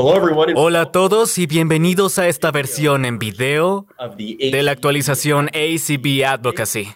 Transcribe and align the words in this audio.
Hola 0.00 0.82
a 0.82 0.92
todos 0.92 1.38
y 1.38 1.48
bienvenidos 1.48 2.20
a 2.20 2.28
esta 2.28 2.52
versión 2.52 3.04
en 3.04 3.18
video 3.18 3.86
de 4.16 4.62
la 4.62 4.70
actualización 4.70 5.48
ACB 5.48 6.24
Advocacy. 6.24 6.88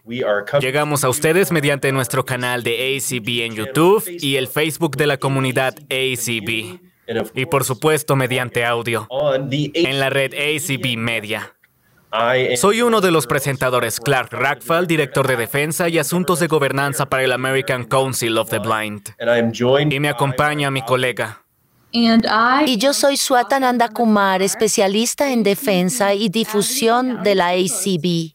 Llegamos 0.61 1.03
a 1.03 1.09
ustedes 1.09 1.51
mediante 1.51 1.91
nuestro 1.91 2.25
canal 2.25 2.63
de 2.63 2.97
ACB 2.97 3.45
en 3.45 3.57
YouTube 3.57 4.05
y 4.07 4.37
el 4.37 4.47
Facebook 4.47 4.97
de 4.97 5.09
la 5.09 5.17
comunidad 5.17 5.75
ACB. 5.91 6.79
Y 7.35 7.47
por 7.47 7.65
supuesto 7.65 8.15
mediante 8.15 8.65
audio 8.65 9.09
en 9.51 9.99
la 9.99 10.09
red 10.09 10.33
ACB 10.35 10.97
Media. 10.97 11.57
Soy 12.57 12.83
uno 12.83 13.01
de 13.01 13.11
los 13.11 13.27
presentadores, 13.27 13.99
Clark 13.99 14.33
Rackfall, 14.33 14.87
director 14.87 15.27
de 15.27 15.37
defensa 15.37 15.89
y 15.89 15.99
asuntos 15.99 16.39
de 16.39 16.47
gobernanza 16.47 17.07
para 17.07 17.25
el 17.25 17.33
American 17.33 17.85
Council 17.85 18.39
of 18.39 18.51
the 18.51 18.61
Blind. 18.61 19.09
Y 19.91 19.99
me 19.99 20.09
acompaña 20.09 20.71
mi 20.71 20.83
colega, 20.83 21.42
y 21.93 22.79
yo 22.79 22.95
soy 22.95 23.17
Swatananda 23.17 23.89
Kumar, 23.89 24.43
especialista 24.43 25.31
en 25.31 25.43
defensa 25.43 26.15
y 26.15 26.31
difusión 26.31 27.23
de 27.23 27.35
la 27.35 27.49
ACB. 27.49 28.33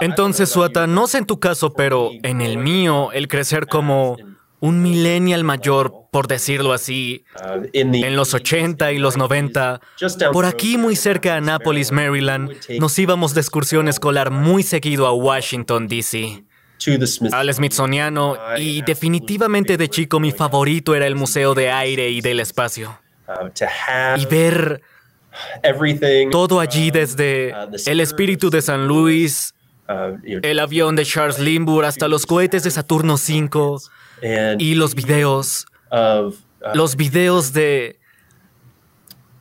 Entonces, 0.00 0.48
Swata, 0.48 0.86
no 0.86 1.06
sé 1.06 1.18
en 1.18 1.26
tu 1.26 1.38
caso, 1.38 1.72
pero 1.72 2.10
en 2.22 2.40
el 2.40 2.58
mío, 2.58 3.12
el 3.12 3.28
crecer 3.28 3.66
como 3.66 4.16
un 4.60 4.82
millennial 4.82 5.44
mayor, 5.44 6.06
por 6.10 6.26
decirlo 6.26 6.72
así, 6.72 7.24
en 7.72 8.16
los 8.16 8.34
80 8.34 8.90
y 8.92 8.98
los 8.98 9.16
90, 9.16 9.80
por 10.32 10.46
aquí 10.46 10.76
muy 10.76 10.96
cerca 10.96 11.32
de 11.32 11.36
Annapolis, 11.36 11.92
Maryland, 11.92 12.50
nos 12.80 12.98
íbamos 12.98 13.34
de 13.34 13.42
excursión 13.42 13.86
escolar 13.86 14.30
muy 14.30 14.62
seguido 14.62 15.06
a 15.06 15.12
Washington, 15.12 15.86
D.C 15.86 16.47
al 17.32 17.52
Smithsoniano 17.52 18.36
y 18.56 18.82
definitivamente 18.82 19.76
de 19.76 19.88
chico 19.88 20.20
mi 20.20 20.32
favorito 20.32 20.94
era 20.94 21.06
el 21.06 21.14
Museo 21.14 21.54
de 21.54 21.70
Aire 21.70 22.08
y 22.10 22.20
del 22.20 22.40
Espacio. 22.40 22.98
Y 24.16 24.26
ver 24.26 24.80
todo 26.30 26.60
allí 26.60 26.90
desde 26.90 27.54
el 27.86 28.00
espíritu 28.00 28.50
de 28.50 28.62
San 28.62 28.86
Luis, 28.86 29.54
el 30.42 30.58
avión 30.58 30.96
de 30.96 31.04
Charles 31.04 31.38
Lindbergh 31.38 31.84
hasta 31.84 32.08
los 32.08 32.26
cohetes 32.26 32.62
de 32.62 32.70
Saturno 32.70 33.14
V 33.14 33.78
y 34.58 34.74
los 34.74 34.94
videos, 34.94 35.66
los 36.74 36.96
videos 36.96 37.52
de 37.52 37.97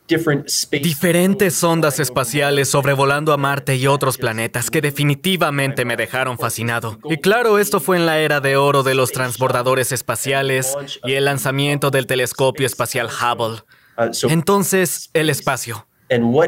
diferentes 0.07 1.63
ondas 1.63 1.99
espaciales 1.99 2.69
sobrevolando 2.69 3.33
a 3.33 3.37
Marte 3.37 3.75
y 3.75 3.87
otros 3.87 4.17
planetas 4.17 4.69
que 4.69 4.81
definitivamente 4.81 5.85
me 5.85 5.97
dejaron 5.97 6.37
fascinado. 6.37 6.97
Y 7.09 7.17
claro, 7.17 7.59
esto 7.59 7.79
fue 7.79 7.97
en 7.97 8.05
la 8.05 8.19
era 8.19 8.39
de 8.39 8.55
oro 8.55 8.83
de 8.83 8.95
los 8.95 9.11
transbordadores 9.11 9.91
espaciales 9.91 10.75
y 11.03 11.13
el 11.13 11.25
lanzamiento 11.25 11.91
del 11.91 12.07
telescopio 12.07 12.65
espacial 12.65 13.07
Hubble. 13.07 13.63
Uh, 13.97 14.11
Entonces, 14.29 15.09
el 15.13 15.29
espacio. 15.29 15.87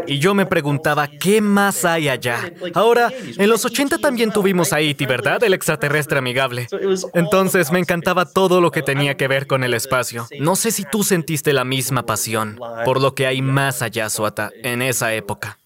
Y 0.07 0.19
yo 0.19 0.33
me 0.33 0.45
preguntaba, 0.45 1.07
¿qué 1.07 1.41
más 1.41 1.83
hay 1.83 2.07
allá? 2.07 2.52
Ahora, 2.73 3.11
en 3.38 3.49
los 3.49 3.65
80 3.65 3.97
también 3.97 4.31
tuvimos 4.31 4.71
a 4.71 4.79
E.T., 4.79 5.05
¿verdad? 5.05 5.43
El 5.43 5.53
extraterrestre 5.53 6.19
amigable. 6.19 6.67
Entonces 7.13 7.71
me 7.71 7.80
encantaba 7.80 8.25
todo 8.25 8.61
lo 8.61 8.71
que 8.71 8.81
tenía 8.81 9.17
que 9.17 9.27
ver 9.27 9.47
con 9.47 9.63
el 9.63 9.73
espacio. 9.73 10.27
No 10.39 10.55
sé 10.55 10.71
si 10.71 10.85
tú 10.85 11.03
sentiste 11.03 11.52
la 11.52 11.65
misma 11.65 12.05
pasión 12.05 12.57
por 12.85 13.02
lo 13.02 13.15
que 13.15 13.27
hay 13.27 13.41
más 13.41 13.81
allá, 13.81 14.09
Suata, 14.09 14.49
en 14.63 14.81
esa 14.81 15.13
época. 15.13 15.59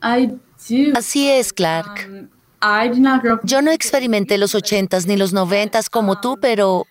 Así 0.00 1.30
es, 1.30 1.52
Clark. 1.52 2.28
Yo 3.44 3.62
no 3.62 3.70
experimenté 3.70 4.38
los 4.38 4.54
80s 4.54 5.06
ni 5.06 5.16
los 5.16 5.32
90s 5.32 5.88
como 5.88 6.20
tú, 6.20 6.38
pero 6.40 6.86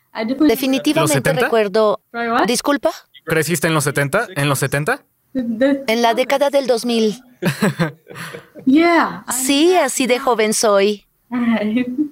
definitivamente 0.47 1.33
recuerdo... 1.33 1.99
¿Disculpa? 2.47 2.91
¿Creciste 3.25 3.67
en 3.67 3.73
los 3.73 3.83
70? 3.83 4.27
¿En 4.35 4.49
los 4.49 4.59
70? 4.59 5.03
En 5.33 6.01
la 6.01 6.13
década 6.13 6.49
del 6.49 6.67
2000. 6.67 7.21
Sí, 9.31 9.75
así 9.75 10.05
de 10.07 10.19
joven 10.19 10.53
soy. 10.53 11.05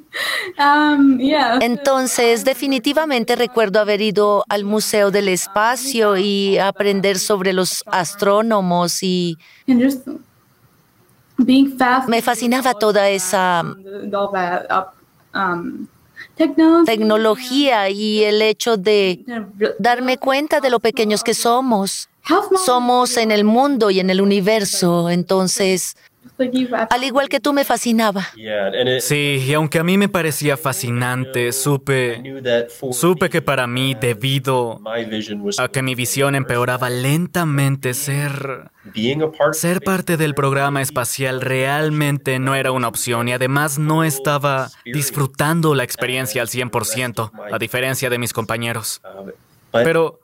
Um, 0.57 1.19
Entonces, 1.61 2.43
definitivamente 2.43 3.35
recuerdo 3.35 3.79
haber 3.79 4.01
ido 4.01 4.43
al 4.49 4.63
Museo 4.65 5.11
del 5.11 5.27
Espacio 5.29 6.17
y 6.17 6.57
aprender 6.57 7.19
sobre 7.19 7.53
los 7.53 7.83
astrónomos 7.85 9.03
y 9.03 9.37
me 12.07 12.21
fascinaba 12.21 12.73
toda 12.73 13.09
esa 13.09 13.63
um, 15.33 15.87
tecnología 16.85 17.89
y 17.89 18.23
el 18.23 18.41
hecho 18.41 18.75
de 18.77 19.23
darme 19.77 20.17
cuenta 20.17 20.59
de 20.59 20.69
lo 20.69 20.79
pequeños 20.79 21.23
que 21.23 21.33
somos. 21.33 22.08
Somos 22.65 23.17
en 23.17 23.31
el 23.31 23.43
mundo 23.43 23.89
y 23.89 23.99
en 23.99 24.09
el 24.09 24.21
universo, 24.21 25.09
entonces, 25.09 25.95
al 26.89 27.03
igual 27.03 27.27
que 27.27 27.39
tú 27.39 27.53
me 27.53 27.65
fascinaba. 27.65 28.27
Sí, 29.01 29.43
y 29.45 29.53
aunque 29.53 29.79
a 29.79 29.83
mí 29.83 29.97
me 29.97 30.09
parecía 30.09 30.57
fascinante, 30.57 31.51
supe, 31.51 32.21
supe 32.91 33.29
que 33.29 33.41
para 33.41 33.67
mí, 33.67 33.95
debido 33.99 34.81
a 35.57 35.67
que 35.67 35.81
mi 35.81 35.95
visión 35.95 36.35
empeoraba 36.35 36.89
lentamente, 36.89 37.93
ser, 37.93 38.69
ser 39.51 39.81
parte 39.81 40.17
del 40.17 40.33
programa 40.33 40.81
espacial 40.81 41.41
realmente 41.41 42.39
no 42.39 42.55
era 42.55 42.71
una 42.71 42.87
opción 42.87 43.27
y 43.27 43.33
además 43.33 43.77
no 43.79 44.03
estaba 44.03 44.69
disfrutando 44.85 45.75
la 45.75 45.83
experiencia 45.83 46.41
al 46.41 46.47
100%, 46.47 47.31
a 47.51 47.57
diferencia 47.57 48.09
de 48.09 48.17
mis 48.17 48.33
compañeros. 48.33 49.01
Pero 49.71 50.19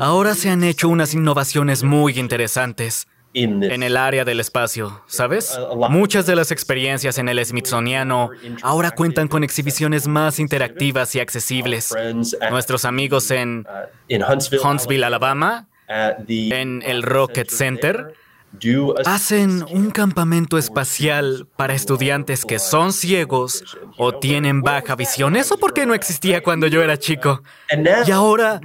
Ahora 0.00 0.34
se 0.34 0.50
han 0.50 0.64
hecho 0.64 0.88
unas 0.88 1.14
innovaciones 1.14 1.82
muy 1.82 2.18
interesantes 2.18 3.06
en 3.34 3.82
el 3.82 3.96
área 3.96 4.24
del 4.24 4.40
espacio, 4.40 5.02
¿sabes? 5.06 5.58
Muchas 5.90 6.26
de 6.26 6.34
las 6.34 6.50
experiencias 6.50 7.18
en 7.18 7.28
el 7.28 7.44
Smithsoniano 7.44 8.30
ahora 8.62 8.90
cuentan 8.90 9.28
con 9.28 9.44
exhibiciones 9.44 10.08
más 10.08 10.38
interactivas 10.38 11.14
y 11.14 11.20
accesibles. 11.20 11.94
Nuestros 12.50 12.84
amigos 12.84 13.30
en 13.30 13.66
Huntsville, 14.64 15.04
Alabama, 15.04 15.68
en 15.88 16.82
el 16.84 17.02
Rocket 17.02 17.50
Center, 17.50 18.14
Hacen 19.04 19.62
un 19.70 19.90
campamento 19.90 20.58
espacial 20.58 21.46
para 21.56 21.74
estudiantes 21.74 22.44
que 22.44 22.58
son 22.58 22.92
ciegos 22.92 23.62
o 23.96 24.14
tienen 24.18 24.62
baja 24.62 24.96
visión. 24.96 25.36
Eso 25.36 25.58
porque 25.58 25.86
no 25.86 25.94
existía 25.94 26.42
cuando 26.42 26.66
yo 26.66 26.82
era 26.82 26.98
chico. 26.98 27.42
Y 28.06 28.10
ahora 28.10 28.60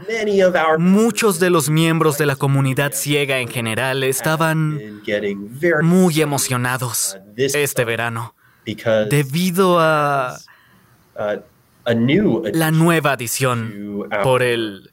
muchos 0.80 1.40
de 1.40 1.50
los 1.50 1.70
miembros 1.70 2.18
de 2.18 2.26
la 2.26 2.36
comunidad 2.36 2.94
ciega 2.94 3.40
en 3.40 3.48
general 3.48 4.04
estaban 4.04 5.02
muy 5.82 6.22
emocionados 6.22 7.18
este 7.36 7.86
verano 7.86 8.36
debido 9.10 9.80
a 9.80 10.38
la 12.54 12.72
nueva 12.72 13.12
adición 13.12 14.08
por 14.24 14.42
el 14.42 14.92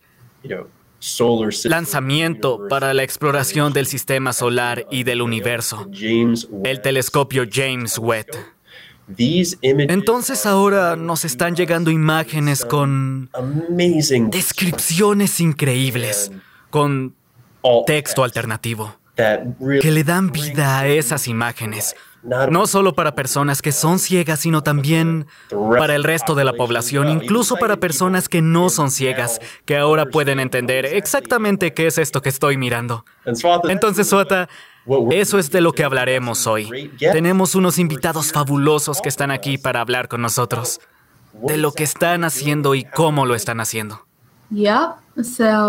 lanzamiento 1.65 2.69
para 2.69 2.93
la 2.95 3.03
exploración 3.03 3.73
del 3.73 3.87
sistema 3.87 4.33
solar 4.33 4.87
y 4.91 5.05
del 5.05 5.23
universo, 5.23 5.89
el 6.65 6.81
telescopio 6.81 7.45
James 7.51 7.99
Webb. 7.99 8.29
Entonces 9.63 10.47
ahora 10.47 10.97
nos 10.97 11.25
están 11.25 11.57
llegando 11.57 11.91
imágenes 11.91 12.65
con 12.65 13.31
descripciones 14.31 15.41
increíbles, 15.41 16.31
con 16.71 17.15
texto 17.87 18.23
alternativo, 18.23 18.97
que 19.17 19.91
le 19.91 20.05
dan 20.05 20.31
vida 20.31 20.79
a 20.81 20.87
esas 20.87 21.27
imágenes, 21.29 21.97
no 22.23 22.67
solo 22.67 22.95
para 22.95 23.15
personas 23.15 23.63
que 23.63 23.73
son 23.73 23.99
ciegas, 23.99 24.41
sino 24.41 24.63
también 24.63 25.27
para 25.79 25.95
el 25.95 26.05
resto 26.05 26.35
de 26.35 26.45
la 26.45 26.53
población, 26.53 27.09
incluso 27.09 27.57
para 27.57 27.77
personas 27.77 28.29
que 28.29 28.43
no 28.43 28.69
son 28.71 28.91
ciegas, 28.91 29.41
que 29.65 29.77
ahora 29.77 30.07
pueden 30.07 30.41
entender 30.41 30.87
exactamente 30.87 31.73
qué 31.73 31.87
es 31.87 31.99
esto 31.99 32.21
que 32.23 32.29
estoy 32.29 32.57
mirando. 32.57 33.05
Entonces, 33.69 34.09
Suata, 34.09 34.49
eso 35.11 35.39
es 35.39 35.51
de 35.51 35.61
lo 35.61 35.73
que 35.73 35.85
hablaremos 35.85 36.47
hoy. 36.47 36.91
Tenemos 36.99 37.55
unos 37.55 37.79
invitados 37.79 38.33
fabulosos 38.33 39.01
que 39.01 39.09
están 39.09 39.31
aquí 39.31 39.59
para 39.59 39.81
hablar 39.81 40.09
con 40.09 40.21
nosotros, 40.23 40.81
de 41.33 41.57
lo 41.57 41.73
que 41.73 41.85
están 41.85 42.25
haciendo 42.25 42.75
y 42.75 42.85
cómo 42.85 43.25
lo 43.25 43.35
están 43.35 43.61
haciendo. 43.61 44.10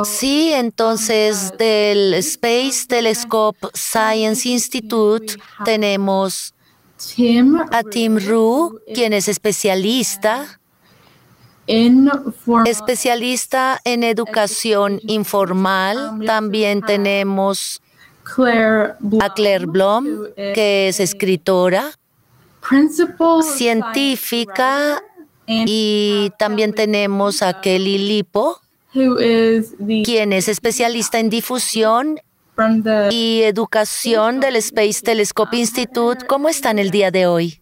Sí, 0.06 0.52
entonces 0.54 1.54
del 1.58 2.14
Space 2.16 2.86
Telescope 2.88 3.68
Science 3.74 4.48
Institute 4.48 5.36
tenemos 5.66 6.54
a 7.72 7.84
Tim 7.84 8.18
Rue, 8.18 8.80
quien 8.94 9.14
es 9.14 9.28
especialista 9.28 10.62
especialista 12.66 13.80
en 13.84 14.04
educación 14.04 15.00
informal. 15.04 16.22
También 16.26 16.82
tenemos 16.82 17.82
a 19.22 19.34
Claire 19.34 19.66
Blom, 19.66 20.06
que 20.36 20.90
es 20.90 21.00
escritora, 21.00 21.92
científica, 23.58 25.02
y 25.48 26.32
también 26.38 26.74
tenemos 26.74 27.42
a 27.42 27.62
Kelly 27.62 27.98
Lipo, 27.98 28.60
quien 28.94 30.34
es 30.34 30.48
especialista 30.48 31.20
en 31.20 31.30
difusión 31.30 32.20
y 33.10 33.42
educación 33.44 34.40
del 34.40 34.58
Space 34.58 35.02
Telescope 35.02 35.58
Institute. 35.58 36.26
¿Cómo 36.28 36.50
están 36.50 36.80
el 36.80 36.92
día 36.92 37.12
de 37.12 37.26
hoy? 37.26 37.62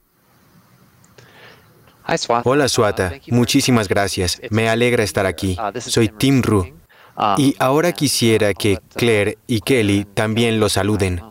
Hola, 2.43 2.67
Swata. 2.67 3.13
Muchísimas 3.29 3.87
gracias. 3.87 4.41
Me 4.49 4.67
alegra 4.67 5.03
estar 5.03 5.25
aquí. 5.25 5.57
Soy 5.79 6.09
Tim 6.09 6.41
Ru. 6.41 6.73
Y 7.37 7.55
ahora 7.59 7.91
quisiera 7.91 8.53
que 8.53 8.79
Claire 8.95 9.37
y 9.45 9.61
Kelly 9.61 10.05
también 10.05 10.59
lo 10.59 10.69
saluden. 10.69 11.21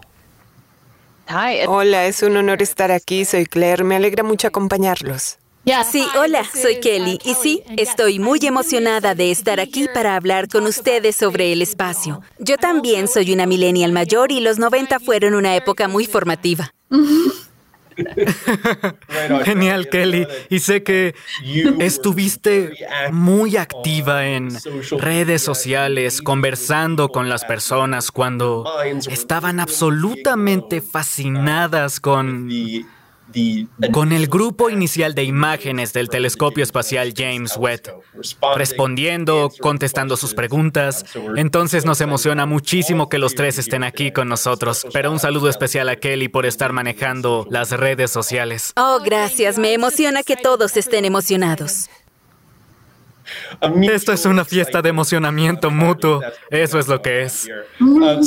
Hola, 1.67 2.07
es 2.07 2.23
un 2.23 2.37
honor 2.37 2.63
estar 2.63 2.93
aquí. 2.93 3.25
Soy 3.25 3.47
Claire. 3.47 3.85
Me 3.85 3.97
alegra 3.97 4.23
mucho 4.23 4.47
acompañarlos. 4.49 5.39
Sí, 5.69 6.03
hola, 6.19 6.45
soy 6.45 6.81
Kelly 6.81 7.19
y 7.25 7.35
sí, 7.35 7.63
estoy 7.77 8.19
muy 8.19 8.39
emocionada 8.43 9.15
de 9.15 9.31
estar 9.31 9.61
aquí 9.61 9.87
para 9.93 10.17
hablar 10.17 10.49
con 10.49 10.65
ustedes 10.65 11.15
sobre 11.15 11.53
el 11.53 11.61
espacio. 11.61 12.23
Yo 12.39 12.57
también 12.57 13.07
soy 13.07 13.35
una 13.35 13.45
millennial 13.45 13.93
mayor 13.93 14.33
y 14.33 14.41
los 14.41 14.59
90 14.59 14.99
fueron 14.99 15.35
una 15.35 15.55
época 15.57 15.87
muy 15.87 16.07
formativa. 16.07 16.73
Genial, 19.45 19.91
Kelly. 19.91 20.27
Y 20.49 20.61
sé 20.61 20.83
que 20.83 21.15
estuviste 21.81 22.73
muy 23.13 23.59
activa 23.59 24.27
en 24.27 24.49
redes 24.93 25.43
sociales, 25.43 26.23
conversando 26.23 27.11
con 27.11 27.29
las 27.29 27.45
personas 27.45 28.11
cuando 28.11 28.65
estaban 29.11 29.61
absolutamente 29.61 30.81
fascinadas 30.81 32.01
con 32.01 32.49
con 33.93 34.13
el 34.13 34.27
grupo 34.29 34.71
inicial 34.71 35.15
de 35.15 35.25
imágenes 35.25 35.93
del 35.93 36.09
telescopio 36.09 36.63
espacial 36.63 37.15
James 37.17 37.57
Webb, 37.57 38.01
respondiendo, 38.57 39.51
contestando 39.61 40.17
sus 40.17 40.35
preguntas. 40.35 41.05
Entonces 41.37 41.85
nos 41.85 42.01
emociona 42.01 42.47
muchísimo 42.47 43.09
que 43.09 43.19
los 43.19 43.35
tres 43.35 43.59
estén 43.59 43.85
aquí 43.85 44.13
con 44.13 44.29
nosotros. 44.29 44.87
Pero 44.93 45.13
un 45.13 45.19
saludo 45.19 45.49
especial 45.49 45.89
a 45.89 45.97
Kelly 45.97 46.29
por 46.29 46.47
estar 46.47 46.73
manejando 46.73 47.47
las 47.51 47.71
redes 47.71 48.11
sociales. 48.11 48.73
Oh, 48.77 49.01
gracias. 49.05 49.59
Me 49.59 49.73
emociona 49.73 50.23
que 50.23 50.37
todos 50.37 50.77
estén 50.77 51.05
emocionados. 51.05 51.89
Esto 53.83 54.13
es 54.13 54.25
una 54.25 54.45
fiesta 54.45 54.83
de 54.83 54.89
emocionamiento 54.89 55.71
mutuo. 55.71 56.21
Eso 56.51 56.79
es 56.79 56.89
lo 56.89 57.03
que 57.03 57.23
es. 57.23 57.49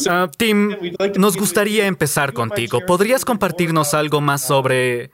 Ah, 0.10 0.30
Tim, 0.38 0.76
nos 1.18 1.38
gustaría 1.38 1.86
empezar 1.86 2.34
contigo. 2.34 2.80
¿Podrías 2.86 3.26
compartirnos 3.26 3.94
algo 3.94 4.22
más 4.22 4.42
sobre 4.46 5.12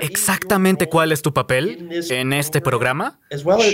exactamente 0.00 0.88
cuál 0.88 1.12
es 1.12 1.22
tu 1.22 1.32
papel 1.32 1.88
en 2.10 2.32
este 2.32 2.60
programa? 2.60 3.18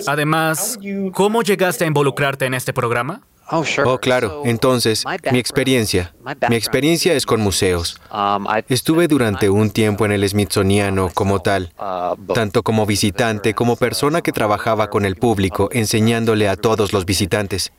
Además, 0.06 0.78
¿cómo 1.12 1.42
llegaste 1.42 1.84
a 1.84 1.86
involucrarte 1.86 2.46
en 2.46 2.54
este 2.54 2.72
programa? 2.72 3.22
Oh, 3.50 3.64
oh, 3.84 3.98
claro. 3.98 4.42
Entonces, 4.44 5.04
mi 5.30 5.38
experiencia. 5.38 6.14
Mi 6.48 6.56
experiencia 6.56 7.12
es 7.14 7.26
con 7.26 7.40
museos. 7.40 8.00
Um, 8.12 8.46
Estuve 8.68 9.08
durante 9.08 9.50
un 9.50 9.70
tiempo 9.70 10.06
en 10.06 10.12
el 10.12 10.28
Smithsoniano 10.28 11.10
como 11.12 11.40
tal, 11.40 11.72
uh, 11.78 12.32
tanto 12.32 12.62
como 12.62 12.86
visitante 12.86 13.54
como 13.54 13.76
persona 13.76 14.22
que 14.22 14.32
trabajaba 14.32 14.88
con 14.88 15.04
el 15.04 15.16
público, 15.16 15.68
enseñándole 15.72 16.48
a 16.48 16.56
todos 16.56 16.92
los 16.92 17.04
visitantes. 17.04 17.72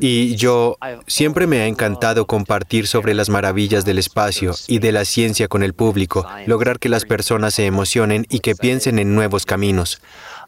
Y 0.00 0.36
yo 0.36 0.76
siempre 1.06 1.46
me 1.46 1.60
ha 1.60 1.66
encantado 1.66 2.26
compartir 2.26 2.86
sobre 2.86 3.14
las 3.14 3.28
maravillas 3.28 3.84
del 3.84 3.98
espacio 3.98 4.54
y 4.66 4.78
de 4.78 4.92
la 4.92 5.04
ciencia 5.04 5.48
con 5.48 5.62
el 5.62 5.74
público, 5.74 6.26
lograr 6.46 6.78
que 6.78 6.88
las 6.88 7.04
personas 7.04 7.54
se 7.54 7.66
emocionen 7.66 8.26
y 8.28 8.40
que 8.40 8.54
piensen 8.54 8.98
en 8.98 9.14
nuevos 9.14 9.46
caminos. 9.46 10.00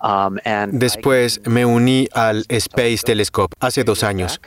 Um, 0.02 0.38
Después 0.72 1.40
me 1.44 1.64
uní 1.64 2.08
al 2.12 2.44
Space 2.48 2.98
Telescope 3.04 3.54
hace 3.60 3.84
dos 3.84 4.02
años. 4.02 4.40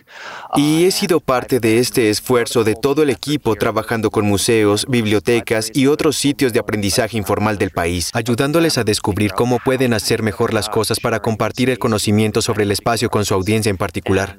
y 0.55 0.83
he 0.83 0.91
sido 0.91 1.21
parte 1.21 1.61
de 1.61 1.79
este 1.79 2.09
esfuerzo 2.09 2.65
de 2.65 2.75
todo 2.75 3.03
el 3.03 3.09
equipo 3.09 3.55
trabajando 3.55 4.11
con 4.11 4.25
museos, 4.25 4.85
bibliotecas 4.89 5.71
y 5.73 5.87
otros 5.87 6.17
sitios 6.17 6.51
de 6.51 6.59
aprendizaje 6.59 7.17
informal 7.17 7.57
del 7.57 7.71
país, 7.71 8.09
ayudándoles 8.13 8.77
a 8.77 8.83
descubrir 8.83 9.31
cómo 9.31 9.59
pueden 9.59 9.93
hacer 9.93 10.23
mejor 10.23 10.53
las 10.53 10.67
cosas 10.67 10.99
para 10.99 11.21
compartir 11.21 11.69
el 11.69 11.79
conocimiento 11.79 12.41
sobre 12.41 12.63
el 12.63 12.71
espacio 12.71 13.09
con 13.09 13.23
su 13.23 13.33
audiencia 13.33 13.69
en 13.69 13.77
particular. 13.77 14.37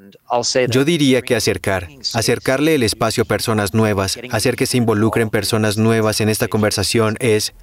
Yo 0.69 0.85
diría 0.85 1.23
que 1.23 1.35
acercar, 1.35 1.89
acercarle 2.13 2.75
el 2.75 2.83
espacio 2.83 3.23
a 3.23 3.27
personas 3.27 3.73
nuevas, 3.73 4.19
hacer 4.33 4.57
que 4.57 4.67
se 4.67 4.77
involucren 4.77 5.31
personas 5.31 5.79
nuevas 5.79 6.21
en 6.21 6.29
esta 6.29 6.49
conversación 6.49 7.17
es 7.21 7.55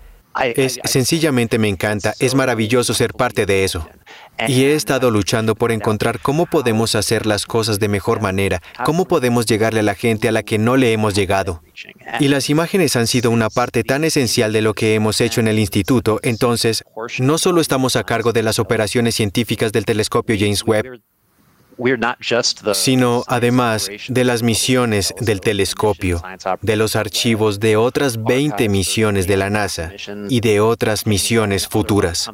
es 0.41 0.79
sencillamente 0.83 1.57
me 1.57 1.67
encanta, 1.67 2.13
es 2.19 2.35
maravilloso 2.35 2.93
ser 2.93 3.13
parte 3.13 3.45
de 3.45 3.63
eso. 3.63 3.87
Y 4.47 4.63
he 4.63 4.73
estado 4.73 5.11
luchando 5.11 5.55
por 5.55 5.71
encontrar 5.71 6.19
cómo 6.19 6.45
podemos 6.47 6.95
hacer 6.95 7.25
las 7.25 7.45
cosas 7.45 7.79
de 7.79 7.87
mejor 7.87 8.21
manera, 8.21 8.61
cómo 8.83 9.05
podemos 9.05 9.45
llegarle 9.45 9.81
a 9.81 9.83
la 9.83 9.95
gente 9.95 10.27
a 10.27 10.31
la 10.31 10.43
que 10.43 10.57
no 10.57 10.75
le 10.75 10.91
hemos 10.91 11.13
llegado. 11.13 11.61
Y 12.19 12.27
las 12.27 12.49
imágenes 12.49 12.95
han 12.95 13.07
sido 13.07 13.29
una 13.31 13.49
parte 13.49 13.83
tan 13.83 14.03
esencial 14.03 14.51
de 14.51 14.61
lo 14.61 14.73
que 14.73 14.95
hemos 14.95 15.21
hecho 15.21 15.39
en 15.39 15.47
el 15.47 15.59
instituto, 15.59 16.19
entonces, 16.23 16.83
no 17.19 17.37
solo 17.37 17.61
estamos 17.61 17.95
a 17.95 18.03
cargo 18.03 18.33
de 18.33 18.43
las 18.43 18.59
operaciones 18.59 19.15
científicas 19.15 19.71
del 19.71 19.85
telescopio 19.85 20.35
James 20.37 20.63
Webb, 20.65 21.01
sino 22.73 23.23
además 23.27 23.89
de 24.07 24.23
las 24.23 24.43
misiones 24.43 25.13
del 25.19 25.41
telescopio, 25.41 26.21
de 26.61 26.75
los 26.75 26.95
archivos 26.95 27.59
de 27.59 27.77
otras 27.77 28.23
20 28.23 28.69
misiones 28.69 29.27
de 29.27 29.37
la 29.37 29.49
NASA 29.49 29.91
y 30.29 30.41
de 30.41 30.59
otras 30.59 31.05
misiones 31.05 31.67
futuras. 31.67 32.29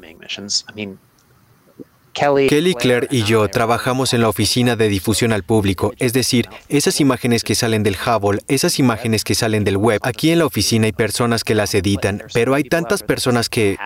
Kelly 2.14 2.74
Claire 2.74 3.08
y 3.12 3.24
yo 3.24 3.48
trabajamos 3.48 4.14
en 4.14 4.22
la 4.22 4.30
oficina 4.30 4.76
de 4.76 4.90
difusión 4.90 5.32
al 5.32 5.44
público, 5.44 5.94
es 6.00 6.12
decir, 6.12 6.50
esas 6.68 7.00
imágenes 7.00 7.44
que 7.44 7.56
salen 7.56 7.84
del 7.84 7.96
Hubble, 7.96 8.42
esas 8.48 8.80
imágenes 8.80 9.24
que 9.24 9.36
salen 9.36 9.64
del 9.64 9.78
web. 9.78 10.02
Aquí 10.04 10.32
en 10.32 10.40
la 10.40 10.46
oficina 10.46 10.86
hay 10.86 10.92
personas 10.92 11.44
que 11.44 11.56
las 11.56 11.74
editan, 11.74 12.24
pero 12.34 12.56
hay 12.56 12.64
tantas 12.64 13.04
personas 13.04 13.48
que 13.48 13.78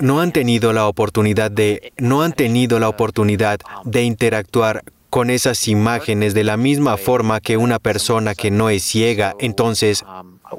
no 0.00 0.20
han 0.20 0.32
tenido 0.32 0.72
la 0.72 0.86
oportunidad 0.86 1.50
de 1.50 1.92
no 1.98 2.22
han 2.22 2.32
tenido 2.32 2.78
la 2.78 2.88
oportunidad 2.88 3.60
de 3.84 4.02
interactuar 4.02 4.84
con 5.10 5.30
esas 5.30 5.68
imágenes 5.68 6.34
de 6.34 6.44
la 6.44 6.56
misma 6.56 6.96
forma 6.96 7.40
que 7.40 7.56
una 7.56 7.78
persona 7.78 8.34
que 8.34 8.50
no 8.50 8.68
es 8.68 8.82
ciega. 8.82 9.34
Entonces, 9.40 10.04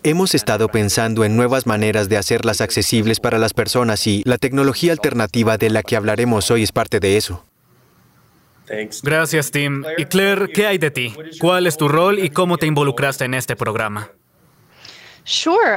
hemos 0.03 0.33
estado 0.33 0.69
pensando 0.69 1.23
en 1.23 1.35
nuevas 1.35 1.67
maneras 1.67 2.09
de 2.09 2.17
hacerlas 2.17 2.61
accesibles 2.61 3.19
para 3.19 3.37
las 3.37 3.53
personas 3.53 4.07
y 4.07 4.23
la 4.25 4.37
tecnología 4.37 4.91
alternativa 4.91 5.57
de 5.57 5.69
la 5.69 5.83
que 5.83 5.95
hablaremos 5.95 6.49
hoy 6.51 6.63
es 6.63 6.71
parte 6.71 6.99
de 6.99 7.17
eso. 7.17 7.43
Gracias, 9.01 9.51
Tim. 9.51 9.83
Y 9.97 10.05
Claire, 10.05 10.47
¿qué 10.53 10.67
hay 10.67 10.77
de 10.77 10.91
ti? 10.91 11.13
¿Cuál 11.39 11.65
es 11.65 11.75
tu 11.75 11.87
rol 11.87 12.19
y 12.19 12.30
cómo 12.30 12.57
te 12.57 12.68
involucraste 12.68 13.25
en 13.25 13.33
este 13.33 13.56
programa? 13.56 14.11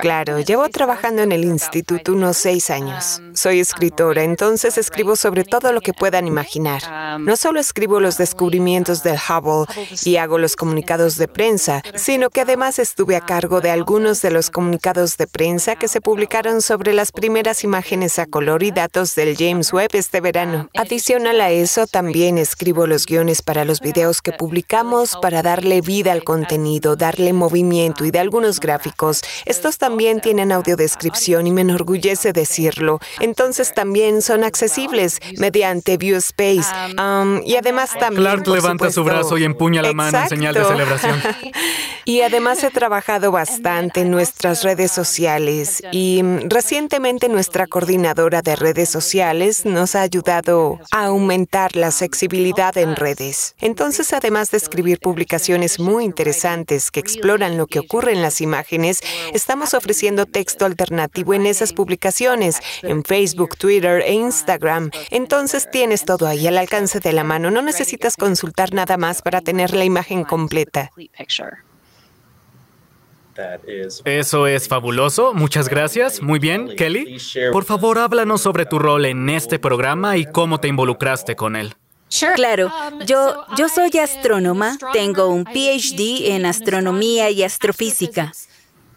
Claro, 0.01 0.41
llevo 0.41 0.69
trabajando 0.69 1.23
en 1.23 1.33
el 1.33 1.45
instituto 1.45 2.13
unos 2.13 2.37
seis 2.37 2.71
años. 2.71 3.19
Um, 3.21 3.35
Soy 3.35 3.61
escritora, 3.61 4.23
entonces 4.23 4.79
escribo 4.79 5.17
sobre 5.17 5.45
todo 5.45 5.73
lo 5.73 5.81
que 5.81 5.93
puedan 5.93 6.27
imaginar. 6.27 6.83
Um, 6.85 7.25
no 7.25 7.37
solo 7.37 7.61
escribo 7.61 8.01
los 8.01 8.19
descubrimientos 8.19 9.03
del 9.03 9.17
Hubble 9.17 9.67
y 10.05 10.17
hago 10.17 10.39
los 10.39 10.57
comunicados 10.57 11.17
de 11.17 11.29
prensa, 11.29 11.83
sino 11.95 12.31
que 12.31 12.41
además 12.41 12.79
estuve 12.79 13.17
a 13.17 13.21
cargo 13.21 13.61
de 13.61 13.71
algunos 13.71 14.23
de 14.23 14.31
los 14.31 14.51
comunicados 14.51 15.17
de 15.17 15.27
prensa 15.27 15.77
que 15.77 15.89
se 15.89 16.01
publicaron 16.01 16.63
sobre 16.63 16.93
las 16.95 17.13
primeras 17.13 17.65
imágenes 17.65 18.19
a 18.19 18.27
color 18.27 18.63
y 18.63 18.71
datos 18.71 19.15
del 19.15 19.37
James 19.37 19.73
Webb 19.73 19.91
este 19.95 20.21
verano. 20.21 20.71
Um, 20.75 20.81
Adicional 20.81 21.41
a 21.41 21.51
eso, 21.51 21.87
también 21.87 22.39
escribo 22.39 22.87
los 22.87 23.07
guiones 23.07 23.43
para 23.43 23.65
los 23.65 23.81
videos 23.81 24.23
que 24.23 24.33
publicamos 24.33 25.17
para 25.21 25.43
darle 25.43 25.81
vida 25.81 26.13
al 26.13 26.25
contenido, 26.25 26.97
darle 26.97 27.33
movimiento 27.33 28.05
y 28.05 28.11
de 28.11 28.19
algunos 28.19 28.61
gráficos 28.61 29.23
estos 29.47 29.79
también 29.79 30.21
tienen 30.21 30.53
audiodescripción 30.53 31.47
y 31.47 31.53
me 31.53 31.63
enorgullece 31.63 32.33
decirlo. 32.33 33.01
Entonces 33.21 33.75
también 33.75 34.23
son 34.23 34.45
accesibles 34.45 35.21
mediante 35.39 35.97
ViewSpace. 35.97 36.67
Um, 36.99 37.41
y 37.45 37.57
además 37.57 37.91
también. 37.99 38.23
Clark 38.23 38.47
levanta 38.49 38.91
su 38.91 39.05
brazo 39.05 39.39
y 39.39 39.45
empuña 39.45 39.83
la 39.83 39.93
mano 39.93 40.19
en 40.19 40.29
señal 40.29 40.55
de 40.55 40.65
celebración. 40.65 41.21
y 42.05 42.21
además 42.23 42.63
he 42.65 42.71
trabajado 42.71 43.33
bastante 43.33 44.01
en 44.01 44.11
nuestras 44.11 44.63
redes 44.63 44.91
sociales 44.91 45.83
y 45.93 46.23
mm, 46.23 46.49
recientemente 46.49 47.29
nuestra 47.29 47.67
coordinadora 47.67 48.43
de 48.43 48.57
redes 48.57 48.89
sociales 48.89 49.65
nos 49.65 49.95
ha 49.95 50.03
ayudado 50.03 50.79
a 50.91 51.07
aumentar 51.07 51.77
la 51.77 51.89
accesibilidad 51.89 52.77
en 52.77 52.97
redes. 52.97 53.55
Entonces, 53.61 54.13
además 54.13 54.51
de 54.51 54.59
escribir 54.59 54.99
publicaciones 54.99 55.79
muy 55.79 56.05
interesantes 56.05 56.91
que 56.91 57.01
exploran 57.01 57.57
lo 57.57 57.67
que 57.67 57.79
ocurre 57.79 58.13
en 58.13 58.23
las 58.23 58.41
imágenes, 58.41 59.01
Estamos 59.33 59.75
ofreciendo 59.75 60.27
texto 60.27 60.65
alternativo 60.65 61.35
en 61.35 61.47
esas 61.47 61.73
publicaciones, 61.73 62.61
en 62.83 63.05
Facebook, 63.05 63.57
Twitter 63.57 64.03
e 64.03 64.13
Instagram. 64.13 64.91
Entonces 65.11 65.71
tienes 65.71 66.05
todo 66.05 66.27
ahí 66.27 66.47
al 66.47 66.59
alcance 66.59 67.01
de 67.01 67.13
la 67.13 67.25
mano. 67.25 67.51
No 67.51 67.63
necesitas 67.63 68.17
consultar 68.17 68.73
nada 68.73 68.97
más 68.97 69.23
para 69.23 69.41
tener 69.41 69.75
la 69.75 69.85
imagen 69.85 70.25
completa. 70.25 70.91
Eso 74.05 74.47
es 74.47 74.69
fabuloso. 74.69 75.33
Muchas 75.35 75.69
gracias. 75.69 76.23
Muy 76.23 76.39
bien, 76.39 76.77
Kelly. 76.77 77.19
Por 77.53 77.65
favor, 77.65 77.99
háblanos 77.99 78.43
sobre 78.43 78.67
tu 78.67 78.79
rol 78.79 79.07
en 79.07 79.31
este 79.31 79.59
programa 79.59 80.17
y 80.17 80.27
cómo 80.27 80.61
te 80.61 80.69
involucraste 80.69 81.37
con 81.37 81.57
él. 81.57 81.75
Claro, 82.35 82.67
um, 82.67 83.01
yo, 83.07 83.47
yo 83.57 83.69
soy 83.71 83.91
astrónoma, 83.99 84.77
tengo 84.93 85.29
un 85.29 85.45
PhD 85.45 86.33
en 86.35 86.45
astronomía 86.45 87.31
y 87.31 87.43
astrofísica. 87.43 88.33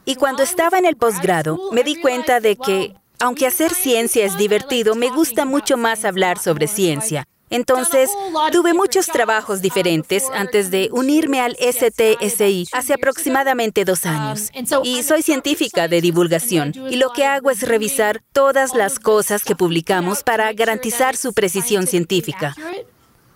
Y 0.06 0.16
cuando 0.16 0.44
estaba 0.44 0.78
en 0.78 0.86
el 0.86 0.96
posgrado, 0.96 1.60
me 1.72 1.84
di 1.84 1.96
cuenta 1.96 2.40
de 2.40 2.56
que, 2.56 2.96
aunque 3.20 3.48
hacer 3.48 3.74
ciencia 3.74 4.24
es 4.24 4.38
divertido, 4.38 4.96
me 4.96 5.10
gusta 5.10 5.46
mucho 5.46 5.78
más 5.78 6.06
hablar 6.06 6.38
sobre 6.38 6.68
ciencia. 6.68 7.28
Entonces, 7.50 8.10
tuve 8.52 8.74
muchos 8.74 9.08
trabajos 9.08 9.62
diferentes 9.62 10.24
antes 10.34 10.72
de 10.72 10.90
unirme 10.92 11.42
al 11.42 11.56
STSI 11.56 12.68
hace 12.72 12.94
aproximadamente 12.94 13.86
dos 13.86 14.06
años. 14.06 14.52
Y 14.84 15.04
soy 15.04 15.22
científica 15.22 15.88
de 15.88 16.02
divulgación 16.02 16.74
y 16.90 16.96
lo 16.96 17.12
que 17.12 17.26
hago 17.26 17.52
es 17.52 17.62
revisar 17.62 18.22
todas 18.34 18.74
las 18.74 19.00
cosas 19.00 19.44
que 19.44 19.56
publicamos 19.56 20.24
para 20.24 20.54
garantizar 20.54 21.16
su 21.16 21.34
precisión 21.34 21.86
científica. 21.88 22.56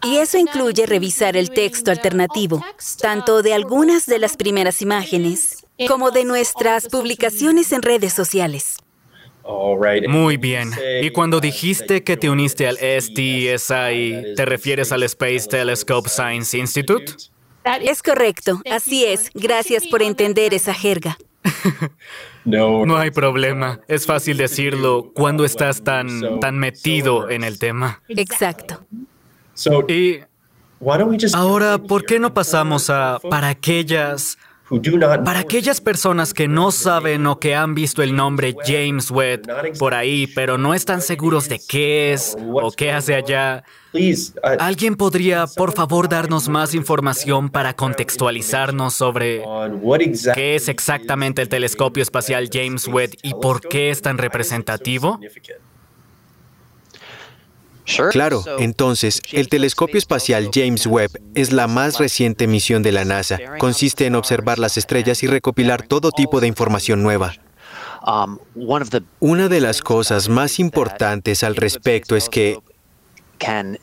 Y 0.04 0.18
eso 0.18 0.38
incluye 0.38 0.86
revisar 0.86 1.36
el 1.38 1.52
texto 1.52 1.92
alternativo, 1.92 2.64
tanto 3.00 3.42
de 3.42 3.54
algunas 3.54 4.06
de 4.06 4.18
las 4.18 4.38
primeras 4.38 4.82
imágenes 4.82 5.66
como 5.88 6.12
de 6.12 6.26
nuestras 6.26 6.88
publicaciones 6.88 7.72
en 7.72 7.82
redes 7.82 8.14
sociales. 8.14 8.78
Muy 10.08 10.38
bien. 10.38 10.72
Y 11.02 11.10
cuando 11.10 11.40
dijiste 11.40 12.04
que 12.04 12.18
te 12.18 12.30
uniste 12.30 12.68
al 12.68 12.78
STSI, 12.78 14.36
¿te 14.36 14.46
refieres 14.46 14.92
al 14.92 15.04
Space 15.04 15.48
Telescope 15.48 16.10
Science 16.10 16.58
Institute? 16.58 17.14
Es 17.82 18.04
correcto, 18.04 18.62
así 18.70 19.06
es. 19.06 19.32
Gracias 19.34 19.88
por 19.88 20.02
entender 20.02 20.54
esa 20.54 20.74
jerga. 20.74 21.18
No 22.46 22.98
hay 22.98 23.12
problema. 23.12 23.82
Es 23.88 24.08
fácil 24.08 24.38
decirlo 24.38 25.12
cuando 25.14 25.46
estás 25.46 25.84
tan, 25.84 26.40
tan 26.40 26.58
metido 26.58 27.30
en 27.30 27.44
el 27.44 27.60
tema. 27.60 28.02
Exacto. 28.08 28.86
Y 29.88 30.22
ahora, 31.34 31.78
¿por 31.78 32.06
qué 32.06 32.18
no 32.20 32.34
pasamos 32.34 32.90
a 32.90 33.20
para 33.30 33.50
aquellas 33.50 34.38
para 35.26 35.40
aquellas 35.40 35.82
personas 35.82 36.34
que 36.34 36.48
no 36.48 36.72
saben 36.72 37.26
o 37.26 37.40
que 37.40 37.56
han 37.56 37.74
visto 37.74 38.04
el 38.04 38.16
nombre 38.16 38.56
James 38.66 39.10
Webb 39.10 39.78
por 39.78 39.94
ahí, 39.94 40.28
pero 40.28 40.58
no 40.58 40.74
están 40.74 41.02
seguros 41.02 41.50
de 41.50 41.60
qué 41.60 42.14
es 42.14 42.38
o 42.54 42.72
qué 42.72 42.92
hace 42.92 43.16
allá, 43.16 43.64
¿alguien 44.60 44.96
podría, 44.96 45.48
por 45.48 45.74
favor, 45.74 46.08
darnos 46.08 46.50
más 46.50 46.76
información 46.76 47.50
para 47.50 47.76
contextualizarnos 47.76 48.94
sobre 48.94 49.44
qué 50.36 50.56
es 50.56 50.70
exactamente 50.70 51.42
el 51.42 51.50
telescopio 51.50 52.04
espacial 52.04 52.50
James 52.52 52.88
Webb 52.88 53.16
y 53.24 53.34
por 53.34 53.62
qué 53.62 53.90
es 53.90 54.02
tan 54.02 54.18
representativo? 54.18 55.20
Claro, 58.12 58.44
entonces, 58.60 59.22
el 59.32 59.50
telescopio 59.50 59.98
espacial 59.98 60.50
James 60.54 60.86
Webb 60.86 61.12
es 61.36 61.52
la 61.52 61.68
más 61.68 62.00
reciente 62.00 62.48
misión 62.48 62.84
de 62.84 62.92
la 62.92 63.06
NASA. 63.06 63.40
Consiste 63.58 64.06
en 64.06 64.16
observar 64.16 64.60
las 64.60 64.78
estrellas 64.78 65.24
y 65.24 65.28
recopilar 65.28 65.84
todo 65.84 66.12
tipo 66.12 66.40
de 66.40 66.48
información 66.48 67.04
nueva. 67.04 67.34
Una 69.20 69.50
de 69.50 69.62
las 69.62 69.82
cosas 69.82 70.30
más 70.30 70.60
importantes 70.60 71.44
al 71.44 71.56
respecto 71.56 72.16
es 72.16 72.30
que 72.30 72.60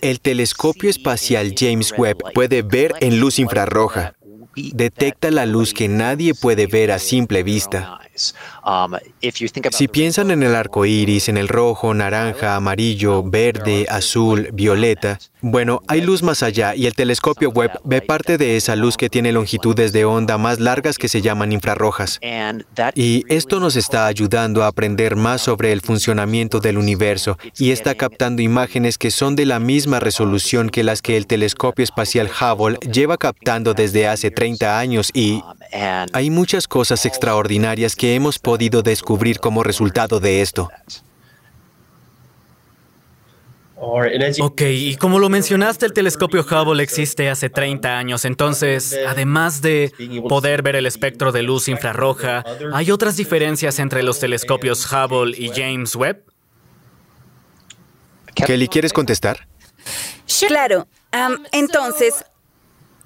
el 0.00 0.20
telescopio 0.20 0.90
espacial 0.90 1.54
James 1.56 1.92
Webb 1.96 2.18
puede 2.34 2.62
ver 2.62 2.94
en 3.00 3.20
luz 3.20 3.38
infrarroja. 3.38 4.14
Detecta 4.56 5.30
la 5.30 5.44
luz 5.44 5.74
que 5.74 5.86
nadie 5.88 6.34
puede 6.34 6.66
ver 6.66 6.90
a 6.90 6.98
simple 6.98 7.42
vista. 7.42 8.00
Si 9.70 9.88
piensan 9.88 10.30
en 10.30 10.42
el 10.42 10.54
arco 10.54 10.86
iris, 10.86 11.28
en 11.28 11.36
el 11.36 11.48
rojo, 11.48 11.92
naranja, 11.92 12.56
amarillo, 12.56 13.22
verde, 13.22 13.86
azul, 13.90 14.48
violeta, 14.52 15.18
bueno, 15.42 15.82
hay 15.86 16.00
luz 16.00 16.22
más 16.22 16.42
allá 16.42 16.74
y 16.74 16.86
el 16.86 16.94
telescopio 16.94 17.50
Webb 17.50 17.80
ve 17.84 18.00
parte 18.00 18.38
de 18.38 18.56
esa 18.56 18.74
luz 18.74 18.96
que 18.96 19.10
tiene 19.10 19.32
longitudes 19.32 19.92
de 19.92 20.06
onda 20.06 20.38
más 20.38 20.58
largas 20.58 20.96
que 20.96 21.08
se 21.08 21.20
llaman 21.20 21.52
infrarrojas. 21.52 22.18
Y 22.94 23.22
esto 23.28 23.60
nos 23.60 23.76
está 23.76 24.06
ayudando 24.06 24.64
a 24.64 24.68
aprender 24.68 25.14
más 25.14 25.42
sobre 25.42 25.72
el 25.72 25.82
funcionamiento 25.82 26.58
del 26.58 26.78
universo 26.78 27.38
y 27.58 27.70
está 27.70 27.94
captando 27.94 28.40
imágenes 28.40 28.96
que 28.96 29.10
son 29.10 29.36
de 29.36 29.44
la 29.44 29.60
misma 29.60 30.00
resolución 30.00 30.70
que 30.70 30.82
las 30.82 31.02
que 31.02 31.18
el 31.18 31.26
telescopio 31.26 31.84
espacial 31.84 32.28
Hubble 32.28 32.78
lleva 32.90 33.18
captando 33.18 33.74
desde 33.74 34.08
hace 34.08 34.30
30 34.30 34.45
años 34.78 35.10
y 35.12 35.34
um, 35.34 36.06
hay 36.12 36.30
muchas 36.30 36.68
cosas 36.68 37.04
extraordinarias 37.06 37.96
que 37.96 38.14
hemos 38.14 38.38
podido 38.38 38.82
descubrir 38.82 39.38
como 39.40 39.62
resultado 39.62 40.20
de 40.20 40.42
esto. 40.42 40.70
Ok, 43.78 44.62
y 44.62 44.96
como 44.96 45.18
lo 45.18 45.28
mencionaste, 45.28 45.84
el 45.84 45.92
telescopio 45.92 46.42
Hubble 46.42 46.82
existe 46.82 47.28
hace 47.28 47.50
30 47.50 47.98
años, 47.98 48.24
entonces, 48.24 48.98
además 49.06 49.60
de 49.60 49.92
poder 50.28 50.62
ver 50.62 50.76
el 50.76 50.86
espectro 50.86 51.30
de 51.30 51.42
luz 51.42 51.68
infrarroja, 51.68 52.42
¿hay 52.72 52.90
otras 52.90 53.16
diferencias 53.16 53.78
entre 53.78 54.02
los 54.02 54.18
telescopios 54.18 54.90
Hubble 54.90 55.36
y 55.36 55.50
James 55.50 55.94
Webb? 55.94 56.22
Kelly, 58.34 58.68
¿quieres 58.68 58.92
contestar? 58.92 59.46
Claro. 60.48 60.86
entonces, 61.52 62.24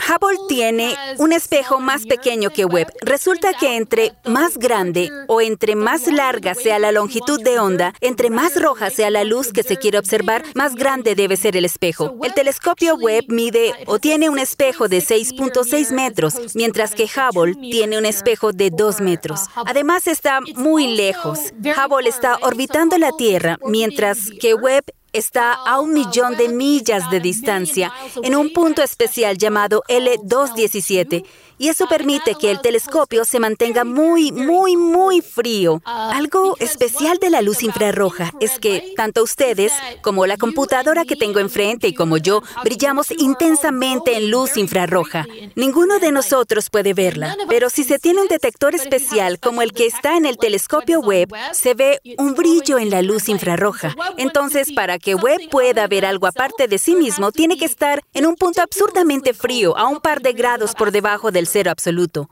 Hubble 0.09 0.39
tiene 0.49 0.97
un 1.19 1.33
espejo 1.33 1.79
más 1.79 2.07
pequeño 2.07 2.51
que 2.51 2.65
Webb. 2.65 2.93
Resulta 3.03 3.53
que 3.53 3.77
entre 3.77 4.13
más 4.25 4.57
grande 4.57 5.11
o 5.29 5.41
entre 5.41 5.77
más 5.77 6.07
larga 6.07 6.55
sea 6.55 6.79
la 6.79 6.93
longitud 6.93 7.41
de 7.43 7.59
onda, 7.59 7.93
entre 8.01 8.31
más 8.31 8.61
roja 8.61 8.91
sea 8.91 9.11
la 9.11 9.25
luz 9.25 9.53
que 9.53 9.63
se 9.63 9.77
quiere 9.77 9.99
observar, 9.99 10.45
más 10.55 10.75
grande 10.75 11.15
debe 11.15 11.37
ser 11.37 11.57
el 11.57 11.65
espejo. 11.65 12.17
El 12.23 12.35
telescopio 12.35 12.95
Webb 12.97 13.27
mide 13.29 13.73
o 13.87 13.99
tiene 13.99 14.31
un 14.31 14.39
espejo 14.39 14.89
de 14.89 14.99
6.6 14.99 15.93
metros, 15.93 16.35
mientras 16.55 16.95
que 16.95 17.05
Hubble 17.05 17.55
tiene 17.55 17.99
un 17.99 18.07
espejo 18.07 18.53
de 18.53 18.71
2 18.71 19.01
metros. 19.01 19.43
Además 19.55 20.07
está 20.07 20.41
muy 20.57 20.97
lejos. 20.97 21.39
Hubble 21.61 22.09
está 22.09 22.39
orbitando 22.43 22.97
la 22.99 23.13
Tierra, 23.13 23.59
mientras 23.67 24.31
que 24.41 24.55
Webb 24.55 24.85
está 25.13 25.53
a 25.53 25.81
un 25.81 25.93
millón 25.93 26.37
de 26.37 26.49
millas 26.49 27.11
de 27.11 27.21
distancia 27.21 27.93
en 28.23 28.37
un 28.37 28.53
punto 28.53 28.83
especial 28.83 29.37
llamado 29.39 29.83
L217 29.89 31.25
y 31.61 31.69
eso 31.69 31.87
permite 31.87 32.37
que 32.37 32.51
el 32.51 32.63
telescopio 32.63 33.27
se 33.27 33.39
mantenga 33.39 33.85
muy, 33.85 34.33
muy, 34.33 34.79
muy 34.79 35.21
frío. 35.21 35.83
Algo 35.85 36.57
especial 36.59 37.19
de 37.19 37.29
la 37.29 37.43
luz 37.43 37.63
infrarroja 37.63 38.33
es 38.41 38.59
que 38.59 38.95
tanto 38.97 39.23
ustedes 39.23 39.71
como 40.01 40.25
la 40.25 40.39
computadora 40.39 41.05
que 41.05 41.17
tengo 41.17 41.39
enfrente 41.39 41.87
y 41.87 41.93
como 41.93 42.17
yo 42.17 42.43
brillamos 42.65 43.11
intensamente 43.11 44.17
en 44.17 44.31
luz 44.31 44.57
infrarroja. 44.57 45.27
Ninguno 45.55 45.99
de 45.99 46.13
nosotros 46.13 46.71
puede 46.71 46.95
verla, 46.95 47.37
pero 47.47 47.69
si 47.69 47.85
se 47.85 47.99
tiene 47.99 48.23
un 48.23 48.29
detector 48.29 48.75
especial 48.75 49.39
como 49.39 49.61
el 49.61 49.75
que 49.75 49.85
está 49.85 50.17
en 50.17 50.25
el 50.25 50.39
telescopio 50.39 51.01
Webb, 51.01 51.35
se 51.53 51.75
ve 51.75 52.01
un 52.17 52.35
brillo 52.35 52.79
en 52.79 52.89
la 52.89 53.03
luz 53.03 53.29
infrarroja. 53.29 53.95
Entonces, 54.17 54.73
para 54.73 54.99
que 54.99 55.15
Webb 55.15 55.51
pueda 55.51 55.87
ver 55.89 56.07
algo 56.07 56.27
aparte 56.27 56.69
de 56.69 56.79
sí 56.79 56.97
mismo, 56.97 57.33
tiene 57.33 57.59
que 57.59 57.67
estar 57.67 58.01
en 58.15 58.25
un 58.25 58.37
punto 58.37 58.63
absurdamente 58.63 59.35
frío, 59.35 59.77
a 59.77 59.89
un 59.89 60.01
par 60.01 60.23
de 60.23 60.33
grados 60.33 60.75
por 60.75 60.91
debajo 60.91 61.31
del 61.31 61.50
cero 61.51 61.71
absoluto, 61.71 62.31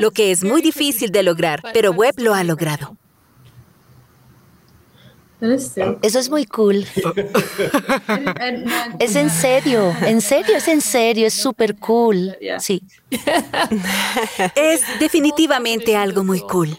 lo 0.00 0.10
que 0.10 0.30
es 0.30 0.44
muy 0.44 0.62
difícil 0.62 1.10
de 1.10 1.22
lograr, 1.22 1.62
pero 1.72 1.92
Webb 1.92 2.18
lo 2.18 2.34
ha 2.34 2.44
logrado. 2.44 2.96
Eso 5.40 6.18
es 6.18 6.30
muy 6.30 6.46
cool. 6.46 6.84
es 8.98 9.14
en 9.14 9.30
serio, 9.30 9.94
en 10.04 10.20
serio, 10.20 10.56
es 10.56 10.66
en 10.66 10.80
serio, 10.80 11.28
es 11.28 11.34
súper 11.34 11.76
cool. 11.76 12.36
Sí. 12.58 12.82
es 14.56 14.80
definitivamente 14.98 15.96
algo 15.96 16.24
muy 16.24 16.40
cool. 16.40 16.76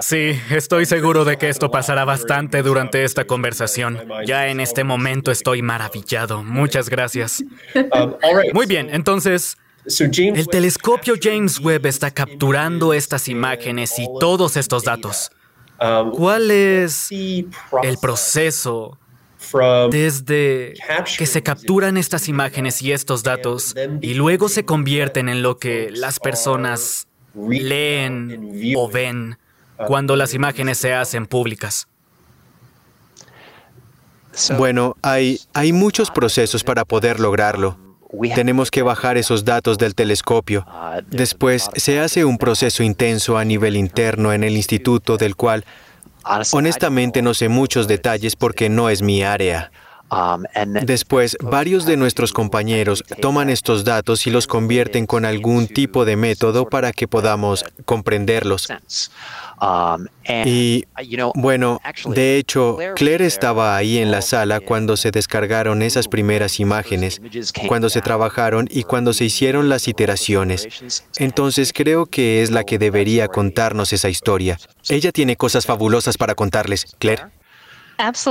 Sí, 0.00 0.38
estoy 0.50 0.84
seguro 0.84 1.24
de 1.24 1.38
que 1.38 1.48
esto 1.48 1.70
pasará 1.70 2.04
bastante 2.04 2.62
durante 2.62 3.04
esta 3.04 3.24
conversación. 3.24 3.98
Ya 4.26 4.48
en 4.48 4.60
este 4.60 4.84
momento 4.84 5.30
estoy 5.30 5.62
maravillado. 5.62 6.44
Muchas 6.44 6.90
gracias. 6.90 7.42
Um, 7.74 8.14
muy 8.52 8.66
bien, 8.66 8.90
entonces, 8.92 9.56
el 9.86 10.48
telescopio 10.48 11.14
James 11.20 11.60
Webb 11.60 11.86
está 11.86 12.10
capturando 12.10 12.94
estas 12.94 13.28
imágenes 13.28 13.98
y 13.98 14.06
todos 14.18 14.56
estos 14.56 14.84
datos. 14.84 15.30
Um, 15.80 16.12
¿Cuál 16.12 16.50
es 16.50 17.10
el 17.10 17.98
proceso 18.00 18.98
desde 19.90 20.74
que 21.18 21.26
se 21.26 21.42
capturan 21.42 21.96
estas 21.96 22.28
imágenes 22.28 22.80
y 22.80 22.92
estos 22.92 23.22
datos 23.22 23.74
y 24.00 24.14
luego 24.14 24.48
se 24.48 24.64
convierten 24.64 25.28
en 25.28 25.42
lo 25.42 25.58
que 25.58 25.90
las 25.90 26.18
personas 26.18 27.06
leen 27.34 28.74
o 28.76 28.88
ven 28.88 29.38
cuando 29.86 30.16
las 30.16 30.32
imágenes 30.32 30.78
se 30.78 30.94
hacen 30.94 31.26
públicas? 31.26 31.88
Bueno, 34.56 34.96
hay, 35.02 35.40
hay 35.52 35.72
muchos 35.72 36.10
procesos 36.10 36.64
para 36.64 36.84
poder 36.84 37.20
lograrlo. 37.20 37.83
Tenemos 38.34 38.70
que 38.70 38.82
bajar 38.82 39.16
esos 39.16 39.44
datos 39.44 39.78
del 39.78 39.94
telescopio. 39.94 40.66
Después 41.10 41.70
se 41.76 42.00
hace 42.00 42.24
un 42.24 42.38
proceso 42.38 42.82
intenso 42.82 43.38
a 43.38 43.44
nivel 43.44 43.76
interno 43.76 44.32
en 44.32 44.44
el 44.44 44.56
instituto 44.56 45.16
del 45.16 45.36
cual 45.36 45.64
honestamente 46.52 47.22
no 47.22 47.34
sé 47.34 47.48
muchos 47.48 47.86
detalles 47.86 48.36
porque 48.36 48.68
no 48.68 48.88
es 48.90 49.02
mi 49.02 49.22
área. 49.22 49.70
Después, 50.82 51.36
varios 51.40 51.86
de 51.86 51.96
nuestros 51.96 52.32
compañeros 52.32 53.04
toman 53.20 53.50
estos 53.50 53.84
datos 53.84 54.26
y 54.26 54.30
los 54.30 54.46
convierten 54.46 55.06
con 55.06 55.24
algún 55.24 55.66
tipo 55.66 56.04
de 56.04 56.16
método 56.16 56.68
para 56.68 56.92
que 56.92 57.08
podamos 57.08 57.64
comprenderlos. 57.84 58.68
Um, 59.60 60.06
y 60.44 60.84
bueno, 61.34 61.80
de 62.06 62.36
hecho, 62.36 62.76
Claire 62.96 63.24
estaba 63.24 63.76
ahí 63.76 63.98
en 63.98 64.10
la 64.10 64.20
sala 64.20 64.60
cuando 64.60 64.96
se 64.96 65.10
descargaron 65.10 65.80
esas 65.82 66.08
primeras 66.08 66.60
imágenes, 66.60 67.20
cuando 67.68 67.88
se 67.88 68.00
trabajaron 68.00 68.68
y 68.70 68.82
cuando 68.82 69.12
se 69.12 69.24
hicieron 69.24 69.68
las 69.68 69.88
iteraciones. 69.88 70.68
Entonces 71.18 71.72
creo 71.72 72.06
que 72.06 72.42
es 72.42 72.50
la 72.50 72.64
que 72.64 72.78
debería 72.78 73.28
contarnos 73.28 73.92
esa 73.92 74.08
historia. 74.08 74.58
Ella 74.88 75.12
tiene 75.12 75.36
cosas 75.36 75.66
fabulosas 75.66 76.16
para 76.18 76.34
contarles. 76.34 76.86
Claire. 76.98 77.22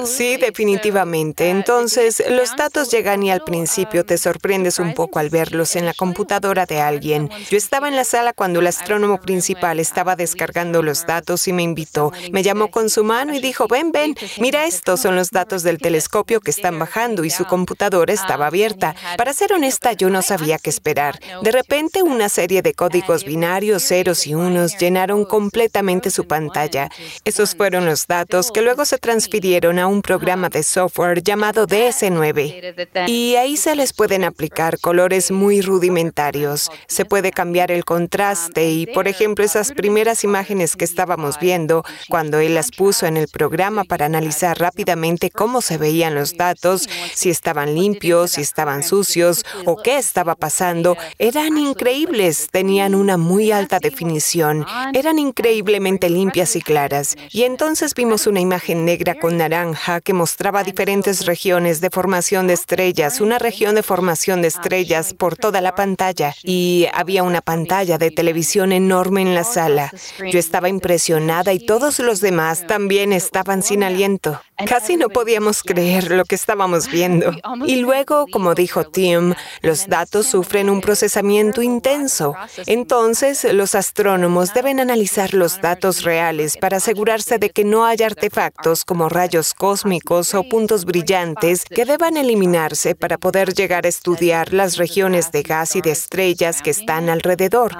Sí, 0.06 0.38
definitivamente. 0.38 1.50
Entonces, 1.50 2.24
los 2.30 2.56
datos 2.56 2.92
llegan 2.92 3.24
y 3.24 3.32
al 3.32 3.44
principio 3.44 4.06
te 4.06 4.18
sorprendes 4.18 4.80
un 4.80 4.94
poco 4.94 5.20
al 5.20 5.30
verlos 5.30 5.76
en 5.76 5.86
la 5.86 5.94
computadora 5.94 6.66
de 6.66 6.82
alguien. 6.82 7.30
Yo 7.50 7.58
estaba 7.58 7.88
en 7.88 7.96
la 7.96 8.04
sala 8.04 8.34
cuando 8.34 8.60
el 8.60 8.68
astrónomo 8.68 9.20
principal 9.22 9.80
estaba 9.80 10.16
descargando 10.16 10.82
los 10.82 11.06
datos 11.06 11.48
y 11.48 11.54
me 11.54 11.64
invitó. 11.64 12.12
Me 12.32 12.44
llamó 12.44 12.70
con 12.70 12.90
su 12.90 13.04
mano 13.04 13.34
y 13.34 13.40
dijo, 13.40 13.68
ven, 13.68 13.92
ven, 13.92 14.16
mira, 14.40 14.66
estos 14.66 15.02
son 15.02 15.16
los 15.16 15.30
datos 15.30 15.64
del 15.64 15.78
telescopio 15.78 16.42
que 16.42 16.52
están 16.52 16.78
bajando 16.80 17.24
y 17.24 17.30
su 17.30 17.46
computadora 17.46 18.14
estaba 18.14 18.48
abierta. 18.48 18.96
Para 19.18 19.34
ser 19.34 19.54
honesta, 19.54 19.94
yo 19.94 20.10
no 20.10 20.22
sabía 20.22 20.58
qué 20.58 20.70
esperar. 20.70 21.20
De 21.42 21.52
repente, 21.52 22.04
una 22.04 22.30
serie 22.30 22.62
de 22.62 22.74
códigos 22.74 23.24
binarios, 23.24 23.84
ceros 23.84 24.28
y 24.28 24.36
unos, 24.36 24.78
llenaron 24.78 25.26
completamente 25.26 26.10
su 26.10 26.28
pantalla. 26.28 26.90
Esos 27.24 27.56
fueron 27.56 27.86
los 27.86 28.08
datos 28.08 28.52
que 28.52 28.62
luego 28.62 28.86
se 28.86 28.98
transfirieron 28.98 29.53
a 29.56 29.88
un 29.88 30.02
programa 30.02 30.50
de 30.50 30.64
software 30.64 31.22
llamado 31.22 31.68
DS9 31.68 33.08
y 33.08 33.36
ahí 33.36 33.56
se 33.56 33.76
les 33.76 33.94
pueden 33.94 34.24
aplicar 34.24 34.80
colores 34.80 35.30
muy 35.30 35.62
rudimentarios. 35.62 36.72
Se 36.88 37.06
puede 37.06 37.32
cambiar 37.32 37.72
el 37.72 37.86
contraste 37.86 38.72
y, 38.72 38.88
por 38.88 39.08
ejemplo, 39.08 39.46
esas 39.46 39.72
primeras 39.72 40.24
imágenes 40.24 40.76
que 40.76 40.86
estábamos 40.86 41.40
viendo, 41.40 41.84
cuando 42.10 42.40
él 42.40 42.56
las 42.56 42.72
puso 42.72 43.06
en 43.06 43.16
el 43.16 43.28
programa 43.28 43.84
para 43.84 44.08
analizar 44.08 44.58
rápidamente 44.58 45.30
cómo 45.30 45.62
se 45.62 45.78
veían 45.78 46.16
los 46.16 46.36
datos, 46.36 46.90
si 47.14 47.30
estaban 47.30 47.76
limpios, 47.76 48.32
si 48.32 48.42
estaban 48.42 48.82
sucios 48.82 49.46
o 49.66 49.78
qué 49.84 49.98
estaba 49.98 50.34
pasando, 50.34 50.98
eran 51.20 51.60
increíbles, 51.60 52.50
tenían 52.52 52.96
una 52.96 53.18
muy 53.18 53.52
alta 53.52 53.78
definición, 53.78 54.66
eran 54.94 55.20
increíblemente 55.20 56.10
limpias 56.10 56.56
y 56.56 56.62
claras. 56.62 57.16
Y 57.30 57.44
entonces 57.44 57.94
vimos 57.94 58.26
una 58.26 58.40
imagen 58.40 58.84
negra 58.84 59.14
con 59.14 59.43
naranja 59.44 60.00
que 60.00 60.14
mostraba 60.14 60.64
diferentes 60.64 61.26
regiones 61.26 61.82
de 61.82 61.90
formación 61.90 62.48
de 62.48 62.54
estrellas, 62.54 63.20
una 63.20 63.40
región 63.40 63.76
de 63.76 63.84
formación 63.84 64.42
de 64.42 64.48
estrellas 64.48 65.14
por 65.14 65.36
toda 65.36 65.60
la 65.60 65.76
pantalla 65.76 66.34
y 66.44 66.88
había 66.94 67.24
una 67.24 67.42
pantalla 67.42 67.98
de 67.98 68.10
televisión 68.12 68.72
enorme 68.72 69.22
en 69.22 69.36
la 69.36 69.44
sala. 69.44 69.92
Yo 70.32 70.40
estaba 70.40 70.70
impresionada 70.70 71.52
y 71.52 71.60
todos 71.66 72.00
los 72.00 72.22
demás 72.22 72.66
también 72.68 73.12
estaban 73.12 73.64
sin 73.64 73.84
aliento. 73.84 74.40
Casi 74.66 74.96
no 74.96 75.10
podíamos 75.10 75.62
creer 75.62 76.12
lo 76.12 76.24
que 76.24 76.36
estábamos 76.36 76.88
viendo. 76.90 77.34
Y 77.66 77.78
luego, 77.78 78.28
como 78.32 78.56
dijo 78.56 78.86
Tim, 78.86 79.34
los 79.62 79.88
datos 79.88 80.28
sufren 80.28 80.70
un 80.70 80.80
procesamiento 80.80 81.62
intenso. 81.62 82.34
Entonces, 82.66 83.44
los 83.52 83.76
astrónomos 83.76 84.54
deben 84.54 84.80
analizar 84.80 85.34
los 85.34 85.60
datos 85.60 86.04
reales 86.04 86.56
para 86.56 86.78
asegurarse 86.78 87.40
de 87.40 87.50
que 87.50 87.66
no 87.66 87.86
haya 87.86 88.06
artefactos 88.06 88.86
como 88.86 89.10
rayos 89.10 89.33
cósmicos 89.58 90.36
o 90.36 90.44
puntos 90.44 90.86
brillantes 90.86 91.66
que 91.66 91.86
deban 91.86 92.18
eliminarse 92.18 92.94
para 92.94 93.18
poder 93.18 93.54
llegar 93.54 93.86
a 93.86 93.90
estudiar 93.90 94.54
las 94.54 94.78
regiones 94.78 95.32
de 95.32 95.42
gas 95.42 95.76
y 95.76 95.82
de 95.82 95.92
estrellas 95.92 96.62
que 96.62 96.70
están 96.70 97.10
alrededor. 97.10 97.76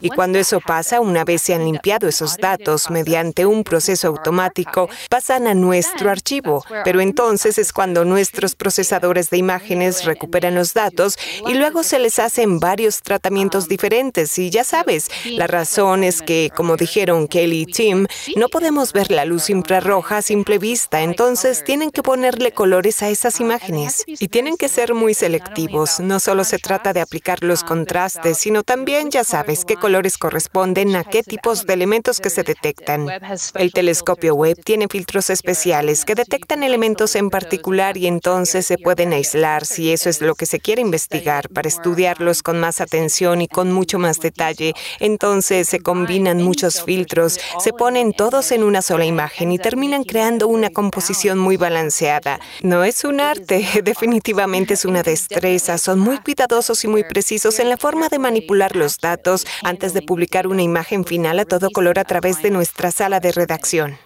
Y 0.00 0.10
cuando 0.10 0.38
eso 0.38 0.60
pasa, 0.60 1.00
una 1.00 1.24
vez 1.24 1.42
se 1.42 1.54
han 1.54 1.64
limpiado 1.64 2.08
esos 2.08 2.36
datos 2.36 2.90
mediante 2.90 3.46
un 3.46 3.64
proceso 3.64 4.08
automático, 4.08 4.88
pasan 5.10 5.46
a 5.46 5.54
nuestro 5.54 6.10
archivo. 6.10 6.64
Pero 6.84 7.00
entonces 7.00 7.58
es 7.58 7.72
cuando 7.72 8.04
nuestros 8.04 8.54
procesadores 8.54 9.30
de 9.30 9.38
imágenes 9.38 10.04
recuperan 10.04 10.54
los 10.54 10.74
datos 10.74 11.16
y 11.46 11.54
luego 11.54 11.82
se 11.82 11.98
les 11.98 12.18
hacen 12.18 12.60
varios 12.60 13.02
tratamientos 13.02 13.68
diferentes. 13.68 14.38
Y 14.38 14.50
ya 14.50 14.64
sabes, 14.64 15.10
la 15.24 15.46
razón 15.46 16.04
es 16.04 16.22
que, 16.22 16.50
como 16.54 16.76
dijeron 16.76 17.28
Kelly 17.28 17.62
y 17.62 17.66
Tim, 17.66 18.06
no 18.36 18.48
podemos 18.48 18.92
ver 18.92 19.10
la 19.10 19.24
luz 19.24 19.50
infrarroja 19.50 20.18
a 20.18 20.22
simple 20.22 20.58
vista. 20.58 21.02
Entonces 21.02 21.64
tienen 21.64 21.90
que 21.90 22.02
ponerle 22.02 22.52
colores 22.52 23.02
a 23.02 23.08
esas 23.08 23.40
imágenes. 23.40 24.04
Y 24.06 24.28
tienen 24.28 24.56
que 24.56 24.68
ser 24.68 24.94
muy 24.94 25.14
selectivos. 25.14 26.00
No 26.00 26.20
solo 26.20 26.44
se 26.44 26.58
trata 26.58 26.92
de 26.92 27.00
aplicar 27.00 27.42
los 27.42 27.64
contrastes, 27.64 28.38
sino 28.38 28.62
también, 28.62 29.10
ya 29.10 29.24
sabes, 29.24 29.64
qué 29.64 29.76
colores 29.88 30.18
corresponden 30.18 30.96
a 30.96 31.04
qué 31.04 31.22
tipos 31.22 31.64
de 31.64 31.72
elementos 31.72 32.20
que 32.20 32.28
se 32.28 32.42
detectan. 32.42 33.06
El 33.54 33.72
telescopio 33.72 34.34
Webb 34.34 34.62
tiene 34.62 34.86
filtros 34.86 35.30
especiales 35.30 36.04
que 36.04 36.14
detectan 36.14 36.62
elementos 36.62 37.16
en 37.16 37.30
particular 37.30 37.96
y 37.96 38.06
entonces 38.06 38.66
se 38.66 38.76
pueden 38.76 39.14
aislar 39.14 39.64
si 39.64 39.90
eso 39.90 40.10
es 40.10 40.20
lo 40.20 40.34
que 40.34 40.44
se 40.44 40.60
quiere 40.60 40.82
investigar 40.82 41.48
para 41.48 41.68
estudiarlos 41.68 42.42
con 42.42 42.60
más 42.60 42.82
atención 42.82 43.40
y 43.40 43.48
con 43.48 43.72
mucho 43.72 43.98
más 43.98 44.20
detalle. 44.20 44.74
Entonces 45.00 45.70
se 45.70 45.80
combinan 45.80 46.42
muchos 46.42 46.84
filtros, 46.84 47.40
se 47.58 47.72
ponen 47.72 48.12
todos 48.12 48.52
en 48.52 48.64
una 48.64 48.82
sola 48.82 49.06
imagen 49.06 49.52
y 49.52 49.58
terminan 49.58 50.04
creando 50.04 50.48
una 50.48 50.68
composición 50.68 51.38
muy 51.38 51.56
balanceada. 51.56 52.40
No 52.62 52.84
es 52.84 53.04
un 53.04 53.22
arte, 53.22 53.66
definitivamente 53.82 54.74
es 54.74 54.84
una 54.84 55.02
destreza. 55.02 55.78
Son 55.78 55.98
muy 55.98 56.18
cuidadosos 56.18 56.84
y 56.84 56.88
muy 56.88 57.04
precisos 57.04 57.58
en 57.58 57.70
la 57.70 57.78
forma 57.78 58.10
de 58.10 58.18
manipular 58.18 58.76
los 58.76 58.98
datos 58.98 59.46
antes 59.78 59.94
de 59.94 60.02
publicar 60.02 60.48
una 60.48 60.62
imagen 60.62 61.04
final 61.04 61.38
a 61.38 61.44
todo 61.44 61.70
color 61.70 62.00
a 62.00 62.04
través 62.04 62.42
de 62.42 62.50
nuestra 62.50 62.90
sala 62.90 63.20
de 63.20 63.30
redacción. 63.30 63.96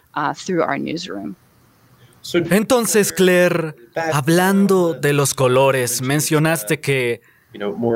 Entonces, 2.51 3.11
Claire, 3.11 3.75
hablando 4.13 4.93
de 4.93 5.15
los 5.15 5.33
colores, 5.33 6.03
mencionaste 6.03 6.79
que 6.81 7.23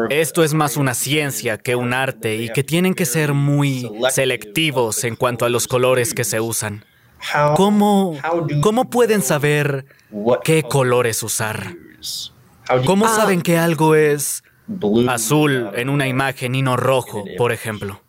esto 0.08 0.42
es 0.42 0.54
más 0.54 0.78
una 0.78 0.94
ciencia 0.94 1.58
que 1.58 1.76
un 1.76 1.92
arte 1.92 2.36
y 2.36 2.48
que 2.48 2.64
tienen 2.64 2.94
que 2.94 3.04
ser 3.04 3.34
muy 3.34 3.90
selectivos 4.10 5.04
en 5.04 5.14
cuanto 5.14 5.44
a 5.44 5.50
los 5.50 5.68
colores 5.68 6.14
que 6.14 6.24
se 6.24 6.40
usan. 6.40 6.82
¿Cómo, 7.56 8.18
cómo 8.62 8.88
pueden 8.88 9.20
saber 9.20 9.84
qué 10.44 10.62
colores 10.62 11.22
usar? 11.22 11.74
¿Cómo 12.86 13.06
saben 13.06 13.42
que 13.42 13.58
algo 13.58 13.94
es 13.94 14.42
azul 15.08 15.70
en 15.74 15.88
una 15.88 16.08
imagen 16.08 16.54
y 16.54 16.62
no 16.62 16.76
rojo, 16.76 17.24
por 17.36 17.52
ejemplo. 17.52 18.00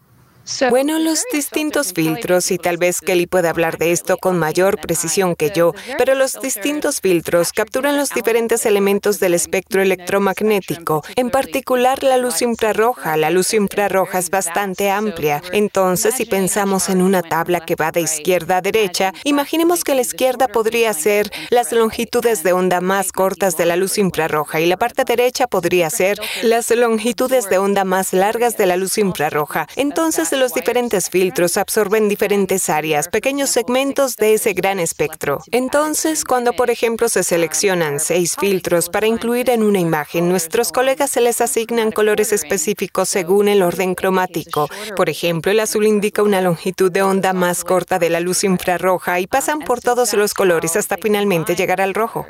Bueno, 0.69 0.97
los 0.99 1.23
distintos 1.31 1.93
filtros, 1.93 2.51
y 2.51 2.57
tal 2.57 2.77
vez 2.77 3.01
Kelly 3.01 3.27
pueda 3.27 3.49
hablar 3.49 3.77
de 3.77 3.91
esto 3.91 4.17
con 4.17 4.39
mayor 4.39 4.79
precisión 4.79 5.35
que 5.35 5.51
yo, 5.53 5.73
pero 5.97 6.15
los 6.15 6.39
distintos 6.41 7.01
filtros 7.01 7.51
capturan 7.51 7.97
los 7.97 8.11
diferentes 8.11 8.65
elementos 8.65 9.19
del 9.19 9.33
espectro 9.33 9.81
electromagnético, 9.81 11.03
en 11.15 11.29
particular 11.29 12.01
la 12.03 12.17
luz 12.17 12.41
infrarroja. 12.41 13.17
La 13.17 13.29
luz 13.29 13.53
infrarroja 13.53 14.19
es 14.19 14.29
bastante 14.29 14.89
amplia. 14.89 15.41
Entonces, 15.51 16.15
si 16.15 16.25
pensamos 16.25 16.89
en 16.89 17.01
una 17.01 17.21
tabla 17.21 17.65
que 17.65 17.75
va 17.75 17.91
de 17.91 18.01
izquierda 18.01 18.57
a 18.57 18.61
derecha, 18.61 19.13
imaginemos 19.25 19.83
que 19.83 19.95
la 19.95 20.01
izquierda 20.01 20.47
podría 20.47 20.93
ser 20.93 21.29
las 21.49 21.71
longitudes 21.71 22.43
de 22.43 22.53
onda 22.53 22.79
más 22.79 23.11
cortas 23.11 23.57
de 23.57 23.65
la 23.65 23.75
luz 23.75 23.97
infrarroja 23.97 24.61
y 24.61 24.65
la 24.65 24.77
parte 24.77 25.03
derecha 25.03 25.47
podría 25.47 25.89
ser 25.89 26.19
las 26.41 26.71
longitudes 26.71 27.49
de 27.49 27.57
onda 27.57 27.83
más 27.83 28.13
largas 28.13 28.57
de 28.57 28.65
la 28.65 28.77
luz 28.77 28.97
infrarroja. 28.97 29.67
Entonces, 29.75 30.31
los 30.37 30.53
diferentes 30.53 31.09
filtros 31.09 31.57
absorben 31.57 32.07
diferentes 32.07 32.69
áreas, 32.69 33.09
pequeños 33.09 33.49
segmentos 33.49 34.15
de 34.15 34.35
ese 34.35 34.53
gran 34.53 34.79
espectro. 34.79 35.41
Entonces, 35.51 36.23
cuando 36.23 36.53
por 36.53 36.69
ejemplo 36.69 37.09
se 37.09 37.23
seleccionan 37.23 37.99
seis 37.99 38.35
filtros 38.39 38.89
para 38.89 39.07
incluir 39.07 39.49
en 39.49 39.63
una 39.63 39.79
imagen, 39.79 40.29
nuestros 40.29 40.71
colegas 40.71 41.09
se 41.11 41.21
les 41.21 41.41
asignan 41.41 41.91
colores 41.91 42.31
específicos 42.31 43.09
según 43.09 43.47
el 43.47 43.61
orden 43.61 43.95
cromático. 43.95 44.69
Por 44.95 45.09
ejemplo, 45.09 45.51
el 45.51 45.59
azul 45.59 45.85
indica 45.85 46.23
una 46.23 46.41
longitud 46.41 46.91
de 46.91 47.01
onda 47.01 47.33
más 47.33 47.63
corta 47.63 47.99
de 47.99 48.09
la 48.09 48.19
luz 48.19 48.43
infrarroja 48.43 49.19
y 49.19 49.27
pasan 49.27 49.59
por 49.59 49.81
todos 49.81 50.13
los 50.13 50.33
colores 50.33 50.75
hasta 50.75 50.97
finalmente 50.97 51.55
llegar 51.55 51.81
al 51.81 51.93
rojo. 51.93 52.25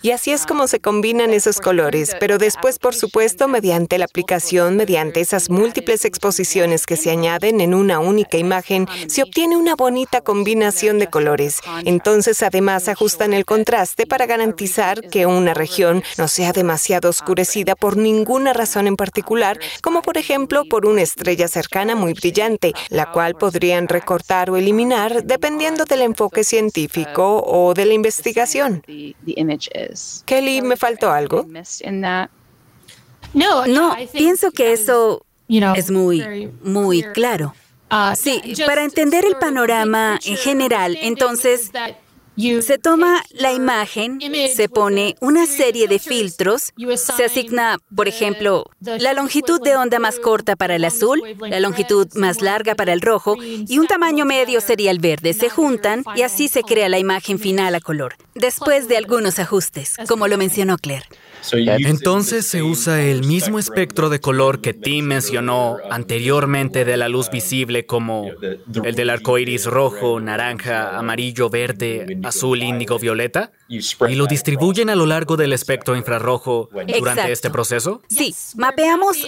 Y 0.00 0.12
así 0.12 0.30
es 0.30 0.46
como 0.46 0.68
se 0.68 0.78
combinan 0.78 1.32
esos 1.34 1.58
colores, 1.60 2.14
pero 2.20 2.38
después, 2.38 2.78
por 2.78 2.94
supuesto, 2.94 3.48
mediante 3.48 3.98
la 3.98 4.04
aplicación, 4.04 4.76
mediante 4.76 5.20
esas 5.20 5.50
múltiples 5.50 6.04
exposiciones 6.04 6.86
que 6.86 6.96
se 6.96 7.10
añaden, 7.10 7.47
en 7.48 7.74
una 7.74 7.98
única 7.98 8.38
imagen 8.38 8.86
se 9.08 9.22
obtiene 9.22 9.56
una 9.56 9.74
bonita 9.74 10.20
combinación 10.20 10.98
de 10.98 11.08
colores. 11.08 11.60
Entonces, 11.84 12.42
además, 12.42 12.88
ajustan 12.88 13.32
el 13.32 13.44
contraste 13.44 14.06
para 14.06 14.26
garantizar 14.26 15.00
que 15.08 15.26
una 15.26 15.54
región 15.54 16.02
no 16.16 16.28
sea 16.28 16.52
demasiado 16.52 17.08
oscurecida 17.08 17.74
por 17.74 17.96
ninguna 17.96 18.52
razón 18.52 18.86
en 18.86 18.96
particular, 18.96 19.58
como 19.82 20.02
por 20.02 20.18
ejemplo 20.18 20.64
por 20.64 20.86
una 20.86 21.02
estrella 21.02 21.48
cercana 21.48 21.94
muy 21.94 22.12
brillante, 22.14 22.72
la 22.90 23.10
cual 23.10 23.34
podrían 23.34 23.88
recortar 23.88 24.50
o 24.50 24.56
eliminar 24.56 25.24
dependiendo 25.24 25.84
del 25.84 26.02
enfoque 26.02 26.44
científico 26.44 27.42
o 27.46 27.74
de 27.74 27.86
la 27.86 27.94
investigación. 27.94 28.82
Kelly, 30.24 30.62
¿me 30.62 30.76
faltó 30.76 31.10
algo? 31.10 31.46
No, 33.34 33.96
pienso 34.12 34.50
que 34.50 34.72
eso 34.72 35.24
es 35.48 35.90
muy, 35.90 36.50
muy 36.62 37.02
claro. 37.14 37.54
Uh, 37.90 38.14
sí, 38.14 38.40
para 38.66 38.84
entender 38.84 39.24
el 39.24 39.36
panorama 39.36 40.18
en 40.26 40.36
general, 40.36 40.96
entonces 41.00 41.70
se 42.60 42.78
toma 42.78 43.24
la 43.32 43.52
imagen, 43.52 44.20
se 44.54 44.68
pone 44.68 45.16
una 45.20 45.46
serie 45.46 45.88
de 45.88 45.98
filtros, 45.98 46.72
se 46.96 47.24
asigna, 47.24 47.78
por 47.94 48.06
ejemplo, 48.06 48.70
la 48.80 49.12
longitud 49.12 49.60
de 49.60 49.74
onda 49.76 49.98
más 49.98 50.20
corta 50.20 50.54
para 50.54 50.76
el 50.76 50.84
azul, 50.84 51.20
la 51.40 51.58
longitud 51.58 52.06
más 52.14 52.40
larga 52.40 52.74
para 52.76 52.92
el 52.92 53.00
rojo 53.00 53.36
y 53.42 53.78
un 53.78 53.86
tamaño 53.88 54.24
medio 54.24 54.60
sería 54.60 54.92
el 54.92 55.00
verde. 55.00 55.32
Se 55.32 55.48
juntan 55.48 56.04
y 56.14 56.22
así 56.22 56.48
se 56.48 56.62
crea 56.62 56.88
la 56.88 56.98
imagen 56.98 57.38
final 57.38 57.74
a 57.74 57.80
color, 57.80 58.14
después 58.34 58.86
de 58.86 58.98
algunos 58.98 59.38
ajustes, 59.38 59.96
como 60.06 60.28
lo 60.28 60.38
mencionó 60.38 60.76
Claire. 60.78 61.06
Entonces 61.52 62.46
se 62.46 62.62
usa 62.62 63.02
el 63.02 63.24
mismo 63.24 63.58
espectro 63.58 64.08
de 64.08 64.20
color 64.20 64.60
que 64.60 64.74
Tim 64.74 65.06
mencionó 65.06 65.76
anteriormente 65.90 66.84
de 66.84 66.96
la 66.96 67.08
luz 67.08 67.30
visible 67.30 67.86
como 67.86 68.30
el 68.84 68.94
del 68.94 69.10
arco 69.10 69.38
iris 69.38 69.66
rojo, 69.66 70.20
naranja, 70.20 70.98
amarillo, 70.98 71.50
verde, 71.50 72.18
azul, 72.24 72.62
índigo, 72.62 72.98
violeta 72.98 73.52
y 73.68 74.14
lo 74.14 74.26
distribuyen 74.26 74.90
a 74.90 74.94
lo 74.94 75.06
largo 75.06 75.36
del 75.36 75.52
espectro 75.52 75.96
infrarrojo 75.96 76.68
durante 76.98 77.32
este 77.32 77.50
proceso? 77.50 78.02
Sí, 78.08 78.34
mapeamos 78.56 79.18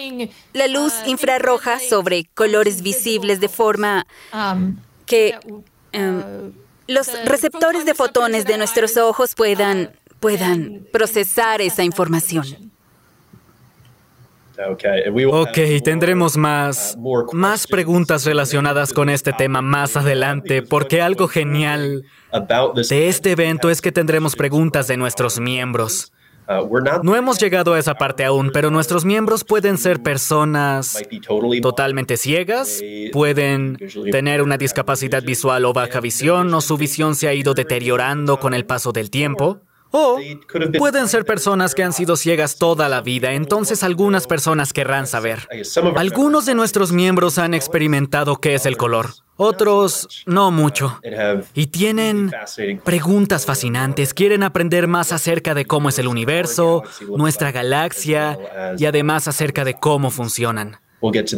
la 0.53 0.67
luz 0.67 0.93
infrarroja 1.07 1.79
sobre 1.79 2.27
colores 2.35 2.83
visibles 2.83 3.41
de 3.41 3.49
forma 3.49 4.07
que 5.07 5.37
em, 5.93 6.53
los 6.87 7.09
receptores 7.25 7.85
de 7.85 7.95
fotones 7.95 8.45
de 8.47 8.59
nuestros 8.59 8.97
ojos 8.97 9.35
puedan 9.35 9.93
puedan 10.21 10.87
procesar 10.93 11.61
esa 11.61 11.83
información. 11.83 12.71
Ok, 15.33 15.59
tendremos 15.83 16.37
más, 16.37 16.99
más 17.33 17.67
preguntas 17.67 18.27
relacionadas 18.27 18.93
con 18.93 19.09
este 19.09 19.33
tema 19.33 19.63
más 19.63 19.97
adelante, 19.97 20.63
porque 20.63 21.01
algo 21.01 21.29
genial 21.29 22.05
de 22.89 23.09
este 23.09 23.33
evento 23.33 23.71
es 23.71 23.81
que 23.81 23.91
tendremos 23.91 24.37
preguntas 24.37 24.87
de 24.87 24.99
nuestros 24.99 25.41
miembros. 25.41 26.13
No 27.03 27.15
hemos 27.17 27.39
llegado 27.39 27.75
a 27.75 27.79
esa 27.79 27.95
parte 27.95 28.25
aún, 28.25 28.51
pero 28.53 28.71
nuestros 28.71 29.05
miembros 29.05 29.45
pueden 29.45 29.79
ser 29.79 30.03
personas 30.03 31.01
totalmente 31.63 32.17
ciegas, 32.17 32.83
pueden 33.13 33.79
tener 34.11 34.43
una 34.43 34.59
discapacidad 34.59 35.23
visual 35.23 35.65
o 35.65 35.73
baja 35.73 36.01
visión, 36.01 36.53
o 36.53 36.61
su 36.61 36.77
visión 36.77 37.15
se 37.15 37.29
ha 37.29 37.35
ido 37.35 37.55
deteriorando 37.55 38.41
con 38.41 38.53
el 38.53 38.67
paso 38.67 38.93
del 38.93 39.11
tiempo. 39.11 39.61
O 39.91 40.19
pueden 40.79 41.09
ser 41.09 41.25
personas 41.25 41.75
que 41.75 41.83
han 41.83 41.93
sido 41.93 42.17
ciegas 42.17 42.57
toda 42.57 42.89
la 42.89 43.01
vida, 43.01 43.33
entonces 43.33 43.83
algunas 43.83 44.27
personas 44.27 44.73
querrán 44.73 45.07
saber. 45.07 45.49
Algunos 45.97 46.47
de 46.47 46.55
nuestros 46.55 46.93
miembros 46.93 47.39
han 47.39 47.55
experimentado 47.55 48.37
qué 48.37 48.55
es 48.55 48.67
el 48.67 48.77
color, 48.77 49.11
otros 49.37 50.25
no 50.27 50.51
mucho. 50.51 51.01
Y 51.55 51.69
tienen 51.69 52.31
preguntas 52.85 53.47
fascinantes, 53.47 54.15
quieren 54.15 54.43
aprender 54.43 54.87
más 54.87 55.13
acerca 55.13 55.55
de 55.55 55.65
cómo 55.65 55.89
es 55.89 55.99
el 55.99 56.07
universo, 56.09 56.85
nuestra 57.17 57.51
galaxia 57.51 58.39
y 58.79 58.85
además 58.85 59.29
acerca 59.29 59.65
de 59.65 59.75
cómo 59.75 60.11
funcionan. 60.11 60.79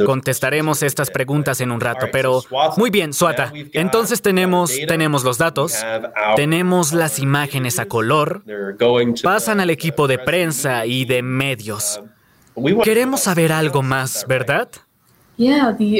Contestaremos 0.04 0.82
estas 0.82 1.10
preguntas 1.10 1.60
en 1.60 1.70
un 1.70 1.80
rato, 1.80 2.06
pero 2.10 2.42
muy 2.76 2.90
bien, 2.90 3.12
Suata. 3.12 3.52
Entonces 3.72 4.20
tenemos, 4.20 4.72
tenemos 4.88 5.22
los 5.22 5.38
datos, 5.38 5.74
tenemos 6.36 6.92
las 6.92 7.18
imágenes 7.18 7.78
a 7.78 7.86
color, 7.86 8.42
pasan 9.22 9.60
al 9.60 9.70
equipo 9.70 10.08
de 10.08 10.18
prensa 10.18 10.84
y 10.86 11.04
de 11.04 11.22
medios. 11.22 12.00
Queremos 12.82 13.20
saber 13.20 13.52
algo 13.52 13.82
más, 13.82 14.26
¿verdad? 14.28 14.68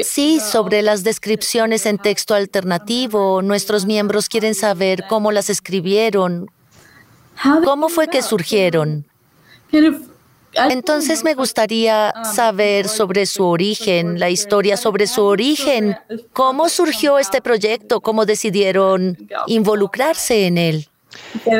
Sí, 0.03 0.39
sobre 0.39 0.81
las 0.81 1.03
descripciones 1.03 1.85
en 1.85 1.97
texto 1.97 2.35
alternativo, 2.35 3.41
nuestros 3.41 3.85
miembros 3.85 4.29
quieren 4.29 4.55
saber 4.55 5.05
cómo 5.09 5.31
las 5.31 5.49
escribieron, 5.49 6.49
cómo 7.63 7.89
fue 7.89 8.07
que 8.07 8.21
surgieron. 8.21 9.07
Entonces 10.55 11.23
me 11.23 11.33
gustaría 11.33 12.13
saber 12.33 12.87
sobre 12.87 13.25
su 13.25 13.45
origen, 13.45 14.19
la 14.19 14.29
historia 14.29 14.77
sobre 14.77 15.07
su 15.07 15.23
origen. 15.23 15.97
¿Cómo 16.31 16.69
surgió 16.69 17.17
este 17.17 17.41
proyecto? 17.41 18.01
¿Cómo 18.01 18.25
decidieron 18.25 19.17
involucrarse 19.47 20.47
en 20.47 20.57
él? 20.57 20.89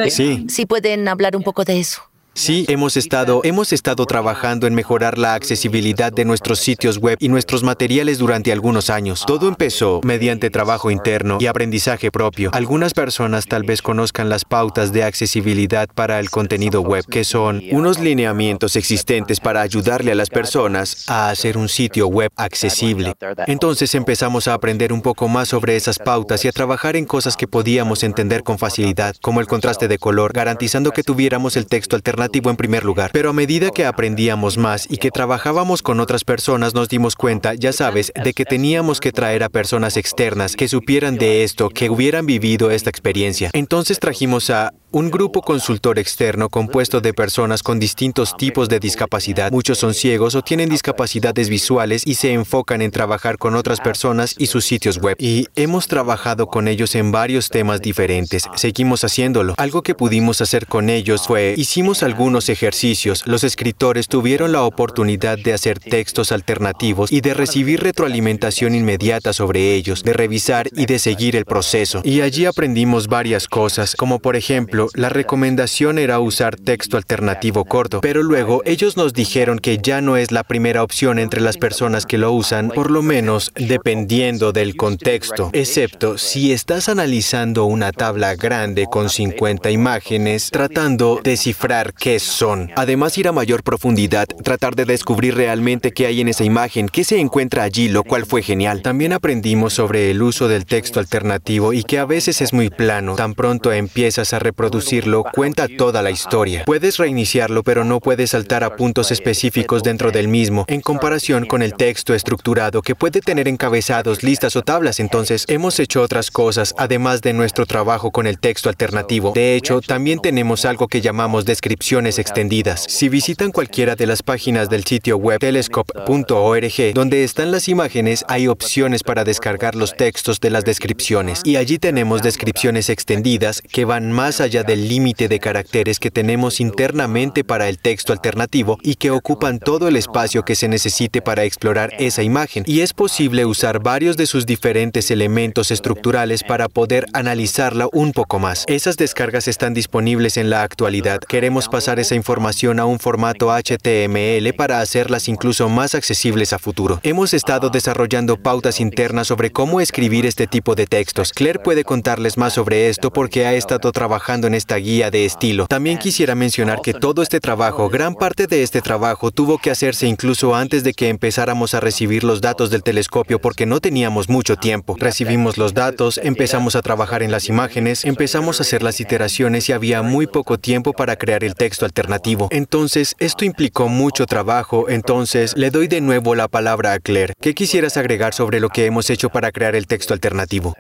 Sí. 0.10 0.46
Si 0.50 0.66
pueden 0.66 1.08
hablar 1.08 1.36
un 1.36 1.44
poco 1.44 1.64
de 1.64 1.80
eso. 1.80 2.02
Sí, 2.36 2.66
hemos 2.68 2.98
estado, 2.98 3.42
hemos 3.44 3.74
estado 3.74 4.08
trabajando 4.08 4.66
en 4.66 4.74
mejorar 4.74 5.20
la 5.20 5.36
accesibilidad 5.36 6.12
de 6.12 6.26
nuestros 6.26 6.58
sitios 6.58 6.98
web 6.98 7.16
y 7.20 7.30
nuestros 7.30 7.62
materiales 7.62 8.18
durante 8.18 8.52
algunos 8.52 8.90
años. 8.90 9.24
Todo 9.28 9.48
empezó 9.48 10.02
mediante 10.04 10.50
trabajo 10.50 10.90
interno 10.90 11.38
y 11.40 11.46
aprendizaje 11.46 12.10
propio. 12.10 12.50
Algunas 12.54 12.96
personas 12.96 13.46
tal 13.46 13.62
vez 13.62 13.84
conozcan 13.84 14.30
las 14.30 14.46
pautas 14.46 14.92
de 14.92 15.04
accesibilidad 15.04 15.88
para 15.94 16.20
el 16.20 16.32
contenido 16.32 16.82
web, 16.82 17.06
que 17.06 17.24
son 17.24 17.62
unos 17.72 18.00
lineamientos 18.00 18.76
existentes 18.78 19.40
para 19.40 19.62
ayudarle 19.62 20.12
a 20.12 20.16
las 20.16 20.32
personas 20.32 21.06
a 21.08 21.30
hacer 21.30 21.56
un 21.56 21.70
sitio 21.70 22.08
web 22.08 22.32
accesible. 22.36 23.14
Entonces 23.46 23.94
empezamos 23.94 24.48
a 24.48 24.56
aprender 24.56 24.92
un 24.92 25.04
poco 25.04 25.28
más 25.28 25.50
sobre 25.50 25.76
esas 25.76 26.00
pautas 26.00 26.44
y 26.46 26.48
a 26.48 26.52
trabajar 26.52 26.96
en 26.96 27.06
cosas 27.06 27.38
que 27.38 27.48
podíamos 27.48 28.02
entender 28.02 28.42
con 28.42 28.58
facilidad, 28.58 29.16
como 29.22 29.40
el 29.40 29.46
contraste 29.46 29.88
de 29.88 30.00
color, 30.00 30.34
garantizando 30.34 30.90
que 30.90 31.04
tuviéramos 31.04 31.56
el 31.58 31.68
texto 31.68 31.96
alternativo 31.96 32.23
en 32.50 32.56
primer 32.56 32.84
lugar. 32.84 33.12
Pero 33.14 33.30
a 33.30 33.34
medida 33.34 33.72
que 33.72 33.86
aprendíamos 33.86 34.58
más 34.58 34.88
y 34.90 34.98
que 34.98 35.12
trabajábamos 35.12 35.82
con 35.82 36.00
otras 36.00 36.24
personas, 36.24 36.74
nos 36.74 36.90
dimos 36.90 37.16
cuenta, 37.16 37.54
ya 37.54 37.72
sabes, 37.72 38.12
de 38.24 38.34
que 38.34 38.46
teníamos 38.46 39.00
que 39.00 39.12
traer 39.12 39.44
a 39.44 39.50
personas 39.50 39.98
externas 39.98 40.56
que 40.56 40.68
supieran 40.68 41.18
de 41.18 41.44
esto, 41.44 41.70
que 41.70 41.90
hubieran 41.90 42.26
vivido 42.26 42.72
esta 42.72 42.90
experiencia. 42.90 43.50
Entonces 43.54 44.00
trajimos 44.00 44.50
a 44.50 44.74
un 44.94 45.10
grupo 45.10 45.42
consultor 45.42 45.98
externo 45.98 46.50
compuesto 46.50 47.02
de 47.02 47.16
personas 47.16 47.64
con 47.64 47.80
distintos 47.80 48.38
tipos 48.38 48.70
de 48.70 48.80
discapacidad. 48.80 49.52
Muchos 49.52 49.80
son 49.80 49.96
ciegos 49.96 50.36
o 50.36 50.44
tienen 50.44 50.70
discapacidades 50.70 51.50
visuales 51.50 52.04
y 52.06 52.14
se 52.14 52.32
enfocan 52.32 52.80
en 52.84 52.92
trabajar 52.92 53.40
con 53.40 53.56
otras 53.56 53.80
personas 53.82 54.36
y 54.38 54.46
sus 54.46 54.66
sitios 54.66 55.00
web. 55.00 55.18
Y 55.20 55.48
hemos 55.56 55.88
trabajado 55.88 56.46
con 56.46 56.68
ellos 56.68 56.94
en 56.94 57.12
varios 57.12 57.50
temas 57.50 57.82
diferentes. 57.82 58.44
Seguimos 58.56 59.04
haciéndolo. 59.04 59.56
Algo 59.58 59.82
que 59.82 59.96
pudimos 59.96 60.42
hacer 60.42 60.68
con 60.68 60.92
ellos 60.92 61.24
fue, 61.26 61.56
hicimos 61.58 62.04
algunos 62.04 62.48
ejercicios. 62.50 63.24
Los 63.26 63.44
escritores 63.44 64.08
tuvieron 64.08 64.52
la 64.52 64.62
oportunidad 64.62 65.40
de 65.40 65.54
hacer 65.54 65.80
textos 65.80 66.32
alternativos 66.32 67.12
y 67.12 67.22
de 67.22 67.34
recibir 67.34 67.82
retroalimentación 67.82 68.76
inmediata 68.76 69.34
sobre 69.34 69.74
ellos, 69.74 70.04
de 70.04 70.14
revisar 70.14 70.70
y 70.72 70.86
de 70.86 71.00
seguir 71.00 71.36
el 71.36 71.46
proceso. 71.46 72.02
Y 72.04 72.22
allí 72.22 72.46
aprendimos 72.46 73.08
varias 73.08 73.48
cosas, 73.48 73.96
como 73.96 74.20
por 74.20 74.36
ejemplo, 74.36 74.83
la 74.94 75.10
recomendación 75.10 75.98
era 75.98 76.20
usar 76.20 76.56
texto 76.56 76.98
alternativo 76.98 77.66
corto, 77.66 78.02
pero 78.02 78.24
luego 78.24 78.62
ellos 78.66 78.96
nos 78.96 79.14
dijeron 79.14 79.60
que 79.60 79.80
ya 79.80 80.02
no 80.02 80.16
es 80.16 80.32
la 80.32 80.44
primera 80.44 80.84
opción 80.84 81.20
entre 81.20 81.42
las 81.42 81.58
personas 81.58 82.06
que 82.06 82.18
lo 82.18 82.32
usan, 82.32 82.70
por 82.70 82.90
lo 82.90 83.02
menos 83.02 83.52
dependiendo 83.56 84.54
del 84.54 84.76
contexto, 84.76 85.50
excepto 85.54 86.18
si 86.18 86.52
estás 86.54 86.88
analizando 86.88 87.66
una 87.66 87.92
tabla 87.92 88.36
grande 88.36 88.88
con 88.90 89.10
50 89.10 89.70
imágenes, 89.72 90.50
tratando 90.50 91.20
de 91.22 91.34
descifrar 91.34 91.94
qué 91.96 92.20
son. 92.20 92.72
Además, 92.76 93.18
ir 93.18 93.28
a 93.28 93.32
mayor 93.32 93.64
profundidad, 93.64 94.28
tratar 94.44 94.76
de 94.76 94.86
descubrir 94.86 95.36
realmente 95.36 95.92
qué 95.92 96.06
hay 96.06 96.22
en 96.22 96.28
esa 96.28 96.44
imagen, 96.44 96.88
qué 96.88 97.04
se 97.04 97.20
encuentra 97.20 97.64
allí, 97.64 97.90
lo 97.90 98.04
cual 98.04 98.26
fue 98.26 98.44
genial. 98.44 98.84
También 98.84 99.14
aprendimos 99.14 99.74
sobre 99.74 100.12
el 100.12 100.22
uso 100.22 100.48
del 100.48 100.66
texto 100.66 101.00
alternativo 101.00 101.74
y 101.74 101.84
que 101.84 101.98
a 101.98 102.06
veces 102.06 102.42
es 102.42 102.54
muy 102.54 102.70
plano. 102.70 103.16
Tan 103.16 103.34
pronto 103.34 103.74
empiezas 103.74 104.34
a 104.34 104.40
reproducir 104.40 104.73
reproducirlo 104.74 105.24
cuenta 105.34 105.68
toda 105.68 106.02
la 106.02 106.10
historia. 106.10 106.64
Puedes 106.66 106.98
reiniciarlo, 106.98 107.64
pero 107.64 107.84
no 107.84 108.00
puedes 108.00 108.32
saltar 108.32 108.64
a 108.64 108.76
puntos 108.76 109.12
específicos 109.12 109.84
dentro 109.84 110.12
del 110.12 110.28
mismo, 110.28 110.66
en 110.68 110.82
comparación 110.82 111.46
con 111.46 111.62
el 111.62 111.76
texto 111.76 112.16
estructurado 112.16 112.82
que 112.82 112.96
puede 112.96 113.22
tener 113.22 113.48
encabezados, 113.48 114.24
listas 114.24 114.56
o 114.56 114.64
tablas. 114.64 115.00
Entonces, 115.00 115.46
hemos 115.48 115.80
hecho 115.80 116.02
otras 116.02 116.32
cosas, 116.32 116.74
además 116.78 117.22
de 117.22 117.34
nuestro 117.34 117.66
trabajo 117.66 118.10
con 118.12 118.26
el 118.26 118.40
texto 118.40 118.70
alternativo. 118.70 119.32
De 119.36 119.56
hecho, 119.56 119.80
también 119.82 120.20
tenemos 120.20 120.66
algo 120.66 120.88
que 120.88 121.02
llamamos 121.02 121.46
descripciones 121.46 122.18
extendidas. 122.18 122.86
Si 122.90 123.10
visitan 123.10 123.52
cualquiera 123.52 123.96
de 123.96 124.08
las 124.08 124.24
páginas 124.24 124.70
del 124.70 124.84
sitio 124.86 125.18
web 125.18 125.40
telescope.org, 125.40 126.94
donde 126.96 127.24
están 127.24 127.52
las 127.52 127.68
imágenes, 127.68 128.26
hay 128.28 128.48
opciones 128.48 129.04
para 129.04 129.24
descargar 129.24 129.76
los 129.76 129.96
textos 129.96 130.40
de 130.40 130.50
las 130.50 130.66
descripciones. 130.66 131.42
Y 131.44 131.58
allí 131.58 131.78
tenemos 131.78 132.24
descripciones 132.24 132.90
extendidas 132.90 133.62
que 133.62 133.86
van 133.86 134.12
más 134.12 134.42
allá 134.42 134.63
del 134.64 134.88
límite 134.88 135.28
de 135.28 135.40
caracteres 135.40 136.00
que 136.00 136.12
tenemos 136.12 136.60
internamente 136.60 137.44
para 137.44 137.70
el 137.70 137.78
texto 137.78 138.14
alternativo 138.14 138.78
y 138.82 138.96
que 138.96 139.12
ocupan 139.12 139.60
todo 139.60 139.88
el 139.88 139.96
espacio 139.96 140.44
que 140.44 140.56
se 140.56 140.68
necesite 140.68 141.22
para 141.22 141.44
explorar 141.44 141.92
esa 142.00 142.24
imagen. 142.24 142.64
Y 142.68 142.82
es 142.82 142.94
posible 142.94 143.46
usar 143.46 143.80
varios 143.80 144.18
de 144.18 144.26
sus 144.26 144.46
diferentes 144.46 145.12
elementos 145.12 145.72
estructurales 145.72 146.44
para 146.44 146.70
poder 146.70 147.06
analizarla 147.14 147.88
un 147.92 148.12
poco 148.12 148.40
más. 148.40 148.66
Esas 148.68 148.98
descargas 148.98 149.48
están 149.48 149.74
disponibles 149.74 150.38
en 150.38 150.50
la 150.50 150.64
actualidad. 150.64 151.20
Queremos 151.20 151.70
pasar 151.70 152.00
esa 152.00 152.16
información 152.16 152.80
a 152.80 152.86
un 152.86 153.00
formato 153.00 153.52
HTML 153.52 154.54
para 154.56 154.80
hacerlas 154.82 155.28
incluso 155.28 155.70
más 155.70 155.96
accesibles 155.96 156.54
a 156.54 156.60
futuro. 156.60 157.00
Hemos 157.04 157.34
estado 157.34 157.70
desarrollando 157.70 158.38
pautas 158.38 158.80
internas 158.80 159.28
sobre 159.28 159.52
cómo 159.52 159.82
escribir 159.82 160.26
este 160.26 160.48
tipo 160.48 160.76
de 160.76 160.88
textos. 160.88 161.32
Claire 161.34 161.60
puede 161.60 161.84
contarles 161.84 162.38
más 162.38 162.54
sobre 162.54 162.90
esto 162.90 163.12
porque 163.12 163.46
ha 163.46 163.54
estado 163.54 163.92
trabajando 163.92 164.48
en 164.48 164.53
esta 164.54 164.76
guía 164.76 165.12
de 165.12 165.26
estilo. 165.26 165.68
También 165.68 165.98
quisiera 165.98 166.36
mencionar 166.36 166.82
que 166.82 166.94
todo 166.94 167.22
este 167.22 167.40
trabajo, 167.40 167.90
gran 167.90 168.16
parte 168.16 168.48
de 168.48 168.64
este 168.64 168.82
trabajo 168.82 169.32
tuvo 169.32 169.58
que 169.58 169.72
hacerse 169.72 170.08
incluso 170.08 170.56
antes 170.56 170.84
de 170.84 170.94
que 170.94 171.10
empezáramos 171.10 171.74
a 171.74 171.80
recibir 171.80 172.24
los 172.24 172.42
datos 172.42 172.70
del 172.70 172.84
telescopio 172.84 173.40
porque 173.40 173.66
no 173.66 173.80
teníamos 173.80 174.30
mucho 174.30 174.56
tiempo. 174.56 174.96
Recibimos 175.00 175.58
los 175.58 175.74
datos, 175.74 176.20
empezamos 176.24 176.76
a 176.76 176.82
trabajar 176.82 177.24
en 177.24 177.32
las 177.32 177.50
imágenes, 177.50 178.06
empezamos 178.06 178.60
a 178.60 178.64
hacer 178.64 178.84
las 178.84 179.00
iteraciones 179.00 179.70
y 179.70 179.74
había 179.74 180.02
muy 180.02 180.28
poco 180.28 180.58
tiempo 180.58 180.94
para 180.94 181.16
crear 181.16 181.44
el 181.44 181.56
texto 181.56 181.86
alternativo. 181.86 182.48
Entonces, 182.52 183.16
esto 183.20 183.46
implicó 183.46 183.88
mucho 183.88 184.26
trabajo, 184.26 184.90
entonces 184.90 185.56
le 185.58 185.72
doy 185.72 185.88
de 185.88 186.02
nuevo 186.02 186.36
la 186.36 186.48
palabra 186.48 186.94
a 186.94 187.00
Claire. 187.00 187.34
¿Qué 187.42 187.54
quisieras 187.54 187.98
agregar 187.98 188.34
sobre 188.34 188.60
lo 188.60 188.70
que 188.70 188.86
hemos 188.86 189.10
hecho 189.10 189.30
para 189.30 189.52
crear 189.52 189.76
el 189.76 189.88
texto 189.88 190.14
alternativo? 190.14 190.76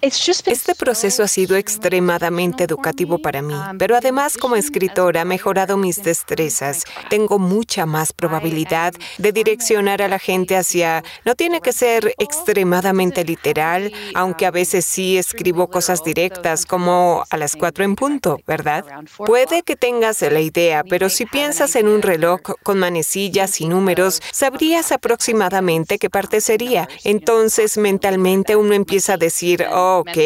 Este 0.00 0.76
proceso 0.76 1.24
ha 1.24 1.28
sido 1.28 1.56
extremadamente 1.56 2.62
educativo 2.62 3.18
para 3.18 3.42
mí, 3.42 3.54
pero 3.80 3.96
además 3.96 4.38
como 4.38 4.54
escritora 4.54 5.22
ha 5.22 5.24
mejorado 5.24 5.76
mis 5.76 6.04
destrezas. 6.04 6.84
Tengo 7.10 7.40
mucha 7.40 7.84
más 7.84 8.12
probabilidad 8.12 8.94
de 9.18 9.32
direccionar 9.32 10.00
a 10.00 10.06
la 10.06 10.20
gente 10.20 10.56
hacia... 10.56 11.02
No 11.24 11.34
tiene 11.34 11.60
que 11.60 11.72
ser 11.72 12.14
extremadamente 12.18 13.24
literal, 13.24 13.92
aunque 14.14 14.46
a 14.46 14.52
veces 14.52 14.84
sí 14.84 15.18
escribo 15.18 15.68
cosas 15.68 16.04
directas 16.04 16.64
como 16.64 17.24
a 17.28 17.36
las 17.36 17.56
cuatro 17.56 17.84
en 17.84 17.96
punto, 17.96 18.38
¿verdad? 18.46 18.84
Puede 19.26 19.64
que 19.64 19.74
tengas 19.74 20.22
la 20.22 20.40
idea, 20.40 20.84
pero 20.88 21.08
si 21.08 21.26
piensas 21.26 21.74
en 21.74 21.88
un 21.88 22.02
reloj 22.02 22.40
con 22.62 22.78
manecillas 22.78 23.60
y 23.60 23.66
números, 23.66 24.22
sabrías 24.30 24.92
aproximadamente 24.92 25.98
qué 25.98 26.08
parte 26.08 26.40
sería. 26.40 26.88
Entonces 27.02 27.76
mentalmente 27.76 28.54
uno 28.54 28.74
empieza 28.74 29.14
a 29.14 29.16
decir, 29.16 29.66
oh, 29.68 29.87
ok, 29.96 30.18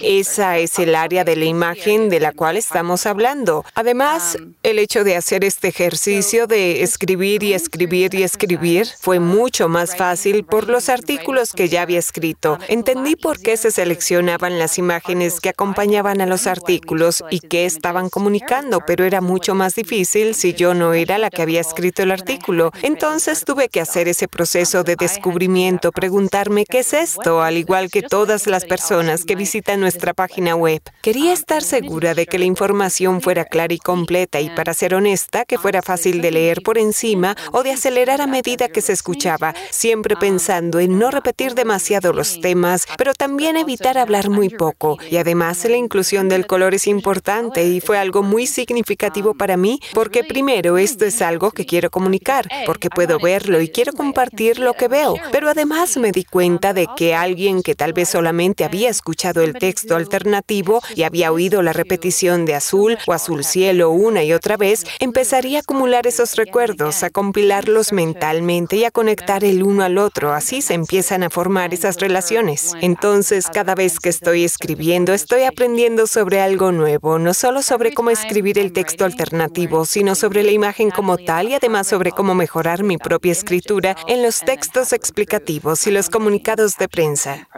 esa 0.00 0.58
es 0.58 0.78
el 0.78 0.94
área 0.94 1.24
de 1.24 1.36
la 1.36 1.44
imagen 1.44 2.08
de 2.08 2.20
la 2.20 2.32
cual 2.32 2.56
estamos 2.56 3.06
hablando. 3.06 3.64
Además, 3.74 4.38
el 4.62 4.78
hecho 4.78 5.04
de 5.04 5.16
hacer 5.16 5.44
este 5.44 5.68
ejercicio 5.68 6.46
de 6.46 6.82
escribir 6.82 7.42
y 7.42 7.54
escribir 7.54 8.14
y 8.14 8.22
escribir 8.22 8.86
fue 9.00 9.18
mucho 9.18 9.68
más 9.68 9.96
fácil 9.96 10.44
por 10.44 10.68
los 10.68 10.88
artículos 10.88 11.52
que 11.52 11.68
ya 11.68 11.82
había 11.82 11.98
escrito. 11.98 12.58
Entendí 12.68 13.16
por 13.16 13.40
qué 13.40 13.56
se 13.56 13.70
seleccionaban 13.70 14.58
las 14.58 14.78
imágenes 14.78 15.40
que 15.40 15.48
acompañaban 15.48 16.20
a 16.20 16.26
los 16.26 16.46
artículos 16.46 17.24
y 17.30 17.40
qué 17.40 17.66
estaban 17.66 18.08
comunicando, 18.10 18.80
pero 18.86 19.04
era 19.04 19.20
mucho 19.20 19.54
más 19.54 19.74
difícil 19.74 20.34
si 20.34 20.54
yo 20.54 20.74
no 20.74 20.94
era 20.94 21.18
la 21.18 21.30
que 21.30 21.42
había 21.42 21.60
escrito 21.60 22.02
el 22.02 22.12
artículo. 22.12 22.70
Entonces 22.82 23.44
tuve 23.44 23.68
que 23.68 23.80
hacer 23.80 24.08
ese 24.08 24.28
proceso 24.28 24.84
de 24.84 24.96
descubrimiento, 24.96 25.92
preguntarme 25.92 26.64
qué 26.66 26.80
es 26.80 26.92
esto, 26.92 27.42
al 27.42 27.56
igual 27.56 27.90
que 27.90 28.02
todas 28.02 28.46
las 28.46 28.64
personas 28.64 28.99
que 29.00 29.34
visitan 29.34 29.80
nuestra 29.80 30.12
página 30.12 30.54
web. 30.54 30.82
Quería 31.00 31.32
estar 31.32 31.62
segura 31.62 32.14
de 32.14 32.26
que 32.26 32.38
la 32.38 32.44
información 32.44 33.22
fuera 33.22 33.46
clara 33.46 33.72
y 33.72 33.78
completa 33.78 34.40
y, 34.40 34.50
para 34.50 34.74
ser 34.74 34.94
honesta, 34.94 35.46
que 35.46 35.56
fuera 35.56 35.80
fácil 35.80 36.20
de 36.20 36.30
leer 36.30 36.60
por 36.62 36.76
encima 36.76 37.34
o 37.52 37.62
de 37.62 37.72
acelerar 37.72 38.20
a 38.20 38.26
medida 38.26 38.68
que 38.68 38.82
se 38.82 38.92
escuchaba, 38.92 39.54
siempre 39.70 40.16
pensando 40.16 40.80
en 40.80 40.98
no 40.98 41.10
repetir 41.10 41.54
demasiado 41.54 42.12
los 42.12 42.42
temas, 42.42 42.86
pero 42.98 43.14
también 43.14 43.56
evitar 43.56 43.96
hablar 43.96 44.28
muy 44.28 44.50
poco. 44.50 44.98
Y 45.10 45.16
además 45.16 45.64
la 45.64 45.76
inclusión 45.76 46.28
del 46.28 46.46
color 46.46 46.74
es 46.74 46.86
importante 46.86 47.64
y 47.64 47.80
fue 47.80 47.96
algo 47.96 48.22
muy 48.22 48.46
significativo 48.46 49.32
para 49.32 49.56
mí 49.56 49.80
porque 49.94 50.24
primero 50.24 50.76
esto 50.76 51.06
es 51.06 51.22
algo 51.22 51.52
que 51.52 51.64
quiero 51.64 51.90
comunicar, 51.90 52.46
porque 52.66 52.90
puedo 52.90 53.18
verlo 53.18 53.62
y 53.62 53.70
quiero 53.70 53.94
compartir 53.94 54.58
lo 54.58 54.74
que 54.74 54.88
veo, 54.88 55.16
pero 55.32 55.48
además 55.48 55.96
me 55.96 56.12
di 56.12 56.24
cuenta 56.24 56.74
de 56.74 56.86
que 56.96 57.14
alguien 57.14 57.62
que 57.62 57.74
tal 57.74 57.94
vez 57.94 58.10
solamente 58.10 58.64
había 58.64 58.89
escuchado 58.90 59.42
el 59.42 59.54
texto 59.54 59.96
alternativo 59.96 60.82
y 60.94 61.04
había 61.04 61.32
oído 61.32 61.62
la 61.62 61.72
repetición 61.72 62.44
de 62.44 62.54
azul 62.54 62.98
o 63.06 63.12
azul 63.12 63.44
cielo 63.44 63.90
una 63.90 64.22
y 64.22 64.32
otra 64.32 64.56
vez, 64.56 64.84
empezaría 64.98 65.58
a 65.58 65.60
acumular 65.62 66.06
esos 66.06 66.36
recuerdos, 66.36 67.02
a 67.02 67.10
compilarlos 67.10 67.92
mentalmente 67.92 68.76
y 68.76 68.84
a 68.84 68.90
conectar 68.90 69.44
el 69.44 69.62
uno 69.62 69.84
al 69.84 69.98
otro. 69.98 70.32
Así 70.32 70.62
se 70.62 70.74
empiezan 70.74 71.22
a 71.22 71.30
formar 71.30 71.72
esas 71.72 71.96
relaciones. 71.98 72.72
Entonces, 72.80 73.46
cada 73.52 73.74
vez 73.74 73.98
que 73.98 74.08
estoy 74.08 74.44
escribiendo, 74.44 75.12
estoy 75.12 75.44
aprendiendo 75.44 76.06
sobre 76.06 76.40
algo 76.40 76.72
nuevo, 76.72 77.18
no 77.18 77.34
solo 77.34 77.62
sobre 77.62 77.94
cómo 77.94 78.10
escribir 78.10 78.58
el 78.58 78.72
texto 78.72 79.04
alternativo, 79.04 79.84
sino 79.84 80.14
sobre 80.14 80.42
la 80.42 80.50
imagen 80.50 80.90
como 80.90 81.16
tal 81.18 81.48
y 81.48 81.54
además 81.54 81.86
sobre 81.86 82.12
cómo 82.12 82.34
mejorar 82.34 82.82
mi 82.82 82.98
propia 82.98 83.32
escritura 83.32 83.96
en 84.06 84.22
los 84.22 84.40
textos 84.40 84.92
explicativos 84.92 85.86
y 85.86 85.90
los 85.90 86.10
comunicados 86.10 86.76
de 86.76 86.88
prensa. 86.88 87.48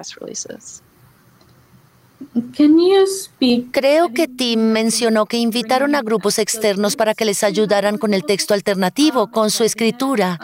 Creo 3.71 4.13
que 4.13 4.29
Tim 4.29 4.61
mencionó 4.73 5.27
que 5.27 5.39
invitaron 5.39 5.95
a 5.95 6.03
grupos 6.03 6.39
externos 6.39 6.97
para 6.97 7.15
que 7.15 7.25
les 7.25 7.43
ayudaran 7.43 7.99
con 7.99 8.15
el 8.15 8.25
texto 8.25 8.55
alternativo, 8.55 9.31
con 9.31 9.51
su 9.51 9.65
escritura. 9.65 10.39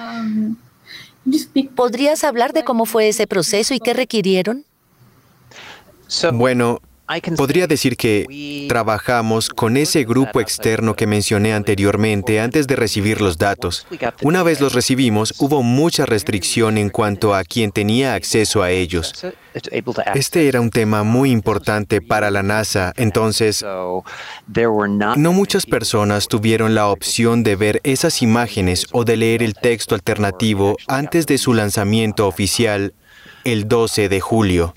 ¿Podrías 1.75 2.25
hablar 2.25 2.53
de 2.53 2.65
cómo 2.65 2.87
fue 2.87 3.09
ese 3.09 3.27
proceso 3.27 3.75
y 3.75 3.81
qué 3.81 3.95
requirieron? 3.95 4.65
Bueno, 6.33 6.81
Podría 7.37 7.67
decir 7.67 7.97
que 7.97 8.67
trabajamos 8.69 9.49
con 9.49 9.79
ese 9.79 10.05
grupo 10.05 10.41
externo 10.41 10.95
que 10.95 11.07
mencioné 11.07 11.55
anteriormente 11.55 12.39
antes 12.39 12.67
de 12.67 12.77
recibir 12.77 13.23
los 13.23 13.39
datos. 13.39 13.87
Una 14.23 14.43
vez 14.43 14.61
los 14.61 14.75
recibimos, 14.75 15.35
hubo 15.39 15.63
mucha 15.63 16.05
restricción 16.05 16.77
en 16.77 16.91
cuanto 16.91 17.35
a 17.35 17.45
quién 17.45 17.73
tenía 17.73 18.15
acceso 18.15 18.63
a 18.63 18.71
ellos. 18.71 19.15
Este 20.15 20.49
era 20.49 20.61
un 20.61 20.69
tema 20.71 21.03
muy 21.03 21.31
importante 21.31 22.03
para 22.03 22.31
la 22.31 22.43
NASA, 22.43 22.93
entonces 22.97 23.65
no 23.65 25.33
muchas 25.33 25.65
personas 25.65 26.29
tuvieron 26.29 26.75
la 26.75 26.89
opción 26.89 27.43
de 27.43 27.57
ver 27.57 27.81
esas 27.85 28.21
imágenes 28.21 28.87
o 28.93 29.05
de 29.05 29.17
leer 29.17 29.43
el 29.43 29.55
texto 29.55 29.95
alternativo 29.95 30.77
antes 30.87 31.27
de 31.27 31.39
su 31.39 31.55
lanzamiento 31.55 32.29
oficial 32.29 32.93
el 33.45 33.67
12 33.67 34.11
de 34.11 34.21
julio. 34.21 34.75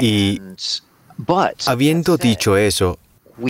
Y 0.00 0.40
Habiendo 1.66 2.16
dicho 2.16 2.56
eso, 2.56 2.98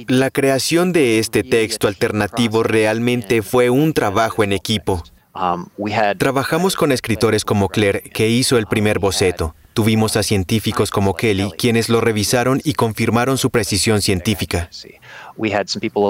la 0.09 0.31
creación 0.31 0.93
de 0.93 1.19
este 1.19 1.43
texto 1.43 1.89
alternativo 1.89 2.63
realmente 2.63 3.43
fue 3.43 3.71
un 3.71 3.93
trabajo 3.93 4.43
en 4.45 4.53
equipo. 4.53 5.03
Um, 5.35 5.67
Trabajamos 6.17 6.77
con 6.77 6.93
escritores 6.93 7.45
como 7.45 7.69
Claire, 7.69 8.03
que 8.03 8.29
hizo 8.29 8.57
el 8.59 8.67
primer 8.67 8.99
boceto. 8.99 9.55
Tuvimos 9.77 10.17
a 10.17 10.23
científicos 10.23 10.91
como 10.91 11.17
Kelly, 11.17 11.51
quienes 11.59 11.91
lo 11.91 12.01
revisaron 12.01 12.63
y 12.65 12.73
confirmaron 12.73 13.37
su 13.37 13.51
precisión 13.51 14.01
científica. 14.01 14.71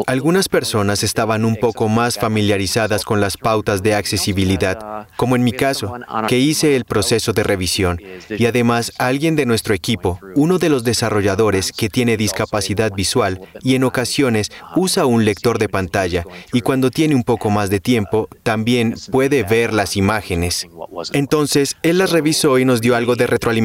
Algunas 0.06 0.48
personas 0.48 1.02
estaban 1.02 1.44
un 1.44 1.56
poco 1.56 1.88
más 1.88 2.16
familiarizadas 2.16 3.04
con 3.04 3.20
las 3.20 3.36
pautas 3.36 3.82
de 3.82 3.96
accesibilidad, 3.96 5.08
como 5.16 5.34
en 5.34 5.42
mi 5.42 5.50
caso, 5.50 5.92
que 6.28 6.38
hice 6.38 6.76
el 6.76 6.84
proceso 6.84 7.32
de 7.32 7.42
revisión, 7.42 8.00
y 8.30 8.46
además 8.46 8.92
alguien 8.98 9.34
de 9.34 9.46
nuestro 9.46 9.74
equipo, 9.74 10.20
uno 10.36 10.58
de 10.58 10.68
los 10.68 10.84
desarrolladores 10.84 11.72
que 11.72 11.88
tiene 11.88 12.16
discapacidad 12.16 12.92
visual 12.92 13.40
y 13.64 13.74
en 13.74 13.82
ocasiones 13.82 14.52
usa 14.76 15.06
un 15.06 15.24
lector 15.24 15.58
de 15.58 15.68
pantalla, 15.68 16.24
y 16.52 16.60
cuando 16.60 16.92
tiene 16.92 17.16
un 17.16 17.24
poco 17.24 17.50
más 17.50 17.68
de 17.68 17.80
tiempo, 17.80 18.28
también 18.44 18.94
puede 19.10 19.42
ver 19.42 19.72
las 19.72 19.96
imágenes. 19.96 20.68
Entonces, 21.12 21.74
él 21.82 21.98
las 21.98 22.12
revisó 22.12 22.60
y 22.60 22.64
nos 22.64 22.80
dio 22.80 22.94
algo 22.94 23.16
de 23.16 23.26
retroalimentación 23.26 23.55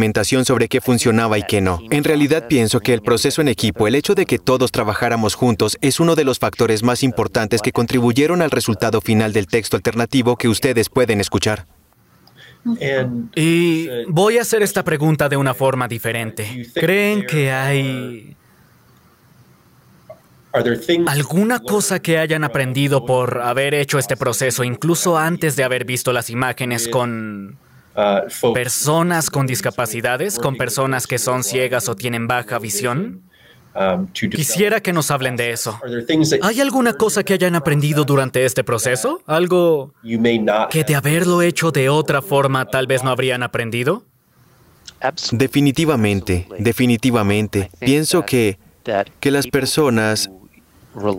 sobre 0.45 0.67
qué 0.67 0.81
funcionaba 0.81 1.37
y 1.37 1.43
qué 1.43 1.61
no. 1.61 1.79
En 1.89 2.03
realidad 2.03 2.47
pienso 2.47 2.79
que 2.79 2.93
el 2.93 3.01
proceso 3.01 3.41
en 3.41 3.47
equipo, 3.47 3.87
el 3.87 3.95
hecho 3.95 4.15
de 4.15 4.25
que 4.25 4.39
todos 4.39 4.71
trabajáramos 4.71 5.35
juntos, 5.35 5.77
es 5.81 5.99
uno 5.99 6.15
de 6.15 6.23
los 6.23 6.39
factores 6.39 6.83
más 6.83 7.03
importantes 7.03 7.61
que 7.61 7.71
contribuyeron 7.71 8.41
al 8.41 8.51
resultado 8.51 9.01
final 9.01 9.33
del 9.33 9.47
texto 9.47 9.77
alternativo 9.77 10.37
que 10.37 10.47
ustedes 10.47 10.89
pueden 10.89 11.19
escuchar. 11.19 11.65
Y 13.35 13.89
voy 14.07 14.37
a 14.37 14.41
hacer 14.41 14.61
esta 14.61 14.83
pregunta 14.83 15.29
de 15.29 15.37
una 15.37 15.53
forma 15.53 15.87
diferente. 15.87 16.67
¿Creen 16.75 17.25
que 17.25 17.51
hay 17.51 18.35
¿Alguna 21.07 21.59
cosa 21.59 22.01
que 22.01 22.17
hayan 22.17 22.43
aprendido 22.43 23.05
por 23.05 23.41
haber 23.41 23.73
hecho 23.73 23.97
este 23.99 24.17
proceso, 24.17 24.63
incluso 24.63 25.17
antes 25.17 25.55
de 25.55 25.63
haber 25.63 25.85
visto 25.85 26.11
las 26.11 26.29
imágenes 26.29 26.89
con 26.89 27.57
personas 28.53 29.29
con 29.29 29.47
discapacidades, 29.47 30.39
con 30.39 30.55
personas 30.55 31.07
que 31.07 31.17
son 31.17 31.43
ciegas 31.43 31.89
o 31.89 31.95
tienen 31.95 32.27
baja 32.27 32.59
visión? 32.59 33.23
Quisiera 34.13 34.81
que 34.81 34.91
nos 34.91 35.11
hablen 35.11 35.37
de 35.37 35.51
eso. 35.51 35.79
¿Hay 36.41 36.59
alguna 36.59 36.93
cosa 36.93 37.23
que 37.23 37.33
hayan 37.33 37.55
aprendido 37.55 38.03
durante 38.03 38.43
este 38.45 38.63
proceso? 38.63 39.21
¿Algo 39.25 39.93
que 40.69 40.83
de 40.83 40.95
haberlo 40.95 41.41
hecho 41.41 41.71
de 41.71 41.89
otra 41.89 42.21
forma 42.21 42.65
tal 42.65 42.87
vez 42.87 43.03
no 43.03 43.11
habrían 43.11 43.43
aprendido? 43.43 44.03
Definitivamente, 45.31 46.47
definitivamente. 46.59 47.71
Pienso 47.79 48.25
que, 48.25 48.59
que 49.19 49.31
las 49.31 49.47
personas 49.47 50.29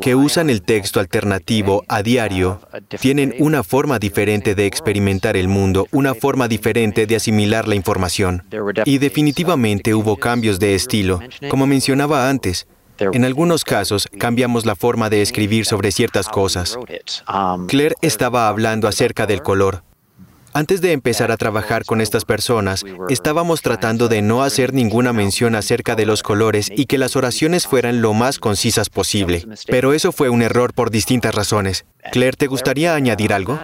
que 0.01 0.15
usan 0.15 0.51
el 0.51 0.63
texto 0.63 1.01
alternativo 1.01 1.85
a 1.89 2.03
diario 2.03 2.61
tienen 3.01 3.35
una 3.39 3.63
forma 3.63 3.99
diferente 3.99 4.55
de 4.55 4.67
experimentar 4.67 5.37
el 5.37 5.49
mundo, 5.49 5.87
una 5.93 6.15
forma 6.15 6.49
diferente 6.49 7.07
de 7.07 7.17
asimilar 7.17 7.69
la 7.69 7.75
información. 7.75 8.45
Y 8.85 8.99
definitivamente 8.99 9.95
hubo 9.95 10.17
cambios 10.17 10.59
de 10.59 10.75
estilo. 10.75 11.21
Como 11.49 11.67
mencionaba 11.67 12.29
antes, 12.29 12.67
en 12.99 13.25
algunos 13.25 13.65
casos 13.65 14.09
cambiamos 14.19 14.67
la 14.67 14.77
forma 14.77 15.11
de 15.11 15.23
escribir 15.23 15.65
sobre 15.65 15.93
ciertas 15.93 16.29
cosas. 16.29 16.79
Claire 17.69 17.97
estaba 18.03 18.49
hablando 18.49 18.89
acerca 18.89 19.27
del 19.27 19.43
color. 19.43 19.83
Antes 20.55 20.81
de 20.81 20.93
empezar 20.93 21.33
a 21.33 21.37
trabajar 21.37 21.85
con 21.85 22.01
estas 22.01 22.25
personas, 22.25 22.85
estábamos 23.09 23.63
tratando 23.63 24.09
de 24.09 24.21
no 24.21 24.43
hacer 24.43 24.75
ninguna 24.75 25.13
mención 25.13 25.55
acerca 25.55 25.95
de 25.95 26.05
los 26.05 26.23
colores 26.23 26.71
y 26.75 26.87
que 26.87 26.99
las 26.99 27.17
oraciones 27.17 27.67
fueran 27.67 28.03
lo 28.03 28.13
más 28.13 28.39
concisas 28.39 28.91
posible. 28.91 29.47
Pero 29.67 29.95
eso 29.95 30.13
fue 30.13 30.29
un 30.29 30.43
error 30.43 30.75
por 30.75 30.91
distintas 30.91 31.35
razones. 31.35 31.87
Claire, 32.13 32.37
¿te 32.37 32.47
gustaría 32.49 32.95
añadir 32.95 33.33
algo? 33.33 33.61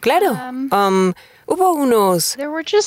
Claro. 0.00 0.32
Um, 0.72 1.12
Hubo 1.48 1.72
unos... 1.72 2.36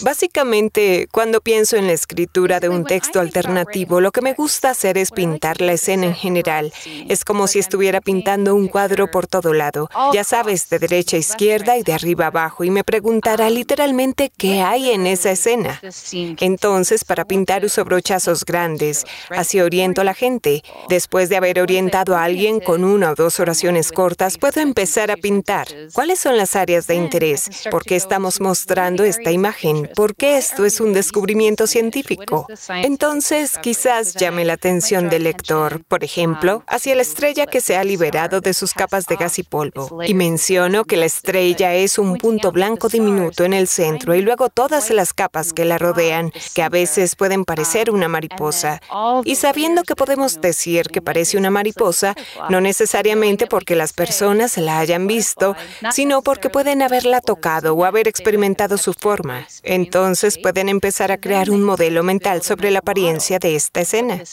Básicamente, 0.02 1.08
cuando 1.12 1.40
pienso 1.40 1.78
en 1.78 1.88
la 1.88 1.94
escritura 1.94 2.60
de 2.60 2.68
un 2.68 2.84
texto 2.84 3.22
alternativo, 3.22 4.02
lo 4.02 4.12
que 4.12 4.22
me 4.22 4.34
gusta 4.34 4.72
hacer 4.72 4.98
es 4.98 5.12
pintar 5.12 5.62
la 5.62 5.74
escena 5.74 6.08
en 6.08 6.14
general. 6.14 6.74
Es 7.08 7.24
como 7.24 7.48
si 7.48 7.60
estuviera 7.60 8.02
pintando 8.02 8.56
un 8.56 8.68
cuadro 8.68 9.10
por 9.10 9.28
todo 9.28 9.54
lado, 9.54 9.90
ya 10.14 10.26
sabes, 10.26 10.70
de 10.70 10.80
derecha 10.80 11.16
a 11.16 11.20
izquierda 11.20 11.78
y 11.78 11.84
de 11.84 11.94
arriba 11.94 12.26
a 12.26 12.28
abajo, 12.28 12.64
y 12.66 12.70
me 12.70 12.84
preguntara 12.84 13.50
literalmente 13.50 14.30
qué 14.38 14.62
hay 14.62 14.92
en 14.92 15.08
esa 15.08 15.32
escena. 15.32 15.82
Entonces, 16.14 17.06
para 17.06 17.26
pintar 17.26 17.64
uso 17.64 17.86
brochazos 17.86 18.44
grandes, 18.44 19.06
así 19.30 19.62
oriento 19.62 20.02
a 20.02 20.04
la 20.04 20.14
gente. 20.14 20.64
Después 20.90 21.30
de 21.30 21.38
haber 21.38 21.62
orientado 21.62 22.18
a 22.18 22.24
alguien 22.26 22.60
con 22.60 22.84
una 22.84 23.12
o 23.12 23.16
dos 23.16 23.40
oraciones 23.40 23.92
cortas, 23.92 24.38
puedo 24.38 24.60
empezar 24.60 25.12
a 25.12 25.16
pintar. 25.16 25.68
¿Cuáles 25.94 26.20
son 26.20 26.36
las 26.38 26.58
áreas 26.58 26.88
de 26.88 26.96
interés? 26.96 27.50
¿Por 27.72 27.84
qué 27.84 27.96
estamos 27.96 28.42
mostrando 28.50 29.04
esta 29.04 29.30
imagen, 29.30 29.92
porque 29.94 30.36
esto 30.40 30.66
es 30.66 30.80
un 30.80 30.92
descubrimiento 30.92 31.68
científico. 31.68 32.48
Entonces, 32.82 33.60
quizás 33.62 34.16
llame 34.16 34.44
la 34.44 34.54
atención 34.54 35.08
del 35.08 35.26
lector, 35.26 35.84
por 35.88 36.04
ejemplo, 36.04 36.64
hacia 36.66 36.96
la 36.96 37.04
estrella 37.04 37.46
que 37.46 37.62
se 37.62 37.78
ha 37.78 37.84
liberado 37.84 38.42
de 38.42 38.56
sus 38.56 38.74
capas 38.74 39.06
de 39.06 39.18
gas 39.18 39.38
y 39.38 39.44
polvo. 39.44 40.00
Y 40.04 40.16
menciono 40.16 40.84
que 40.84 40.98
la 40.98 41.06
estrella 41.06 41.76
es 41.76 42.00
un 42.00 42.18
punto 42.18 42.52
blanco 42.52 42.90
diminuto 42.90 43.44
en 43.44 43.54
el 43.54 43.68
centro 43.68 44.16
y 44.16 44.24
luego 44.24 44.50
todas 44.50 44.90
las 44.90 45.14
capas 45.14 45.54
que 45.54 45.64
la 45.64 45.78
rodean, 45.78 46.32
que 46.56 46.64
a 46.64 46.70
veces 46.70 47.16
pueden 47.16 47.46
parecer 47.46 47.92
una 47.92 48.08
mariposa. 48.08 48.82
Y 49.26 49.36
sabiendo 49.36 49.84
que 49.84 49.96
podemos 49.96 50.42
decir 50.42 50.88
que 50.88 51.04
parece 51.04 51.38
una 51.38 51.52
mariposa, 51.52 52.16
no 52.50 52.62
necesariamente 52.62 53.46
porque 53.46 53.76
las 53.76 53.94
personas 53.94 54.58
la 54.58 54.80
hayan 54.80 55.06
visto, 55.06 55.56
sino 55.92 56.24
porque 56.24 56.50
pueden 56.50 56.82
haberla 56.82 57.22
tocado 57.22 57.76
o 57.76 57.86
haber 57.86 58.08
experimentado 58.08 58.39
su 58.78 58.94
forma. 58.94 59.46
Entonces 59.64 60.38
pueden 60.38 60.70
empezar 60.70 61.12
a 61.12 61.18
crear 61.18 61.50
un 61.50 61.64
modelo 61.64 62.04
mental 62.04 62.42
sobre 62.42 62.72
la 62.72 62.80
apariencia 62.80 63.40
de 63.40 63.56
esta 63.56 63.82
escena. 63.82 64.24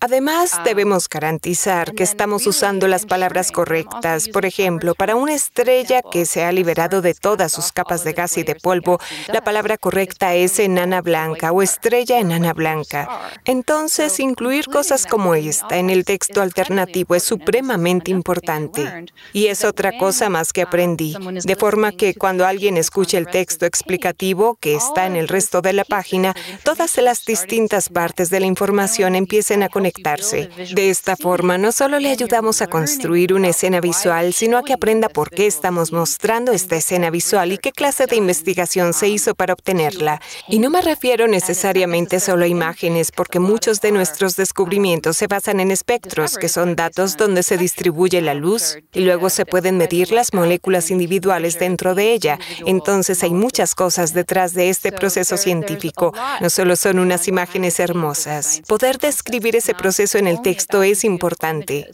además, 0.00 0.60
debemos 0.64 1.08
garantizar 1.08 1.94
que 1.94 2.02
estamos 2.02 2.46
usando 2.46 2.88
las 2.88 3.06
palabras 3.06 3.52
correctas. 3.52 4.28
Por 4.28 4.44
ejemplo, 4.44 4.94
para 4.94 5.16
una 5.16 5.34
estrella 5.34 6.02
que 6.02 6.26
se 6.26 6.44
ha 6.44 6.52
liberado 6.52 7.02
de 7.02 7.14
todas 7.14 7.52
sus 7.52 7.72
capas 7.72 8.04
de 8.04 8.12
gas 8.12 8.36
y 8.38 8.42
de 8.42 8.54
polvo, 8.54 8.98
la 9.32 9.42
palabra 9.42 9.76
correcta 9.76 10.34
es 10.34 10.58
enana 10.58 11.00
blanca 11.00 11.52
o 11.52 11.62
estrella 11.62 12.18
enana 12.18 12.52
blanca. 12.52 13.08
Entonces, 13.44 14.20
incluir 14.20 14.66
cosas 14.66 15.06
como 15.06 15.34
esta 15.34 15.76
en 15.78 15.90
el 15.90 16.04
texto 16.04 16.42
alternativo 16.42 17.14
es 17.14 17.22
supremamente 17.22 18.10
importante. 18.10 19.06
Y 19.32 19.46
es 19.46 19.64
otra 19.64 19.96
cosa 19.98 20.28
más 20.28 20.52
que 20.52 20.62
aprendí. 20.62 21.14
De 21.44 21.56
forma 21.56 21.92
que 21.92 22.14
cuando 22.14 22.46
alguien 22.46 22.76
escuche 22.80 23.16
el 23.16 23.26
texto 23.26 23.66
explicativo 23.66 24.56
que 24.60 24.74
está 24.74 25.06
en 25.06 25.16
el 25.16 25.28
resto 25.28 25.60
de 25.60 25.72
la 25.72 25.84
página, 25.84 26.34
todas 26.64 26.96
las 26.98 27.24
distintas 27.24 27.88
partes 27.88 28.30
de 28.30 28.40
la 28.40 28.46
información 28.46 29.14
empiecen 29.14 29.62
a 29.62 29.68
conectarse. 29.68 30.48
De 30.74 30.90
esta 30.90 31.16
forma, 31.16 31.58
no 31.58 31.72
solo 31.72 31.98
le 31.98 32.10
ayudamos 32.10 32.62
a 32.62 32.66
construir 32.66 33.32
una 33.34 33.48
escena 33.48 33.80
visual, 33.80 34.32
sino 34.32 34.58
a 34.58 34.62
que 34.62 34.72
aprenda 34.72 35.08
por 35.08 35.30
qué 35.30 35.46
estamos 35.46 35.92
mostrando 35.92 36.52
esta 36.52 36.76
escena 36.76 37.10
visual 37.10 37.52
y 37.52 37.58
qué 37.58 37.72
clase 37.72 38.06
de 38.06 38.16
investigación 38.16 38.92
se 38.92 39.08
hizo 39.08 39.34
para 39.34 39.52
obtenerla. 39.52 40.20
Y 40.48 40.58
no 40.58 40.70
me 40.70 40.82
refiero 40.82 41.28
necesariamente 41.28 42.20
solo 42.20 42.44
a 42.44 42.48
imágenes, 42.48 43.12
porque 43.12 43.38
muchos 43.38 43.80
de 43.80 43.92
nuestros 43.92 44.36
descubrimientos 44.36 45.16
se 45.16 45.26
basan 45.26 45.60
en 45.60 45.70
espectros, 45.70 46.36
que 46.36 46.48
son 46.48 46.76
datos 46.76 47.16
donde 47.16 47.42
se 47.42 47.56
distribuye 47.56 48.20
la 48.20 48.34
luz 48.34 48.78
y 48.92 49.00
luego 49.00 49.30
se 49.30 49.46
pueden 49.46 49.76
medir 49.76 50.12
las 50.12 50.34
moléculas 50.34 50.90
individuales 50.90 51.58
dentro 51.58 51.94
de 51.94 52.12
ella. 52.12 52.38
Entonces 52.70 53.24
hay 53.24 53.32
muchas 53.32 53.74
cosas 53.74 54.14
detrás 54.14 54.54
de 54.54 54.68
este 54.68 54.92
proceso 54.92 55.36
científico. 55.36 56.14
No 56.40 56.48
solo 56.50 56.76
son 56.76 57.00
unas 57.00 57.26
imágenes 57.26 57.80
hermosas. 57.80 58.62
Poder 58.68 58.98
describir 58.98 59.56
ese 59.56 59.74
proceso 59.74 60.18
en 60.18 60.28
el 60.28 60.40
texto 60.40 60.84
es 60.84 61.02
importante. 61.02 61.90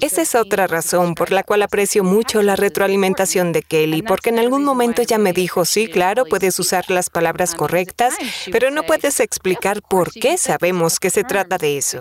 Esa 0.00 0.22
es 0.22 0.36
otra 0.36 0.68
razón 0.68 1.16
por 1.16 1.32
la 1.32 1.42
cual 1.42 1.62
aprecio 1.62 2.04
mucho 2.04 2.40
la 2.40 2.54
retroalimentación 2.54 3.50
de 3.50 3.62
Kelly, 3.62 4.02
porque 4.02 4.30
en 4.30 4.38
algún 4.38 4.62
momento 4.62 5.02
ella 5.02 5.18
me 5.18 5.32
dijo, 5.32 5.64
sí, 5.64 5.88
claro, 5.88 6.24
puedes 6.24 6.56
usar 6.60 6.88
las 6.88 7.10
palabras 7.10 7.56
correctas, 7.56 8.14
pero 8.52 8.70
no 8.70 8.84
puedes 8.84 9.18
explicar 9.18 9.82
por 9.82 10.12
qué 10.12 10.36
sabemos 10.36 11.00
que 11.00 11.10
se 11.10 11.24
trata 11.24 11.58
de 11.58 11.78
eso. 11.78 12.00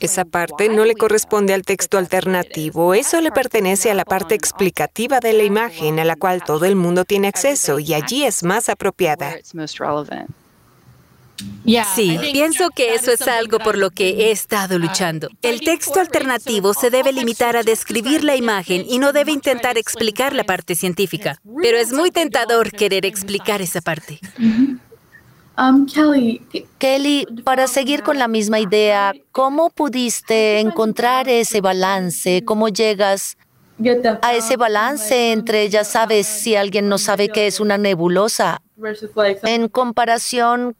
Esa 0.00 0.26
parte 0.26 0.68
no 0.68 0.84
le 0.84 0.94
corresponde 0.94 1.54
al 1.54 1.62
texto 1.62 1.96
alternativo, 1.96 2.92
eso 2.92 3.18
le 3.22 3.32
pertenece 3.32 3.90
a 3.90 3.94
la 3.94 4.04
parte 4.04 4.34
explicativa 4.34 5.20
de 5.20 5.32
la 5.32 5.44
imagen 5.44 6.00
a 6.00 6.04
la 6.04 6.16
cual 6.16 6.44
todo 6.44 6.66
el 6.66 6.76
mundo 6.76 7.06
tiene 7.06 7.28
acceso 7.28 7.61
y 7.78 7.94
allí 7.94 8.24
es 8.24 8.42
más 8.42 8.68
apropiada. 8.68 9.36
Sí, 11.94 12.18
pienso 12.32 12.70
que 12.70 12.94
eso 12.94 13.10
es 13.10 13.22
algo 13.22 13.58
por 13.58 13.78
lo 13.78 13.90
que 13.90 14.08
he 14.08 14.30
estado 14.30 14.78
luchando. 14.78 15.28
El 15.42 15.60
texto 15.60 16.00
alternativo 16.00 16.74
se 16.74 16.90
debe 16.90 17.12
limitar 17.12 17.56
a 17.56 17.62
describir 17.62 18.24
la 18.24 18.36
imagen 18.36 18.84
y 18.88 18.98
no 18.98 19.12
debe 19.12 19.32
intentar 19.32 19.78
explicar 19.78 20.34
la 20.34 20.44
parte 20.44 20.74
científica. 20.74 21.40
Pero 21.62 21.78
es 21.78 21.92
muy 21.92 22.10
tentador 22.10 22.70
querer 22.70 23.06
explicar 23.06 23.62
esa 23.62 23.80
parte. 23.80 24.20
Um, 25.58 25.86
Kelly, 26.78 27.26
para 27.44 27.66
seguir 27.66 28.02
con 28.02 28.18
la 28.18 28.26
misma 28.26 28.58
idea, 28.58 29.12
¿cómo 29.32 29.70
pudiste 29.70 30.60
encontrar 30.60 31.28
ese 31.28 31.60
balance? 31.60 32.42
¿Cómo 32.44 32.68
llegas 32.68 33.36
a 34.22 34.34
ese 34.34 34.56
balance 34.56 35.32
entre, 35.32 35.68
ya 35.68 35.84
sabes, 35.84 36.26
si 36.26 36.56
alguien 36.56 36.88
no 36.88 36.98
sabe 36.98 37.28
qué 37.28 37.46
es 37.46 37.60
una 37.60 37.78
nebulosa, 37.78 38.62
en 39.42 39.68
comparación 39.68 40.76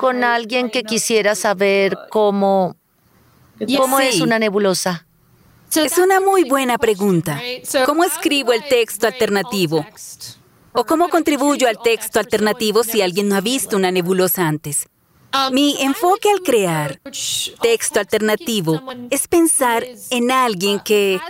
con 0.00 0.24
alguien 0.24 0.70
que 0.70 0.82
quisiera 0.82 1.34
saber 1.34 1.96
cómo, 2.10 2.76
cómo 3.76 4.00
es 4.00 4.20
una 4.20 4.38
nebulosa. 4.38 5.06
Es 5.74 5.98
una 5.98 6.20
muy 6.20 6.44
buena 6.44 6.78
pregunta. 6.78 7.40
¿Cómo 7.84 8.04
escribo 8.04 8.52
el 8.52 8.62
texto 8.68 9.06
alternativo? 9.06 9.84
¿O 10.72 10.84
cómo 10.84 11.08
contribuyo 11.08 11.68
al 11.68 11.78
texto 11.82 12.18
alternativo 12.18 12.84
si 12.84 13.02
alguien 13.02 13.28
no 13.28 13.36
ha 13.36 13.40
visto 13.40 13.76
una 13.76 13.90
nebulosa 13.90 14.46
antes? 14.46 14.88
Mi 15.52 15.76
enfoque 15.82 16.30
al 16.30 16.40
crear 16.40 17.00
texto 17.60 18.00
alternativo 18.00 18.82
es 19.10 19.28
pensar 19.28 19.84
en 20.10 20.30
alguien 20.30 20.80
que, 20.80 21.20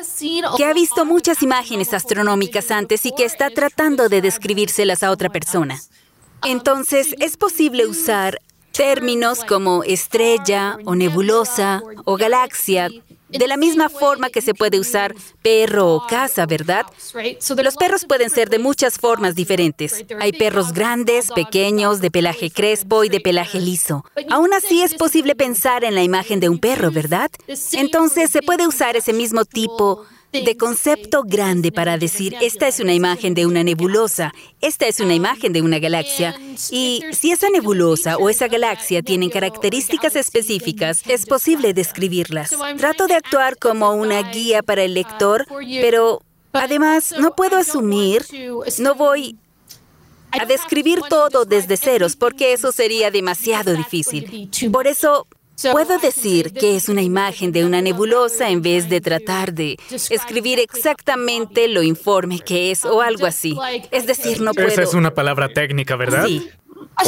que 0.57 0.65
ha 0.65 0.73
visto 0.73 1.05
muchas 1.05 1.43
imágenes 1.43 1.93
astronómicas 1.93 2.71
antes 2.71 3.05
y 3.05 3.13
que 3.13 3.25
está 3.25 3.51
tratando 3.51 4.09
de 4.09 4.21
describírselas 4.21 5.03
a 5.03 5.11
otra 5.11 5.31
persona. 5.31 5.81
Entonces, 6.45 7.15
es 7.19 7.37
posible 7.37 7.87
usar 7.87 8.41
términos 8.73 9.43
como 9.45 9.83
estrella 9.85 10.79
o 10.85 10.95
nebulosa 10.95 11.83
o 12.05 12.16
galaxia 12.16 12.91
de 13.29 13.47
la 13.49 13.57
misma 13.57 13.89
forma 13.89 14.31
que 14.31 14.41
se 14.41 14.55
puede 14.55 14.79
usar 14.79 15.14
perro 15.43 15.95
o 15.95 16.07
casa, 16.07 16.47
¿verdad? 16.47 16.87
Los 17.62 17.77
perros 17.77 18.05
pueden 18.05 18.31
ser 18.31 18.49
de 18.51 18.59
muchas 18.59 18.99
formas 18.99 19.35
diferentes. 19.35 20.05
Hay 20.20 20.33
perros 20.33 20.72
grandes, 20.72 21.31
pequeños, 21.33 22.01
de 22.01 22.11
pelaje 22.11 22.51
crespo 22.51 23.05
y 23.05 23.09
de 23.09 23.20
pelaje 23.20 23.61
liso. 23.61 24.05
Aún 24.31 24.53
así 24.53 24.83
es 24.83 24.95
posible 24.95 25.35
pensar 25.35 25.85
en 25.85 25.95
la 25.95 26.03
imagen 26.03 26.41
de 26.41 26.49
un 26.49 26.59
perro, 26.59 26.91
¿verdad? 26.91 27.31
Entonces 27.72 28.31
se 28.31 28.43
puede 28.43 28.66
usar 28.66 28.97
ese 28.97 29.12
mismo 29.12 29.45
tipo 29.45 30.05
de 30.45 30.57
concepto 30.57 31.22
grande 31.24 31.72
para 31.72 31.99
decir, 31.99 32.34
esta 32.41 32.68
es 32.68 32.80
una 32.80 32.95
imagen 32.95 33.34
de 33.34 33.47
una 33.47 33.62
nebulosa, 33.62 34.32
esta 34.61 34.87
es 34.87 35.01
una 35.01 35.14
imagen 35.14 35.53
de 35.53 35.62
una 35.62 35.78
galaxia. 35.78 36.39
Y 36.70 37.03
si 37.12 37.30
esa 37.30 37.51
nebulosa 37.51 38.16
o 38.16 38.28
esa 38.28 38.49
galaxia 38.49 39.03
tienen 39.03 39.30
características 39.30 40.16
específicas, 40.16 41.03
es 41.07 41.26
posible 41.26 41.74
describirlas. 41.74 42.51
Trato 42.76 43.07
de 43.07 43.14
actuar 43.14 43.57
como 43.59 43.93
una 43.93 44.22
guía 44.30 44.62
para 44.62 44.82
el 44.82 44.95
lector, 44.95 45.47
pero 45.80 46.22
además 46.53 47.14
no 47.18 47.34
puedo 47.34 47.57
asumir, 47.57 48.24
no 48.78 48.95
voy 48.95 49.37
a 50.32 50.45
describir 50.45 51.01
todo 51.09 51.45
desde 51.45 51.76
ceros, 51.76 52.16
porque 52.16 52.53
eso 52.53 52.72
sería 52.72 53.11
demasiado 53.11 53.74
difícil. 53.74 54.51
Por 54.72 54.87
eso 54.87 55.26
Puedo 55.73 55.99
decir 55.99 56.53
que 56.53 56.77
es 56.77 56.89
una 56.89 57.03
imagen 57.03 57.51
de 57.51 57.65
una 57.65 57.81
nebulosa 57.81 58.51
en 58.51 58.61
vez 58.63 58.89
de 58.89 59.01
tratar 59.01 59.55
de 59.55 59.79
escribir 60.11 60.59
exactamente 60.59 61.69
lo 61.69 61.83
informe 61.83 62.41
que 62.41 62.71
es 62.71 62.85
o 62.85 63.01
algo 63.01 63.27
así. 63.27 63.57
Es 63.91 64.07
decir, 64.07 64.41
no 64.41 64.53
puedo... 64.53 64.69
Esa 64.69 64.83
es 64.83 64.95
una 64.95 65.15
palabra 65.15 65.49
técnica, 65.49 65.97
¿verdad? 65.97 66.27
Sí. 66.27 66.51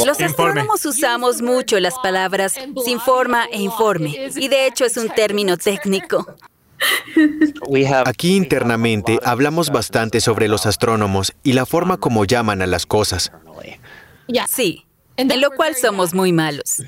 Los 0.05 0.19
astrónomos 0.19 0.85
usamos 0.85 1.41
mucho 1.41 1.79
las 1.79 1.97
palabras 1.99 2.55
sin 2.85 2.99
forma 2.99 3.45
e 3.51 3.59
informe, 3.59 4.29
y 4.35 4.47
de 4.47 4.67
hecho 4.67 4.85
es 4.85 4.97
un 4.97 5.09
término 5.09 5.57
técnico. 5.57 6.27
Aquí 8.05 8.35
internamente 8.35 9.19
hablamos 9.23 9.69
bastante 9.69 10.21
sobre 10.21 10.47
los 10.47 10.65
astrónomos 10.65 11.33
y 11.43 11.53
la 11.53 11.65
forma 11.65 11.97
como 11.97 12.25
llaman 12.25 12.61
a 12.61 12.67
las 12.67 12.85
cosas. 12.85 13.31
Sí, 14.47 14.85
en 15.17 15.41
lo 15.41 15.51
cual 15.51 15.75
somos 15.75 16.13
muy 16.13 16.31
malos. 16.31 16.83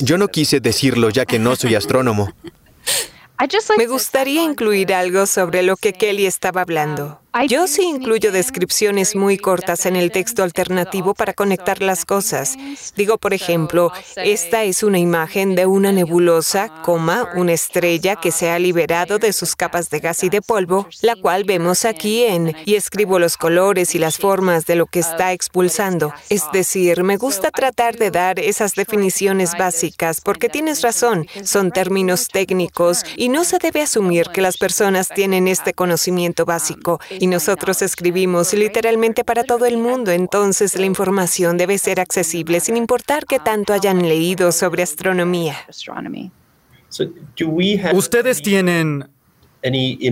Yo 0.00 0.18
no 0.18 0.28
quise 0.28 0.60
decirlo 0.60 1.10
ya 1.10 1.26
que 1.26 1.38
no 1.38 1.56
soy 1.56 1.74
astrónomo. 1.74 2.32
Me 3.76 3.86
gustaría 3.86 4.42
incluir 4.42 4.94
algo 4.94 5.26
sobre 5.26 5.62
lo 5.62 5.76
que 5.76 5.92
Kelly 5.92 6.26
estaba 6.26 6.62
hablando. 6.62 7.20
Yo 7.48 7.66
sí 7.66 7.82
incluyo 7.82 8.30
descripciones 8.30 9.16
muy 9.16 9.38
cortas 9.38 9.86
en 9.86 9.96
el 9.96 10.12
texto 10.12 10.44
alternativo 10.44 11.14
para 11.14 11.34
conectar 11.34 11.82
las 11.82 12.04
cosas. 12.04 12.56
Digo, 12.96 13.18
por 13.18 13.34
ejemplo, 13.34 13.92
esta 14.14 14.62
es 14.62 14.84
una 14.84 15.00
imagen 15.00 15.56
de 15.56 15.66
una 15.66 15.90
nebulosa, 15.90 16.68
coma, 16.84 17.28
una 17.34 17.52
estrella 17.52 18.14
que 18.14 18.30
se 18.30 18.50
ha 18.50 18.58
liberado 18.60 19.18
de 19.18 19.32
sus 19.32 19.56
capas 19.56 19.90
de 19.90 19.98
gas 19.98 20.22
y 20.22 20.28
de 20.28 20.42
polvo, 20.42 20.86
la 21.02 21.16
cual 21.16 21.42
vemos 21.42 21.84
aquí 21.84 22.22
en, 22.22 22.54
y 22.64 22.76
escribo 22.76 23.18
los 23.18 23.36
colores 23.36 23.96
y 23.96 23.98
las 23.98 24.16
formas 24.16 24.64
de 24.66 24.76
lo 24.76 24.86
que 24.86 25.00
está 25.00 25.32
expulsando. 25.32 26.14
Es 26.30 26.44
decir, 26.52 27.02
me 27.02 27.16
gusta 27.16 27.50
tratar 27.50 27.96
de 27.96 28.12
dar 28.12 28.38
esas 28.38 28.74
definiciones 28.74 29.58
básicas 29.58 30.20
porque 30.20 30.48
tienes 30.48 30.82
razón, 30.82 31.26
son 31.42 31.72
términos 31.72 32.28
técnicos 32.28 33.04
y 33.16 33.28
no 33.28 33.42
se 33.42 33.58
debe 33.58 33.82
asumir 33.82 34.28
que 34.28 34.40
las 34.40 34.56
personas 34.56 35.08
tienen 35.08 35.48
este 35.48 35.74
conocimiento 35.74 36.44
básico 36.44 37.00
y 37.24 37.26
nosotros 37.26 37.80
escribimos 37.80 38.52
literalmente 38.52 39.24
para 39.24 39.44
todo 39.44 39.64
el 39.64 39.78
mundo, 39.78 40.10
entonces 40.10 40.76
la 40.78 40.84
información 40.84 41.56
debe 41.56 41.78
ser 41.78 41.98
accesible 41.98 42.60
sin 42.60 42.76
importar 42.76 43.24
qué 43.24 43.38
tanto 43.38 43.72
hayan 43.72 44.06
leído 44.06 44.52
sobre 44.52 44.82
astronomía. 44.82 45.56
¿Ustedes 47.94 48.42
tienen 48.42 49.08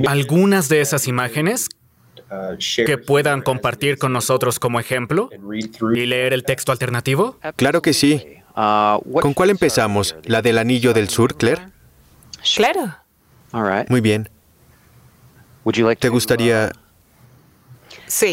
algunas 0.07 0.71
de 0.71 0.81
esas 0.81 1.07
imágenes 1.07 1.69
que 2.87 2.97
puedan 2.97 3.43
compartir 3.43 3.99
con 3.99 4.15
nosotros 4.15 4.59
como 4.59 4.81
ejemplo 4.81 5.29
y 5.95 6.07
leer 6.07 6.33
el 6.33 6.45
texto 6.45 6.73
alternativo? 6.73 7.39
Claro 7.57 7.83
que 7.83 7.93
sí. 7.93 8.25
¿Con 8.55 9.35
cuál 9.35 9.51
empezamos? 9.51 10.17
¿La 10.25 10.41
del 10.41 10.57
anillo 10.57 10.95
del 10.95 11.11
sur, 11.11 11.37
Claire? 11.37 11.69
Claro. 12.57 12.97
Muy 13.91 14.01
bien. 14.01 14.31
¿Te 15.99 16.09
gustaría 16.09 16.73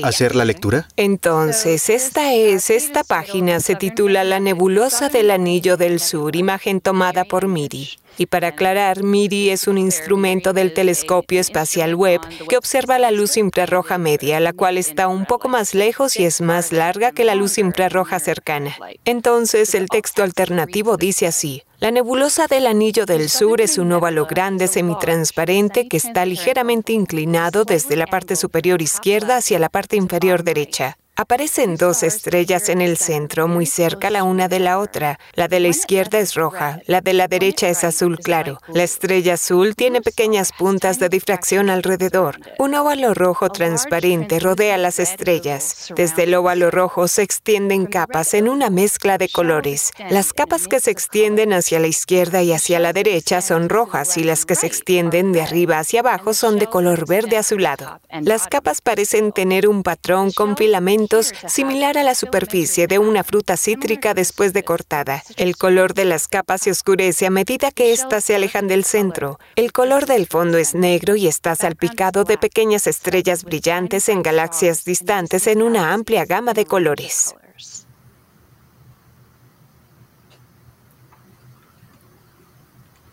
¿Hacer 0.04 0.36
la 0.36 0.46
lectura? 0.46 0.88
Entonces, 0.98 1.90
esta 1.90 2.34
es, 2.34 2.70
esta 2.70 3.04
página 3.04 3.60
se 3.60 3.76
titula 3.76 4.24
La 4.24 4.40
nebulosa 4.40 5.10
del 5.10 5.32
Anillo 5.32 5.78
del 5.78 6.00
Sur, 6.00 6.36
imagen 6.36 6.82
tomada 6.82 7.24
por 7.24 7.48
MIDI. 7.48 7.90
Y 8.18 8.26
para 8.26 8.50
aclarar, 8.50 9.04
MIDI 9.04 9.50
es 9.52 9.68
un 9.68 9.78
instrumento 9.78 10.52
del 10.52 10.74
telescopio 10.74 11.40
espacial 11.40 11.96
Webb 11.96 12.22
que 12.50 12.58
observa 12.58 13.00
la 13.00 13.12
luz 13.12 13.38
infrarroja 13.38 13.98
media, 13.98 14.42
la 14.42 14.52
cual 14.52 14.78
está 14.78 15.08
un 15.08 15.26
poco 15.26 15.48
más 15.48 15.74
lejos 15.74 16.20
y 16.20 16.26
es 16.26 16.42
más 16.42 16.74
larga 16.74 17.14
que 17.14 17.24
la 17.24 17.36
luz 17.36 17.58
infrarroja 17.58 18.20
cercana. 18.20 18.76
Entonces, 19.06 19.74
el 19.74 19.88
texto 19.88 20.24
alternativo 20.24 20.98
dice 20.98 21.28
así. 21.28 21.64
La 21.82 21.92
nebulosa 21.92 22.48
del 22.48 22.68
Anillo 22.68 23.06
del 23.06 23.30
Sur 23.30 23.62
es 23.62 23.78
un 23.78 23.94
óvalo 23.94 24.26
grande 24.26 24.68
semitransparente 24.68 25.88
que 25.88 25.96
está 25.96 26.26
ligeramente 26.26 26.92
inclinado 26.92 27.64
desde 27.64 27.96
la 27.96 28.06
parte 28.06 28.36
superior 28.36 28.82
izquierda 28.82 29.38
hacia 29.38 29.60
la 29.60 29.70
parte 29.70 29.96
inferior 29.96 30.44
derecha. 30.44 30.98
Aparecen 31.20 31.76
dos 31.76 32.04
estrellas 32.04 32.70
en 32.70 32.80
el 32.80 32.96
centro, 32.96 33.50
muy 33.50 33.66
cerca 33.66 34.10
la 34.10 34.24
una 34.24 34.48
de 34.48 34.60
la 34.60 34.80
otra. 34.80 35.20
La 35.34 35.50
de 35.50 35.60
la 35.60 35.68
izquierda 35.68 36.18
es 36.18 36.34
roja, 36.34 36.80
la 36.86 37.02
de 37.02 37.12
la 37.12 37.28
derecha 37.28 37.68
es 37.68 37.84
azul 37.84 38.20
claro. 38.20 38.62
La 38.70 38.84
estrella 38.84 39.34
azul 39.34 39.76
tiene 39.76 40.00
pequeñas 40.00 40.54
puntas 40.58 40.98
de 40.98 41.10
difracción 41.10 41.70
alrededor. 41.70 42.40
Un 42.58 42.74
óvalo 42.74 43.14
rojo 43.14 43.50
transparente 43.50 44.40
rodea 44.40 44.78
las 44.78 44.98
estrellas. 44.98 45.92
Desde 45.94 46.24
el 46.24 46.36
óvalo 46.36 46.72
rojo 46.72 47.10
se 47.10 47.24
extienden 47.24 47.86
capas 47.86 48.34
en 48.34 48.48
una 48.48 48.70
mezcla 48.70 49.18
de 49.18 49.28
colores. 49.28 49.92
Las 50.10 50.32
capas 50.32 50.70
que 50.70 50.80
se 50.80 50.92
extienden 50.92 51.52
hacia 51.52 51.82
la 51.82 51.88
izquierda 51.88 52.44
y 52.44 52.54
hacia 52.54 52.80
la 52.80 52.94
derecha 52.94 53.42
son 53.42 53.68
rojas 53.68 54.16
y 54.16 54.24
las 54.24 54.46
que 54.46 54.56
se 54.56 54.68
extienden 54.68 55.34
de 55.34 55.42
arriba 55.42 55.80
hacia 55.80 56.00
abajo 56.00 56.34
son 56.34 56.60
de 56.60 56.68
color 56.68 57.06
verde 57.06 57.36
azulado. 57.36 58.00
Las 58.22 58.48
capas 58.48 58.80
parecen 58.80 59.34
tener 59.34 59.68
un 59.68 59.84
patrón 59.84 60.32
con 60.32 60.56
filamentos 60.56 61.09
similar 61.48 61.98
a 61.98 62.04
la 62.04 62.16
superficie 62.16 62.88
de 62.88 63.00
una 63.00 63.24
fruta 63.24 63.58
cítrica 63.58 64.14
después 64.14 64.54
de 64.54 64.64
cortada. 64.64 65.24
El 65.38 65.58
color 65.58 65.94
de 65.94 66.06
las 66.06 66.28
capas 66.28 66.62
se 66.62 66.72
oscurece 66.72 67.26
a 67.26 67.30
medida 67.30 67.72
que 67.72 67.94
éstas 67.94 68.26
se 68.26 68.36
alejan 68.36 68.68
del 68.68 68.84
centro. 68.84 69.40
El 69.56 69.72
color 69.72 70.06
del 70.06 70.28
fondo 70.28 70.58
es 70.58 70.76
negro 70.76 71.16
y 71.16 71.28
está 71.28 71.56
salpicado 71.56 72.24
de 72.24 72.38
pequeñas 72.38 72.88
estrellas 72.88 73.44
brillantes 73.44 74.10
en 74.10 74.24
galaxias 74.24 74.86
distantes 74.86 75.48
en 75.48 75.62
una 75.62 75.94
amplia 75.94 76.26
gama 76.26 76.54
de 76.54 76.66
colores. 76.66 77.36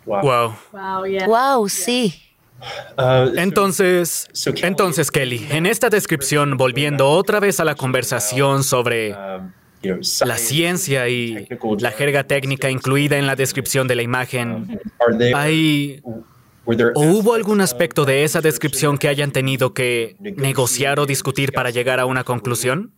Wow. 0.04 0.54
Wow, 1.26 1.68
sí. 1.68 2.25
Uh, 2.98 3.36
entonces, 3.36 4.28
entonces 4.62 5.10
Kelly, 5.10 5.46
en 5.50 5.66
esta 5.66 5.90
descripción, 5.90 6.56
volviendo 6.56 7.08
otra 7.08 7.40
vez 7.40 7.60
a 7.60 7.64
la 7.64 7.74
conversación 7.74 8.64
sobre 8.64 9.12
um, 9.12 9.52
la 10.24 10.38
ciencia 10.38 11.08
y 11.08 11.46
la 11.78 11.90
jerga 11.90 12.24
técnica 12.24 12.70
incluida 12.70 13.18
en 13.18 13.26
la 13.26 13.36
descripción 13.36 13.86
de 13.88 13.94
la 13.94 14.02
imagen, 14.02 14.80
¿hay 15.34 16.02
o 16.94 17.00
hubo 17.00 17.34
algún 17.34 17.60
aspecto 17.60 18.04
de 18.04 18.24
esa 18.24 18.40
descripción 18.40 18.98
que 18.98 19.08
hayan 19.08 19.30
tenido 19.30 19.72
que 19.72 20.16
negociar 20.18 20.98
o 20.98 21.06
discutir 21.06 21.52
para 21.52 21.70
llegar 21.70 22.00
a 22.00 22.06
una 22.06 22.24
conclusión? 22.24 22.92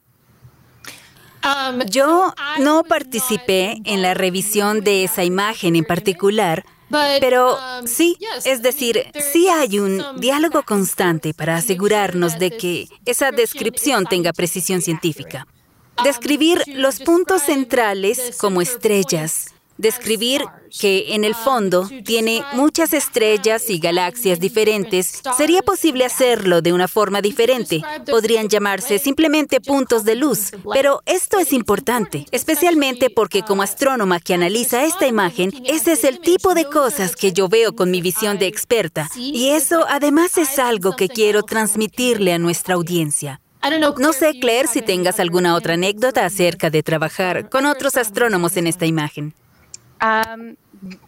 Um, 1.44 1.82
Yo 1.82 2.32
no 2.60 2.82
participé 2.84 3.80
en 3.84 4.02
la 4.02 4.14
revisión 4.14 4.80
de 4.80 5.04
esa 5.04 5.22
imagen 5.22 5.76
en 5.76 5.84
particular, 5.84 6.64
pero 6.90 7.56
um, 7.56 7.86
sí, 7.86 8.16
es 8.44 8.62
decir, 8.62 9.06
sí 9.32 9.48
hay 9.48 9.78
un 9.78 10.02
diálogo 10.18 10.62
constante 10.62 11.34
para 11.34 11.56
asegurarnos 11.56 12.38
de 12.38 12.56
que 12.56 12.88
esa 13.04 13.30
descripción 13.30 14.06
tenga 14.06 14.32
precisión 14.32 14.80
científica. 14.80 15.46
Describir 16.04 16.62
los 16.66 17.00
puntos 17.00 17.42
centrales 17.42 18.36
como 18.38 18.62
estrellas 18.62 19.54
describir 19.78 20.44
que 20.78 21.14
en 21.14 21.24
el 21.24 21.34
fondo 21.34 21.88
tiene 22.04 22.42
muchas 22.52 22.92
estrellas 22.92 23.70
y 23.70 23.78
galaxias 23.78 24.38
diferentes, 24.38 25.22
sería 25.36 25.62
posible 25.62 26.04
hacerlo 26.04 26.60
de 26.60 26.72
una 26.72 26.88
forma 26.88 27.22
diferente. 27.22 27.82
Podrían 28.10 28.48
llamarse 28.48 28.98
simplemente 28.98 29.60
puntos 29.60 30.04
de 30.04 30.16
luz, 30.16 30.50
pero 30.74 31.00
esto 31.06 31.38
es 31.38 31.52
importante, 31.52 32.26
especialmente 32.30 33.08
porque 33.08 33.42
como 33.42 33.62
astrónoma 33.62 34.20
que 34.20 34.34
analiza 34.34 34.84
esta 34.84 35.06
imagen, 35.06 35.52
ese 35.64 35.92
es 35.92 36.04
el 36.04 36.20
tipo 36.20 36.54
de 36.54 36.66
cosas 36.66 37.16
que 37.16 37.32
yo 37.32 37.48
veo 37.48 37.74
con 37.74 37.90
mi 37.90 38.02
visión 38.02 38.38
de 38.38 38.46
experta. 38.46 39.08
Y 39.16 39.50
eso 39.50 39.86
además 39.88 40.36
es 40.36 40.58
algo 40.58 40.96
que 40.96 41.08
quiero 41.08 41.42
transmitirle 41.42 42.32
a 42.32 42.38
nuestra 42.38 42.74
audiencia. 42.74 43.40
No 43.98 44.12
sé, 44.12 44.38
Claire, 44.40 44.68
si 44.68 44.82
tengas 44.82 45.20
alguna 45.20 45.54
otra 45.54 45.74
anécdota 45.74 46.24
acerca 46.24 46.70
de 46.70 46.82
trabajar 46.82 47.48
con 47.48 47.66
otros 47.66 47.96
astrónomos 47.96 48.56
en 48.56 48.66
esta 48.66 48.86
imagen. 48.86 49.34
Um, 50.00 50.56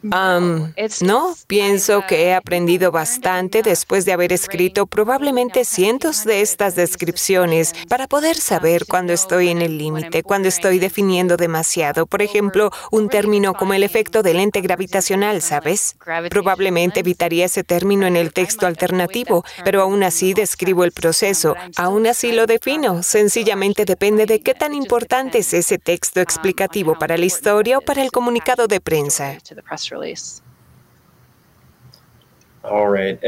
no, 0.03 1.35
pienso 1.47 2.03
que 2.09 2.25
he 2.25 2.35
aprendido 2.35 2.91
bastante 2.91 3.63
después 3.63 4.05
de 4.05 4.13
haber 4.13 4.33
escrito 4.33 4.87
probablemente 4.87 5.65
cientos 5.65 6.25
de 6.25 6.41
estas 6.41 6.75
descripciones 6.75 7.75
para 7.89 8.07
poder 8.07 8.37
saber 8.37 8.87
cuándo 8.87 9.13
estoy 9.13 9.49
en 9.49 9.63
el 9.63 9.79
límite, 9.79 10.23
cuando 10.23 10.49
estoy 10.49 10.79
definiendo 10.79 11.37
demasiado. 11.37 12.07
Por 12.07 12.23
ejemplo, 12.23 12.71
un 12.91 13.09
término 13.09 13.55
como 13.55 13.75
el 13.75 13.83
efecto 13.83 14.23
de 14.23 14.35
lente 14.35 14.61
gravitacional, 14.61 15.43
¿sabes? 15.43 15.97
Probablemente 16.31 17.01
evitaría 17.01 17.45
ese 17.45 17.65
término 17.65 18.07
en 18.07 18.17
el 18.17 18.33
texto 18.33 18.67
alternativo, 18.67 19.45
pero 19.65 19.83
aún 19.83 20.03
así 20.03 20.35
describo 20.35 20.85
el 20.85 20.93
proceso, 20.93 21.55
aún 21.77 22.07
así 22.07 22.33
lo 22.33 22.47
defino. 22.47 23.03
Sencillamente 23.03 23.85
depende 23.85 24.27
de 24.27 24.41
qué 24.41 24.55
tan 24.55 24.75
importante 24.75 25.39
es 25.39 25.53
ese 25.55 25.79
texto 25.79 26.21
explicativo 26.21 26.99
para 26.99 27.17
la 27.17 27.25
historia 27.25 27.79
o 27.79 27.81
para 27.81 28.03
el 28.03 28.11
comunicado 28.11 28.67
de 28.67 28.81
prensa. 28.81 29.37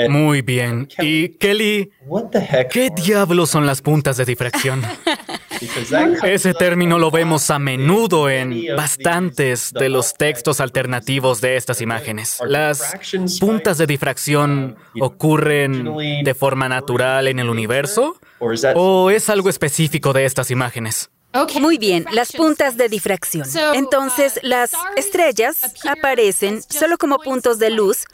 Muy 0.08 0.42
bien. 0.42 0.88
Y 0.98 1.30
Kelly, 1.30 1.90
¿qué 2.70 2.90
diablos 2.90 3.50
son 3.50 3.66
las 3.66 3.80
puntas 3.80 4.16
de 4.18 4.24
difracción? 4.24 4.82
Ese 6.24 6.54
término 6.54 6.98
lo 6.98 7.10
vemos 7.10 7.50
a 7.50 7.58
menudo 7.58 8.28
en 8.28 8.64
bastantes 8.76 9.72
de 9.72 9.88
los 9.88 10.14
textos 10.14 10.60
alternativos 10.60 11.40
de 11.40 11.56
estas 11.56 11.80
imágenes. 11.80 12.38
¿Las 12.44 12.94
puntas 13.38 13.78
de 13.78 13.86
difracción 13.86 14.76
ocurren 15.00 15.84
de 16.24 16.34
forma 16.34 16.68
natural 16.68 17.28
en 17.28 17.38
el 17.38 17.48
universo? 17.48 18.16
¿O 18.74 19.10
es 19.10 19.28
algo 19.30 19.48
específico 19.48 20.12
de 20.12 20.24
estas 20.24 20.50
imágenes? 20.50 21.11
Muy 21.60 21.78
bien, 21.78 22.06
las 22.12 22.32
puntas 22.32 22.76
de 22.76 22.88
difracción. 22.88 23.46
Entonces, 23.74 24.36
uh, 24.36 24.46
las 24.46 24.72
estrellas 24.96 25.74
aparecen 25.88 26.62
solo 26.62 26.98
como 26.98 27.18
puntos 27.18 27.58
de 27.58 27.70
luz, 27.70 28.04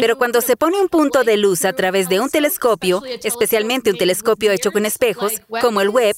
pero 0.00 0.18
cuando 0.18 0.40
se 0.40 0.56
pone 0.56 0.80
un 0.80 0.88
punto 0.88 1.24
de 1.24 1.36
luz 1.36 1.64
a 1.64 1.72
través 1.72 2.08
de 2.08 2.20
un 2.20 2.28
telescopio, 2.28 3.02
especialmente 3.22 3.90
un 3.90 3.98
telescopio 3.98 4.52
hecho 4.52 4.72
con 4.72 4.84
espejos, 4.86 5.40
como 5.60 5.80
el 5.80 5.88
Webb, 5.88 6.16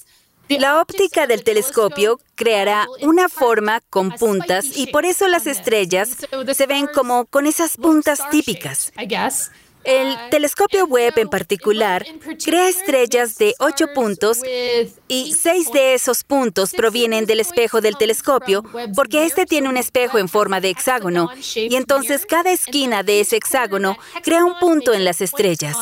la 0.49 0.81
óptica 0.81 1.29
del 1.29 1.45
telescopio 1.45 2.19
creará 2.35 2.87
una 3.03 3.29
forma 3.29 3.81
con 3.89 4.11
puntas 4.11 4.67
y 4.77 4.89
por 4.89 5.05
eso 5.05 5.29
las 5.29 5.47
estrellas 5.47 6.17
se 6.53 6.67
ven 6.67 6.89
como 6.93 7.27
con 7.27 7.47
esas 7.47 7.77
puntas 7.77 8.21
típicas. 8.31 8.93
El 9.85 10.17
telescopio 10.31 10.85
Webb 10.85 11.19
en 11.19 11.29
particular 11.29 12.05
crea 12.45 12.69
estrellas 12.69 13.37
de 13.39 13.55
ocho 13.59 13.87
puntos 13.95 14.39
y 15.09 15.33
seis 15.33 15.71
de 15.73 15.95
esos 15.95 16.25
puntos 16.25 16.73
provienen 16.73 17.27
del 17.27 17.41
espejo 17.41 17.81
del 17.81 17.97
telescopio 17.97 18.63
porque 18.95 19.25
este 19.25 19.47
tiene 19.47 19.69
un 19.69 19.77
espejo 19.77 20.19
en 20.19 20.29
forma 20.29 20.61
de 20.61 20.71
hexágono 20.71 21.31
y 21.55 21.75
entonces 21.77 22.27
cada 22.27 22.51
esquina 22.53 23.03
de 23.03 23.21
ese 23.21 23.37
hexágono 23.37 23.97
crea 24.23 24.45
un 24.45 24.59
punto 24.59 24.93
en 24.93 25.05
las 25.05 25.21
estrellas. 25.21 25.77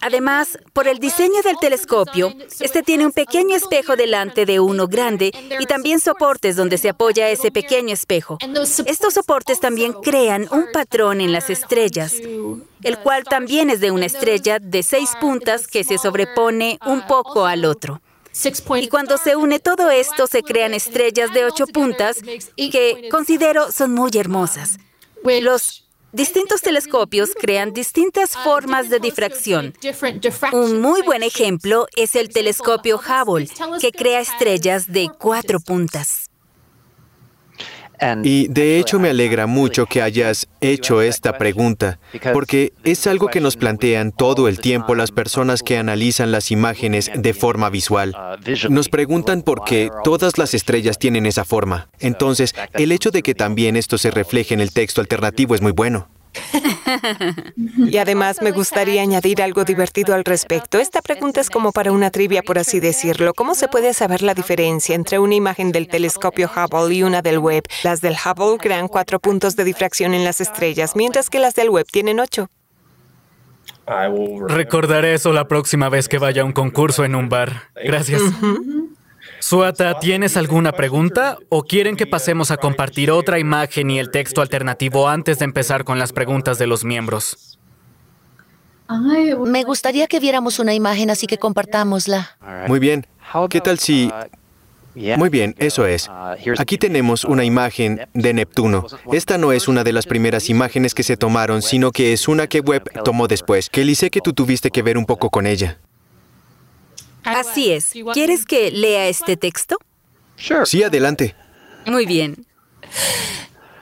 Además, 0.00 0.58
por 0.72 0.88
el 0.88 0.98
diseño 0.98 1.42
del 1.42 1.56
telescopio, 1.58 2.32
este 2.60 2.82
tiene 2.82 3.06
un 3.06 3.12
pequeño 3.12 3.56
espejo 3.56 3.96
delante 3.96 4.46
de 4.46 4.60
uno 4.60 4.86
grande 4.86 5.32
y 5.58 5.66
también 5.66 6.00
soportes 6.00 6.56
donde 6.56 6.78
se 6.78 6.90
apoya 6.90 7.28
ese 7.28 7.50
pequeño 7.50 7.92
espejo. 7.92 8.38
Estos 8.86 9.14
soportes 9.14 9.60
también 9.60 9.92
crean 9.94 10.48
un 10.50 10.66
patrón 10.72 11.20
en 11.20 11.32
las 11.32 11.50
estrellas, 11.50 12.14
el 12.82 12.98
cual 12.98 13.24
también 13.24 13.70
es 13.70 13.80
de 13.80 13.90
una 13.90 14.06
estrella 14.06 14.58
de 14.58 14.82
seis 14.82 15.10
puntas 15.20 15.66
que 15.66 15.84
se 15.84 15.98
sobrepone 15.98 16.78
un 16.86 17.06
poco 17.06 17.46
al 17.46 17.64
otro. 17.64 18.00
Y 18.76 18.88
cuando 18.88 19.16
se 19.16 19.34
une 19.34 19.60
todo 19.60 19.90
esto, 19.90 20.26
se 20.26 20.42
crean 20.42 20.74
estrellas 20.74 21.32
de 21.32 21.46
ocho 21.46 21.66
puntas 21.66 22.18
que 22.56 23.08
considero 23.10 23.72
son 23.72 23.92
muy 23.92 24.10
hermosas. 24.14 24.78
Los 25.24 25.85
Distintos 26.12 26.62
telescopios 26.62 27.30
crean 27.38 27.72
distintas 27.72 28.36
formas 28.36 28.88
de 28.88 29.00
difracción. 29.00 29.74
Un 30.52 30.80
muy 30.80 31.02
buen 31.02 31.22
ejemplo 31.22 31.86
es 31.96 32.14
el 32.16 32.30
telescopio 32.30 32.98
Hubble, 32.98 33.48
que 33.80 33.92
crea 33.92 34.20
estrellas 34.20 34.90
de 34.90 35.10
cuatro 35.18 35.60
puntas. 35.60 36.30
Y 38.22 38.48
de 38.48 38.78
hecho 38.78 38.98
me 38.98 39.10
alegra 39.10 39.46
mucho 39.46 39.86
que 39.86 40.02
hayas 40.02 40.48
hecho 40.60 41.02
esta 41.02 41.38
pregunta, 41.38 41.98
porque 42.32 42.72
es 42.84 43.06
algo 43.06 43.28
que 43.28 43.40
nos 43.40 43.56
plantean 43.56 44.12
todo 44.12 44.48
el 44.48 44.60
tiempo 44.60 44.94
las 44.94 45.12
personas 45.12 45.62
que 45.62 45.78
analizan 45.78 46.32
las 46.32 46.50
imágenes 46.50 47.10
de 47.14 47.34
forma 47.34 47.70
visual. 47.70 48.16
Nos 48.68 48.88
preguntan 48.88 49.42
por 49.42 49.64
qué 49.64 49.90
todas 50.04 50.38
las 50.38 50.54
estrellas 50.54 50.98
tienen 50.98 51.26
esa 51.26 51.44
forma. 51.44 51.88
Entonces, 52.00 52.54
el 52.74 52.92
hecho 52.92 53.10
de 53.10 53.22
que 53.22 53.34
también 53.34 53.76
esto 53.76 53.98
se 53.98 54.10
refleje 54.10 54.54
en 54.54 54.60
el 54.60 54.72
texto 54.72 55.00
alternativo 55.00 55.54
es 55.54 55.62
muy 55.62 55.72
bueno. 55.72 56.08
Y 57.76 57.98
además 57.98 58.42
me 58.42 58.50
gustaría 58.50 59.02
añadir 59.02 59.42
algo 59.42 59.64
divertido 59.64 60.14
al 60.14 60.24
respecto. 60.24 60.78
Esta 60.78 61.02
pregunta 61.02 61.40
es 61.40 61.50
como 61.50 61.72
para 61.72 61.92
una 61.92 62.10
trivia, 62.10 62.42
por 62.42 62.58
así 62.58 62.80
decirlo. 62.80 63.34
¿Cómo 63.34 63.54
se 63.54 63.68
puede 63.68 63.94
saber 63.94 64.22
la 64.22 64.34
diferencia 64.34 64.94
entre 64.94 65.18
una 65.18 65.34
imagen 65.34 65.72
del 65.72 65.88
telescopio 65.88 66.50
Hubble 66.54 66.94
y 66.94 67.02
una 67.02 67.22
del 67.22 67.38
Webb? 67.38 67.64
Las 67.82 68.00
del 68.00 68.14
Hubble 68.14 68.58
crean 68.58 68.88
cuatro 68.88 69.20
puntos 69.20 69.56
de 69.56 69.64
difracción 69.64 70.14
en 70.14 70.24
las 70.24 70.40
estrellas, 70.40 70.96
mientras 70.96 71.30
que 71.30 71.38
las 71.38 71.54
del 71.54 71.70
Webb 71.70 71.86
tienen 71.90 72.20
ocho. 72.20 72.48
Recordaré 74.48 75.14
eso 75.14 75.32
la 75.32 75.46
próxima 75.46 75.88
vez 75.88 76.08
que 76.08 76.18
vaya 76.18 76.42
a 76.42 76.44
un 76.44 76.52
concurso 76.52 77.04
en 77.04 77.14
un 77.14 77.28
bar. 77.28 77.70
Gracias. 77.74 78.22
Suata, 79.48 80.00
¿tienes 80.00 80.36
alguna 80.36 80.72
pregunta 80.72 81.38
o 81.50 81.62
quieren 81.62 81.94
que 81.94 82.04
pasemos 82.04 82.50
a 82.50 82.56
compartir 82.56 83.12
otra 83.12 83.38
imagen 83.38 83.92
y 83.92 84.00
el 84.00 84.10
texto 84.10 84.42
alternativo 84.42 85.08
antes 85.08 85.38
de 85.38 85.44
empezar 85.44 85.84
con 85.84 86.00
las 86.00 86.12
preguntas 86.12 86.58
de 86.58 86.66
los 86.66 86.84
miembros? 86.84 87.56
Me 89.46 89.62
gustaría 89.62 90.08
que 90.08 90.18
viéramos 90.18 90.58
una 90.58 90.74
imagen, 90.74 91.10
así 91.10 91.28
que 91.28 91.38
compartámosla. 91.38 92.36
Muy 92.66 92.80
bien. 92.80 93.06
¿Qué 93.48 93.60
tal 93.60 93.78
si... 93.78 94.10
Muy 95.16 95.28
bien, 95.28 95.54
eso 95.58 95.86
es. 95.86 96.10
Aquí 96.58 96.76
tenemos 96.76 97.22
una 97.22 97.44
imagen 97.44 98.00
de 98.14 98.34
Neptuno. 98.34 98.84
Esta 99.12 99.38
no 99.38 99.52
es 99.52 99.68
una 99.68 99.84
de 99.84 99.92
las 99.92 100.06
primeras 100.06 100.50
imágenes 100.50 100.92
que 100.92 101.04
se 101.04 101.16
tomaron, 101.16 101.62
sino 101.62 101.92
que 101.92 102.12
es 102.12 102.26
una 102.26 102.48
que 102.48 102.58
Webb 102.58 103.04
tomó 103.04 103.28
después. 103.28 103.70
Kelly, 103.70 103.94
sé 103.94 104.10
que 104.10 104.20
tú 104.20 104.32
tuviste 104.32 104.72
que 104.72 104.82
ver 104.82 104.98
un 104.98 105.06
poco 105.06 105.30
con 105.30 105.46
ella. 105.46 105.78
Así 107.26 107.72
es. 107.72 107.92
¿Quieres 108.12 108.46
que 108.46 108.70
lea 108.70 109.08
este 109.08 109.36
texto? 109.36 109.76
Sí, 110.64 110.82
adelante. 110.82 111.34
Muy 111.86 112.06
bien. 112.06 112.46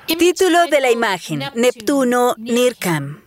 Título 0.06 0.66
de 0.70 0.80
la 0.80 0.90
imagen, 0.90 1.42
Neptuno 1.54 2.34
Nirkam. 2.38 3.20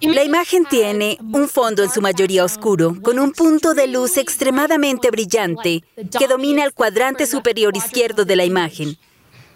La 0.00 0.24
imagen 0.24 0.64
tiene 0.66 1.18
un 1.32 1.48
fondo 1.48 1.82
en 1.82 1.90
su 1.90 2.00
mayoría 2.00 2.44
oscuro, 2.44 2.96
con 3.02 3.18
un 3.18 3.32
punto 3.32 3.74
de 3.74 3.86
luz 3.86 4.16
extremadamente 4.16 5.10
brillante 5.10 5.84
que 6.18 6.28
domina 6.28 6.64
el 6.64 6.74
cuadrante 6.74 7.26
superior 7.26 7.76
izquierdo 7.76 8.24
de 8.24 8.36
la 8.36 8.44
imagen 8.44 8.98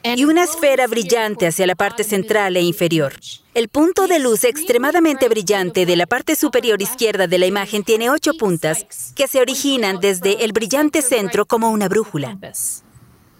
y 0.02 0.24
una 0.24 0.44
esfera 0.44 0.86
brillante 0.86 1.46
hacia 1.46 1.66
la 1.66 1.74
parte 1.74 2.04
central 2.04 2.56
e 2.56 2.62
inferior. 2.62 3.14
El 3.54 3.68
punto 3.68 4.06
de 4.06 4.18
luz 4.18 4.44
extremadamente 4.44 5.28
brillante 5.28 5.86
de 5.86 5.96
la 5.96 6.06
parte 6.06 6.36
superior 6.36 6.80
izquierda 6.80 7.26
de 7.26 7.38
la 7.38 7.46
imagen 7.46 7.82
tiene 7.82 8.10
ocho 8.10 8.34
puntas 8.34 8.86
que 9.14 9.26
se 9.26 9.40
originan 9.40 10.00
desde 10.00 10.44
el 10.44 10.52
brillante 10.52 11.02
centro 11.02 11.46
como 11.46 11.70
una 11.70 11.88
brújula. 11.88 12.38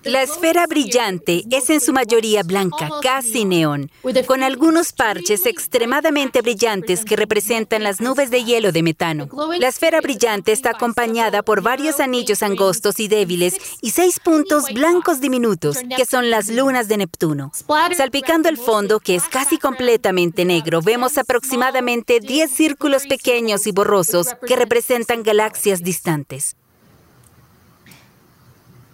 La 0.05 0.23
esfera 0.23 0.67
brillante 0.67 1.45
es 1.51 1.69
en 1.69 1.81
su 1.81 1.93
mayoría 1.93 2.43
blanca, 2.43 2.89
casi 3.03 3.45
neón, 3.45 3.91
con 4.27 4.43
algunos 4.43 4.95
parches 4.95 5.45
extremadamente 5.45 6.41
brillantes 6.41 7.05
que 7.05 7.17
representan 7.17 7.83
las 7.83 8.01
nubes 8.01 8.31
de 8.31 8.43
hielo 8.43 8.73
de 8.73 8.83
metano. 8.83 9.29
La 9.59 9.69
esfera 9.69 10.01
brillante 10.01 10.53
está 10.53 10.71
acompañada 10.71 11.43
por 11.43 11.61
varios 11.61 12.01
anillos 12.01 12.43
angostos 12.43 12.99
y 12.99 13.09
débiles 13.09 13.57
y 13.83 13.91
seis 13.91 14.21
puntos 14.21 14.65
blancos 14.73 15.21
diminutos, 15.21 15.77
que 15.95 16.07
son 16.07 16.31
las 16.31 16.49
lunas 16.49 16.89
de 16.89 16.97
Neptuno. 16.97 17.53
Salpicando 17.95 18.49
el 18.49 18.57
fondo, 18.57 19.01
que 19.01 19.17
es 19.17 19.25
casi 19.25 19.59
completamente 19.59 20.47
negro, 20.47 20.81
vemos 20.81 21.19
aproximadamente 21.19 22.21
10 22.21 22.51
círculos 22.51 23.07
pequeños 23.07 23.67
y 23.67 23.73
borrosos 23.73 24.29
que 24.47 24.57
representan 24.57 25.23
galaxias 25.23 25.83
distantes. 25.83 26.57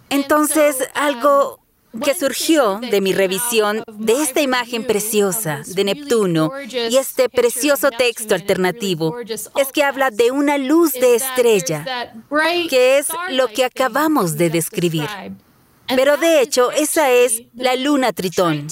Entonces, 0.09 0.87
algo 0.93 1.59
que 2.03 2.13
surgió 2.13 2.79
de 2.79 3.01
mi 3.01 3.13
revisión 3.13 3.83
de 3.91 4.21
esta 4.21 4.41
imagen 4.41 4.85
preciosa 4.85 5.61
de 5.65 5.83
Neptuno 5.83 6.51
y 6.69 6.97
este 6.97 7.29
precioso 7.29 7.89
texto 7.91 8.35
alternativo 8.35 9.17
es 9.19 9.71
que 9.73 9.83
habla 9.83 10.11
de 10.11 10.31
una 10.31 10.57
luz 10.57 10.93
de 10.93 11.15
estrella, 11.15 12.13
que 12.69 12.99
es 12.99 13.07
lo 13.31 13.47
que 13.47 13.65
acabamos 13.65 14.37
de 14.37 14.49
describir. 14.49 15.07
Pero 15.87 16.17
de 16.17 16.41
hecho, 16.41 16.71
esa 16.71 17.11
es 17.11 17.43
la 17.55 17.75
luna 17.75 18.11
Tritón. 18.13 18.67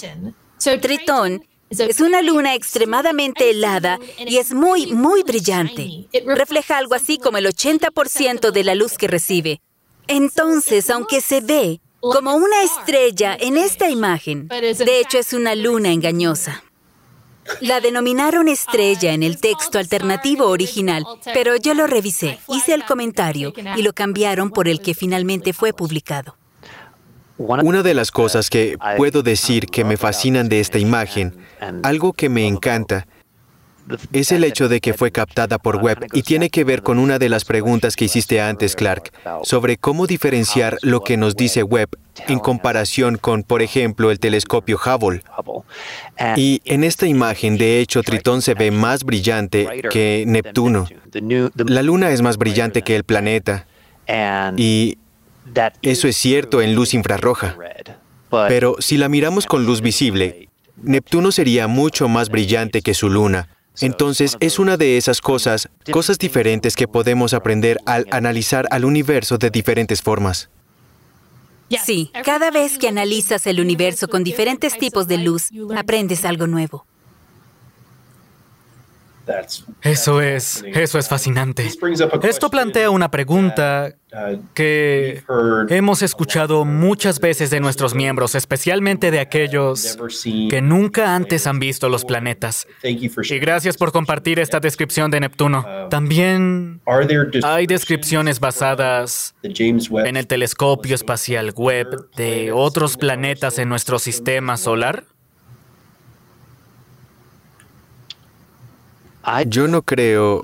Tritón 0.81 1.45
es 1.69 1.99
una 1.99 2.21
luna 2.21 2.53
extremadamente 2.53 3.49
helada 3.49 3.99
y 4.17 4.37
es 4.37 4.53
muy, 4.53 4.93
muy 4.93 5.23
brillante. 5.23 6.07
Refleja 6.25 6.77
algo 6.77 6.95
así 6.95 7.17
como 7.17 7.37
el 7.37 7.47
80% 7.47 8.51
de 8.51 8.63
la 8.63 8.75
luz 8.75 8.97
que 8.97 9.07
recibe. 9.07 9.61
Entonces, 10.07 10.89
aunque 10.89 11.21
se 11.21 11.41
ve 11.41 11.81
como 11.99 12.35
una 12.35 12.61
estrella 12.63 13.35
en 13.39 13.57
esta 13.57 13.89
imagen, 13.89 14.47
de 14.47 14.99
hecho 14.99 15.17
es 15.17 15.33
una 15.33 15.55
luna 15.55 15.91
engañosa. 15.91 16.63
La 17.61 17.79
denominaron 17.79 18.47
estrella 18.47 19.13
en 19.13 19.21
el 19.21 19.39
texto 19.39 19.77
alternativo 19.77 20.47
original, 20.47 21.05
pero 21.33 21.55
yo 21.55 21.73
lo 21.73 21.85
revisé, 21.87 22.39
hice 22.47 22.73
el 22.73 22.85
comentario 22.85 23.53
y 23.75 23.83
lo 23.83 23.93
cambiaron 23.93 24.49
por 24.49 24.67
el 24.67 24.81
que 24.81 24.93
finalmente 24.93 25.53
fue 25.53 25.73
publicado. 25.73 26.37
Una 27.37 27.83
de 27.83 27.93
las 27.93 28.11
cosas 28.11 28.49
que 28.49 28.77
puedo 28.97 29.21
decir 29.21 29.67
que 29.67 29.83
me 29.83 29.97
fascinan 29.97 30.47
de 30.47 30.59
esta 30.59 30.79
imagen, 30.79 31.35
algo 31.83 32.13
que 32.13 32.29
me 32.29 32.47
encanta, 32.47 33.07
es 34.11 34.31
el 34.31 34.43
hecho 34.43 34.69
de 34.69 34.81
que 34.81 34.93
fue 34.93 35.11
captada 35.11 35.57
por 35.57 35.77
web 35.77 36.07
y 36.13 36.23
tiene 36.23 36.49
que 36.49 36.63
ver 36.63 36.81
con 36.81 36.99
una 36.99 37.19
de 37.19 37.29
las 37.29 37.45
preguntas 37.45 37.95
que 37.95 38.05
hiciste 38.05 38.41
antes, 38.41 38.75
Clark, 38.75 39.11
sobre 39.43 39.77
cómo 39.77 40.07
diferenciar 40.07 40.77
lo 40.81 41.01
que 41.01 41.17
nos 41.17 41.35
dice 41.35 41.63
web 41.63 41.89
en 42.27 42.39
comparación 42.39 43.17
con, 43.17 43.43
por 43.43 43.61
ejemplo, 43.61 44.11
el 44.11 44.19
telescopio 44.19 44.79
Hubble. 44.83 45.21
Y 46.35 46.61
en 46.65 46.83
esta 46.83 47.07
imagen, 47.07 47.57
de 47.57 47.79
hecho, 47.79 48.03
Tritón 48.03 48.41
se 48.41 48.53
ve 48.53 48.71
más 48.71 49.03
brillante 49.03 49.67
que 49.91 50.23
Neptuno. 50.27 50.87
La 51.55 51.81
Luna 51.81 52.09
es 52.11 52.21
más 52.21 52.37
brillante 52.37 52.81
que 52.81 52.95
el 52.95 53.03
planeta. 53.03 53.67
Y 54.57 54.97
eso 55.81 56.07
es 56.07 56.17
cierto 56.17 56.61
en 56.61 56.75
luz 56.75 56.93
infrarroja. 56.93 57.55
Pero 58.47 58.75
si 58.79 58.97
la 58.97 59.09
miramos 59.09 59.45
con 59.45 59.65
luz 59.65 59.81
visible, 59.81 60.49
Neptuno 60.81 61.31
sería 61.31 61.67
mucho 61.67 62.07
más 62.07 62.29
brillante 62.29 62.81
que 62.81 62.93
su 62.93 63.09
luna. 63.09 63.49
Entonces 63.81 64.37
es 64.39 64.59
una 64.59 64.77
de 64.77 64.97
esas 64.97 65.21
cosas, 65.21 65.69
cosas 65.91 66.17
diferentes 66.17 66.75
que 66.75 66.87
podemos 66.87 67.33
aprender 67.33 67.77
al 67.85 68.07
analizar 68.11 68.67
al 68.71 68.85
universo 68.85 69.37
de 69.37 69.49
diferentes 69.49 70.01
formas. 70.01 70.49
Sí, 71.83 72.11
cada 72.23 72.51
vez 72.51 72.77
que 72.77 72.87
analizas 72.87 73.47
el 73.47 73.59
universo 73.59 74.07
con 74.07 74.23
diferentes 74.23 74.77
tipos 74.77 75.07
de 75.07 75.17
luz, 75.17 75.49
aprendes 75.75 76.23
algo 76.25 76.47
nuevo. 76.47 76.85
Eso 79.81 80.21
es, 80.21 80.63
eso 80.73 80.99
es 80.99 81.07
fascinante. 81.07 81.67
Esto 82.23 82.49
plantea 82.49 82.89
una 82.89 83.09
pregunta 83.11 83.95
que 84.53 85.23
hemos 85.69 86.01
escuchado 86.01 86.63
muchas 86.63 87.19
veces 87.19 87.49
de 87.49 87.59
nuestros 87.59 87.93
miembros, 87.93 88.35
especialmente 88.35 89.11
de 89.11 89.19
aquellos 89.19 89.97
que 90.49 90.61
nunca 90.61 91.15
antes 91.15 91.47
han 91.47 91.59
visto 91.59 91.89
los 91.89 92.05
planetas. 92.05 92.67
Y 92.83 93.39
gracias 93.39 93.77
por 93.77 93.91
compartir 93.91 94.39
esta 94.39 94.59
descripción 94.59 95.11
de 95.11 95.19
Neptuno. 95.19 95.65
También 95.89 96.81
hay 97.43 97.67
descripciones 97.67 98.39
basadas 98.39 99.35
en 99.43 100.17
el 100.17 100.27
telescopio 100.27 100.95
espacial 100.95 101.53
Webb 101.55 102.11
de 102.15 102.51
otros 102.51 102.97
planetas 102.97 103.59
en 103.59 103.69
nuestro 103.69 103.99
sistema 103.99 104.57
solar. 104.57 105.05
Yo 109.47 109.67
no 109.67 109.81
creo 109.81 110.41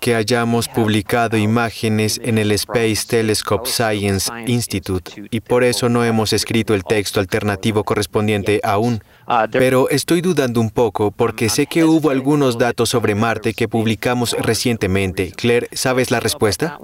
que 0.00 0.14
hayamos 0.14 0.68
publicado 0.68 1.36
imágenes 1.36 2.20
en 2.22 2.38
el 2.38 2.52
Space 2.52 3.06
Telescope 3.06 3.68
Science 3.68 4.30
Institute 4.46 5.28
y 5.30 5.40
por 5.40 5.64
eso 5.64 5.88
no 5.88 6.04
hemos 6.04 6.32
escrito 6.32 6.74
el 6.74 6.84
texto 6.84 7.20
alternativo 7.20 7.84
correspondiente 7.84 8.60
aún. 8.64 9.02
Pero 9.52 9.88
estoy 9.90 10.20
dudando 10.20 10.60
un 10.60 10.70
poco 10.70 11.10
porque 11.10 11.48
sé 11.48 11.66
que 11.66 11.84
hubo 11.84 12.10
algunos 12.10 12.58
datos 12.58 12.90
sobre 12.90 13.14
Marte 13.14 13.54
que 13.54 13.68
publicamos 13.68 14.34
recientemente. 14.38 15.32
Claire, 15.32 15.68
¿sabes 15.72 16.10
la 16.10 16.20
respuesta? 16.20 16.78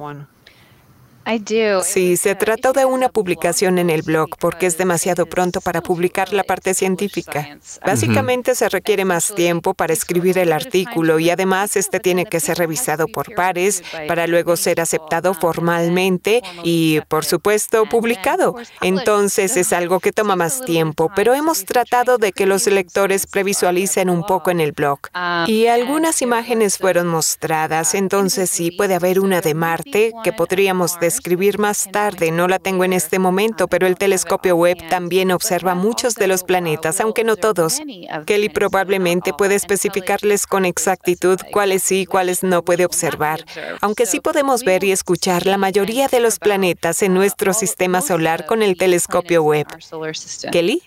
Sí, 1.83 2.17
se 2.17 2.35
trata 2.35 2.73
de 2.73 2.85
una 2.85 3.09
publicación 3.09 3.79
en 3.79 3.89
el 3.89 4.03
blog 4.03 4.29
porque 4.39 4.67
es 4.67 4.77
demasiado 4.77 5.27
pronto 5.27 5.61
para 5.61 5.81
publicar 5.81 6.33
la 6.33 6.45
parte 6.45 6.75
científica. 6.75 7.59
Básicamente 7.85 8.55
se 8.55 8.69
requiere 8.69 9.05
más 9.05 9.35
tiempo 9.35 9.73
para 9.75 9.93
escribir 9.93 10.39
el 10.39 10.53
artículo 10.53 11.19
y 11.19 11.31
además 11.31 11.77
este 11.77 11.99
tiene 11.99 12.27
que 12.27 12.41
ser 12.41 12.59
revisado 12.59 13.09
por 13.09 13.35
pares 13.35 13.83
para 14.07 14.27
luego 14.27 14.57
ser 14.57 14.81
aceptado 14.81 15.33
formalmente 15.33 16.43
y, 16.63 17.01
por 17.09 17.25
supuesto, 17.25 17.87
publicado. 17.87 18.57
Entonces 18.83 19.57
es 19.57 19.73
algo 19.73 20.01
que 20.01 20.13
toma 20.13 20.37
más 20.37 20.63
tiempo, 20.65 21.11
pero 21.17 21.35
hemos 21.35 21.65
tratado 21.65 22.19
de 22.19 22.33
que 22.33 22.47
los 22.47 22.67
lectores 22.67 23.27
previsualicen 23.27 24.11
un 24.11 24.25
poco 24.27 24.51
en 24.51 24.61
el 24.61 24.73
blog. 24.73 24.99
Y 25.47 25.69
algunas 25.69 26.21
imágenes 26.21 26.77
fueron 26.77 27.07
mostradas, 27.07 27.95
entonces 27.95 28.51
sí 28.51 28.71
puede 28.71 28.95
haber 28.95 29.21
una 29.21 29.41
de 29.41 29.55
Marte 29.55 30.13
que 30.23 30.33
podríamos 30.33 31.01
decir 31.01 31.14
escribir 31.15 31.59
más 31.59 31.89
tarde, 31.91 32.31
no 32.31 32.49
la 32.49 32.59
tengo 32.59 32.85
en 32.85 32.93
este 32.93 33.19
momento, 33.19 33.69
pero 33.69 33.87
el 33.87 33.97
telescopio 33.97 34.57
Webb 34.57 34.89
también 34.89 35.31
observa 35.31 35.75
muchos 35.75 36.15
de 36.15 36.27
los 36.27 36.45
planetas, 36.45 37.01
aunque 37.01 37.25
no 37.25 37.37
todos. 37.37 37.81
Kelly 38.27 38.49
probablemente 38.49 39.33
puede 39.33 39.55
especificarles 39.55 40.47
con 40.47 40.65
exactitud 40.65 41.39
cuáles 41.53 41.83
sí 41.83 42.01
y 42.01 42.07
cuáles 42.07 42.43
no 42.43 42.65
puede 42.65 42.85
observar, 42.85 43.45
aunque 43.81 44.07
sí 44.07 44.21
podemos 44.21 44.65
ver 44.65 44.85
y 44.85 44.93
escuchar 44.93 45.47
la 45.47 45.57
mayoría 45.57 46.09
de 46.09 46.21
los 46.21 46.39
planetas 46.39 47.03
en 47.03 47.15
nuestro 47.15 47.53
sistema 47.53 48.01
solar 48.01 48.47
con 48.47 48.63
el 48.63 48.77
telescopio 48.77 49.43
Webb. 49.43 49.69
Kelly? 50.51 50.83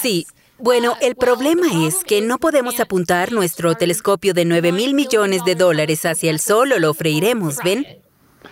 Sí, 0.00 0.26
bueno, 0.58 0.96
el 1.00 1.16
problema 1.16 1.86
es 1.86 2.04
que 2.04 2.20
no 2.20 2.38
podemos 2.38 2.80
apuntar 2.80 3.32
nuestro 3.32 3.74
telescopio 3.74 4.34
de 4.34 4.44
9 4.44 4.72
mil 4.72 4.94
millones 4.94 5.44
de 5.44 5.54
dólares 5.54 6.04
hacia 6.04 6.30
el 6.30 6.38
Sol 6.38 6.72
o 6.72 6.78
lo 6.78 6.94
freiremos, 6.94 7.58
¿ven? 7.64 7.86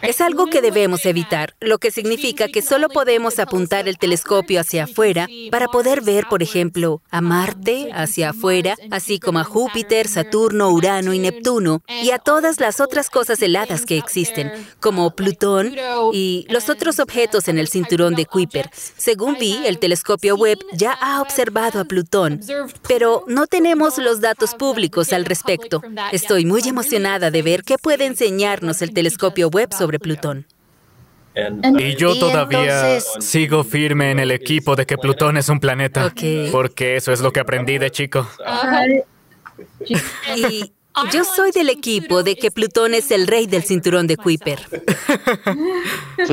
Es 0.03 0.21
algo 0.21 0.47
que 0.47 0.61
debemos 0.61 1.07
evitar, 1.07 1.55
lo 1.61 1.79
que 1.79 1.93
significa 1.93 2.49
que 2.49 2.61
solo 2.61 2.89
podemos 2.89 3.39
apuntar 3.39 3.89
el 3.89 3.99
telescopio 3.99 4.61
hacia 4.61 4.85
afuera 4.85 5.29
para 5.53 5.69
poder 5.69 6.01
ver, 6.01 6.27
por 6.29 6.43
ejemplo, 6.43 7.03
a 7.11 7.21
Marte 7.21 7.91
hacia 7.95 8.31
afuera, 8.31 8.75
así 8.91 9.21
como 9.21 9.39
a 9.39 9.45
Júpiter, 9.45 10.09
Saturno, 10.09 10.71
Urano 10.71 11.13
y 11.13 11.21
Neptuno, 11.21 11.83
y 12.03 12.11
a 12.11 12.19
todas 12.19 12.59
las 12.59 12.81
otras 12.81 13.11
cosas 13.11 13.41
heladas 13.43 13.87
que 13.87 13.97
existen, 13.97 14.51
como 14.81 15.15
Plutón 15.15 15.75
y 16.13 16.47
los 16.49 16.69
otros 16.69 16.99
objetos 16.99 17.47
en 17.47 17.59
el 17.59 17.69
cinturón 17.69 18.17
de 18.17 18.27
Kuiper. 18.27 18.71
Según 18.97 19.37
vi, 19.39 19.61
el 19.65 19.79
telescopio 19.79 20.35
Webb 20.35 20.59
ya 20.73 20.93
ha 21.01 21.23
observado 21.23 21.79
a 21.79 21.85
Plutón, 21.85 22.41
pero 22.89 23.25
no 23.29 23.47
tenemos 23.47 23.99
los 23.99 24.21
datos 24.21 24.55
públicos 24.57 25.13
al 25.13 25.25
respecto. 25.25 25.81
Estoy 26.11 26.45
muy 26.45 26.63
emocionada 26.67 27.31
de 27.31 27.43
ver 27.43 27.63
qué 27.63 27.79
puede 27.79 28.07
enseñarnos 28.07 28.83
el 28.83 28.93
telescopio 28.93 29.49
Webb 29.49 29.73
sobre 29.73 29.92
Plutón. 29.99 30.47
Y 31.79 31.97
yo 31.97 32.19
todavía 32.19 33.01
sigo 33.01 33.65
firme 33.65 34.11
en 34.11 34.19
el 34.19 34.31
equipo 34.31 34.77
de 34.77 34.85
que 34.85 34.99
Plutón 34.99 35.37
es 35.37 35.49
un 35.49 35.61
planeta, 35.61 36.13
porque 36.51 36.97
eso 36.97 37.13
es 37.13 37.21
lo 37.21 37.33
que 37.33 37.41
aprendí 37.41 37.79
de 37.79 37.91
chico. 37.91 38.29
Y 40.37 40.73
yo 41.11 41.25
soy 41.25 41.53
del 41.53 41.71
equipo 41.71 42.23
de 42.23 42.37
que 42.37 42.51
Plutón 42.51 42.93
es 42.95 43.11
el 43.11 43.27
rey 43.27 43.47
del 43.47 43.63
cinturón 43.63 44.07
de 44.07 44.17
Kuiper. 44.17 44.61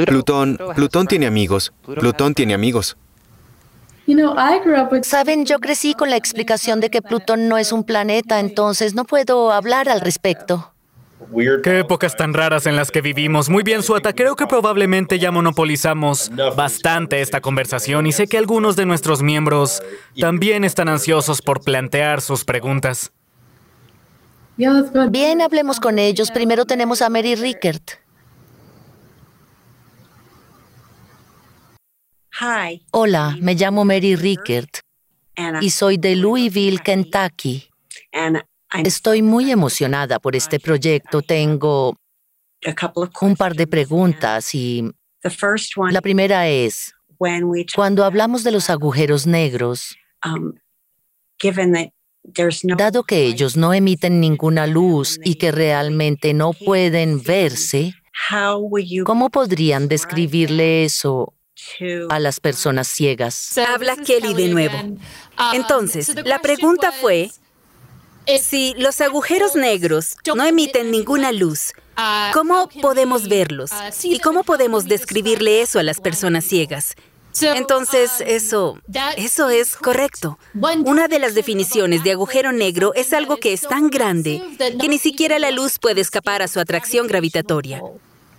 Plutón, 0.05 0.59
Plutón 0.75 1.07
tiene 1.07 1.27
amigos. 1.27 1.71
Plutón 1.85 2.33
tiene 2.33 2.53
amigos. 2.53 2.97
Saben, 5.03 5.45
yo 5.45 5.59
crecí 5.59 5.93
con 5.93 6.09
la 6.09 6.17
explicación 6.17 6.79
de 6.79 6.89
que 6.89 7.01
Plutón 7.01 7.47
no 7.47 7.57
es 7.57 7.71
un 7.71 7.83
planeta, 7.83 8.39
entonces 8.39 8.95
no 8.95 9.05
puedo 9.05 9.51
hablar 9.51 9.87
al 9.87 10.01
respecto. 10.01 10.73
Qué 11.63 11.79
épocas 11.79 12.15
tan 12.15 12.33
raras 12.33 12.65
en 12.65 12.75
las 12.75 12.91
que 12.91 13.01
vivimos. 13.01 13.49
Muy 13.49 13.63
bien, 13.63 13.83
Suata. 13.83 14.13
Creo 14.13 14.35
que 14.35 14.47
probablemente 14.47 15.19
ya 15.19 15.31
monopolizamos 15.31 16.31
bastante 16.55 17.21
esta 17.21 17.39
conversación 17.39 18.07
y 18.07 18.11
sé 18.11 18.27
que 18.27 18.37
algunos 18.37 18.75
de 18.75 18.85
nuestros 18.85 19.21
miembros 19.21 19.81
también 20.19 20.63
están 20.63 20.89
ansiosos 20.89 21.41
por 21.41 21.63
plantear 21.63 22.21
sus 22.21 22.43
preguntas. 22.45 23.11
Bien, 25.09 25.41
hablemos 25.41 25.79
con 25.79 25.99
ellos. 25.99 26.31
Primero 26.31 26.65
tenemos 26.65 27.01
a 27.01 27.09
Mary 27.09 27.35
Rickert. 27.35 27.91
Hola, 32.91 33.37
me 33.39 33.53
llamo 33.53 33.85
Mary 33.85 34.15
Rickert 34.15 34.79
y 35.61 35.69
soy 35.69 35.97
de 35.97 36.15
Louisville, 36.15 36.79
Kentucky. 36.79 37.69
Estoy 38.83 39.21
muy 39.21 39.51
emocionada 39.51 40.19
por 40.19 40.35
este 40.35 40.59
proyecto. 40.59 41.21
Tengo 41.21 41.95
un 43.21 43.35
par 43.35 43.55
de 43.55 43.67
preguntas 43.67 44.53
y 44.53 44.91
La 45.91 46.01
primera 46.01 46.47
es, 46.47 46.93
cuando 47.75 48.05
hablamos 48.05 48.43
de 48.43 48.51
los 48.51 48.69
agujeros 48.69 49.27
negros, 49.27 49.95
um, 50.25 50.53
dado 52.77 53.03
que 53.03 53.23
ellos 53.23 53.57
no 53.57 53.73
emiten 53.73 54.19
ninguna 54.19 54.67
luz 54.67 55.19
y 55.23 55.35
que 55.35 55.51
realmente 55.51 56.33
no 56.33 56.53
pueden 56.53 57.23
verse, 57.23 57.93
¿cómo 59.05 59.29
podrían 59.29 59.87
describirle 59.87 60.85
eso 60.85 61.33
a 62.09 62.19
las 62.19 62.39
personas 62.39 62.87
ciegas? 62.87 63.57
Habla 63.57 63.95
Kelly 63.97 64.33
de 64.33 64.47
nuevo. 64.49 64.77
Entonces, 65.53 66.13
la 66.25 66.39
pregunta 66.39 66.91
fue, 66.91 67.31
si 68.37 68.75
los 68.77 69.01
agujeros 69.01 69.55
negros 69.55 70.15
no 70.35 70.45
emiten 70.45 70.91
ninguna 70.91 71.31
luz, 71.31 71.73
¿cómo 72.33 72.69
podemos 72.81 73.27
verlos? 73.27 73.71
¿Y 74.03 74.19
cómo 74.19 74.43
podemos 74.43 74.85
describirle 74.85 75.61
eso 75.61 75.79
a 75.79 75.83
las 75.83 75.99
personas 75.99 76.45
ciegas? 76.45 76.95
Entonces, 77.41 78.21
eso, 78.25 78.79
eso 79.15 79.49
es 79.49 79.75
correcto. 79.75 80.37
Una 80.85 81.07
de 81.07 81.19
las 81.19 81.35
definiciones 81.35 82.03
de 82.03 82.11
agujero 82.11 82.51
negro 82.51 82.93
es 82.95 83.13
algo 83.13 83.37
que 83.37 83.53
es 83.53 83.61
tan 83.61 83.89
grande 83.89 84.41
que 84.79 84.87
ni 84.87 84.97
siquiera 84.97 85.39
la 85.39 85.51
luz 85.51 85.79
puede 85.79 86.01
escapar 86.01 86.41
a 86.41 86.47
su 86.47 86.59
atracción 86.59 87.07
gravitatoria. 87.07 87.81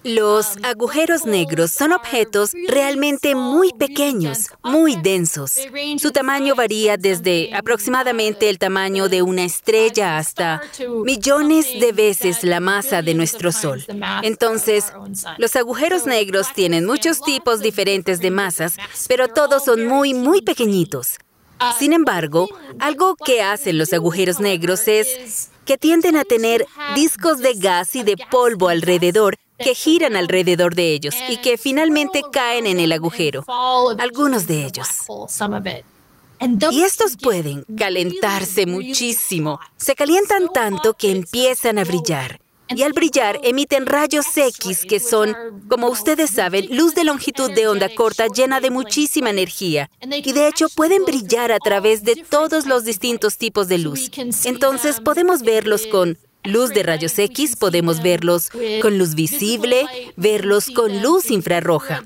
Los 0.02 0.56
agujeros 0.62 1.26
negros 1.26 1.72
son 1.72 1.92
objetos 1.92 2.52
realmente 2.68 3.34
muy 3.34 3.72
pequeños, 3.72 4.50
muy 4.62 4.96
densos. 4.96 5.56
Su 5.98 6.10
tamaño 6.10 6.54
varía 6.54 6.96
desde 6.96 7.54
aproximadamente 7.54 8.48
el 8.48 8.58
tamaño 8.58 9.08
de 9.10 9.20
una 9.20 9.44
estrella 9.44 10.16
hasta 10.16 10.62
millones 11.04 11.66
de 11.78 11.92
veces 11.92 12.42
la 12.44 12.60
masa 12.60 13.02
de 13.02 13.14
nuestro 13.14 13.52
Sol. 13.52 13.84
Entonces, 14.22 14.92
los 15.36 15.54
agujeros 15.56 16.06
negros 16.06 16.46
tienen 16.54 16.86
muchos 16.86 17.20
tipos 17.20 17.60
diferentes 17.60 18.20
de 18.20 18.30
masas, 18.30 18.76
pero 19.06 19.28
todos 19.28 19.64
son 19.64 19.86
muy, 19.86 20.14
muy 20.14 20.40
pequeñitos. 20.40 21.18
Sin 21.78 21.92
embargo, 21.92 22.48
algo 22.78 23.16
que 23.16 23.42
hacen 23.42 23.76
los 23.76 23.92
agujeros 23.92 24.40
negros 24.40 24.88
es 24.88 25.50
que 25.66 25.76
tienden 25.76 26.16
a 26.16 26.24
tener 26.24 26.66
discos 26.94 27.38
de 27.38 27.52
gas 27.54 27.94
y 27.94 28.02
de 28.02 28.16
polvo 28.30 28.68
alrededor 28.70 29.36
que 29.62 29.74
giran 29.74 30.16
alrededor 30.16 30.74
de 30.74 30.92
ellos 30.92 31.14
y 31.28 31.36
que 31.38 31.58
finalmente 31.58 32.22
caen 32.32 32.66
en 32.66 32.80
el 32.80 32.92
agujero, 32.92 33.44
algunos 33.98 34.46
de 34.46 34.64
ellos. 34.64 34.88
Y 36.70 36.82
estos 36.82 37.16
pueden 37.16 37.64
calentarse 37.76 38.66
muchísimo. 38.66 39.60
Se 39.76 39.94
calientan 39.94 40.48
tanto 40.52 40.94
que 40.94 41.10
empiezan 41.10 41.78
a 41.78 41.84
brillar. 41.84 42.40
Y 42.72 42.82
al 42.82 42.92
brillar 42.92 43.40
emiten 43.42 43.84
rayos 43.84 44.26
X 44.36 44.84
que 44.88 45.00
son, 45.00 45.34
como 45.68 45.88
ustedes 45.88 46.30
saben, 46.30 46.68
luz 46.70 46.94
de 46.94 47.02
longitud 47.02 47.50
de 47.50 47.66
onda 47.66 47.88
corta 47.92 48.28
llena 48.28 48.60
de 48.60 48.70
muchísima 48.70 49.30
energía. 49.30 49.90
Y 50.00 50.32
de 50.32 50.46
hecho 50.46 50.68
pueden 50.68 51.04
brillar 51.04 51.50
a 51.50 51.58
través 51.58 52.04
de 52.04 52.14
todos 52.14 52.66
los 52.66 52.84
distintos 52.84 53.38
tipos 53.38 53.66
de 53.66 53.78
luz. 53.78 54.10
Entonces 54.44 55.00
podemos 55.00 55.42
verlos 55.42 55.86
con 55.88 56.16
luz 56.44 56.70
de 56.70 56.82
rayos 56.82 57.18
X, 57.18 57.56
podemos 57.56 58.02
verlos 58.02 58.50
con 58.82 58.98
luz 58.98 59.14
visible, 59.14 59.86
verlos 60.16 60.70
con 60.70 61.02
luz 61.02 61.30
infrarroja. 61.30 62.02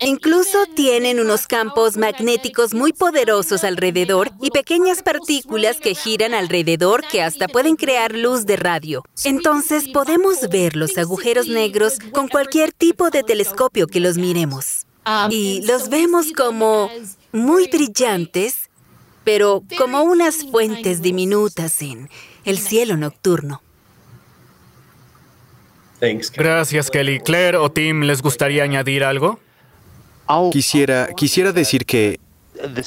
Incluso 0.00 0.58
tienen 0.74 1.20
unos 1.20 1.46
campos 1.46 1.96
magnéticos 1.96 2.74
muy 2.74 2.92
poderosos 2.92 3.62
alrededor 3.62 4.32
y 4.42 4.50
pequeñas 4.50 5.02
partículas 5.02 5.78
que 5.78 5.94
giran 5.94 6.34
alrededor 6.34 7.04
que 7.10 7.22
hasta 7.22 7.46
pueden 7.46 7.76
crear 7.76 8.14
luz 8.14 8.44
de 8.44 8.56
radio. 8.56 9.04
Entonces 9.22 9.88
podemos 9.88 10.48
ver 10.50 10.76
los 10.76 10.98
agujeros 10.98 11.46
negros 11.46 11.98
con 12.12 12.28
cualquier 12.28 12.72
tipo 12.72 13.10
de 13.10 13.22
telescopio 13.22 13.86
que 13.86 14.00
los 14.00 14.18
miremos. 14.18 14.84
Y 15.30 15.62
los 15.64 15.88
vemos 15.90 16.32
como 16.32 16.90
muy 17.32 17.68
brillantes, 17.68 18.70
pero 19.22 19.62
como 19.78 20.02
unas 20.02 20.44
fuentes 20.50 21.02
diminutas 21.02 21.80
en 21.82 22.10
el 22.44 22.58
cielo 22.58 22.96
nocturno. 22.96 23.62
Gracias, 26.36 26.90
Kelly. 26.90 27.20
Claire 27.20 27.56
o 27.56 27.70
Tim, 27.70 28.02
¿les 28.02 28.20
gustaría 28.20 28.62
añadir 28.62 29.04
algo? 29.04 29.38
Quisiera, 30.52 31.08
quisiera 31.16 31.52
decir 31.52 31.84
que, 31.84 32.18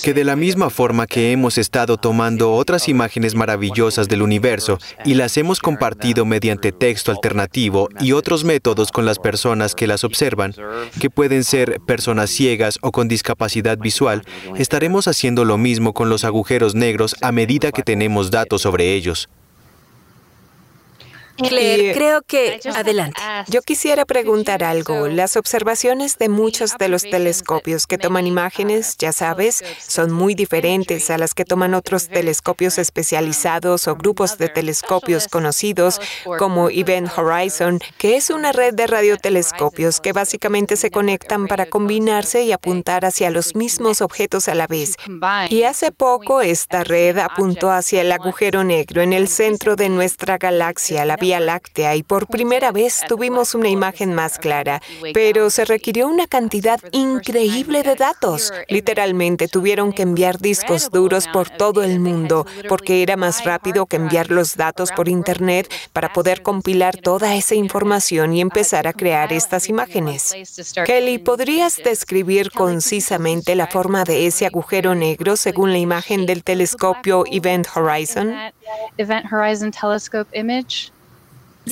que 0.03 0.13
de 0.13 0.23
la 0.23 0.35
misma 0.35 0.69
forma 0.69 1.05
que 1.05 1.31
hemos 1.31 1.57
estado 1.57 1.97
tomando 1.97 2.53
otras 2.53 2.87
imágenes 2.87 3.35
maravillosas 3.35 4.07
del 4.07 4.23
universo 4.23 4.79
y 5.05 5.13
las 5.13 5.37
hemos 5.37 5.59
compartido 5.59 6.25
mediante 6.25 6.71
texto 6.71 7.11
alternativo 7.11 7.89
y 7.99 8.13
otros 8.13 8.43
métodos 8.43 8.91
con 8.91 9.05
las 9.05 9.19
personas 9.19 9.75
que 9.75 9.87
las 9.87 10.03
observan, 10.03 10.53
que 10.99 11.09
pueden 11.09 11.43
ser 11.43 11.79
personas 11.85 12.31
ciegas 12.31 12.79
o 12.81 12.91
con 12.91 13.07
discapacidad 13.07 13.77
visual, 13.77 14.23
estaremos 14.57 15.07
haciendo 15.07 15.45
lo 15.45 15.57
mismo 15.57 15.93
con 15.93 16.09
los 16.09 16.23
agujeros 16.23 16.73
negros 16.73 17.15
a 17.21 17.31
medida 17.31 17.71
que 17.71 17.83
tenemos 17.83 18.31
datos 18.31 18.63
sobre 18.63 18.93
ellos. 18.93 19.29
Claire, 21.37 21.93
creo 21.93 22.21
que... 22.21 22.59
Adelante. 22.75 23.21
Yo 23.47 23.61
quisiera 23.61 24.05
preguntar 24.05 24.63
algo. 24.63 25.07
Las 25.07 25.37
observaciones 25.37 26.17
de 26.17 26.29
muchos 26.29 26.77
de 26.77 26.89
los 26.89 27.03
telescopios 27.03 27.87
que 27.87 27.97
toman 27.97 28.27
imágenes, 28.27 28.95
ya 28.97 29.11
sabes, 29.11 29.63
son 29.79 30.11
muy 30.11 30.35
diferentes 30.35 31.09
a 31.09 31.17
las 31.17 31.33
que 31.33 31.45
toman 31.45 31.73
otros 31.73 32.07
telescopios 32.09 32.77
especializados 32.77 33.87
o 33.87 33.95
grupos 33.95 34.37
de 34.37 34.49
telescopios 34.49 35.27
conocidos 35.27 35.99
como 36.37 36.69
Event 36.69 37.09
Horizon, 37.17 37.79
que 37.97 38.17
es 38.17 38.29
una 38.29 38.51
red 38.51 38.73
de 38.73 38.87
radiotelescopios 38.87 39.99
que 40.01 40.13
básicamente 40.13 40.75
se 40.75 40.91
conectan 40.91 41.47
para 41.47 41.65
combinarse 41.67 42.43
y 42.43 42.51
apuntar 42.51 43.05
hacia 43.05 43.29
los 43.29 43.55
mismos 43.55 44.01
objetos 44.01 44.47
a 44.47 44.55
la 44.55 44.67
vez. 44.67 44.95
Y 45.49 45.63
hace 45.63 45.91
poco 45.91 46.41
esta 46.41 46.83
red 46.83 47.17
apuntó 47.17 47.71
hacia 47.71 48.01
el 48.01 48.11
agujero 48.11 48.63
negro 48.63 49.01
en 49.01 49.13
el 49.13 49.27
centro 49.27 49.75
de 49.75 49.89
nuestra 49.89 50.37
galaxia, 50.37 51.05
la 51.05 51.17
Láctea 51.27 51.95
y 51.95 52.03
por 52.03 52.27
primera 52.27 52.71
vez 52.71 53.03
tuvimos 53.07 53.53
una 53.53 53.69
imagen 53.69 54.13
más 54.13 54.39
clara, 54.39 54.81
pero 55.13 55.49
se 55.49 55.65
requirió 55.65 56.07
una 56.07 56.25
cantidad 56.27 56.79
increíble 56.91 57.83
de 57.83 57.95
datos. 57.95 58.53
Literalmente 58.69 59.47
tuvieron 59.47 59.91
que 59.91 60.03
enviar 60.03 60.39
discos 60.39 60.89
duros 60.89 61.27
por 61.27 61.49
todo 61.49 61.83
el 61.83 61.99
mundo 61.99 62.45
porque 62.69 63.03
era 63.03 63.17
más 63.17 63.43
rápido 63.43 63.85
que 63.85 63.97
enviar 63.97 64.31
los 64.31 64.55
datos 64.55 64.91
por 64.91 65.09
Internet 65.09 65.71
para 65.93 66.13
poder 66.13 66.41
compilar 66.41 66.97
toda 66.97 67.35
esa 67.35 67.55
información 67.55 68.33
y 68.33 68.41
empezar 68.41 68.87
a 68.87 68.93
crear 68.93 69.33
estas 69.33 69.69
imágenes. 69.69 70.33
Kelly, 70.85 71.17
¿podrías 71.17 71.77
describir 71.77 72.51
concisamente 72.51 73.55
la 73.55 73.67
forma 73.67 74.03
de 74.03 74.27
ese 74.27 74.45
agujero 74.45 74.95
negro 74.95 75.35
según 75.35 75.71
la 75.71 75.77
imagen 75.77 76.25
del 76.25 76.43
telescopio 76.43 77.23
Event 77.29 77.67
Horizon? 77.75 78.33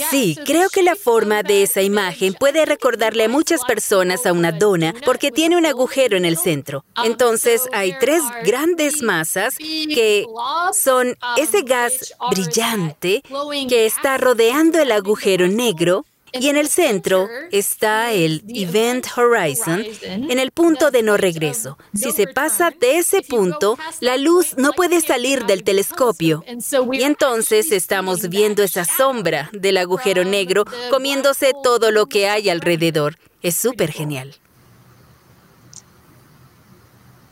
Sí, 0.09 0.37
creo 0.45 0.69
que 0.69 0.83
la 0.83 0.95
forma 0.95 1.43
de 1.43 1.63
esa 1.63 1.81
imagen 1.81 2.33
puede 2.33 2.65
recordarle 2.65 3.25
a 3.25 3.29
muchas 3.29 3.63
personas 3.63 4.25
a 4.25 4.33
una 4.33 4.51
dona 4.51 4.93
porque 5.05 5.31
tiene 5.31 5.57
un 5.57 5.65
agujero 5.65 6.17
en 6.17 6.25
el 6.25 6.37
centro. 6.37 6.85
Entonces 7.03 7.63
hay 7.71 7.97
tres 7.99 8.21
grandes 8.43 9.01
masas 9.01 9.55
que 9.57 10.25
son 10.73 11.17
ese 11.37 11.61
gas 11.61 12.13
brillante 12.31 13.21
que 13.69 13.85
está 13.85 14.17
rodeando 14.17 14.79
el 14.79 14.91
agujero 14.91 15.47
negro 15.47 16.05
y 16.39 16.49
en 16.49 16.57
el 16.57 16.67
centro 16.67 17.29
está 17.51 18.11
el 18.11 18.43
Event 18.47 19.07
Horizon, 19.15 19.83
en 20.03 20.39
el 20.39 20.51
punto 20.51 20.91
de 20.91 21.03
no 21.03 21.17
regreso. 21.17 21.77
Si 21.93 22.11
se 22.11 22.27
pasa 22.27 22.71
de 22.79 22.97
ese 22.97 23.21
punto, 23.21 23.77
la 23.99 24.17
luz 24.17 24.55
no 24.57 24.73
puede 24.73 25.01
salir 25.01 25.45
del 25.45 25.63
telescopio. 25.63 26.43
Y 26.91 27.03
entonces 27.03 27.71
estamos 27.71 28.29
viendo 28.29 28.63
esa 28.63 28.85
sombra 28.85 29.49
del 29.53 29.77
agujero 29.77 30.23
negro 30.23 30.65
comiéndose 30.89 31.53
todo 31.63 31.91
lo 31.91 32.07
que 32.07 32.27
hay 32.29 32.49
alrededor. 32.49 33.17
Es 33.41 33.55
súper 33.55 33.91
genial. 33.91 34.35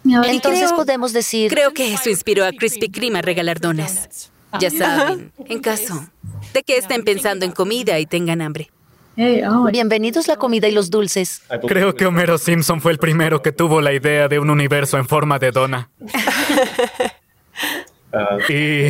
Entonces 0.06 0.72
podemos 0.74 1.14
decir... 1.14 1.50
Creo 1.50 1.74
que 1.74 1.94
eso 1.94 2.10
inspiró 2.10 2.46
a 2.46 2.52
Krispy 2.52 2.90
Kreme 2.90 3.20
a 3.20 3.22
regalar 3.22 3.60
donas. 3.60 4.30
Ya 4.60 4.70
saben, 4.70 5.32
en 5.46 5.60
caso 5.60 6.08
de 6.54 6.62
que 6.62 6.78
estén 6.78 7.04
pensando 7.04 7.46
en 7.46 7.52
comida 7.52 8.00
y 8.00 8.06
tengan 8.06 8.42
hambre. 8.42 8.70
Bienvenidos 9.16 10.28
la 10.28 10.38
comida 10.38 10.68
y 10.68 10.72
los 10.72 10.90
dulces. 10.90 11.44
Creo 11.68 11.96
que 11.96 12.06
Homero 12.06 12.38
Simpson 12.38 12.82
fue 12.82 12.92
el 12.92 12.98
primero 12.98 13.42
que 13.42 13.52
tuvo 13.52 13.82
la 13.82 13.94
idea 13.94 14.28
de 14.28 14.40
un 14.40 14.50
universo 14.50 14.98
en 14.98 15.08
forma 15.08 15.40
de 15.40 15.52
dona. 15.52 15.90
y 18.50 18.88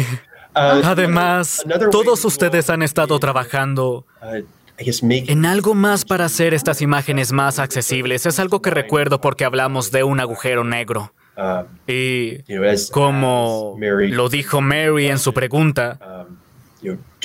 además, 0.54 1.64
todos 1.92 2.24
ustedes 2.24 2.70
han 2.70 2.84
estado 2.84 3.20
trabajando 3.20 4.06
en 4.78 5.46
algo 5.46 5.74
más 5.74 6.06
para 6.06 6.26
hacer 6.26 6.54
estas 6.54 6.82
imágenes 6.82 7.32
más 7.32 7.60
accesibles. 7.60 8.26
Es 8.26 8.40
algo 8.40 8.62
que 8.62 8.70
recuerdo 8.70 9.20
porque 9.20 9.46
hablamos 9.46 9.92
de 9.92 10.04
un 10.04 10.20
agujero 10.20 10.64
negro. 10.64 11.14
Y 11.88 12.44
como 12.92 13.78
lo 13.80 14.30
dijo 14.30 14.62
Mary 14.62 15.08
en 15.08 15.20
su 15.20 15.34
pregunta, 15.34 16.28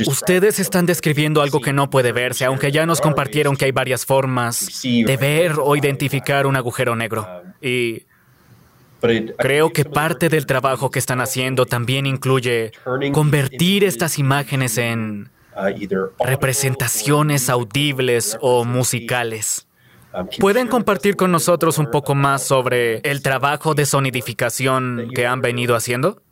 Ustedes 0.07 0.61
están 0.61 0.87
describiendo 0.87 1.43
algo 1.43 1.61
que 1.61 1.73
no 1.73 1.91
puede 1.91 2.13
verse, 2.13 2.45
aunque 2.45 2.71
ya 2.71 2.87
nos 2.87 3.01
compartieron 3.01 3.57
que 3.57 3.65
hay 3.65 3.73
varias 3.73 4.07
formas 4.07 4.83
de 4.83 5.17
ver 5.17 5.55
o 5.61 5.77
identificar 5.77 6.47
un 6.47 6.57
agujero 6.57 6.95
negro. 6.95 7.27
Y 7.61 8.05
creo 9.37 9.73
que 9.73 9.85
parte 9.85 10.29
del 10.29 10.47
trabajo 10.47 10.91
que 10.91 10.99
están 10.99 11.21
haciendo 11.21 11.67
también 11.67 12.07
incluye 12.07 12.73
convertir 13.13 13.85
estas 13.85 14.19
imágenes 14.19 14.79
en 14.79 15.31
representaciones 16.21 17.49
audibles 17.51 18.39
o 18.41 18.65
musicales. 18.65 19.67
¿Pueden 20.39 20.69
compartir 20.69 21.17
con 21.17 21.31
nosotros 21.31 21.79
un 21.79 21.91
poco 21.91 22.15
más 22.15 22.43
sobre 22.43 22.99
el 22.99 23.23
trabajo 23.23 23.75
de 23.75 23.85
sonidificación 23.85 25.11
que 25.15 25.27
han 25.27 25.43
venido 25.43 25.77
haciendo? 25.77 26.23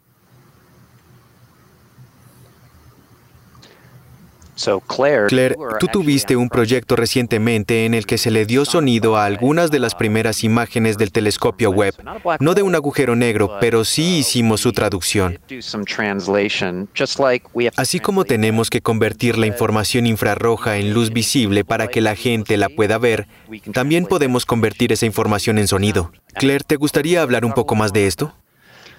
Claire, 5.29 5.57
tú 5.79 5.87
tuviste 5.89 6.37
un 6.37 6.49
proyecto 6.49 6.97
recientemente 6.97 7.85
en 7.85 7.95
el 7.95 8.07
que 8.07 8.19
se 8.19 8.31
le 8.31 8.47
dio 8.47 8.65
sonido 8.65 9.17
a 9.17 9.25
algunas 9.25 9.71
de 9.71 9.79
las 9.79 9.95
primeras 9.95 10.45
imágenes 10.45 10.99
del 10.99 11.13
telescopio 11.13 11.71
Webb. 11.71 11.95
No 12.41 12.55
de 12.55 12.63
un 12.63 12.75
agujero 12.75 13.17
negro, 13.17 13.59
pero 13.61 13.85
sí 13.85 14.19
hicimos 14.19 14.61
su 14.61 14.73
traducción. 14.73 15.39
Así 17.77 18.01
como 18.01 18.25
tenemos 18.25 18.71
que 18.71 18.81
convertir 18.81 19.39
la 19.39 19.47
información 19.47 20.07
infrarroja 20.07 20.79
en 20.79 20.93
luz 20.95 21.13
visible 21.13 21.65
para 21.65 21.89
que 21.89 22.01
la 22.01 22.17
gente 22.17 22.57
la 22.57 22.69
pueda 22.69 22.99
ver, 22.99 23.27
también 23.73 24.07
podemos 24.07 24.47
convertir 24.47 24.93
esa 24.93 25.07
información 25.07 25.59
en 25.59 25.69
sonido. 25.69 26.13
Claire, 26.35 26.65
¿te 26.67 26.77
gustaría 26.77 27.23
hablar 27.23 27.45
un 27.45 27.53
poco 27.53 27.75
más 27.75 27.93
de 27.93 28.07
esto? 28.07 28.35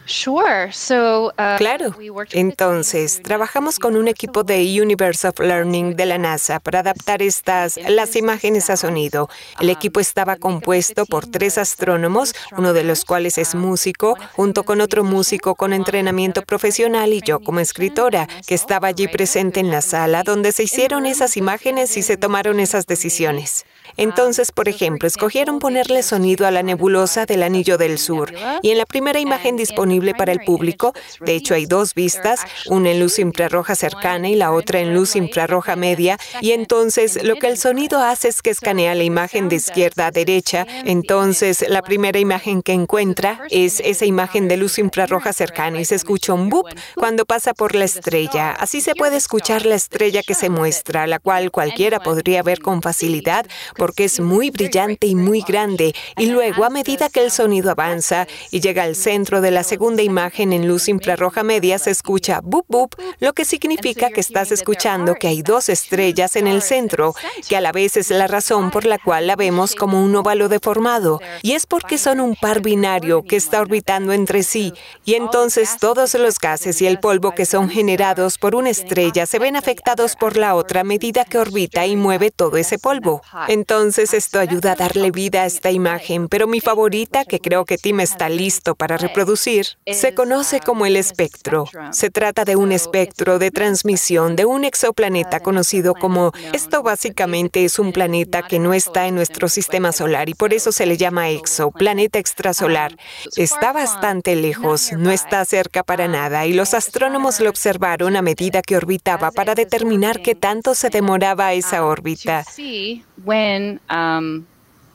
Uh, 0.08 1.58
claro. 1.58 1.94
Entonces, 2.32 3.22
trabajamos 3.22 3.78
con 3.78 3.98
un 3.98 4.08
equipo 4.08 4.44
de 4.44 4.82
Universe 4.82 5.28
of 5.28 5.40
Learning 5.40 5.98
de 5.98 6.06
la 6.06 6.18
NASA 6.18 6.62
para 6.62 6.80
adaptar 6.80 7.22
estas 7.22 7.78
las 7.90 8.16
imágenes 8.16 8.70
a 8.70 8.78
sonido. 8.78 9.30
El 9.60 9.70
equipo 9.70 10.00
estaba 10.00 10.38
compuesto 10.38 11.06
por 11.06 11.28
tres 11.28 11.58
astrónomos, 11.58 12.34
uno 12.58 12.72
de 12.72 12.86
los 12.86 13.04
cuales 13.04 13.38
es 13.38 13.54
músico, 13.54 14.18
junto 14.34 14.64
con 14.64 14.80
otro 14.80 15.04
músico 15.04 15.56
con 15.56 15.74
entrenamiento 15.74 16.42
profesional 16.42 17.12
y 17.12 17.22
yo 17.22 17.42
como 17.42 17.60
escritora, 17.60 18.28
que 18.48 18.56
estaba 18.56 18.88
allí 18.88 19.10
presente 19.10 19.60
en 19.60 19.72
la 19.72 19.82
sala 19.82 20.24
donde 20.24 20.54
se 20.54 20.64
hicieron 20.64 21.06
esas 21.06 21.36
imágenes 21.36 21.98
y 21.98 22.02
se 22.02 22.16
tomaron 22.16 22.62
esas 22.62 22.88
decisiones. 22.88 23.66
Entonces, 23.98 24.52
por 24.52 24.70
ejemplo, 24.70 25.08
escogieron 25.08 25.60
ponerle 25.60 26.04
sonido 26.04 26.46
a 26.48 26.52
la 26.52 26.64
nebulosa 26.64 27.26
del 27.26 27.44
Anillo 27.44 27.78
del 27.78 27.98
Sur 27.98 28.34
y 28.62 28.72
en 28.72 28.78
la 28.78 28.86
primera 28.86 29.20
imagen 29.20 29.58
disponible 29.58 29.97
para 30.18 30.32
el 30.32 30.40
público, 30.40 30.94
de 31.20 31.36
hecho 31.36 31.54
hay 31.54 31.66
dos 31.66 31.94
vistas, 31.94 32.42
una 32.68 32.92
en 32.92 33.00
luz 33.00 33.20
infrarroja 33.20 33.76
cercana 33.76 34.30
y 34.30 34.36
la 34.36 34.52
otra 34.52 34.80
en 34.80 34.94
luz 34.94 35.16
infrarroja 35.16 35.76
media, 35.76 36.18
y 36.42 36.52
entonces 36.52 37.24
lo 37.24 37.36
que 37.36 37.48
el 37.48 37.58
sonido 37.58 38.00
hace 38.00 38.28
es 38.28 38.42
que 38.42 38.50
escanea 38.50 38.96
la 38.96 39.04
imagen 39.04 39.50
de 39.50 39.56
izquierda 39.56 40.08
a 40.08 40.12
derecha, 40.12 40.66
entonces 40.86 41.66
la 41.68 41.82
primera 41.82 42.20
imagen 42.20 42.62
que 42.62 42.74
encuentra 42.74 43.42
es 43.50 43.80
esa 43.80 44.06
imagen 44.06 44.48
de 44.48 44.58
luz 44.58 44.78
infrarroja 44.78 45.34
cercana 45.34 45.80
y 45.80 45.86
se 45.86 45.96
escucha 45.96 46.34
un 46.34 46.50
boop 46.50 46.68
cuando 46.96 47.26
pasa 47.26 47.54
por 47.54 47.76
la 47.76 47.86
estrella. 47.86 48.52
Así 48.52 48.82
se 48.82 48.96
puede 48.96 49.18
escuchar 49.18 49.66
la 49.66 49.76
estrella 49.76 50.22
que 50.24 50.36
se 50.36 50.50
muestra, 50.50 51.08
la 51.08 51.20
cual 51.20 51.52
cualquiera 51.52 52.00
podría 52.00 52.44
ver 52.44 52.60
con 52.60 52.82
facilidad 52.82 53.46
porque 53.76 54.06
es 54.06 54.20
muy 54.20 54.50
brillante 54.50 55.08
y 55.08 55.16
muy 55.16 55.42
grande, 55.42 55.94
y 56.18 56.28
luego 56.28 56.66
a 56.66 56.70
medida 56.70 57.10
que 57.10 57.24
el 57.24 57.32
sonido 57.32 57.72
avanza 57.72 58.28
y 58.52 58.60
llega 58.60 58.84
al 58.84 58.96
centro 58.96 59.42
de 59.42 59.52
la 59.52 59.64
segunda 59.64 59.87
imagen 60.04 60.54
en 60.54 60.68
luz 60.68 60.88
infrarroja 60.88 61.44
media, 61.44 61.80
se 61.80 61.92
escucha 61.92 62.42
boop 62.44 62.66
boop, 62.68 62.96
lo 63.20 63.34
que 63.34 63.46
significa 63.46 64.10
que 64.10 64.20
estás 64.20 64.52
escuchando 64.52 65.16
que 65.16 65.28
hay 65.28 65.42
dos 65.42 65.70
estrellas 65.70 66.36
en 66.36 66.48
el 66.48 66.62
centro, 66.62 67.16
que 67.48 67.58
a 67.58 67.62
la 67.62 67.72
vez 67.72 67.98
es 67.98 68.10
la 68.10 68.28
razón 68.28 68.72
por 68.72 68.86
la 68.86 68.98
cual 68.98 69.28
la 69.28 69.36
vemos 69.36 69.76
como 69.76 70.04
un 70.04 70.16
óvalo 70.16 70.50
deformado, 70.50 71.20
y 71.42 71.54
es 71.54 71.66
porque 71.66 71.98
son 71.98 72.20
un 72.20 72.36
par 72.36 72.62
binario 72.62 73.24
que 73.24 73.36
está 73.36 73.62
orbitando 73.62 74.14
entre 74.14 74.44
sí, 74.44 74.74
y 75.06 75.16
entonces 75.16 75.78
todos 75.80 76.14
los 76.16 76.40
gases 76.40 76.82
y 76.82 76.88
el 76.88 77.00
polvo 77.00 77.32
que 77.32 77.46
son 77.46 77.70
generados 77.70 78.38
por 78.38 78.56
una 78.56 78.70
estrella 78.70 79.26
se 79.26 79.40
ven 79.40 79.56
afectados 79.56 80.16
por 80.16 80.38
la 80.38 80.56
otra 80.56 80.82
a 80.82 80.84
medida 80.84 81.26
que 81.26 81.38
orbita 81.38 81.86
y 81.86 81.96
mueve 81.96 82.32
todo 82.32 82.58
ese 82.58 82.78
polvo. 82.78 83.22
Entonces 83.48 84.14
esto 84.14 84.40
ayuda 84.40 84.74
a 84.74 84.76
darle 84.76 85.12
vida 85.12 85.44
a 85.44 85.46
esta 85.46 85.72
imagen, 85.72 86.28
pero 86.28 86.48
mi 86.48 86.62
favorita, 86.62 87.26
que 87.26 87.40
creo 87.40 87.66
que 87.66 87.78
Tim 87.78 88.00
está 88.00 88.30
listo 88.30 88.76
para 88.76 88.98
reproducir, 88.98 89.77
se 89.86 90.14
conoce 90.14 90.60
como 90.60 90.86
el 90.86 90.96
espectro. 90.96 91.66
Se 91.92 92.10
trata 92.10 92.44
de 92.46 92.56
un 92.56 92.72
espectro 92.72 93.40
de 93.40 93.52
transmisión 93.52 94.36
de 94.36 94.46
un 94.46 94.66
exoplaneta 94.66 95.40
conocido 95.40 95.94
como, 95.94 96.32
esto 96.54 96.84
básicamente 96.84 97.64
es 97.64 97.80
un 97.80 97.94
planeta 97.94 98.42
que 98.42 98.60
no 98.60 98.74
está 98.74 99.08
en 99.08 99.16
nuestro 99.16 99.48
sistema 99.48 99.92
solar 99.92 100.30
y 100.30 100.34
por 100.34 100.54
eso 100.54 100.72
se 100.72 100.86
le 100.86 100.98
llama 100.98 101.30
exo, 101.30 101.72
planeta 101.72 102.20
extrasolar. 102.20 102.98
Está 103.36 103.72
bastante 103.72 104.36
lejos, 104.36 104.92
no 104.94 105.12
está 105.12 105.44
cerca 105.46 105.84
para 105.84 106.08
nada 106.08 106.46
y 106.46 106.54
los 106.54 106.74
astrónomos 106.74 107.40
lo 107.40 107.50
observaron 107.50 108.16
a 108.16 108.22
medida 108.22 108.62
que 108.62 108.76
orbitaba 108.76 109.32
para 109.32 109.56
determinar 109.56 110.22
qué 110.22 110.36
tanto 110.36 110.76
se 110.76 110.90
demoraba 110.90 111.54
esa 111.54 111.86
órbita. 111.86 112.44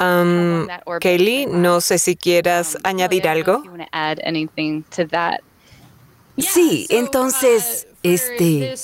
Um, 0.03 0.67
Kelly, 1.01 1.47
no 1.47 1.81
sé 1.81 1.99
si 1.99 2.17
quieras 2.17 2.75
um, 2.75 2.81
añadir 2.85 3.29
algo. 3.29 3.63
Sí, 6.39 6.87
entonces, 6.91 7.87
uh, 7.87 7.97
este 8.03 8.75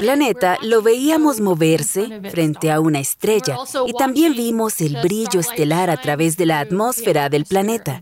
planeta 0.00 0.58
lo 0.62 0.82
veíamos 0.82 1.40
moverse 1.40 2.20
frente 2.30 2.70
a 2.70 2.78
una 2.78 3.00
estrella 3.00 3.56
y 3.86 3.92
también 3.94 4.34
vimos 4.34 4.80
el 4.80 4.98
brillo 5.02 5.40
estelar 5.40 5.90
a 5.90 5.96
través 5.96 6.36
de 6.36 6.46
la 6.46 6.60
atmósfera 6.60 7.28
del 7.28 7.44
planeta. 7.44 8.00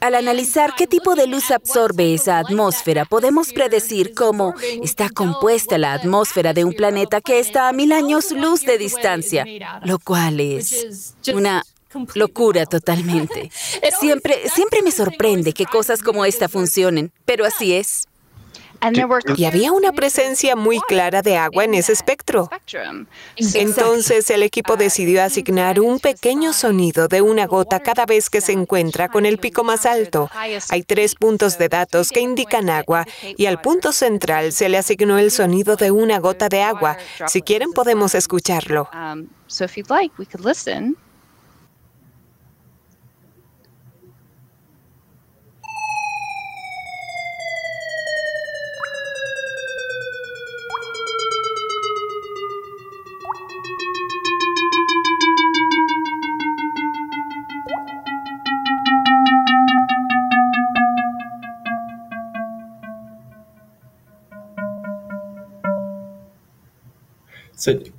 Al 0.00 0.14
analizar 0.14 0.74
qué 0.76 0.86
tipo 0.86 1.14
de 1.14 1.26
luz 1.26 1.50
absorbe 1.50 2.14
esa 2.14 2.38
atmósfera, 2.38 3.04
podemos 3.04 3.52
predecir 3.52 4.14
cómo 4.14 4.54
está 4.82 5.10
compuesta 5.10 5.76
la 5.76 5.92
atmósfera 5.92 6.52
de 6.54 6.64
un 6.64 6.72
planeta 6.72 7.20
que 7.20 7.38
está 7.38 7.68
a 7.68 7.72
mil 7.72 7.92
años 7.92 8.30
luz 8.30 8.62
de 8.62 8.78
distancia, 8.78 9.44
lo 9.84 9.98
cual 9.98 10.40
es 10.40 11.14
una 11.34 11.64
locura 12.14 12.66
totalmente. 12.66 13.50
Siempre, 14.00 14.48
siempre 14.48 14.82
me 14.82 14.90
sorprende 14.90 15.52
que 15.52 15.66
cosas 15.66 16.02
como 16.02 16.24
esta 16.24 16.48
funcionen, 16.48 17.12
pero 17.24 17.44
así 17.44 17.74
es. 17.74 18.06
Y 19.36 19.44
había 19.44 19.72
una 19.72 19.92
presencia 19.92 20.56
muy 20.56 20.80
clara 20.80 21.22
de 21.22 21.36
agua 21.36 21.64
en 21.64 21.74
ese 21.74 21.92
espectro. 21.92 22.48
Entonces 23.36 24.30
el 24.30 24.42
equipo 24.42 24.76
decidió 24.76 25.22
asignar 25.22 25.80
un 25.80 25.98
pequeño 25.98 26.52
sonido 26.52 27.08
de 27.08 27.22
una 27.22 27.46
gota 27.46 27.80
cada 27.80 28.06
vez 28.06 28.30
que 28.30 28.40
se 28.40 28.52
encuentra 28.52 29.08
con 29.08 29.26
el 29.26 29.38
pico 29.38 29.64
más 29.64 29.86
alto. 29.86 30.30
Hay 30.70 30.82
tres 30.82 31.14
puntos 31.14 31.58
de 31.58 31.68
datos 31.68 32.10
que 32.10 32.20
indican 32.20 32.70
agua 32.70 33.06
y 33.36 33.46
al 33.46 33.60
punto 33.60 33.92
central 33.92 34.52
se 34.52 34.68
le 34.68 34.78
asignó 34.78 35.18
el 35.18 35.30
sonido 35.30 35.76
de 35.76 35.90
una 35.90 36.18
gota 36.18 36.48
de 36.48 36.62
agua. 36.62 36.96
Si 37.26 37.42
quieren 37.42 37.72
podemos 37.72 38.14
escucharlo. 38.14 38.88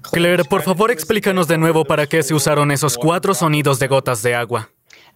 Claire, 0.02 0.44
por 0.46 0.62
favor 0.64 0.92
explícanos 0.92 1.48
de 1.48 1.58
nuevo 1.58 1.86
para 1.86 2.08
qué 2.08 2.24
se 2.24 2.34
usaron 2.34 2.72
esos 2.72 2.98
cuatro 2.98 3.34
sonidos 3.34 3.80
de 3.80 3.88
gotas 3.88 4.24
de 4.24 4.36
agua. 4.36 4.70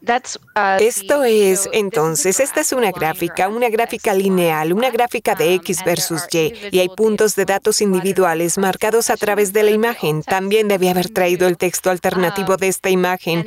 Uh, 0.08 0.78
Esto 0.80 1.24
es, 1.24 1.68
entonces, 1.74 2.40
esta 2.40 2.62
es 2.62 2.72
una 2.74 2.92
gráfica, 2.92 3.50
una 3.50 3.70
gráfica 3.70 4.14
lineal, 4.14 4.72
una 4.72 4.92
gráfica 4.92 5.34
de 5.34 5.56
X 5.56 5.84
versus 5.84 6.22
Y, 6.32 6.54
y 6.72 6.80
hay 6.80 6.90
puntos 6.90 7.36
de 7.36 7.46
datos 7.46 7.82
individuales 7.82 8.58
marcados 8.58 9.10
a 9.10 9.18
través 9.18 9.52
de 9.52 9.64
la 9.64 9.72
imagen. 9.72 10.22
También 10.22 10.68
debía 10.68 10.92
haber 10.92 11.10
traído 11.10 11.48
el 11.48 11.58
texto 11.58 11.90
alternativo 11.90 12.56
de 12.56 12.68
esta 12.68 12.90
imagen. 12.90 13.46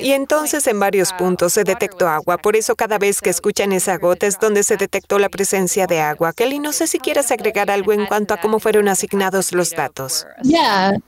y 0.00 0.12
entonces 0.12 0.66
en 0.66 0.80
varios 0.80 1.12
puntos 1.12 1.52
se 1.52 1.64
detectó 1.64 2.08
agua, 2.08 2.38
por 2.38 2.56
eso 2.56 2.74
cada 2.74 2.98
vez 2.98 3.20
que 3.20 3.30
escuchan 3.30 3.72
esa 3.72 3.98
gota 3.98 4.26
es 4.26 4.38
donde 4.40 4.62
se 4.62 4.76
detectó 4.76 5.18
la 5.18 5.28
presencia 5.28 5.86
de 5.86 6.00
agua. 6.00 6.32
Kelly, 6.32 6.58
no 6.58 6.72
sé 6.72 6.86
si 6.86 6.98
quieres 6.98 7.30
agregar 7.30 7.70
algo 7.70 7.92
en 7.92 8.06
cuanto 8.06 8.32
a 8.34 8.38
cómo 8.38 8.60
fueron 8.60 8.88
asignados 8.88 9.52
los 9.52 9.70
datos. 9.70 10.26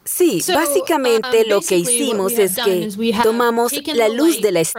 Sí, 0.05 0.45
básicamente 0.53 1.47
lo 1.47 1.61
que 1.63 1.79
hicimos 1.79 2.33
es 2.35 2.57
que 2.57 2.91
tomamos 3.23 3.73
la 3.87 4.09
luz 4.09 4.41
de 4.43 4.53
la 4.53 4.61
estrella 4.61 4.74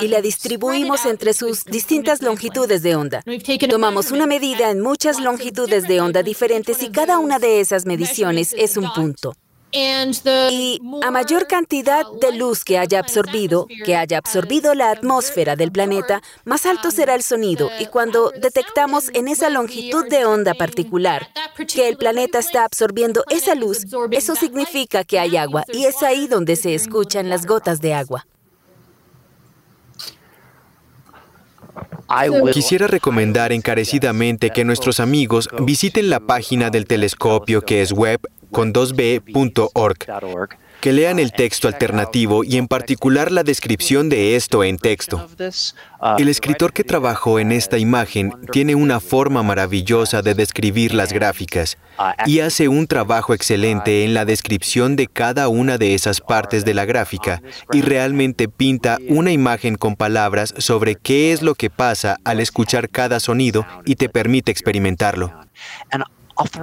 y 0.00 0.08
la 0.08 0.20
distribuimos 0.20 1.06
entre 1.06 1.32
sus 1.32 1.64
distintas 1.64 2.22
longitudes 2.22 2.82
de 2.82 2.96
onda. 2.96 3.22
Tomamos 3.68 4.10
una 4.10 4.26
medida 4.26 4.70
en 4.70 4.80
muchas 4.80 5.20
longitudes 5.20 5.86
de 5.88 6.00
onda 6.00 6.22
diferentes 6.22 6.82
y 6.82 6.90
cada 6.90 7.18
una 7.18 7.38
de 7.38 7.60
esas 7.60 7.86
mediciones 7.86 8.54
es 8.56 8.76
un 8.76 8.92
punto. 8.92 9.34
Y 9.70 10.80
a 11.02 11.10
mayor 11.10 11.46
cantidad 11.46 12.06
de 12.20 12.32
luz 12.32 12.64
que 12.64 12.78
haya 12.78 13.00
absorbido, 13.00 13.66
que 13.84 13.96
haya 13.96 14.16
absorbido 14.16 14.74
la 14.74 14.90
atmósfera 14.90 15.56
del 15.56 15.70
planeta, 15.72 16.22
más 16.44 16.64
alto 16.64 16.90
será 16.90 17.14
el 17.14 17.22
sonido. 17.22 17.70
Y 17.78 17.86
cuando 17.86 18.30
detectamos 18.30 19.10
en 19.12 19.28
esa 19.28 19.50
longitud 19.50 20.08
de 20.08 20.24
onda 20.24 20.54
particular 20.54 21.28
que 21.66 21.88
el 21.88 21.98
planeta 21.98 22.38
está 22.38 22.64
absorbiendo 22.64 23.24
esa 23.28 23.54
luz, 23.54 23.86
eso 24.10 24.34
significa 24.36 25.04
que 25.04 25.18
hay 25.18 25.36
agua. 25.36 25.64
Y 25.72 25.84
es 25.84 26.02
ahí 26.02 26.28
donde 26.28 26.56
se 26.56 26.74
escuchan 26.74 27.28
las 27.28 27.44
gotas 27.44 27.80
de 27.80 27.92
agua. 27.92 28.26
Quisiera 32.52 32.86
recomendar 32.86 33.52
encarecidamente 33.52 34.50
que 34.50 34.64
nuestros 34.64 35.00
amigos 35.00 35.48
visiten 35.60 36.10
la 36.10 36.20
página 36.20 36.70
del 36.70 36.86
telescopio 36.86 37.62
que 37.62 37.82
es 37.82 37.92
web 37.92 38.20
con 38.50 38.72
2b.org 38.72 40.58
que 40.80 40.92
lean 40.92 41.18
el 41.18 41.32
texto 41.32 41.68
alternativo 41.68 42.44
y 42.44 42.56
en 42.56 42.68
particular 42.68 43.32
la 43.32 43.42
descripción 43.42 44.08
de 44.08 44.36
esto 44.36 44.64
en 44.64 44.78
texto. 44.78 45.28
El 46.18 46.28
escritor 46.28 46.72
que 46.72 46.84
trabajó 46.84 47.38
en 47.38 47.52
esta 47.52 47.78
imagen 47.78 48.32
tiene 48.52 48.74
una 48.74 49.00
forma 49.00 49.42
maravillosa 49.42 50.22
de 50.22 50.34
describir 50.34 50.94
las 50.94 51.12
gráficas 51.12 51.76
y 52.26 52.40
hace 52.40 52.68
un 52.68 52.86
trabajo 52.86 53.34
excelente 53.34 54.04
en 54.04 54.14
la 54.14 54.24
descripción 54.24 54.94
de 54.94 55.08
cada 55.08 55.48
una 55.48 55.78
de 55.78 55.94
esas 55.94 56.20
partes 56.20 56.64
de 56.64 56.74
la 56.74 56.84
gráfica 56.84 57.42
y 57.72 57.82
realmente 57.82 58.48
pinta 58.48 58.98
una 59.08 59.32
imagen 59.32 59.76
con 59.76 59.96
palabras 59.96 60.54
sobre 60.58 60.94
qué 60.94 61.32
es 61.32 61.42
lo 61.42 61.54
que 61.54 61.70
pasa 61.70 62.18
al 62.24 62.40
escuchar 62.40 62.88
cada 62.88 63.18
sonido 63.20 63.66
y 63.84 63.96
te 63.96 64.08
permite 64.08 64.52
experimentarlo. 64.52 65.32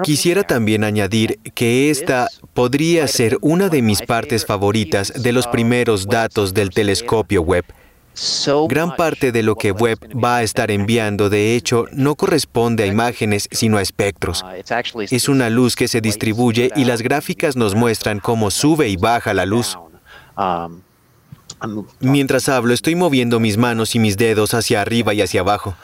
Quisiera 0.03 0.43
también 0.43 0.83
añadir 0.83 1.39
que 1.53 1.89
esta 1.89 2.27
podría 2.53 3.07
ser 3.07 3.37
una 3.41 3.69
de 3.69 3.81
mis 3.81 4.01
partes 4.01 4.45
favoritas 4.45 5.11
de 5.21 5.31
los 5.33 5.47
primeros 5.47 6.07
datos 6.07 6.53
del 6.53 6.69
telescopio 6.69 7.41
Webb. 7.41 7.65
Gran 8.69 8.95
parte 8.95 9.33
de 9.33 9.43
lo 9.43 9.55
que 9.55 9.71
Webb 9.71 9.99
va 10.23 10.37
a 10.37 10.43
estar 10.43 10.71
enviando, 10.71 11.29
de 11.29 11.55
hecho, 11.55 11.85
no 11.91 12.15
corresponde 12.15 12.83
a 12.83 12.87
imágenes, 12.87 13.49
sino 13.51 13.77
a 13.77 13.81
espectros. 13.81 14.45
Es 15.11 15.27
una 15.27 15.49
luz 15.49 15.75
que 15.75 15.89
se 15.89 15.99
distribuye 15.99 16.71
y 16.75 16.85
las 16.85 17.01
gráficas 17.01 17.57
nos 17.57 17.75
muestran 17.75 18.19
cómo 18.19 18.51
sube 18.51 18.87
y 18.87 18.95
baja 18.95 19.33
la 19.33 19.45
luz. 19.45 19.77
Mientras 21.99 22.47
hablo, 22.47 22.73
estoy 22.73 22.95
moviendo 22.95 23.39
mis 23.41 23.57
manos 23.57 23.95
y 23.95 23.99
mis 23.99 24.15
dedos 24.17 24.53
hacia 24.53 24.81
arriba 24.81 25.13
y 25.13 25.21
hacia 25.21 25.41
abajo. 25.41 25.75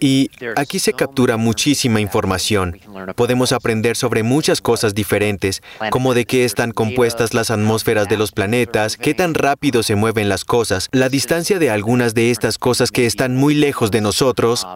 Y 0.00 0.30
aquí 0.56 0.78
se 0.78 0.92
captura 0.92 1.36
muchísima 1.36 2.00
información. 2.00 2.78
Podemos 3.16 3.52
aprender 3.52 3.96
sobre 3.96 4.22
muchas 4.22 4.60
cosas 4.60 4.94
diferentes, 4.94 5.62
como 5.90 6.14
de 6.14 6.24
qué 6.24 6.44
están 6.44 6.72
compuestas 6.72 7.34
las 7.34 7.50
atmósferas 7.50 8.08
de 8.08 8.16
los 8.16 8.32
planetas, 8.32 8.96
qué 8.96 9.14
tan 9.14 9.34
rápido 9.34 9.82
se 9.82 9.94
mueven 9.94 10.28
las 10.28 10.44
cosas, 10.44 10.88
la 10.92 11.08
distancia 11.08 11.58
de 11.58 11.70
algunas 11.70 12.14
de 12.14 12.30
estas 12.30 12.58
cosas 12.58 12.90
que 12.90 13.06
están 13.06 13.36
muy 13.36 13.54
lejos 13.54 13.90
de 13.90 14.00
nosotros. 14.00 14.66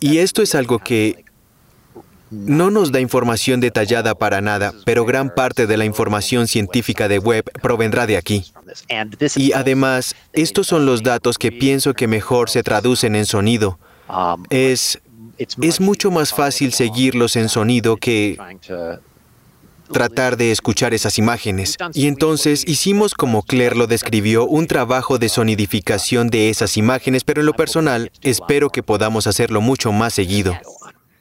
Y 0.00 0.18
esto 0.18 0.42
es 0.42 0.54
algo 0.54 0.78
que 0.78 1.24
no 2.30 2.70
nos 2.70 2.92
da 2.92 3.00
información 3.00 3.60
detallada 3.60 4.14
para 4.14 4.40
nada, 4.40 4.72
pero 4.84 5.04
gran 5.04 5.34
parte 5.34 5.66
de 5.66 5.76
la 5.76 5.84
información 5.84 6.46
científica 6.48 7.08
de 7.08 7.18
Webb 7.18 7.50
provendrá 7.60 8.06
de 8.06 8.16
aquí. 8.16 8.44
Y 9.36 9.52
además, 9.52 10.14
estos 10.32 10.66
son 10.66 10.86
los 10.86 11.02
datos 11.02 11.38
que 11.38 11.52
pienso 11.52 11.94
que 11.94 12.06
mejor 12.06 12.50
se 12.50 12.62
traducen 12.62 13.16
en 13.16 13.26
sonido. 13.26 13.78
Es, 14.48 15.00
es 15.38 15.80
mucho 15.80 16.10
más 16.10 16.32
fácil 16.32 16.72
seguirlos 16.72 17.36
en 17.36 17.48
sonido 17.48 17.96
que 17.96 18.38
tratar 19.90 20.36
de 20.36 20.50
escuchar 20.50 20.94
esas 20.94 21.18
imágenes. 21.18 21.76
Y 21.94 22.06
entonces 22.06 22.64
hicimos 22.66 23.14
como 23.14 23.42
Claire 23.42 23.76
lo 23.76 23.86
describió, 23.86 24.46
un 24.46 24.66
trabajo 24.66 25.18
de 25.18 25.28
sonidificación 25.28 26.28
de 26.28 26.50
esas 26.50 26.76
imágenes, 26.76 27.24
pero 27.24 27.40
en 27.40 27.46
lo 27.46 27.54
personal 27.54 28.10
espero 28.22 28.70
que 28.70 28.82
podamos 28.82 29.26
hacerlo 29.26 29.60
mucho 29.60 29.92
más 29.92 30.14
seguido. 30.14 30.56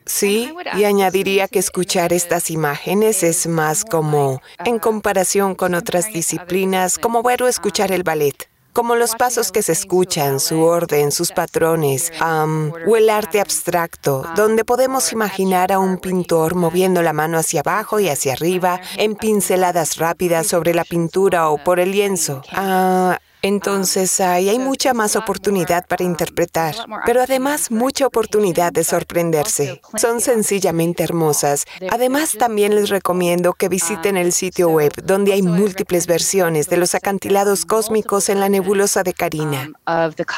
Sí, 0.09 0.51
y 0.75 0.85
añadiría 0.85 1.47
que 1.47 1.59
escuchar 1.59 2.13
estas 2.13 2.49
imágenes 2.49 3.21
es 3.21 3.45
más 3.45 3.85
como, 3.85 4.41
en 4.65 4.79
comparación 4.79 5.53
con 5.53 5.75
otras 5.75 6.11
disciplinas, 6.11 6.97
como 6.97 7.21
ver 7.21 7.43
o 7.43 7.47
escuchar 7.47 7.91
el 7.91 8.01
ballet 8.01 8.49
como 8.73 8.95
los 8.95 9.15
pasos 9.15 9.51
que 9.51 9.61
se 9.61 9.73
escuchan, 9.73 10.39
su 10.39 10.61
orden, 10.61 11.11
sus 11.11 11.31
patrones, 11.31 12.13
o 12.21 12.95
el 12.95 13.09
arte 13.09 13.41
abstracto, 13.41 14.23
donde 14.37 14.63
podemos 14.63 15.11
imaginar 15.11 15.73
a 15.73 15.79
un 15.79 15.97
pintor 15.97 16.55
moviendo 16.55 17.01
la 17.01 17.11
mano 17.11 17.37
hacia 17.37 17.59
abajo 17.59 17.99
y 17.99 18.07
hacia 18.07 18.33
arriba 18.33 18.79
en 18.95 19.15
pinceladas 19.15 19.97
rápidas 19.97 20.47
sobre 20.47 20.73
la 20.73 20.85
pintura 20.85 21.49
o 21.49 21.61
por 21.61 21.81
el 21.81 21.91
lienzo. 21.91 22.41
Ah, 22.53 23.19
entonces 23.41 24.19
hay 24.19 24.59
mucha 24.59 24.93
más 24.93 25.15
oportunidad 25.15 25.85
para 25.87 26.03
interpretar, 26.03 26.75
pero 27.05 27.21
además 27.21 27.71
mucha 27.71 28.05
oportunidad 28.05 28.73
de 28.73 28.83
sorprenderse. 28.83 29.81
Son 29.97 30.21
sencillamente 30.21 31.03
hermosas. 31.03 31.65
Además 31.89 32.35
también 32.37 32.75
les 32.75 32.89
recomiendo 32.89 33.53
que 33.53 33.69
visiten 33.69 34.17
el 34.17 34.33
sitio 34.33 34.69
web 34.69 34.91
donde 35.03 35.33
hay 35.33 35.41
múltiples 35.41 36.05
versiones 36.05 36.69
de 36.69 36.77
los 36.77 36.95
acantilados 36.95 37.65
cósmicos 37.65 38.29
en 38.29 38.39
la 38.39 38.49
nebulosa 38.49 39.03
de 39.03 39.13
Carina. 39.13 39.71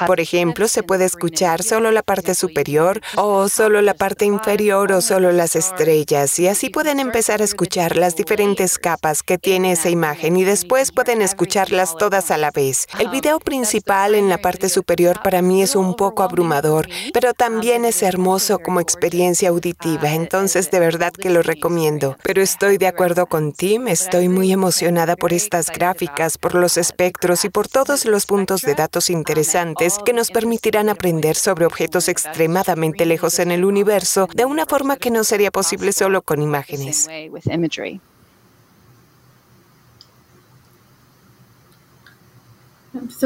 Por 0.06 0.20
ejemplo, 0.20 0.68
se 0.68 0.84
puede 0.84 1.06
escuchar 1.06 1.64
solo 1.64 1.92
la 1.92 2.04
parte 2.04 2.36
superior 2.36 3.02
o 3.16 3.50
solo 3.50 3.82
la 3.82 3.94
parte 3.94 4.26
inferior 4.26 4.92
o 4.92 5.02
solo 5.02 5.32
las 5.32 5.56
estrellas 5.56 6.38
y 6.40 6.48
así 6.48 6.70
pueden 6.70 7.00
empezar 7.00 7.42
a 7.42 7.46
escuchar 7.46 7.96
las 7.96 8.16
diferentes 8.16 8.78
capas 8.78 9.24
que 9.24 9.38
tiene 9.38 9.72
esa 9.72 9.90
imagen 9.90 10.38
y 10.38 10.44
después 10.44 10.92
pueden 10.92 11.22
escucharlas 11.22 11.96
todas 11.98 12.32
a 12.32 12.38
la 12.38 12.52
vez. 12.52 12.88
El 13.00 13.10
video 13.10 13.40
principal 13.40 14.16
en 14.16 14.30
la 14.30 14.38
parte 14.38 14.70
superior 14.70 15.22
para 15.24 15.42
mí 15.42 15.64
es 15.64 15.76
un 15.76 15.96
poco 15.96 16.24
abrumador, 16.24 16.88
pero 17.14 17.34
también 17.34 17.86
es 17.86 18.04
hermoso 18.04 18.60
como 18.60 18.80
experiencia 18.80 19.50
auditiva, 19.50 20.14
entonces 20.14 20.70
de 20.72 20.80
verdad 20.80 21.12
que 21.12 21.30
lo 21.30 21.42
recomiendo. 21.42 22.18
Pero 22.24 22.42
estoy 22.42 22.78
de 22.78 22.88
acuerdo 22.88 23.28
con 23.28 23.54
Tim, 23.54 23.88
estoy 23.88 24.30
muy 24.30 24.52
emocionada 24.52 25.16
por 25.16 25.34
estas 25.34 25.68
gráficas, 25.68 26.38
por 26.38 26.54
los 26.54 26.78
espectros 26.78 27.46
y 27.46 27.50
por 27.50 27.68
todos 27.68 28.06
los 28.06 28.26
puntos 28.26 28.62
de 28.62 28.76
datos 28.76 29.10
interesantes 29.10 29.98
que 30.06 30.14
nos 30.14 30.30
permitirán 30.30 30.90
aprender 30.90 31.36
sobre 31.36 31.66
objetos 31.66 32.10
extremadamente 32.10 33.06
lejos 33.06 33.40
en 33.40 33.52
el 33.52 33.66
universo 33.66 34.28
de 34.36 34.46
una 34.46 34.66
forma 34.66 34.98
que 34.98 35.12
no 35.12 35.24
sería 35.24 35.52
posible 35.52 35.94
solo 35.94 36.22
con 36.22 36.42
imágenes. 36.42 37.08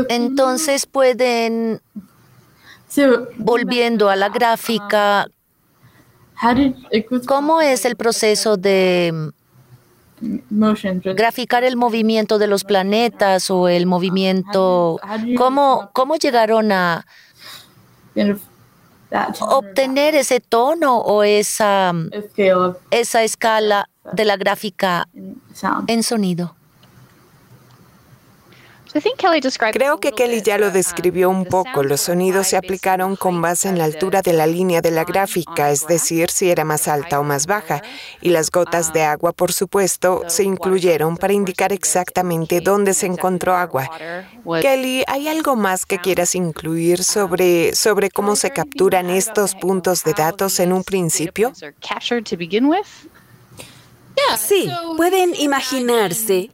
Entonces 0.10 0.86
pueden, 0.86 1.82
volviendo 3.38 4.10
a 4.10 4.16
la 4.16 4.30
gráfica, 4.30 5.28
¿cómo 7.26 7.62
es 7.62 7.86
el 7.86 7.96
proceso 7.96 8.58
de 8.58 9.32
graficar 11.16 11.64
el 11.64 11.76
movimiento 11.76 12.38
de 12.38 12.48
los 12.48 12.64
planetas 12.64 13.50
o 13.50 13.68
el 13.68 13.86
movimiento? 13.86 15.00
¿Cómo, 15.38 15.90
cómo 15.94 16.16
llegaron 16.16 16.72
a 16.72 17.06
obtener 19.42 20.16
ese 20.16 20.40
tono 20.40 20.98
o 21.00 21.24
esa, 21.24 21.94
esa 22.92 23.24
escala 23.24 23.90
de 24.14 24.26
la 24.26 24.38
gráfica 24.38 25.08
en 25.88 26.04
sonido? 26.04 26.56
Creo 29.74 30.00
que 30.00 30.12
Kelly 30.12 30.42
ya 30.42 30.58
lo 30.58 30.72
describió 30.72 31.30
un 31.30 31.46
poco. 31.46 31.84
Los 31.84 32.02
sonidos 32.02 32.48
se 32.48 32.58
aplicaron 32.58 33.16
con 33.16 33.42
base 33.42 33.68
en 33.68 33.78
la 33.78 33.84
altura 33.84 34.22
de 34.22 34.34
la 34.34 34.48
línea 34.48 34.82
de 34.82 34.92
la 34.92 35.04
gráfica, 35.04 35.72
es 35.72 35.86
decir, 35.88 36.30
si 36.30 36.50
era 36.50 36.64
más 36.64 36.88
alta 36.88 37.20
o 37.20 37.24
más 37.24 37.46
baja. 37.46 37.82
Y 38.22 38.30
las 38.30 38.52
gotas 38.52 38.94
de 38.94 39.04
agua, 39.04 39.34
por 39.34 39.52
supuesto, 39.52 40.24
se 40.28 40.44
incluyeron 40.44 41.18
para 41.18 41.34
indicar 41.34 41.74
exactamente 41.74 42.62
dónde 42.62 42.94
se 42.94 43.06
encontró 43.06 43.56
agua. 43.56 43.90
Kelly, 44.62 45.04
¿hay 45.08 45.28
algo 45.28 45.56
más 45.56 45.86
que 45.86 46.00
quieras 46.00 46.36
incluir 46.36 47.04
sobre, 47.04 47.76
sobre 47.76 48.10
cómo 48.10 48.36
se 48.36 48.52
capturan 48.52 49.10
estos 49.10 49.56
puntos 49.56 50.04
de 50.04 50.14
datos 50.14 50.60
en 50.60 50.72
un 50.72 50.84
principio? 50.84 51.52
Sí, 54.38 54.70
pueden 54.96 55.36
imaginarse 55.36 56.50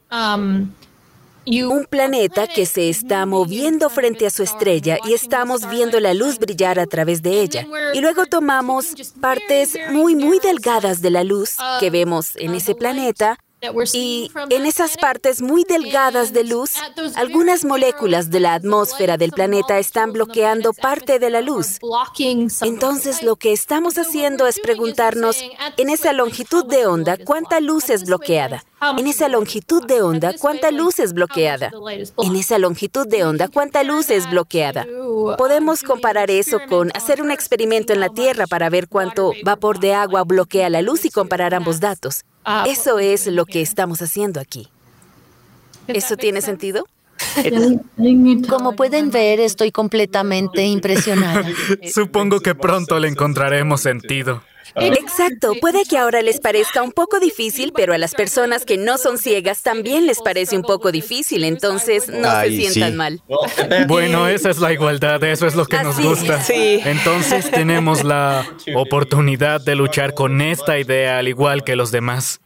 un 1.46 1.84
planeta 1.84 2.46
que 2.46 2.66
se 2.66 2.88
está 2.88 3.26
moviendo 3.26 3.90
frente 3.90 4.26
a 4.26 4.30
su 4.30 4.42
estrella 4.42 4.98
y 5.04 5.14
estamos 5.14 5.68
viendo 5.68 6.00
la 6.00 6.14
luz 6.14 6.38
brillar 6.38 6.78
a 6.78 6.86
través 6.86 7.22
de 7.22 7.40
ella. 7.40 7.66
Y 7.94 8.00
luego 8.00 8.26
tomamos 8.26 8.94
partes 9.20 9.76
muy, 9.90 10.14
muy 10.14 10.38
delgadas 10.38 11.02
de 11.02 11.10
la 11.10 11.24
luz 11.24 11.56
que 11.80 11.90
vemos 11.90 12.36
en 12.36 12.54
ese 12.54 12.74
planeta 12.74 13.38
Y 13.92 14.30
en 14.50 14.66
esas 14.66 14.96
partes 14.96 15.40
muy 15.40 15.64
delgadas 15.64 16.32
de 16.32 16.44
luz, 16.44 16.72
algunas 17.14 17.64
moléculas 17.64 18.30
de 18.30 18.40
la 18.40 18.54
atmósfera 18.54 19.16
del 19.16 19.30
planeta 19.30 19.78
están 19.78 20.12
bloqueando 20.12 20.72
parte 20.72 21.18
de 21.18 21.30
la 21.30 21.40
luz. 21.40 21.78
Entonces 22.62 23.22
lo 23.22 23.36
que 23.36 23.52
estamos 23.52 23.98
haciendo 23.98 24.46
es 24.46 24.58
preguntarnos, 24.58 25.36
en 25.76 25.90
esa 25.90 26.12
longitud 26.12 26.64
de 26.64 26.86
onda, 26.86 27.16
¿cuánta 27.24 27.60
luz 27.60 27.90
es 27.90 28.04
bloqueada? 28.04 28.64
En 28.98 29.06
esa 29.06 29.28
longitud 29.28 29.86
de 29.86 30.02
onda, 30.02 30.34
¿cuánta 30.40 30.72
luz 30.72 30.98
es 30.98 31.12
bloqueada? 31.12 31.70
En 32.18 32.34
esa 32.34 32.58
longitud 32.58 33.06
de 33.06 33.24
onda, 33.24 33.46
¿cuánta 33.48 33.84
luz 33.84 34.10
es 34.10 34.28
bloqueada? 34.28 34.86
Podemos 35.38 35.84
comparar 35.84 36.32
eso 36.32 36.58
con 36.68 36.90
hacer 36.96 37.22
un 37.22 37.30
experimento 37.30 37.92
en 37.92 38.00
la 38.00 38.08
Tierra 38.08 38.48
para 38.48 38.70
ver 38.70 38.88
cuánto 38.88 39.32
vapor 39.44 39.78
de 39.78 39.94
agua 39.94 40.24
bloquea 40.24 40.68
la 40.68 40.82
luz 40.82 41.04
y 41.04 41.10
comparar 41.10 41.54
ambos 41.54 41.78
datos. 41.78 42.24
Eso 42.66 42.98
es 42.98 43.26
lo 43.26 43.46
que 43.46 43.60
estamos 43.62 44.02
haciendo 44.02 44.40
aquí. 44.40 44.68
¿Eso 45.86 46.16
tiene 46.16 46.40
sentido? 46.40 46.86
Como 48.48 48.72
pueden 48.72 49.10
ver, 49.10 49.40
estoy 49.40 49.70
completamente 49.70 50.64
impresionada. 50.64 51.44
Supongo 51.92 52.40
que 52.40 52.54
pronto 52.54 52.98
le 52.98 53.08
encontraremos 53.08 53.80
sentido. 53.80 54.42
Exacto, 54.74 55.52
puede 55.60 55.84
que 55.84 55.98
ahora 55.98 56.22
les 56.22 56.40
parezca 56.40 56.82
un 56.82 56.92
poco 56.92 57.20
difícil, 57.20 57.72
pero 57.74 57.94
a 57.94 57.98
las 57.98 58.14
personas 58.14 58.64
que 58.64 58.76
no 58.76 58.98
son 58.98 59.18
ciegas 59.18 59.62
también 59.62 60.06
les 60.06 60.20
parece 60.20 60.56
un 60.56 60.62
poco 60.62 60.92
difícil, 60.92 61.44
entonces 61.44 62.08
no 62.08 62.30
se 62.40 62.50
sientan 62.50 62.96
mal. 62.96 63.22
Bueno, 63.86 64.28
esa 64.28 64.50
es 64.50 64.58
la 64.58 64.72
igualdad, 64.72 65.22
eso 65.24 65.46
es 65.46 65.54
lo 65.54 65.66
que 65.66 65.82
nos 65.82 66.00
gusta. 66.00 66.42
Sí. 66.42 66.80
Entonces 66.84 67.50
tenemos 67.50 68.04
la 68.04 68.46
oportunidad 68.74 69.60
de 69.60 69.74
luchar 69.74 70.14
con 70.14 70.40
esta 70.40 70.78
idea 70.78 71.18
al 71.18 71.28
igual 71.28 71.64
que 71.64 71.76
los 71.76 71.90
demás. 71.90 72.40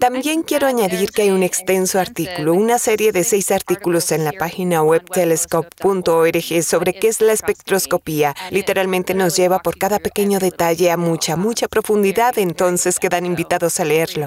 También 0.00 0.42
quiero 0.42 0.66
añadir 0.66 1.10
que 1.10 1.22
hay 1.22 1.30
un 1.30 1.42
extenso 1.42 1.98
artículo, 1.98 2.54
una 2.54 2.78
serie 2.78 3.12
de 3.12 3.24
seis 3.24 3.50
artículos 3.50 4.12
en 4.12 4.24
la 4.24 4.32
página 4.32 4.82
web 4.82 5.04
telescope.org 5.10 6.62
sobre 6.62 6.94
qué 6.94 7.08
es 7.08 7.20
la 7.20 7.32
espectroscopía. 7.32 8.34
Literalmente 8.50 9.14
nos 9.14 9.36
lleva 9.36 9.60
por 9.60 9.78
cada 9.78 9.98
pequeño 9.98 10.38
detalle 10.38 10.90
a 10.90 10.96
mucha 10.96 11.36
mucha 11.44 11.68
profundidad, 11.68 12.38
entonces 12.38 12.98
quedan 12.98 13.26
invitados 13.26 13.78
a 13.80 13.84
leerlo. 13.84 14.26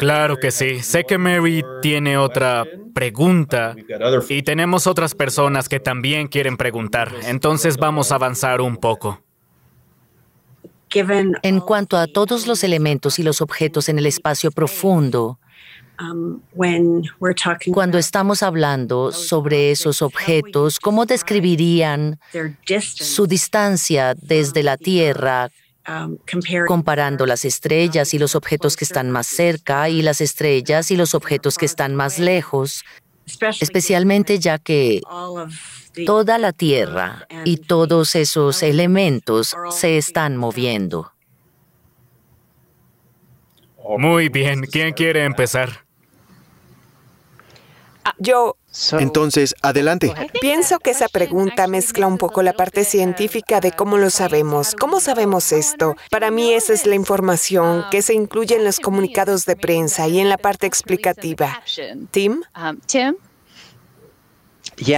Claro 0.00 0.36
que 0.36 0.50
sí. 0.50 0.82
Sé 0.82 1.04
que 1.04 1.16
Mary 1.16 1.64
tiene 1.80 2.18
otra 2.18 2.64
pregunta 2.92 3.74
y 4.28 4.42
tenemos 4.42 4.86
otras 4.86 5.14
personas 5.14 5.68
que 5.68 5.80
también 5.80 6.28
quieren 6.28 6.56
preguntar. 6.56 7.12
Entonces 7.24 7.76
vamos 7.76 8.12
a 8.12 8.16
avanzar 8.16 8.60
un 8.60 8.76
poco. 8.76 9.22
En 11.42 11.60
cuanto 11.60 11.96
a 11.96 12.06
todos 12.06 12.46
los 12.46 12.64
elementos 12.64 13.18
y 13.18 13.22
los 13.22 13.40
objetos 13.40 13.88
en 13.88 13.98
el 13.98 14.06
espacio 14.06 14.50
profundo, 14.50 15.38
Cuando 17.72 17.98
estamos 17.98 18.42
hablando 18.42 19.12
sobre 19.12 19.70
esos 19.70 20.02
objetos, 20.02 20.78
¿cómo 20.80 21.06
describirían 21.06 22.18
su 22.80 23.26
distancia 23.26 24.14
desde 24.14 24.62
la 24.62 24.76
Tierra 24.76 25.50
um, 25.88 26.16
comparando 26.66 27.26
las 27.26 27.44
estrellas 27.44 28.14
y 28.14 28.18
los 28.18 28.34
objetos 28.34 28.76
que 28.76 28.84
están 28.84 29.10
más 29.10 29.26
cerca 29.26 29.88
y 29.88 30.02
las 30.02 30.20
estrellas 30.20 30.90
y 30.90 30.96
los 30.96 31.14
objetos 31.14 31.56
que 31.56 31.66
están 31.66 31.94
más 31.94 32.18
lejos, 32.18 32.84
especialmente 33.60 34.38
ya 34.38 34.58
que 34.58 35.00
toda 36.06 36.38
la 36.38 36.52
Tierra 36.52 37.26
y 37.44 37.58
todos 37.58 38.14
esos 38.14 38.62
elementos 38.62 39.54
se 39.70 39.98
están 39.98 40.36
moviendo. 40.36 41.12
Muy 43.98 44.28
bien, 44.28 44.62
¿quién 44.62 44.92
quiere 44.92 45.24
empezar? 45.24 45.81
Yo 48.18 48.56
entonces, 48.98 49.54
adelante. 49.62 50.14
Pienso 50.40 50.78
que 50.78 50.90
esa 50.90 51.08
pregunta 51.08 51.66
mezcla 51.66 52.06
un 52.06 52.18
poco 52.18 52.42
la 52.42 52.52
parte 52.52 52.84
científica 52.84 53.60
de 53.60 53.72
cómo 53.72 53.98
lo 53.98 54.10
sabemos. 54.10 54.74
¿Cómo 54.78 55.00
sabemos 55.00 55.52
esto? 55.52 55.96
Para 56.10 56.30
mí 56.30 56.52
esa 56.54 56.72
es 56.72 56.86
la 56.86 56.94
información 56.94 57.84
que 57.90 58.02
se 58.02 58.14
incluye 58.14 58.56
en 58.56 58.64
los 58.64 58.80
comunicados 58.80 59.44
de 59.44 59.56
prensa 59.56 60.08
y 60.08 60.20
en 60.20 60.28
la 60.28 60.38
parte 60.38 60.66
explicativa. 60.66 61.62
Tim? 62.10 62.40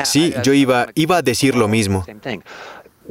Sí, 0.04 0.34
yo 0.42 0.52
iba, 0.52 0.88
iba 0.94 1.16
a 1.16 1.22
decir 1.22 1.56
lo 1.56 1.68
mismo. 1.68 2.06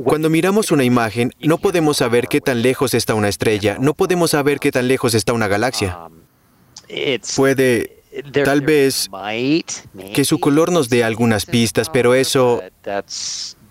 Cuando 0.04 0.30
miramos 0.30 0.72
una 0.72 0.84
imagen, 0.84 1.32
no 1.40 1.58
podemos 1.58 1.98
saber 1.98 2.28
qué 2.28 2.42
tan 2.42 2.62
lejos 2.62 2.94
está 2.94 3.14
una 3.14 3.30
estrella, 3.30 3.78
no 3.80 3.94
podemos 3.94 4.32
saber 4.32 4.60
qué 4.60 4.72
tan 4.72 4.88
lejos 4.88 5.14
está 5.14 5.34
una 5.34 5.48
galaxia. 5.48 6.00
Puede 7.36 8.03
Tal 8.46 8.62
vez 8.62 9.10
que 10.14 10.26
su 10.26 10.40
color 10.40 10.72
nos 10.72 10.90
dé 10.90 11.04
algunas 11.04 11.46
pistas, 11.46 11.90
pero 11.90 12.14
eso, 12.14 12.62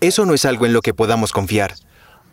eso 0.01 0.25
no 0.25 0.33
es 0.33 0.45
algo 0.45 0.65
en 0.65 0.73
lo 0.73 0.81
que 0.81 0.93
podamos 0.93 1.31
confiar. 1.31 1.75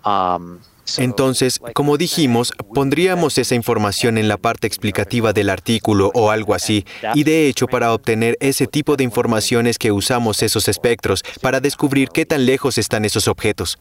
Um, 0.05 0.59
Entonces, 0.97 1.61
como 1.75 1.97
dijimos, 1.97 2.53
pondríamos 2.75 3.39
esa 3.39 3.55
información 3.55 4.19
en 4.19 4.29
la 4.29 4.39
parte 4.39 4.67
explicativa 4.67 5.33
del 5.33 5.51
artículo 5.51 6.11
o 6.15 6.31
algo 6.31 6.55
así. 6.55 6.85
Y 7.15 7.23
de 7.25 7.47
hecho, 7.47 7.67
para 7.69 7.93
obtener 7.93 8.37
ese 8.41 8.67
tipo 8.67 8.97
de 8.97 9.05
información 9.05 9.67
es 9.67 9.79
que 9.79 9.93
usamos 9.93 10.43
esos 10.43 10.69
espectros 10.69 11.23
para 11.41 11.61
descubrir 11.61 12.09
qué 12.09 12.27
tan 12.27 12.45
lejos 12.47 12.79
están 12.79 13.05
esos 13.05 13.29
objetos. 13.29 13.79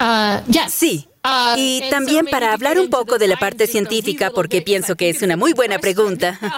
Uh, 0.00 0.42
sí, 0.68 1.08
Ah, 1.08 1.13
y 1.56 1.82
también 1.90 2.26
para 2.26 2.52
hablar 2.52 2.78
un 2.78 2.90
poco 2.90 3.18
de 3.18 3.28
la 3.28 3.36
parte 3.36 3.66
científica, 3.66 4.30
porque 4.30 4.62
pienso 4.62 4.94
que 4.96 5.08
es 5.08 5.22
una 5.22 5.36
muy 5.36 5.52
buena 5.52 5.78
pregunta. 5.78 6.38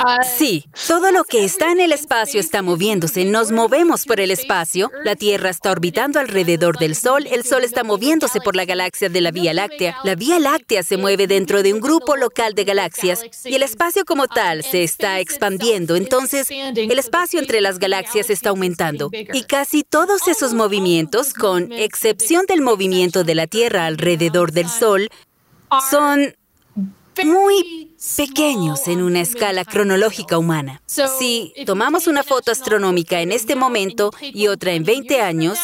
Ah, 0.00 0.22
sí, 0.22 0.64
todo 0.86 1.10
lo 1.10 1.24
que 1.24 1.44
está 1.44 1.72
en 1.72 1.80
el 1.80 1.90
espacio 1.90 2.38
está 2.38 2.62
moviéndose. 2.62 3.24
Nos 3.24 3.50
movemos 3.50 4.04
por 4.04 4.20
el 4.20 4.30
espacio. 4.30 4.92
La 5.02 5.16
Tierra 5.16 5.50
está 5.50 5.72
orbitando 5.72 6.20
alrededor 6.20 6.78
del 6.78 6.94
Sol. 6.94 7.26
El 7.26 7.42
Sol 7.42 7.64
está 7.64 7.82
moviéndose 7.82 8.40
por 8.40 8.54
la 8.54 8.64
galaxia 8.64 9.08
de 9.08 9.20
la 9.20 9.32
Vía 9.32 9.52
Láctea. 9.52 9.96
La 10.04 10.14
Vía 10.14 10.38
Láctea 10.38 10.84
se 10.84 10.98
mueve 10.98 11.26
dentro 11.26 11.64
de 11.64 11.72
un 11.74 11.80
grupo 11.80 12.14
local 12.14 12.54
de 12.54 12.62
galaxias 12.62 13.24
y 13.44 13.56
el 13.56 13.64
espacio 13.64 14.04
como 14.04 14.28
tal 14.28 14.62
se 14.62 14.84
está 14.84 15.18
expandiendo. 15.18 15.96
Entonces, 15.96 16.48
el 16.48 16.96
espacio 16.96 17.40
entre 17.40 17.60
las 17.60 17.80
galaxias 17.80 18.30
está 18.30 18.50
aumentando. 18.50 19.10
Y 19.12 19.42
casi 19.42 19.82
todos 19.82 20.28
esos 20.28 20.54
movimientos, 20.54 21.34
con 21.34 21.72
excepción 21.72 22.46
del 22.46 22.62
movimiento 22.62 23.24
de 23.24 23.34
la 23.34 23.47
Tierra 23.48 23.86
alrededor 23.86 24.52
del 24.52 24.68
Sol 24.68 25.08
son 25.90 26.34
muy 27.24 27.94
pequeños 28.16 28.86
en 28.86 29.02
una 29.02 29.20
escala 29.20 29.64
cronológica 29.64 30.38
humana. 30.38 30.82
Si 30.86 31.52
tomamos 31.66 32.06
una 32.06 32.22
foto 32.22 32.52
astronómica 32.52 33.20
en 33.20 33.32
este 33.32 33.56
momento 33.56 34.12
y 34.20 34.46
otra 34.46 34.72
en 34.72 34.84
20 34.84 35.20
años, 35.20 35.58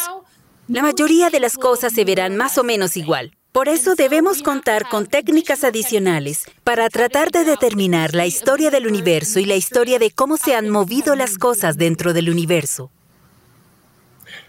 la 0.67 0.81
mayoría 0.81 1.29
de 1.29 1.39
las 1.39 1.57
cosas 1.57 1.93
se 1.93 2.05
verán 2.05 2.35
más 2.35 2.57
o 2.57 2.63
menos 2.63 2.97
igual. 2.97 3.31
Por 3.51 3.69
eso 3.69 3.95
debemos 3.95 4.41
contar 4.41 4.89
con 4.89 5.07
técnicas 5.07 5.63
adicionales 5.63 6.43
para 6.65 6.89
tratar 6.89 7.31
de 7.31 7.45
determinar 7.45 8.13
la 8.13 8.25
historia 8.25 8.69
del 8.69 8.85
universo 8.85 9.39
y 9.39 9.45
la 9.45 9.55
historia 9.55 9.97
de 9.97 10.11
cómo 10.11 10.35
se 10.35 10.55
han 10.55 10.69
movido 10.69 11.15
las 11.15 11.37
cosas 11.37 11.77
dentro 11.77 12.11
del 12.11 12.29
universo. 12.29 12.91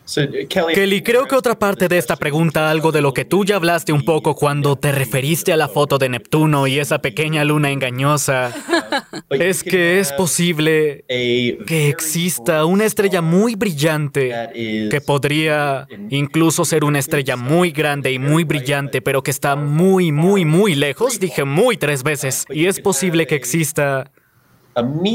Kelly, 0.07 1.03
creo 1.03 1.27
que 1.27 1.35
otra 1.35 1.59
parte 1.59 1.89
de 1.89 1.99
esta 1.99 2.15
pregunta, 2.15 2.71
algo 2.71 2.93
de 2.93 3.01
lo 3.01 3.13
que 3.13 3.25
tú 3.25 3.45
ya 3.45 3.57
hablaste 3.57 3.93
un 3.93 4.05
poco 4.05 4.37
cuando 4.37 4.77
te 4.77 4.93
referiste 4.93 5.53
a 5.53 5.57
la 5.57 5.69
foto 5.69 5.99
de 5.99 6.09
Neptuno 6.09 6.69
y 6.69 6.79
esa 6.79 7.01
pequeña 7.01 7.45
luna 7.45 7.71
engañosa, 7.71 8.55
es 9.31 9.65
que 9.65 9.99
es 9.99 10.13
posible 10.13 11.05
que 11.09 11.89
exista 11.89 12.65
una 12.65 12.85
estrella 12.85 13.21
muy 13.21 13.57
brillante 13.57 14.33
que 14.91 15.01
podría 15.01 15.89
incluso 16.11 16.65
ser 16.65 16.85
una 16.85 17.01
estrella 17.01 17.37
muy 17.37 17.73
grande 17.73 18.13
y 18.13 18.21
muy 18.21 18.45
brillante, 18.45 19.03
pero 19.03 19.23
que 19.23 19.33
está 19.33 19.57
muy, 19.57 20.13
muy, 20.13 20.45
muy 20.45 20.77
lejos. 20.77 21.19
Dije 21.19 21.45
muy 21.45 21.77
tres 21.77 22.05
veces. 22.05 22.47
Y 22.51 22.67
es 22.67 22.79
posible 22.79 23.27
que 23.27 23.35
exista 23.35 24.13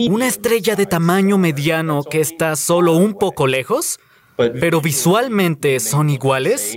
una 0.10 0.28
estrella 0.28 0.76
de 0.76 0.86
tamaño 0.86 1.38
mediano 1.38 2.04
que 2.04 2.20
está 2.20 2.56
solo 2.58 2.94
un 2.94 3.14
poco 3.14 3.48
lejos 3.48 4.00
pero 4.60 4.82
visualmente 4.82 5.80
son 5.80 6.10
iguales. 6.10 6.76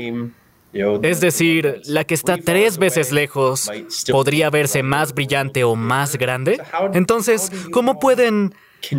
Es 1.02 1.20
decir, 1.20 1.82
la 1.86 2.04
que 2.04 2.14
está 2.14 2.36
tres 2.36 2.78
veces 2.78 3.12
lejos 3.12 3.70
podría 4.10 4.50
verse 4.50 4.82
más 4.82 5.14
brillante 5.14 5.62
o 5.62 5.76
más 5.76 6.16
grande. 6.16 6.60
Entonces, 6.94 7.50
¿cómo 7.70 8.00
pueden 8.00 8.54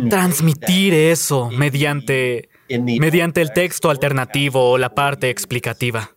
transmitir 0.08 0.94
eso 0.94 1.50
mediante, 1.50 2.48
mediante 2.68 3.42
el 3.42 3.52
texto 3.52 3.90
alternativo 3.90 4.70
o 4.70 4.78
la 4.78 4.94
parte 4.94 5.28
explicativa? 5.28 6.12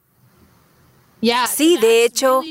Sí, 1.53 1.77
de 1.81 2.05
hecho, 2.05 2.41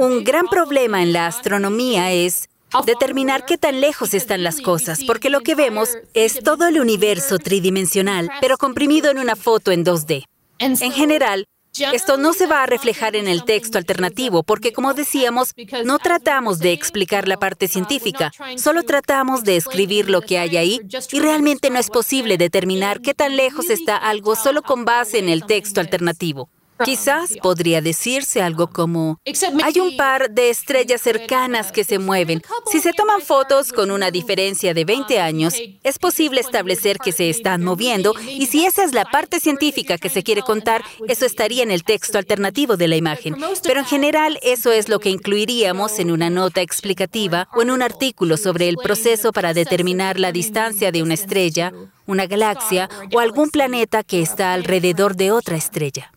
un 0.00 0.22
gran 0.22 0.46
problema 0.46 1.02
en 1.02 1.12
la 1.12 1.26
astronomía 1.26 2.12
es 2.12 2.48
determinar 2.84 3.44
qué 3.46 3.56
tan 3.58 3.80
lejos 3.80 4.14
están 4.14 4.42
las 4.42 4.60
cosas, 4.60 5.00
porque 5.06 5.30
lo 5.30 5.40
que 5.40 5.54
vemos 5.54 5.96
es 6.14 6.40
todo 6.42 6.66
el 6.66 6.80
universo 6.80 7.38
tridimensional, 7.38 8.30
pero 8.40 8.58
comprimido 8.58 9.10
en 9.10 9.18
una 9.18 9.36
foto 9.36 9.72
en 9.72 9.84
2D. 9.84 10.24
En 10.58 10.76
general, 10.92 11.46
Esto 11.92 12.16
no 12.16 12.32
se 12.32 12.46
va 12.46 12.62
a 12.62 12.66
reflejar 12.66 13.16
en 13.16 13.28
el 13.28 13.44
texto 13.44 13.76
alternativo 13.76 14.42
porque, 14.42 14.72
como 14.72 14.94
decíamos, 14.94 15.52
no 15.84 15.98
tratamos 15.98 16.58
de 16.58 16.72
explicar 16.72 17.28
la 17.28 17.36
parte 17.36 17.68
científica, 17.68 18.32
solo 18.56 18.82
tratamos 18.82 19.44
de 19.44 19.56
escribir 19.56 20.08
lo 20.08 20.22
que 20.22 20.38
hay 20.38 20.56
ahí 20.56 20.80
y 21.12 21.20
realmente 21.20 21.68
no 21.68 21.78
es 21.78 21.90
posible 21.90 22.38
determinar 22.38 23.00
qué 23.02 23.12
tan 23.12 23.36
lejos 23.36 23.68
está 23.68 23.96
algo 23.96 24.36
solo 24.36 24.62
con 24.62 24.86
base 24.86 25.18
en 25.18 25.28
el 25.28 25.44
texto 25.44 25.80
alternativo. 25.80 26.48
Quizás 26.84 27.34
podría 27.42 27.80
decirse 27.80 28.42
algo 28.42 28.68
como, 28.68 29.18
hay 29.64 29.80
un 29.80 29.96
par 29.96 30.30
de 30.30 30.50
estrellas 30.50 31.00
cercanas 31.00 31.72
que 31.72 31.84
se 31.84 31.98
mueven. 31.98 32.42
Si 32.70 32.80
se 32.80 32.92
toman 32.92 33.20
fotos 33.22 33.72
con 33.72 33.90
una 33.90 34.10
diferencia 34.10 34.74
de 34.74 34.84
20 34.84 35.20
años, 35.20 35.54
es 35.82 35.98
posible 35.98 36.40
establecer 36.40 36.98
que 36.98 37.12
se 37.12 37.30
están 37.30 37.64
moviendo 37.64 38.14
y 38.26 38.46
si 38.46 38.66
esa 38.66 38.84
es 38.84 38.92
la 38.92 39.04
parte 39.04 39.40
científica 39.40 39.98
que 39.98 40.08
se 40.08 40.22
quiere 40.22 40.42
contar, 40.42 40.84
eso 41.08 41.24
estaría 41.24 41.62
en 41.62 41.70
el 41.70 41.84
texto 41.84 42.18
alternativo 42.18 42.76
de 42.76 42.88
la 42.88 42.96
imagen. 42.96 43.36
Pero 43.62 43.80
en 43.80 43.86
general 43.86 44.38
eso 44.42 44.72
es 44.72 44.88
lo 44.88 45.00
que 45.00 45.10
incluiríamos 45.10 45.98
en 45.98 46.10
una 46.10 46.30
nota 46.30 46.60
explicativa 46.60 47.48
o 47.54 47.62
en 47.62 47.70
un 47.70 47.82
artículo 47.82 48.36
sobre 48.36 48.68
el 48.68 48.76
proceso 48.76 49.32
para 49.32 49.54
determinar 49.54 50.18
la 50.18 50.32
distancia 50.32 50.92
de 50.92 51.02
una 51.02 51.14
estrella, 51.14 51.72
una 52.06 52.26
galaxia 52.26 52.88
o 53.12 53.20
algún 53.20 53.50
planeta 53.50 54.02
que 54.02 54.20
está 54.20 54.52
alrededor 54.52 55.16
de 55.16 55.32
otra 55.32 55.56
estrella. 55.56 56.12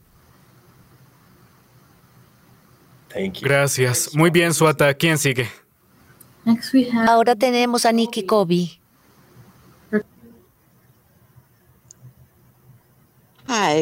Gracias. 3.41 4.15
Muy 4.15 4.29
bien, 4.29 4.53
Suata. 4.53 4.93
¿Quién 4.93 5.17
sigue? 5.17 5.49
Ahora 7.07 7.35
tenemos 7.35 7.85
a 7.85 7.91
Nikki 7.91 8.23
Kobe. 8.23 8.79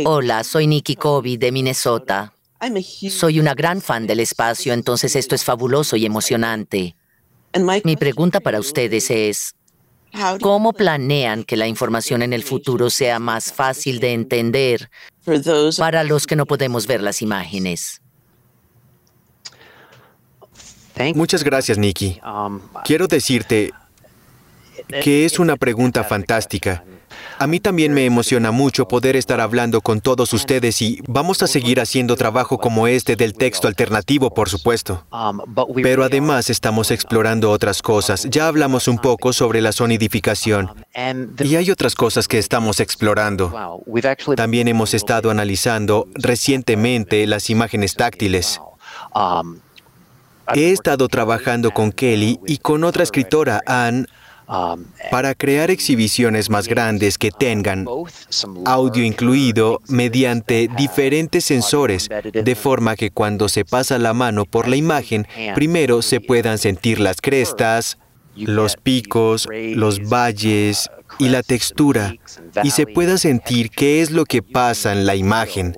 Hola, 0.06 0.44
soy 0.44 0.66
Nikki 0.68 0.96
Kobe 0.96 1.38
de 1.38 1.52
Minnesota. 1.52 2.34
Soy 3.10 3.40
una 3.40 3.54
gran 3.54 3.82
fan 3.82 4.08
del 4.08 4.22
espacio, 4.22 4.74
entonces 4.74 5.16
esto 5.16 5.36
es 5.36 5.44
fabuloso 5.44 5.96
y 5.96 6.06
emocionante. 6.06 6.96
Mi 7.84 7.96
pregunta 7.98 8.40
para 8.40 8.60
ustedes 8.60 9.12
es, 9.12 9.56
¿cómo 10.42 10.74
planean 10.74 11.44
que 11.44 11.58
la 11.58 11.68
información 11.68 12.22
en 12.22 12.34
el 12.34 12.44
futuro 12.44 12.90
sea 12.90 13.20
más 13.20 13.52
fácil 13.52 14.00
de 14.00 14.14
entender 14.14 14.90
para 15.78 16.04
los 16.04 16.26
que 16.26 16.36
no 16.36 16.46
podemos 16.46 16.88
ver 16.88 17.02
las 17.02 17.22
imágenes? 17.22 18.02
Muchas 21.16 21.44
gracias, 21.44 21.78
Nikki. 21.78 22.20
Um, 22.26 22.60
Quiero 22.84 23.08
decirte 23.08 23.72
que 25.04 25.26
es 25.26 25.40
una 25.40 25.56
pregunta 25.56 26.04
fantástica. 26.04 26.84
A 27.40 27.48
mí 27.48 27.60
también 27.60 27.94
me 27.94 28.06
emociona 28.06 28.52
mucho 28.52 28.88
poder 28.88 29.16
estar 29.16 29.40
hablando 29.40 29.82
con 29.82 30.02
todos 30.02 30.34
ustedes 30.34 30.82
y 30.82 31.02
vamos 31.08 31.44
a 31.44 31.48
seguir 31.48 31.80
haciendo 31.80 32.16
trabajo 32.16 32.58
como 32.58 32.88
este 32.88 33.16
del 33.16 33.34
texto 33.34 33.68
alternativo, 33.68 34.34
por 34.34 34.50
supuesto. 34.50 35.06
Um, 35.12 35.42
Pero 35.76 36.04
además 36.04 36.50
estamos 36.50 36.90
explorando 36.90 37.52
otras 37.52 37.82
cosas. 37.82 38.28
Ya 38.30 38.48
hablamos 38.48 38.88
un 38.88 38.98
poco 38.98 39.34
sobre 39.34 39.62
la 39.62 39.72
sonidificación 39.72 40.72
y 41.44 41.56
hay 41.56 41.70
otras 41.70 41.96
cosas 41.96 42.28
que 42.28 42.40
estamos 42.40 42.80
explorando. 42.80 43.84
También 44.36 44.68
hemos 44.68 44.94
estado 44.94 45.30
analizando 45.30 46.08
recientemente 46.16 47.26
las 47.28 47.50
imágenes 47.50 47.96
táctiles. 47.96 48.60
He 50.54 50.72
estado 50.72 51.08
trabajando 51.08 51.72
con 51.72 51.92
Kelly 51.92 52.40
y 52.46 52.58
con 52.58 52.84
otra 52.84 53.04
escritora, 53.04 53.62
Anne, 53.66 54.06
para 55.12 55.36
crear 55.36 55.70
exhibiciones 55.72 56.50
más 56.50 56.68
grandes 56.68 57.18
que 57.18 57.32
tengan 57.32 57.86
audio 58.66 59.04
incluido 59.04 59.82
mediante 59.90 60.70
diferentes 60.78 61.44
sensores, 61.44 62.08
de 62.32 62.56
forma 62.56 62.96
que 62.96 63.12
cuando 63.12 63.50
se 63.50 63.66
pasa 63.66 63.98
la 63.98 64.14
mano 64.14 64.46
por 64.46 64.68
la 64.68 64.78
imagen, 64.78 65.28
primero 65.54 66.02
se 66.02 66.22
puedan 66.22 66.58
sentir 66.58 67.00
las 67.00 67.20
crestas, 67.20 67.98
los 68.36 68.78
picos, 68.78 69.48
los 69.52 70.08
valles 70.08 70.90
y 71.20 71.30
la 71.30 71.44
textura, 71.44 72.14
y 72.64 72.72
se 72.72 72.86
pueda 72.88 73.18
sentir 73.18 73.70
qué 73.70 74.02
es 74.02 74.12
lo 74.12 74.24
que 74.26 74.42
pasa 74.42 74.94
en 74.94 75.06
la 75.06 75.16
imagen. 75.16 75.78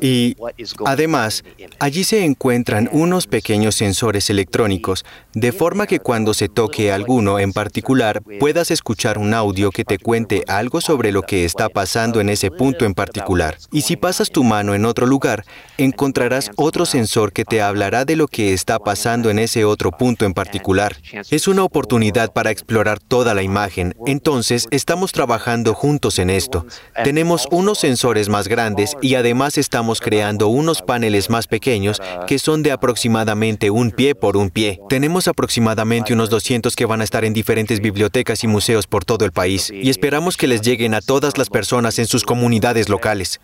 Y 0.00 0.36
además, 0.84 1.44
allí 1.78 2.04
se 2.04 2.24
encuentran 2.24 2.88
unos 2.92 3.26
pequeños 3.26 3.74
sensores 3.74 4.30
electrónicos, 4.30 5.04
de 5.32 5.52
forma 5.52 5.86
que 5.86 6.00
cuando 6.00 6.34
se 6.34 6.48
toque 6.48 6.92
alguno 6.92 7.38
en 7.38 7.52
particular 7.52 8.22
puedas 8.38 8.70
escuchar 8.70 9.18
un 9.18 9.34
audio 9.34 9.70
que 9.70 9.84
te 9.84 9.98
cuente 9.98 10.44
algo 10.48 10.80
sobre 10.80 11.12
lo 11.12 11.22
que 11.22 11.44
está 11.44 11.68
pasando 11.68 12.20
en 12.20 12.28
ese 12.28 12.50
punto 12.50 12.84
en 12.84 12.94
particular. 12.94 13.56
Y 13.72 13.82
si 13.82 13.96
pasas 13.96 14.30
tu 14.30 14.44
mano 14.44 14.74
en 14.74 14.84
otro 14.84 15.06
lugar, 15.06 15.44
encontrarás 15.78 16.50
otro 16.56 16.86
sensor 16.86 17.32
que 17.32 17.44
te 17.44 17.62
hablará 17.62 18.04
de 18.04 18.16
lo 18.16 18.28
que 18.28 18.52
está 18.52 18.78
pasando 18.78 19.30
en 19.30 19.38
ese 19.38 19.64
otro 19.64 19.90
punto 19.90 20.24
en 20.24 20.34
particular. 20.34 20.96
Es 21.30 21.48
una 21.48 21.64
oportunidad 21.64 22.32
para 22.32 22.50
explorar 22.50 23.00
toda 23.00 23.34
la 23.34 23.42
imagen, 23.42 23.94
entonces 24.06 24.68
estamos 24.70 25.12
trabajando 25.12 25.74
juntos 25.74 26.18
en 26.18 26.30
esto. 26.30 26.66
Tenemos 27.02 27.48
unos 27.50 27.78
sensores 27.78 28.28
más 28.28 28.48
grandes 28.48 28.96
y 29.00 29.14
además 29.14 29.53
estamos 29.58 30.00
creando 30.00 30.48
unos 30.48 30.82
paneles 30.82 31.30
más 31.30 31.46
pequeños 31.46 32.00
que 32.26 32.38
son 32.38 32.62
de 32.62 32.72
aproximadamente 32.72 33.70
un 33.70 33.90
pie 33.90 34.14
por 34.14 34.36
un 34.36 34.50
pie. 34.50 34.80
Tenemos 34.88 35.28
aproximadamente 35.28 36.12
unos 36.12 36.30
200 36.30 36.74
que 36.76 36.86
van 36.86 37.00
a 37.00 37.04
estar 37.04 37.24
en 37.24 37.32
diferentes 37.32 37.80
bibliotecas 37.80 38.44
y 38.44 38.46
museos 38.46 38.86
por 38.86 39.04
todo 39.04 39.24
el 39.24 39.32
país 39.32 39.70
y 39.70 39.90
esperamos 39.90 40.36
que 40.36 40.46
les 40.46 40.62
lleguen 40.62 40.94
a 40.94 41.00
todas 41.00 41.38
las 41.38 41.50
personas 41.50 41.98
en 41.98 42.06
sus 42.06 42.24
comunidades 42.24 42.88
locales. 42.88 43.40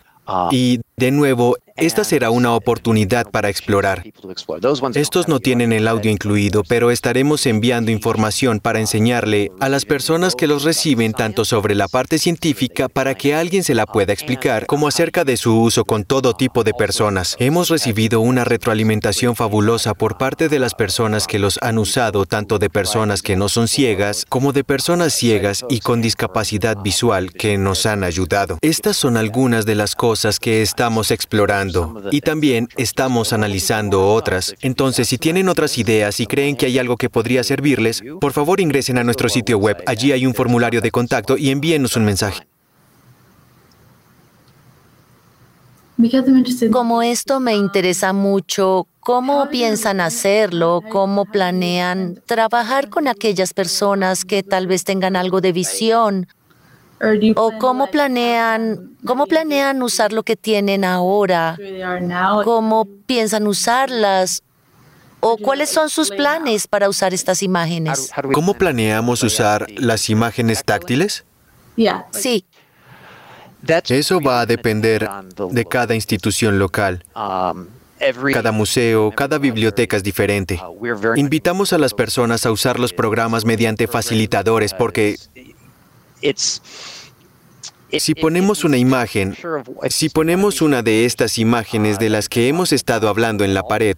Y 0.51 0.81
de 0.97 1.11
nuevo, 1.11 1.57
esta 1.77 2.03
será 2.03 2.29
una 2.29 2.53
oportunidad 2.53 3.31
para 3.31 3.49
explorar. 3.49 4.03
Estos 4.93 5.27
no 5.27 5.39
tienen 5.39 5.73
el 5.73 5.87
audio 5.87 6.11
incluido, 6.11 6.63
pero 6.67 6.91
estaremos 6.91 7.45
enviando 7.45 7.89
información 7.89 8.59
para 8.59 8.79
enseñarle 8.79 9.51
a 9.59 9.69
las 9.69 9.85
personas 9.85 10.35
que 10.35 10.47
los 10.47 10.63
reciben 10.63 11.13
tanto 11.13 11.43
sobre 11.43 11.73
la 11.73 11.87
parte 11.87 12.19
científica 12.19 12.87
para 12.87 13.15
que 13.15 13.33
alguien 13.33 13.63
se 13.63 13.73
la 13.73 13.85
pueda 13.85 14.13
explicar, 14.13 14.67
como 14.67 14.87
acerca 14.87 15.23
de 15.23 15.37
su 15.37 15.59
uso 15.59 15.85
con 15.85 16.03
todo 16.03 16.33
tipo 16.33 16.63
de 16.63 16.73
personas. 16.73 17.35
Hemos 17.39 17.69
recibido 17.69 18.19
una 18.21 18.43
retroalimentación 18.43 19.35
fabulosa 19.35 19.93
por 19.93 20.17
parte 20.17 20.49
de 20.49 20.59
las 20.59 20.75
personas 20.75 21.25
que 21.25 21.39
los 21.39 21.57
han 21.61 21.77
usado, 21.77 22.25
tanto 22.25 22.59
de 22.59 22.69
personas 22.69 23.21
que 23.21 23.35
no 23.35 23.49
son 23.49 23.67
ciegas 23.67 24.25
como 24.29 24.53
de 24.53 24.63
personas 24.63 25.13
ciegas 25.13 25.65
y 25.69 25.79
con 25.79 26.01
discapacidad 26.01 26.77
visual 26.77 27.31
que 27.33 27.57
nos 27.57 27.85
han 27.85 28.03
ayudado. 28.03 28.59
Estas 28.61 28.97
son 28.97 29.17
algunas 29.17 29.65
de 29.65 29.75
las 29.75 29.95
cosas 29.95 30.39
que 30.39 30.61
estamos 30.81 31.11
explorando 31.11 32.01
y 32.09 32.21
también 32.21 32.67
estamos 32.75 33.33
analizando 33.33 34.07
otras. 34.07 34.55
Entonces, 34.61 35.07
si 35.07 35.19
tienen 35.19 35.47
otras 35.47 35.77
ideas 35.77 36.19
y 36.19 36.25
creen 36.25 36.55
que 36.55 36.65
hay 36.65 36.79
algo 36.79 36.97
que 36.97 37.07
podría 37.07 37.43
servirles, 37.43 38.01
por 38.19 38.33
favor 38.33 38.59
ingresen 38.59 38.97
a 38.97 39.03
nuestro 39.03 39.29
sitio 39.29 39.59
web. 39.59 39.77
Allí 39.85 40.11
hay 40.11 40.25
un 40.25 40.33
formulario 40.33 40.81
de 40.81 40.89
contacto 40.89 41.37
y 41.37 41.51
envíenos 41.51 41.95
un 41.97 42.05
mensaje. 42.05 42.47
Como 46.71 47.03
esto 47.03 47.39
me 47.39 47.53
interesa 47.53 48.11
mucho, 48.11 48.87
¿cómo 49.01 49.49
piensan 49.51 50.01
hacerlo? 50.01 50.81
¿Cómo 50.89 51.25
planean 51.25 52.19
trabajar 52.25 52.89
con 52.89 53.07
aquellas 53.07 53.53
personas 53.53 54.25
que 54.25 54.41
tal 54.41 54.65
vez 54.65 54.83
tengan 54.83 55.15
algo 55.15 55.41
de 55.41 55.51
visión? 55.51 56.25
¿O 57.35 57.57
cómo 57.57 57.87
planean, 57.87 58.95
cómo 59.05 59.25
planean 59.25 59.81
usar 59.81 60.13
lo 60.13 60.23
que 60.23 60.35
tienen 60.35 60.85
ahora? 60.85 61.57
¿Cómo 62.43 62.87
piensan 63.05 63.47
usarlas? 63.47 64.43
¿O 65.19 65.37
cuáles 65.37 65.69
son 65.69 65.89
sus 65.89 66.09
planes 66.09 66.67
para 66.67 66.89
usar 66.89 67.13
estas 67.13 67.43
imágenes? 67.43 68.11
¿Cómo 68.33 68.53
planeamos 68.53 69.23
usar 69.23 69.67
las 69.77 70.09
imágenes 70.09 70.63
táctiles? 70.63 71.25
Sí. 72.11 72.45
Eso 73.87 74.19
va 74.19 74.41
a 74.41 74.45
depender 74.45 75.07
de 75.49 75.65
cada 75.65 75.95
institución 75.95 76.59
local. 76.59 77.03
Cada 78.33 78.51
museo, 78.51 79.11
cada 79.11 79.37
biblioteca 79.37 79.95
es 79.95 80.03
diferente. 80.03 80.59
Invitamos 81.15 81.71
a 81.71 81.77
las 81.77 81.93
personas 81.93 82.47
a 82.47 82.51
usar 82.51 82.79
los 82.79 82.93
programas 82.93 83.45
mediante 83.45 83.87
facilitadores 83.87 84.73
porque 84.73 85.17
si 87.99 88.15
ponemos 88.15 88.63
una 88.63 88.77
imagen, 88.77 89.35
si 89.89 90.09
ponemos 90.09 90.61
una 90.61 90.81
de 90.81 91.05
estas 91.05 91.37
imágenes 91.37 91.99
de 91.99 92.09
las 92.09 92.29
que 92.29 92.47
hemos 92.47 92.71
estado 92.71 93.09
hablando 93.09 93.43
en 93.43 93.53
la 93.53 93.63
pared, 93.63 93.97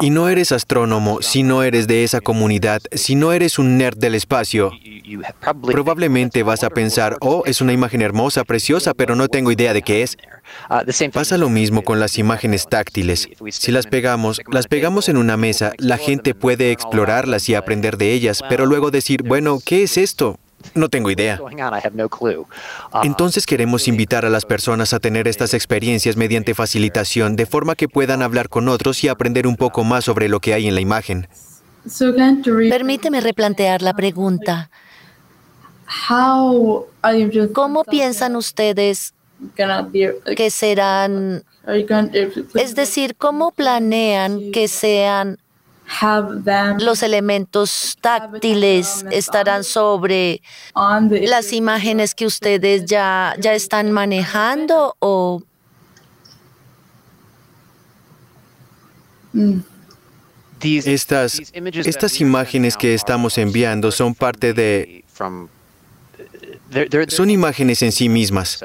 y 0.00 0.10
no 0.10 0.28
eres 0.28 0.52
astrónomo, 0.52 1.22
si 1.22 1.42
no 1.42 1.64
eres 1.64 1.88
de 1.88 2.04
esa 2.04 2.20
comunidad, 2.20 2.82
si 2.92 3.16
no 3.16 3.32
eres 3.32 3.58
un 3.58 3.78
nerd 3.78 3.98
del 3.98 4.14
espacio, 4.14 4.70
probablemente 5.60 6.44
vas 6.44 6.62
a 6.62 6.70
pensar, 6.70 7.16
oh, 7.20 7.42
es 7.46 7.60
una 7.60 7.72
imagen 7.72 8.00
hermosa, 8.00 8.44
preciosa, 8.44 8.94
pero 8.94 9.16
no 9.16 9.26
tengo 9.26 9.50
idea 9.50 9.74
de 9.74 9.82
qué 9.82 10.02
es. 10.02 10.16
Pasa 11.12 11.36
lo 11.36 11.48
mismo 11.48 11.82
con 11.82 11.98
las 11.98 12.16
imágenes 12.18 12.68
táctiles. 12.68 13.28
Si 13.50 13.72
las 13.72 13.88
pegamos, 13.88 14.40
las 14.52 14.68
pegamos 14.68 15.08
en 15.08 15.16
una 15.16 15.36
mesa, 15.36 15.72
la 15.78 15.98
gente 15.98 16.34
puede 16.34 16.70
explorarlas 16.70 17.48
y 17.48 17.56
aprender 17.56 17.96
de 17.96 18.12
ellas, 18.12 18.40
pero 18.48 18.66
luego 18.66 18.92
decir, 18.92 19.24
bueno, 19.24 19.58
¿qué 19.64 19.82
es 19.82 19.96
esto? 19.96 20.38
No 20.74 20.88
tengo 20.88 21.10
idea. 21.10 21.40
Entonces 23.02 23.46
queremos 23.46 23.88
invitar 23.88 24.24
a 24.24 24.30
las 24.30 24.44
personas 24.44 24.92
a 24.92 25.00
tener 25.00 25.28
estas 25.28 25.54
experiencias 25.54 26.16
mediante 26.16 26.54
facilitación, 26.54 27.36
de 27.36 27.46
forma 27.46 27.74
que 27.74 27.88
puedan 27.88 28.22
hablar 28.22 28.48
con 28.48 28.68
otros 28.68 29.04
y 29.04 29.08
aprender 29.08 29.46
un 29.46 29.56
poco 29.56 29.84
más 29.84 30.04
sobre 30.04 30.28
lo 30.28 30.40
que 30.40 30.54
hay 30.54 30.68
en 30.68 30.74
la 30.74 30.80
imagen. 30.80 31.28
Permíteme 32.70 33.20
replantear 33.20 33.82
la 33.82 33.94
pregunta. 33.94 34.70
¿Cómo 37.52 37.84
piensan 37.84 38.36
ustedes 38.36 39.14
que 40.36 40.50
serán, 40.50 41.42
es 42.54 42.74
decir, 42.74 43.16
cómo 43.16 43.50
planean 43.50 44.52
que 44.52 44.68
sean 44.68 45.38
los 46.78 47.02
elementos 47.02 47.96
táctiles 48.00 49.04
estarán 49.10 49.64
sobre 49.64 50.42
las 50.74 51.52
imágenes 51.52 52.14
que 52.14 52.26
ustedes 52.26 52.86
ya, 52.86 53.34
ya 53.38 53.54
están 53.54 53.92
manejando 53.92 54.96
o 54.98 55.42
estas, 60.62 61.40
estas 61.52 62.20
imágenes 62.20 62.76
que 62.76 62.94
estamos 62.94 63.38
enviando 63.38 63.90
son 63.90 64.14
parte 64.14 64.54
de 64.54 65.04
son 67.08 67.30
imágenes 67.30 67.82
en 67.82 67.92
sí 67.92 68.08
mismas. 68.08 68.64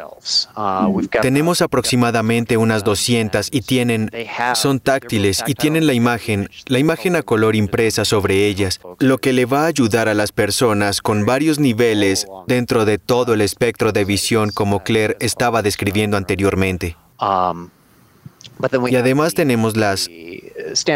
Uh, 0.56 1.02
Tenemos 1.22 1.62
aproximadamente 1.62 2.58
unas 2.58 2.84
200 2.84 3.50
y 3.52 3.62
tienen, 3.62 4.12
son 4.56 4.80
táctiles 4.80 5.44
y 5.46 5.54
tienen 5.54 5.88
la 5.88 5.94
imagen, 5.94 6.50
la 6.66 6.80
imagen 6.80 7.16
a 7.16 7.24
color 7.24 7.56
impresa 7.56 8.06
sobre 8.06 8.48
ellas, 8.48 8.80
lo 9.00 9.18
que 9.18 9.34
le 9.34 9.46
va 9.46 9.64
a 9.64 9.68
ayudar 9.68 10.08
a 10.08 10.14
las 10.14 10.32
personas 10.32 11.02
con 11.02 11.26
varios 11.26 11.60
niveles 11.60 12.28
dentro 12.48 12.86
de 12.86 12.98
todo 12.98 13.34
el 13.34 13.42
espectro 13.42 13.92
de 13.92 14.06
visión 14.06 14.52
como 14.52 14.84
Claire 14.84 15.18
estaba 15.20 15.62
describiendo 15.62 16.18
anteriormente. 16.18 16.96
Um, 17.20 17.70
y 18.90 18.96
además 18.96 19.34
tenemos 19.34 19.78
las 19.78 20.10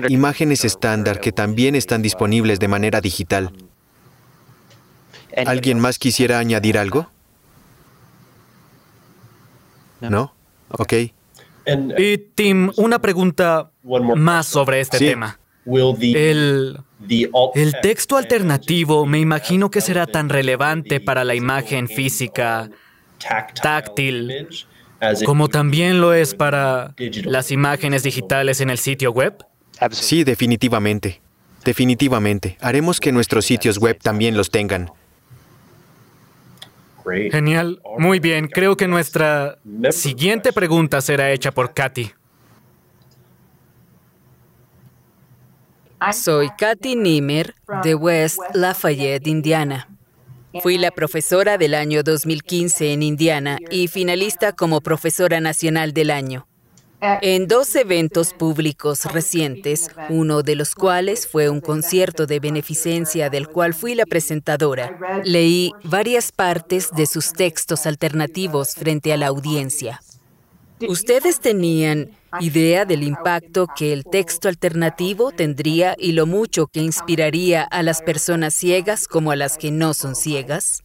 imágenes 0.09 0.65
estándar 0.65 1.19
que 1.19 1.31
también 1.31 1.75
están 1.75 2.01
disponibles 2.01 2.59
de 2.59 2.67
manera 2.67 3.01
digital. 3.01 3.51
¿Alguien 5.45 5.79
más 5.79 5.99
quisiera 5.99 6.39
añadir 6.39 6.77
algo? 6.77 7.09
¿No? 10.01 10.33
Ok. 10.69 10.93
Y 11.97 12.17
Tim, 12.35 12.71
una 12.77 12.99
pregunta 12.99 13.71
más 13.83 14.47
sobre 14.47 14.81
este 14.81 14.97
tema. 14.97 15.39
El, 15.65 16.79
el 17.55 17.75
texto 17.81 18.17
alternativo 18.17 19.05
me 19.05 19.19
imagino 19.19 19.69
que 19.69 19.79
será 19.79 20.07
tan 20.07 20.29
relevante 20.29 20.99
para 20.99 21.23
la 21.23 21.35
imagen 21.35 21.87
física 21.87 22.69
táctil 23.61 24.47
como 25.25 25.49
también 25.49 25.99
lo 25.99 26.13
es 26.13 26.35
para 26.35 26.93
las 27.23 27.51
imágenes 27.51 28.03
digitales 28.03 28.61
en 28.61 28.69
el 28.69 28.77
sitio 28.77 29.11
web. 29.11 29.43
Sí, 29.91 30.23
definitivamente. 30.23 31.21
Definitivamente. 31.65 32.57
Haremos 32.61 32.99
que 32.99 33.11
nuestros 33.11 33.45
sitios 33.45 33.77
web 33.77 33.99
también 34.01 34.37
los 34.37 34.51
tengan. 34.51 34.91
Genial. 37.31 37.81
Muy 37.97 38.19
bien. 38.19 38.47
Creo 38.47 38.75
que 38.77 38.87
nuestra 38.87 39.57
siguiente 39.91 40.53
pregunta 40.53 41.01
será 41.01 41.31
hecha 41.31 41.51
por 41.51 41.73
Katy. 41.73 42.11
Soy 46.13 46.49
Katy 46.57 46.95
Nimmer 46.95 47.53
de 47.83 47.95
West 47.95 48.39
Lafayette, 48.53 49.27
Indiana. 49.27 49.87
Fui 50.61 50.77
la 50.77 50.91
profesora 50.91 51.57
del 51.57 51.73
año 51.73 52.03
2015 52.03 52.91
en 52.91 53.03
Indiana 53.03 53.57
y 53.69 53.87
finalista 53.87 54.51
como 54.51 54.81
profesora 54.81 55.39
nacional 55.39 55.93
del 55.93 56.11
año 56.11 56.47
en 57.01 57.47
dos 57.47 57.75
eventos 57.75 58.33
públicos 58.33 59.05
recientes, 59.05 59.89
uno 60.09 60.43
de 60.43 60.55
los 60.55 60.75
cuales 60.75 61.27
fue 61.27 61.49
un 61.49 61.61
concierto 61.61 62.25
de 62.25 62.39
beneficencia 62.39 63.29
del 63.29 63.47
cual 63.47 63.73
fui 63.73 63.95
la 63.95 64.05
presentadora. 64.05 64.97
Leí 65.23 65.71
varias 65.83 66.31
partes 66.31 66.91
de 66.95 67.05
sus 67.05 67.33
textos 67.33 67.85
alternativos 67.85 68.75
frente 68.75 69.11
a 69.13 69.17
la 69.17 69.27
audiencia. 69.27 70.01
¿Ustedes 70.87 71.39
tenían 71.39 72.11
idea 72.39 72.85
del 72.85 73.03
impacto 73.03 73.67
que 73.75 73.93
el 73.93 74.03
texto 74.03 74.47
alternativo 74.47 75.31
tendría 75.31 75.95
y 75.97 76.13
lo 76.13 76.25
mucho 76.25 76.67
que 76.67 76.81
inspiraría 76.81 77.63
a 77.63 77.83
las 77.83 78.01
personas 78.01 78.53
ciegas 78.53 79.07
como 79.07 79.31
a 79.31 79.35
las 79.35 79.57
que 79.57 79.71
no 79.71 79.93
son 79.93 80.15
ciegas? 80.15 80.83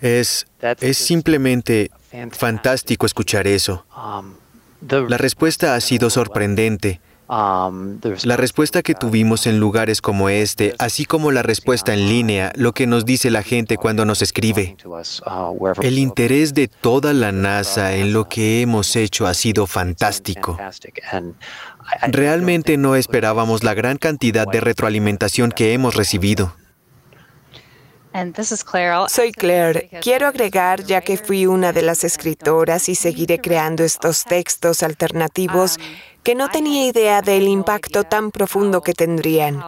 Es, 0.00 0.46
es 0.80 0.96
simplemente 0.96 1.90
fantástico 2.30 3.06
escuchar 3.06 3.46
eso. 3.46 3.84
La 4.80 5.18
respuesta 5.18 5.74
ha 5.74 5.80
sido 5.80 6.10
sorprendente. 6.10 7.00
La 7.26 8.36
respuesta 8.36 8.82
que 8.82 8.94
tuvimos 8.94 9.46
en 9.46 9.58
lugares 9.58 10.02
como 10.02 10.28
este, 10.28 10.74
así 10.78 11.06
como 11.06 11.30
la 11.30 11.42
respuesta 11.42 11.94
en 11.94 12.08
línea, 12.08 12.52
lo 12.54 12.72
que 12.72 12.86
nos 12.86 13.06
dice 13.06 13.30
la 13.30 13.42
gente 13.42 13.76
cuando 13.76 14.04
nos 14.04 14.20
escribe. 14.20 14.76
El 15.80 15.98
interés 15.98 16.52
de 16.52 16.68
toda 16.68 17.14
la 17.14 17.32
NASA 17.32 17.94
en 17.94 18.12
lo 18.12 18.28
que 18.28 18.60
hemos 18.60 18.94
hecho 18.94 19.26
ha 19.26 19.34
sido 19.34 19.66
fantástico. 19.66 20.58
Realmente 22.08 22.76
no 22.76 22.94
esperábamos 22.94 23.64
la 23.64 23.74
gran 23.74 23.96
cantidad 23.96 24.46
de 24.46 24.60
retroalimentación 24.60 25.50
que 25.50 25.72
hemos 25.72 25.94
recibido. 25.94 26.54
Soy 29.08 29.32
Claire. 29.32 29.90
Quiero 30.00 30.28
agregar, 30.28 30.84
ya 30.84 31.00
que 31.00 31.16
fui 31.16 31.46
una 31.46 31.72
de 31.72 31.82
las 31.82 32.04
escritoras 32.04 32.88
y 32.88 32.94
seguiré 32.94 33.40
creando 33.40 33.82
estos 33.82 34.24
textos 34.24 34.84
alternativos, 34.84 35.78
um, 35.78 35.84
que 36.22 36.34
no 36.36 36.48
tenía 36.48 36.86
idea 36.86 37.22
del 37.22 37.48
impacto 37.48 38.04
tan 38.04 38.30
profundo 38.30 38.82
que 38.82 38.94
tendrían. 38.94 39.62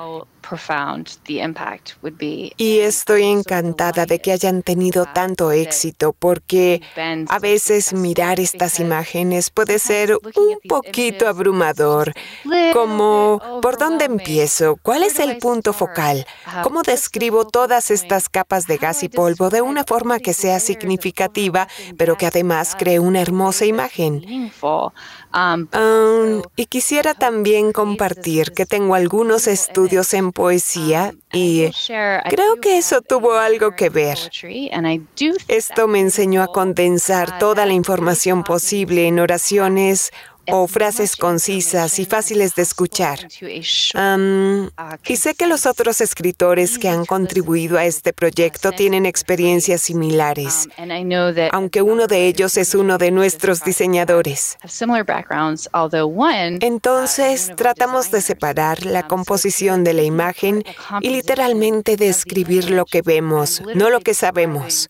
Y 2.56 2.78
estoy 2.78 3.24
encantada 3.24 4.06
de 4.06 4.18
que 4.20 4.32
hayan 4.32 4.62
tenido 4.62 5.06
tanto 5.06 5.51
éxito 5.51 6.12
porque 6.12 6.82
a 7.28 7.39
veces 7.39 7.93
mirar 7.93 8.40
estas 8.40 8.81
imágenes 8.81 9.51
puede 9.51 9.78
ser 9.78 10.14
un 10.14 10.59
poquito 10.68 11.28
abrumador, 11.28 12.12
como 12.73 13.60
¿por 13.62 13.78
dónde 13.78 14.05
empiezo? 14.05 14.77
¿Cuál 14.82 15.02
es 15.02 15.18
el 15.18 15.39
punto 15.39 15.73
focal? 15.73 16.27
¿Cómo 16.62 16.82
describo 16.82 17.47
todas 17.47 17.90
estas 17.90 18.28
capas 18.28 18.66
de 18.66 18.77
gas 18.77 19.02
y 19.02 19.09
polvo 19.09 19.51
de 19.51 19.62
una 19.62 19.85
forma 19.85 20.18
que 20.18 20.32
sea 20.32 20.60
significativa, 20.60 21.68
pero 21.97 22.16
que 22.16 22.27
además 22.27 22.77
cree 22.78 22.98
una 22.98 23.20
hermosa 23.20 23.64
imagen? 23.64 24.52
Um, 25.36 25.68
um, 25.78 26.42
y 26.56 26.64
quisiera 26.64 27.12
también 27.12 27.72
compartir 27.72 28.52
que 28.52 28.64
tengo 28.64 28.94
algunos 28.94 29.46
estudios 29.46 30.14
en 30.14 30.32
poesía 30.32 31.10
um, 31.12 31.20
y 31.30 31.70
creo 32.30 32.56
que 32.58 32.78
eso 32.78 33.02
tuvo 33.02 33.34
algo 33.34 33.76
que 33.76 33.90
ver. 33.90 34.16
Esto 35.48 35.88
me 35.88 36.00
enseñó 36.00 36.42
a 36.42 36.46
condensar 36.46 37.38
toda 37.38 37.66
la 37.66 37.74
información 37.74 38.44
posible 38.44 39.08
en 39.08 39.20
oraciones 39.20 40.10
o 40.51 40.66
frases 40.66 41.16
concisas 41.16 41.98
y 41.98 42.05
fáciles 42.05 42.55
de 42.55 42.62
escuchar. 42.62 43.18
y 45.06 45.16
sé 45.16 45.35
que 45.35 45.47
los 45.47 45.66
otros 45.66 46.01
escritores 46.01 46.78
que 46.78 46.89
han 46.89 47.05
contribuido 47.05 47.78
a 47.78 47.85
este 47.85 48.12
proyecto 48.12 48.73
tienen 48.73 49.06
experiencias 49.06 49.82
similares, 49.82 50.68
aunque 51.52 51.82
uno 51.82 52.06
de 52.06 52.27
ellos 52.27 52.56
es 52.56 52.74
uno 52.74 52.98
de 52.98 53.10
nuestros 53.10 53.64
diseñadores. 53.64 54.59
Entonces, 56.60 57.52
tratamos 57.56 58.10
de 58.10 58.20
separar 58.20 58.85
la 58.85 59.06
composición 59.06 59.85
de 59.85 59.93
la 59.93 60.02
imagen 60.02 60.64
y 61.01 61.10
literalmente 61.10 61.97
describir 61.97 62.70
lo 62.70 62.85
que 62.85 63.02
vemos, 63.02 63.62
no 63.74 63.90
lo 63.90 64.01
que 64.01 64.14
sabemos. 64.14 64.89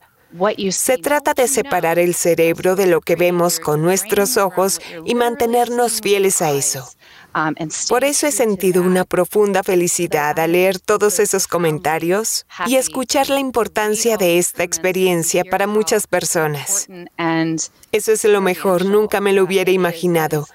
Se 0.70 0.98
trata 0.98 1.34
de 1.34 1.48
separar 1.48 1.98
el 1.98 2.14
cerebro 2.14 2.76
de 2.76 2.86
lo 2.86 3.00
que 3.00 3.16
vemos 3.16 3.60
con 3.60 3.82
nuestros 3.82 4.36
ojos 4.36 4.80
y 5.04 5.14
mantenernos 5.14 6.00
fieles 6.00 6.42
a 6.42 6.52
eso. 6.52 6.88
Um, 7.34 7.54
Por 7.90 8.04
eso 8.04 8.26
he 8.26 8.32
sentido 8.32 8.82
una 8.82 9.04
profunda 9.04 9.62
felicidad 9.62 10.38
al 10.38 10.52
leer 10.52 10.80
todos 10.80 11.18
esos 11.20 11.46
comentarios 11.46 12.46
y 12.66 12.76
escuchar 12.76 13.28
la 13.28 13.40
importancia 13.40 14.16
de 14.16 14.38
esta 14.38 14.62
experiencia 14.62 15.44
para 15.44 15.66
muchas 15.66 16.06
personas. 16.06 16.88
Eso 17.92 18.12
es 18.12 18.24
lo 18.24 18.40
mejor, 18.40 18.86
nunca 18.86 19.20
me 19.20 19.34
lo 19.34 19.44
hubiera 19.44 19.70
imaginado. 19.70 20.46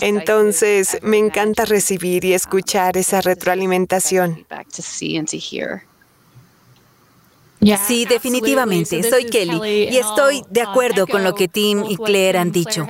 Entonces, 0.00 0.98
me 1.02 1.18
encanta 1.18 1.66
recibir 1.66 2.24
y 2.24 2.32
escuchar 2.32 2.96
esa 2.96 3.20
retroalimentación. 3.20 4.46
Sí, 7.86 8.04
definitivamente. 8.04 9.02
Soy 9.02 9.24
Kelly 9.24 9.88
y 9.90 9.96
estoy 9.96 10.42
de 10.50 10.62
acuerdo 10.62 11.06
con 11.06 11.24
lo 11.24 11.34
que 11.34 11.48
Tim 11.48 11.84
y 11.88 11.96
Claire 11.96 12.38
han 12.38 12.52
dicho. 12.52 12.86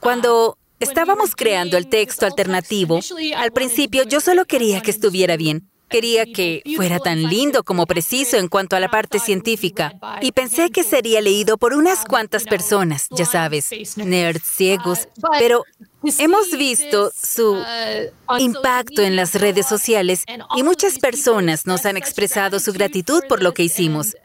Cuando 0.00 0.58
estábamos 0.80 1.34
creando 1.34 1.76
el 1.76 1.88
texto 1.88 2.26
alternativo, 2.26 3.00
al 3.36 3.52
principio 3.52 4.04
yo 4.04 4.20
solo 4.20 4.44
quería 4.44 4.80
que 4.80 4.90
estuviera 4.90 5.36
bien. 5.36 5.68
Quería 5.88 6.26
que 6.26 6.62
fuera 6.74 6.98
tan 6.98 7.22
lindo 7.22 7.62
como 7.62 7.86
preciso 7.86 8.38
en 8.38 8.48
cuanto 8.48 8.74
a 8.74 8.80
la 8.80 8.88
parte 8.88 9.20
científica. 9.20 9.92
Y 10.20 10.32
pensé 10.32 10.70
que 10.70 10.82
sería 10.82 11.20
leído 11.20 11.58
por 11.58 11.74
unas 11.74 12.04
cuantas 12.04 12.42
personas, 12.42 13.06
ya 13.10 13.24
sabes, 13.24 13.70
nerds 13.96 14.42
ciegos. 14.42 15.08
Pero 15.38 15.62
hemos 16.18 16.50
visto 16.50 17.10
su 17.14 17.62
impacto 18.38 19.02
en 19.02 19.16
las 19.16 19.34
redes 19.34 19.66
sociales 19.66 20.24
y 20.56 20.62
muchas 20.62 20.98
personas 20.98 21.66
nos 21.66 21.86
han 21.86 21.96
expresado 21.96 22.58
su 22.60 22.72
gratitud 22.72 23.22
por 23.28 23.42
lo 23.42 23.54
que 23.54 23.62
hicimos. 23.64 24.16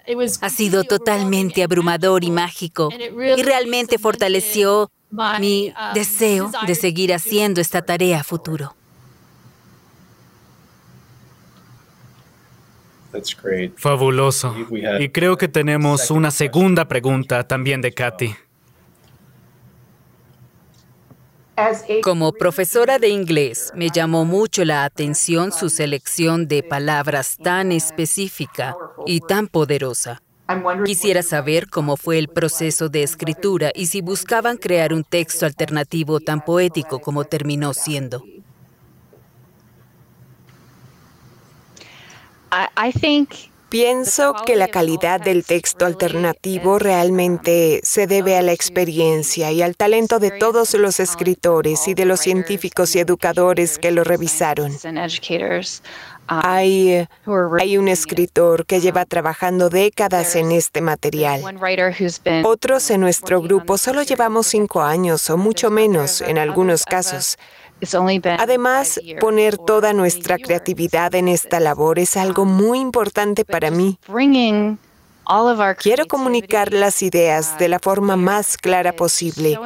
Ha 0.41 0.49
sido 0.49 0.83
totalmente 0.83 1.63
abrumador 1.63 2.23
y 2.23 2.31
mágico 2.31 2.89
y 2.91 3.43
realmente 3.43 3.97
fortaleció 3.97 4.91
mi 5.39 5.73
deseo 5.93 6.51
de 6.65 6.75
seguir 6.75 7.13
haciendo 7.13 7.61
esta 7.61 7.81
tarea 7.81 8.21
a 8.21 8.23
futuro. 8.23 8.75
Fabuloso. 13.75 14.55
Y 14.99 15.09
creo 15.09 15.37
que 15.37 15.47
tenemos 15.47 16.11
una 16.11 16.31
segunda 16.31 16.87
pregunta 16.87 17.45
también 17.45 17.81
de 17.81 17.91
Katy. 17.91 18.35
Como 22.03 22.31
profesora 22.31 22.97
de 22.97 23.09
inglés, 23.09 23.71
me 23.75 23.89
llamó 23.89 24.25
mucho 24.25 24.65
la 24.65 24.83
atención 24.83 25.51
su 25.51 25.69
selección 25.69 26.47
de 26.47 26.63
palabras 26.63 27.37
tan 27.41 27.71
específica 27.71 28.75
y 29.05 29.19
tan 29.19 29.47
poderosa. 29.47 30.21
Quisiera 30.85 31.23
saber 31.23 31.69
cómo 31.69 31.97
fue 31.97 32.17
el 32.17 32.27
proceso 32.27 32.89
de 32.89 33.03
escritura 33.03 33.71
y 33.73 33.85
si 33.85 34.01
buscaban 34.01 34.57
crear 34.57 34.93
un 34.93 35.03
texto 35.03 35.45
alternativo 35.45 36.19
tan 36.19 36.43
poético 36.43 36.99
como 36.99 37.23
terminó 37.25 37.73
siendo. 37.73 38.23
Pienso 43.71 44.35
que 44.45 44.57
la 44.57 44.67
calidad 44.67 45.21
del 45.21 45.45
texto 45.45 45.85
alternativo 45.85 46.77
realmente 46.77 47.79
se 47.83 48.05
debe 48.05 48.35
a 48.35 48.41
la 48.41 48.51
experiencia 48.51 49.49
y 49.53 49.61
al 49.61 49.77
talento 49.77 50.19
de 50.19 50.31
todos 50.31 50.73
los 50.73 50.99
escritores 50.99 51.87
y 51.87 51.93
de 51.93 52.03
los 52.03 52.19
científicos 52.19 52.93
y 52.97 52.99
educadores 52.99 53.77
que 53.77 53.91
lo 53.91 54.03
revisaron. 54.03 54.73
Hay, 56.27 57.07
hay, 57.59 57.77
un 57.77 57.87
escritor 57.87 58.65
que 58.65 58.81
lleva 58.81 59.05
trabajando 59.05 59.69
décadas 59.69 60.35
en 60.35 60.51
este 60.51 60.81
material. 60.81 61.41
Otros 62.43 62.91
en 62.91 62.99
nuestro 62.99 63.41
grupo 63.41 63.77
solo 63.77 64.03
llevamos 64.03 64.47
cinco 64.47 64.81
años 64.81 65.29
o 65.29 65.37
mucho 65.37 65.69
menos 65.71 66.19
en 66.19 66.37
algunos 66.37 66.83
casos. 66.83 67.37
Además, 68.39 68.99
poner 69.19 69.57
toda 69.57 69.93
nuestra 69.93 70.37
creatividad 70.37 71.15
en 71.15 71.27
esta 71.27 71.59
labor 71.59 71.99
es 71.99 72.17
algo 72.17 72.45
muy 72.45 72.79
importante 72.79 73.45
para 73.45 73.71
mí. 73.71 73.97
Quiero 75.77 76.07
comunicar 76.07 76.73
las 76.73 77.01
ideas 77.01 77.57
de 77.57 77.69
la 77.69 77.79
forma 77.79 78.17
más 78.17 78.57
clara 78.57 78.93
posible 78.93 79.57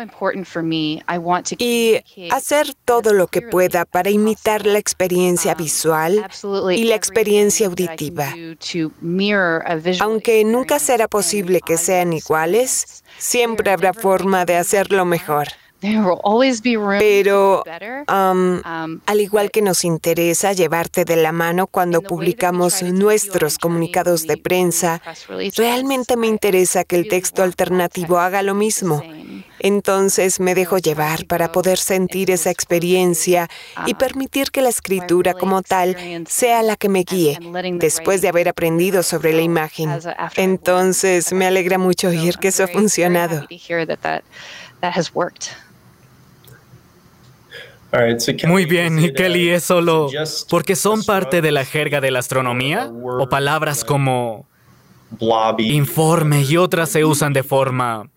y 1.57 1.97
hacer 2.29 2.73
todo 2.85 3.13
lo 3.13 3.27
que 3.27 3.41
pueda 3.41 3.85
para 3.85 4.09
imitar 4.09 4.65
la 4.65 4.77
experiencia 4.77 5.55
visual 5.55 6.27
y 6.71 6.83
la 6.83 6.95
experiencia 6.95 7.67
auditiva. 7.67 8.33
Aunque 10.01 10.43
nunca 10.43 10.79
será 10.79 11.07
posible 11.07 11.61
que 11.61 11.77
sean 11.77 12.13
iguales, 12.13 13.03
siempre 13.17 13.71
habrá 13.71 13.93
forma 13.93 14.45
de 14.45 14.57
hacerlo 14.57 15.05
mejor. 15.05 15.47
Pero 16.99 17.64
um, 18.07 18.56
um, 18.57 18.99
al 19.06 19.22
igual 19.22 19.52
que 19.52 19.62
nos 19.62 19.84
interesa 19.84 20.53
llevarte 20.53 21.06
de 21.06 21.16
la 21.16 21.32
mano 21.32 21.68
cuando 21.68 22.02
publicamos 22.02 22.84
nuestros 22.84 23.57
comunicados 23.57 24.28
de 24.28 24.38
prensa, 24.38 25.02
realmente 25.56 26.18
me 26.18 26.28
interesa 26.28 26.84
que 26.84 26.95
el 26.95 27.07
texto 27.07 27.44
alternativo 27.44 28.20
haga 28.20 28.41
lo 28.41 28.56
mismo. 28.56 29.02
Entonces 29.60 30.40
me 30.40 30.53
dejo 30.53 30.78
llevar 30.78 31.26
para 31.26 31.52
poder 31.52 31.78
sentir 31.78 32.30
esa 32.30 32.52
experiencia 32.52 33.48
y 33.88 33.94
um, 33.94 33.98
permitir 33.98 34.52
que 34.52 34.62
la 34.62 34.70
escritura 34.70 35.34
como 35.34 35.62
tal 35.64 35.95
sea 36.28 36.62
la 36.62 36.76
que 36.76 36.90
me 36.90 37.03
guíe 37.03 37.40
después 37.74 38.22
de 38.22 38.28
haber 38.28 38.49
aprendido 38.49 39.02
sobre 39.02 39.34
la 39.34 39.41
imagen. 39.41 39.90
Entonces 40.36 41.34
me 41.34 41.48
alegra 41.48 41.78
mucho 41.78 42.10
oír 42.10 42.38
que 42.38 42.49
eso 42.49 42.64
ha 42.64 42.68
funcionado. 42.68 43.48
Muy 48.47 48.65
bien, 48.65 49.13
Kelly, 49.13 49.49
¿es 49.49 49.63
solo 49.63 50.09
porque 50.49 50.76
son 50.76 51.03
parte 51.03 51.41
de 51.41 51.51
la 51.51 51.65
jerga 51.65 52.01
de 52.01 52.11
la 52.11 52.19
astronomía? 52.19 52.91
¿O 52.91 53.30
palabras 53.30 53.84
como 53.84 54.45
informe 55.59 56.41
y 56.43 56.57
otras 56.57 56.89
se 56.89 57.05
usan 57.05 57.34
de 57.34 57.43
forma 57.43 58.09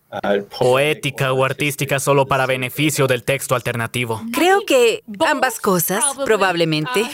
poética 0.57 1.31
o 1.33 1.45
artística 1.45 1.99
solo 1.99 2.25
para 2.25 2.45
beneficio 2.45 3.07
del 3.07 3.23
texto 3.23 3.55
alternativo? 3.55 4.21
Creo 4.33 4.61
que 4.65 5.03
ambas 5.19 5.59
cosas, 5.59 6.03
probablemente. 6.25 7.05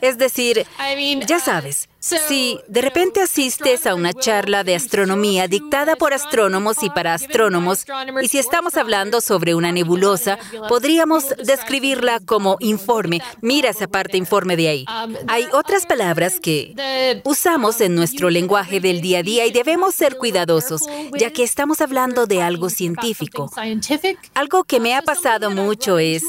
Es 0.00 0.18
decir, 0.18 0.66
ya 1.26 1.40
sabes, 1.40 1.88
si 2.06 2.60
de 2.68 2.82
repente 2.82 3.20
asistes 3.20 3.86
a 3.86 3.94
una 3.94 4.12
charla 4.12 4.64
de 4.64 4.74
astronomía 4.74 5.48
dictada 5.48 5.96
por 5.96 6.14
astrónomos 6.14 6.82
y 6.82 6.90
para 6.90 7.14
astrónomos, 7.14 7.84
y 8.22 8.28
si 8.28 8.38
estamos 8.38 8.76
hablando 8.76 9.20
sobre 9.20 9.54
una 9.54 9.72
nebulosa, 9.72 10.38
podríamos 10.68 11.24
describirla 11.44 12.20
como 12.20 12.56
informe. 12.60 13.20
Mira 13.40 13.70
esa 13.70 13.88
parte 13.88 14.16
informe 14.16 14.56
de 14.56 14.68
ahí. 14.68 14.86
Hay 15.28 15.46
otras 15.52 15.86
palabras 15.86 16.38
que 16.40 17.20
usamos 17.24 17.80
en 17.80 17.94
nuestro 17.94 18.30
lenguaje 18.30 18.80
del 18.80 19.00
día 19.00 19.18
a 19.18 19.22
día 19.22 19.46
y 19.46 19.50
debemos 19.50 19.94
ser 19.94 20.16
cuidadosos, 20.16 20.82
ya 21.18 21.32
que 21.32 21.42
estamos 21.42 21.80
hablando 21.80 22.26
de 22.26 22.42
algo 22.42 22.70
científico. 22.70 23.50
Algo 24.34 24.64
que 24.64 24.80
me 24.80 24.94
ha 24.94 25.02
pasado 25.02 25.50
mucho 25.50 25.98
es 25.98 26.22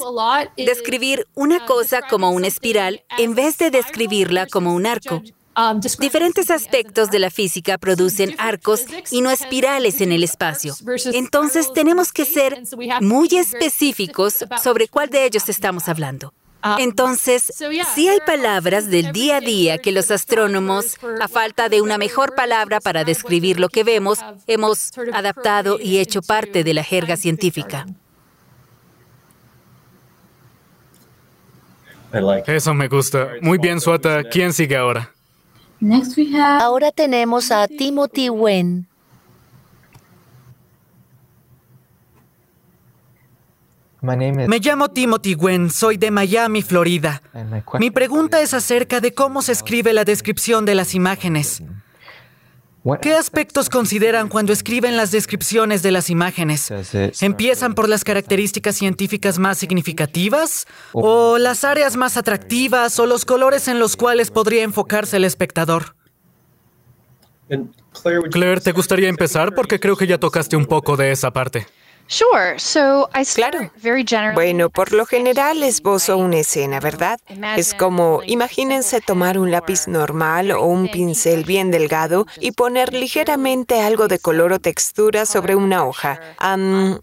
describir 0.58 1.28
una 1.36 1.66
cosa 1.66 2.02
como 2.10 2.32
una 2.32 2.48
espiral 2.48 3.04
en 3.18 3.36
vez 3.36 3.58
de 3.58 3.70
describirla 3.72 4.48
como 4.48 4.74
un 4.74 4.86
arco. 4.86 5.22
Um, 5.58 5.80
Diferentes 5.80 6.52
aspectos 6.52 7.10
de 7.10 7.18
la 7.18 7.32
física 7.32 7.80
producen 7.80 8.36
arcos 8.38 8.86
y 9.10 9.22
no 9.22 9.32
espirales 9.32 10.02
en 10.02 10.12
el 10.12 10.24
espacio. 10.24 10.76
Entonces 11.14 11.74
tenemos 11.74 12.14
que 12.14 12.26
ser 12.26 12.62
muy 13.02 13.28
específicos 13.30 14.46
sobre 14.62 14.88
cuál 14.88 15.10
de 15.10 15.26
ellos 15.26 15.50
estamos 15.50 15.90
hablando. 15.90 16.32
Um, 16.64 16.76
Entonces, 16.78 17.52
sí 17.96 18.08
hay 18.08 18.20
palabras 18.24 18.92
del 18.92 19.12
día 19.12 19.38
a 19.38 19.42
día 19.42 19.80
que 19.80 19.92
los 19.92 20.12
astrónomos, 20.12 20.98
a 21.20 21.28
falta 21.28 21.70
de 21.70 21.82
una 21.82 21.98
mejor 21.98 22.36
palabra 22.36 22.80
para 22.80 23.04
describir 23.04 23.60
lo 23.60 23.70
que 23.70 23.84
vemos, 23.84 24.20
hemos 24.46 24.92
adaptado 25.12 25.80
y 25.80 25.98
hecho 25.98 26.22
parte 26.22 26.64
de 26.64 26.74
la 26.76 26.84
jerga 26.84 27.18
científica. 27.18 27.88
Eso 32.46 32.74
me 32.76 32.88
gusta. 32.88 33.30
Muy 33.42 33.58
bien, 33.58 33.82
Suata. 33.82 34.24
¿Quién 34.24 34.54
sigue 34.54 34.78
ahora? 34.78 35.17
Ahora 36.62 36.92
tenemos 36.92 37.52
a 37.52 37.68
Timothy 37.68 38.30
Wen. 38.30 38.88
Me 44.02 44.60
llamo 44.60 44.90
Timothy 44.90 45.36
Wen, 45.36 45.70
soy 45.70 45.98
de 45.98 46.12
Miami, 46.12 46.62
Florida. 46.62 47.22
Mi 47.80 47.92
pregunta 47.92 48.42
es 48.42 48.54
acerca 48.54 49.00
de 49.02 49.14
cómo 49.14 49.42
se 49.42 49.52
escribe 49.52 49.92
la 49.92 50.06
descripción 50.06 50.66
de 50.66 50.76
las 50.76 50.94
imágenes. 50.94 51.64
¿Qué 53.02 53.14
aspectos 53.14 53.70
consideran 53.70 54.30
cuando 54.30 54.54
escriben 54.54 54.96
las 54.96 55.12
descripciones 55.12 55.84
de 55.84 55.92
las 55.92 56.10
imágenes? 56.10 56.72
¿Empiezan 57.22 57.76
por 57.76 57.90
las 57.90 58.04
características 58.04 58.76
científicas 58.76 59.40
más 59.40 59.58
significativas? 59.58 60.68
¿O 60.94 61.38
las 61.38 61.64
áreas 61.64 61.98
más 61.98 62.16
atractivas? 62.16 62.98
¿O 63.00 63.06
los 63.06 63.26
colores 63.26 63.68
en 63.68 63.80
los 63.80 63.98
cuales 63.98 64.32
podría 64.32 64.64
enfocarse 64.64 65.18
el 65.18 65.26
espectador? 65.26 65.96
Claire, 68.32 68.62
¿te 68.62 68.72
gustaría 68.72 69.10
empezar? 69.10 69.54
Porque 69.54 69.80
creo 69.80 69.96
que 69.96 70.08
ya 70.08 70.18
tocaste 70.18 70.56
un 70.56 70.66
poco 70.66 70.96
de 70.96 71.12
esa 71.12 71.32
parte. 71.32 71.68
Claro. 73.36 73.72
Bueno, 74.34 74.70
por 74.70 74.94
lo 74.94 75.06
general 75.06 75.62
esbozo 75.64 76.18
una 76.18 76.38
escena, 76.38 76.80
¿verdad? 76.80 77.20
Es 77.58 77.74
como, 77.74 78.22
imagínense 78.26 79.02
tomar 79.02 79.38
un 79.38 79.52
lápiz 79.52 79.88
normal 79.88 80.52
o 80.52 80.66
un 80.66 80.88
pincel 80.90 81.44
bien 81.44 81.70
delgado 81.70 82.26
y 82.40 82.52
poner 82.52 82.94
ligeramente 82.94 83.82
algo 83.82 84.08
de 84.08 84.20
color 84.20 84.54
o 84.54 84.60
textura 84.60 85.26
sobre 85.26 85.56
una 85.56 85.86
hoja. 85.86 86.20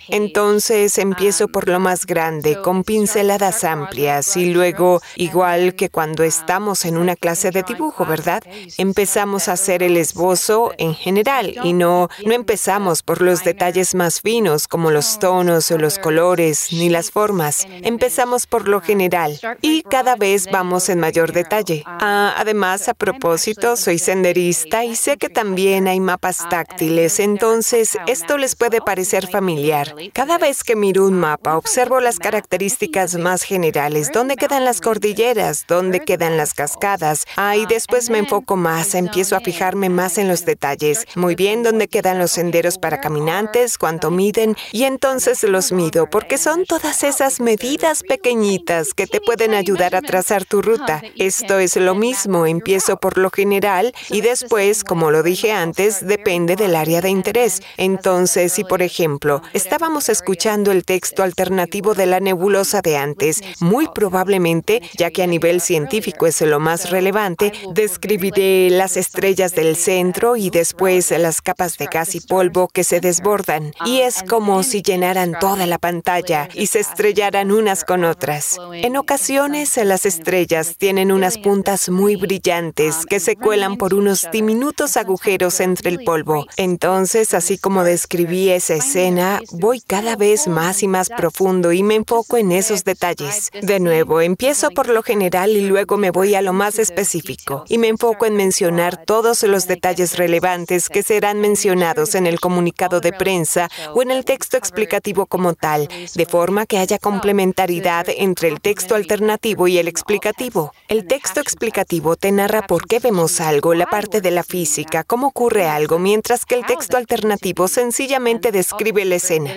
entonces 0.08 0.98
empiezo 0.98 1.48
por 1.48 1.68
lo 1.68 1.80
más 1.80 2.06
grande, 2.06 2.60
con 2.62 2.82
pinceladas 2.84 3.64
amplias 3.64 4.36
y 4.36 4.52
luego, 4.52 5.00
igual 5.16 5.74
que 5.74 5.90
cuando 5.90 6.24
estamos 6.24 6.84
en 6.84 6.96
una 6.96 7.16
clase 7.16 7.50
de 7.50 7.62
dibujo, 7.62 8.06
¿verdad? 8.06 8.42
Empezamos 8.78 9.48
a 9.48 9.52
hacer 9.52 9.82
el 9.82 9.96
esbozo 9.96 10.72
en 10.78 10.94
general 10.94 11.54
y 11.62 11.72
no, 11.72 12.08
no 12.24 12.32
empezamos 12.32 13.02
por 13.02 13.20
los 13.20 13.44
detalles 13.44 13.94
más 13.94 14.20
finos 14.20 14.66
como 14.66 14.90
los 14.94 15.18
tonos 15.18 15.70
o 15.72 15.76
los 15.76 15.98
colores 15.98 16.68
ni 16.70 16.88
las 16.88 17.10
formas. 17.10 17.66
Empezamos 17.82 18.46
por 18.46 18.68
lo 18.68 18.80
general 18.80 19.38
y 19.60 19.82
cada 19.82 20.14
vez 20.14 20.48
vamos 20.50 20.88
en 20.88 21.00
mayor 21.00 21.32
detalle. 21.32 21.82
Ah, 21.84 22.32
además, 22.38 22.88
a 22.88 22.94
propósito, 22.94 23.76
soy 23.76 23.98
senderista 23.98 24.84
y 24.84 24.94
sé 24.94 25.16
que 25.16 25.28
también 25.28 25.88
hay 25.88 25.98
mapas 25.98 26.48
táctiles, 26.48 27.18
entonces 27.18 27.98
esto 28.06 28.38
les 28.38 28.54
puede 28.54 28.80
parecer 28.80 29.26
familiar. 29.26 29.96
Cada 30.12 30.38
vez 30.38 30.62
que 30.62 30.76
miro 30.76 31.04
un 31.04 31.14
mapa, 31.14 31.56
observo 31.56 31.98
las 31.98 32.20
características 32.20 33.16
más 33.16 33.42
generales, 33.42 34.12
dónde 34.12 34.36
quedan 34.36 34.64
las 34.64 34.80
cordilleras, 34.80 35.64
dónde 35.66 36.00
quedan 36.00 36.36
las 36.36 36.54
cascadas. 36.54 37.24
Ah, 37.36 37.56
y 37.56 37.66
después 37.66 38.10
me 38.10 38.18
enfoco 38.18 38.54
más, 38.54 38.94
empiezo 38.94 39.34
a 39.34 39.40
fijarme 39.40 39.88
más 39.88 40.18
en 40.18 40.28
los 40.28 40.44
detalles. 40.44 41.04
Muy 41.16 41.34
bien, 41.34 41.64
dónde 41.64 41.88
quedan 41.88 42.20
los 42.20 42.30
senderos 42.30 42.78
para 42.78 43.00
caminantes, 43.00 43.76
cuánto 43.76 44.12
miden, 44.12 44.56
entonces 44.84 45.42
los 45.44 45.72
mido, 45.72 46.08
porque 46.08 46.38
son 46.38 46.64
todas 46.64 47.04
esas 47.04 47.40
medidas 47.40 48.02
pequeñitas 48.02 48.94
que 48.94 49.06
te 49.06 49.20
pueden 49.20 49.54
ayudar 49.54 49.94
a 49.94 50.02
trazar 50.02 50.44
tu 50.44 50.62
ruta. 50.62 51.02
Esto 51.16 51.58
es 51.58 51.76
lo 51.76 51.94
mismo, 51.94 52.46
empiezo 52.46 52.96
por 52.96 53.18
lo 53.18 53.30
general 53.30 53.94
y 54.10 54.20
después, 54.20 54.84
como 54.84 55.10
lo 55.10 55.22
dije 55.22 55.52
antes, 55.52 56.06
depende 56.06 56.56
del 56.56 56.76
área 56.76 57.00
de 57.00 57.10
interés. 57.10 57.62
Entonces, 57.76 58.52
si 58.52 58.64
por 58.64 58.82
ejemplo, 58.82 59.42
estábamos 59.52 60.08
escuchando 60.08 60.72
el 60.72 60.84
texto 60.84 61.22
alternativo 61.22 61.94
de 61.94 62.06
la 62.06 62.20
nebulosa 62.20 62.80
de 62.82 62.96
antes, 62.96 63.40
muy 63.60 63.88
probablemente, 63.94 64.82
ya 64.96 65.10
que 65.10 65.22
a 65.22 65.26
nivel 65.26 65.60
científico 65.60 66.26
es 66.26 66.40
lo 66.40 66.60
más 66.60 66.90
relevante, 66.90 67.52
describiré 67.72 68.70
las 68.70 68.96
estrellas 68.96 69.54
del 69.54 69.76
centro 69.76 70.36
y 70.36 70.50
después 70.50 71.10
las 71.10 71.40
capas 71.40 71.78
de 71.78 71.86
gas 71.86 72.14
y 72.14 72.20
polvo 72.20 72.68
que 72.68 72.84
se 72.84 73.00
desbordan. 73.00 73.72
Y 73.84 74.00
es 74.00 74.22
como 74.22 74.62
si 74.62 74.73
llenaran 74.82 75.38
toda 75.38 75.66
la 75.66 75.78
pantalla 75.78 76.48
y 76.54 76.66
se 76.66 76.80
estrellaran 76.80 77.50
unas 77.50 77.84
con 77.84 78.04
otras. 78.04 78.58
En 78.72 78.96
ocasiones, 78.96 79.76
las 79.76 80.06
estrellas 80.06 80.76
tienen 80.78 81.12
unas 81.12 81.38
puntas 81.38 81.88
muy 81.88 82.16
brillantes 82.16 83.06
que 83.06 83.20
se 83.20 83.36
cuelan 83.36 83.76
por 83.76 83.94
unos 83.94 84.28
diminutos 84.32 84.96
agujeros 84.96 85.60
entre 85.60 85.90
el 85.90 86.04
polvo. 86.04 86.46
Entonces, 86.56 87.34
así 87.34 87.58
como 87.58 87.84
describí 87.84 88.50
esa 88.50 88.74
escena, 88.74 89.40
voy 89.52 89.80
cada 89.80 90.16
vez 90.16 90.48
más 90.48 90.82
y 90.82 90.88
más 90.88 91.08
profundo 91.08 91.72
y 91.72 91.82
me 91.82 91.94
enfoco 91.94 92.36
en 92.36 92.52
esos 92.52 92.84
detalles. 92.84 93.50
De 93.60 93.80
nuevo, 93.80 94.20
empiezo 94.20 94.70
por 94.70 94.88
lo 94.88 95.02
general 95.02 95.50
y 95.50 95.62
luego 95.62 95.96
me 95.96 96.10
voy 96.10 96.34
a 96.34 96.42
lo 96.42 96.52
más 96.52 96.78
específico 96.78 97.64
y 97.68 97.78
me 97.78 97.88
enfoco 97.88 98.26
en 98.26 98.36
mencionar 98.36 99.04
todos 99.04 99.42
los 99.42 99.66
detalles 99.66 100.16
relevantes 100.16 100.88
que 100.88 101.02
serán 101.02 101.40
mencionados 101.40 102.14
en 102.14 102.26
el 102.26 102.40
comunicado 102.40 103.00
de 103.00 103.12
prensa 103.12 103.68
o 103.94 104.02
en 104.02 104.10
el 104.10 104.24
texto 104.24 104.56
explicativo 104.64 105.26
como 105.26 105.52
tal, 105.52 105.88
de 106.14 106.26
forma 106.26 106.64
que 106.64 106.78
haya 106.78 106.98
complementariedad 106.98 108.06
entre 108.08 108.48
el 108.48 108.60
texto 108.60 108.94
alternativo 108.94 109.68
y 109.68 109.76
el 109.78 109.88
explicativo. 109.88 110.72
El 110.88 111.06
texto 111.06 111.40
explicativo 111.40 112.16
te 112.16 112.32
narra 112.32 112.62
por 112.62 112.86
qué 112.86 112.98
vemos 112.98 113.40
algo, 113.40 113.74
la 113.74 113.86
parte 113.86 114.20
de 114.22 114.30
la 114.30 114.42
física, 114.42 115.04
cómo 115.04 115.28
ocurre 115.28 115.68
algo, 115.68 115.98
mientras 115.98 116.46
que 116.46 116.54
el 116.54 116.64
texto 116.64 116.96
alternativo 116.96 117.68
sencillamente 117.68 118.52
describe 118.52 119.04
la 119.04 119.16
escena. 119.16 119.52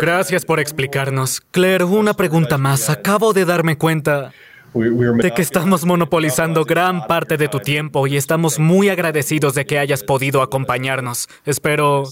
Gracias 0.00 0.44
por 0.44 0.58
explicarnos. 0.58 1.40
Claire, 1.52 1.84
una 1.84 2.14
pregunta 2.14 2.58
más. 2.58 2.90
Acabo 2.90 3.32
de 3.32 3.44
darme 3.44 3.78
cuenta 3.78 4.32
de 4.74 5.32
que 5.34 5.42
estamos 5.42 5.84
monopolizando 5.84 6.64
gran 6.64 7.06
parte 7.06 7.36
de 7.36 7.48
tu 7.48 7.60
tiempo 7.60 8.06
y 8.06 8.16
estamos 8.16 8.58
muy 8.58 8.88
agradecidos 8.88 9.54
de 9.54 9.66
que 9.66 9.78
hayas 9.78 10.02
podido 10.02 10.42
acompañarnos. 10.42 11.28
Espero... 11.44 12.04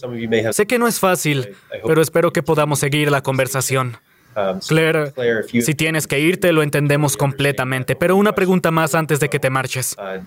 Sé 0.53 0.66
que 0.66 0.78
no 0.78 0.87
es 0.87 0.99
fácil, 1.01 1.57
pero 1.87 2.03
espero 2.03 2.32
que 2.32 2.43
podamos 2.43 2.78
seguir 2.78 3.11
la 3.11 3.23
conversación. 3.23 3.97
Um, 4.37 4.61
Claire, 4.61 5.12
si 5.49 5.74
tienes 5.74 6.07
que 6.07 6.20
irte, 6.20 6.53
lo 6.53 6.62
entendemos 6.62 7.16
completamente, 7.16 7.97
pero 7.97 8.15
una 8.15 8.32
pregunta 8.35 8.70
más 8.70 8.95
antes 8.95 9.19
de 9.19 9.28
que 9.28 9.41
te 9.41 9.51
marches. 9.51 9.97
Uh, 9.99 10.23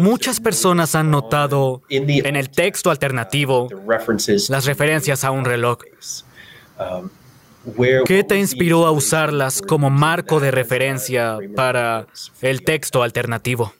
Muchas 0.00 0.38
personas 0.38 0.94
han 0.94 1.10
notado 1.10 1.82
en 1.88 2.36
el 2.36 2.50
texto 2.50 2.90
alternativo 2.90 3.68
las 4.48 4.64
referencias 4.66 5.24
a 5.24 5.30
un 5.30 5.44
reloj. 5.44 5.78
¿Qué 8.06 8.24
te 8.24 8.38
inspiró 8.38 8.86
a 8.86 8.90
usarlas 8.90 9.60
como 9.60 9.90
marco 9.90 10.40
de 10.40 10.50
referencia 10.50 11.38
para 11.54 12.06
el 12.40 12.62
texto 12.62 13.02
alternativo? 13.02 13.74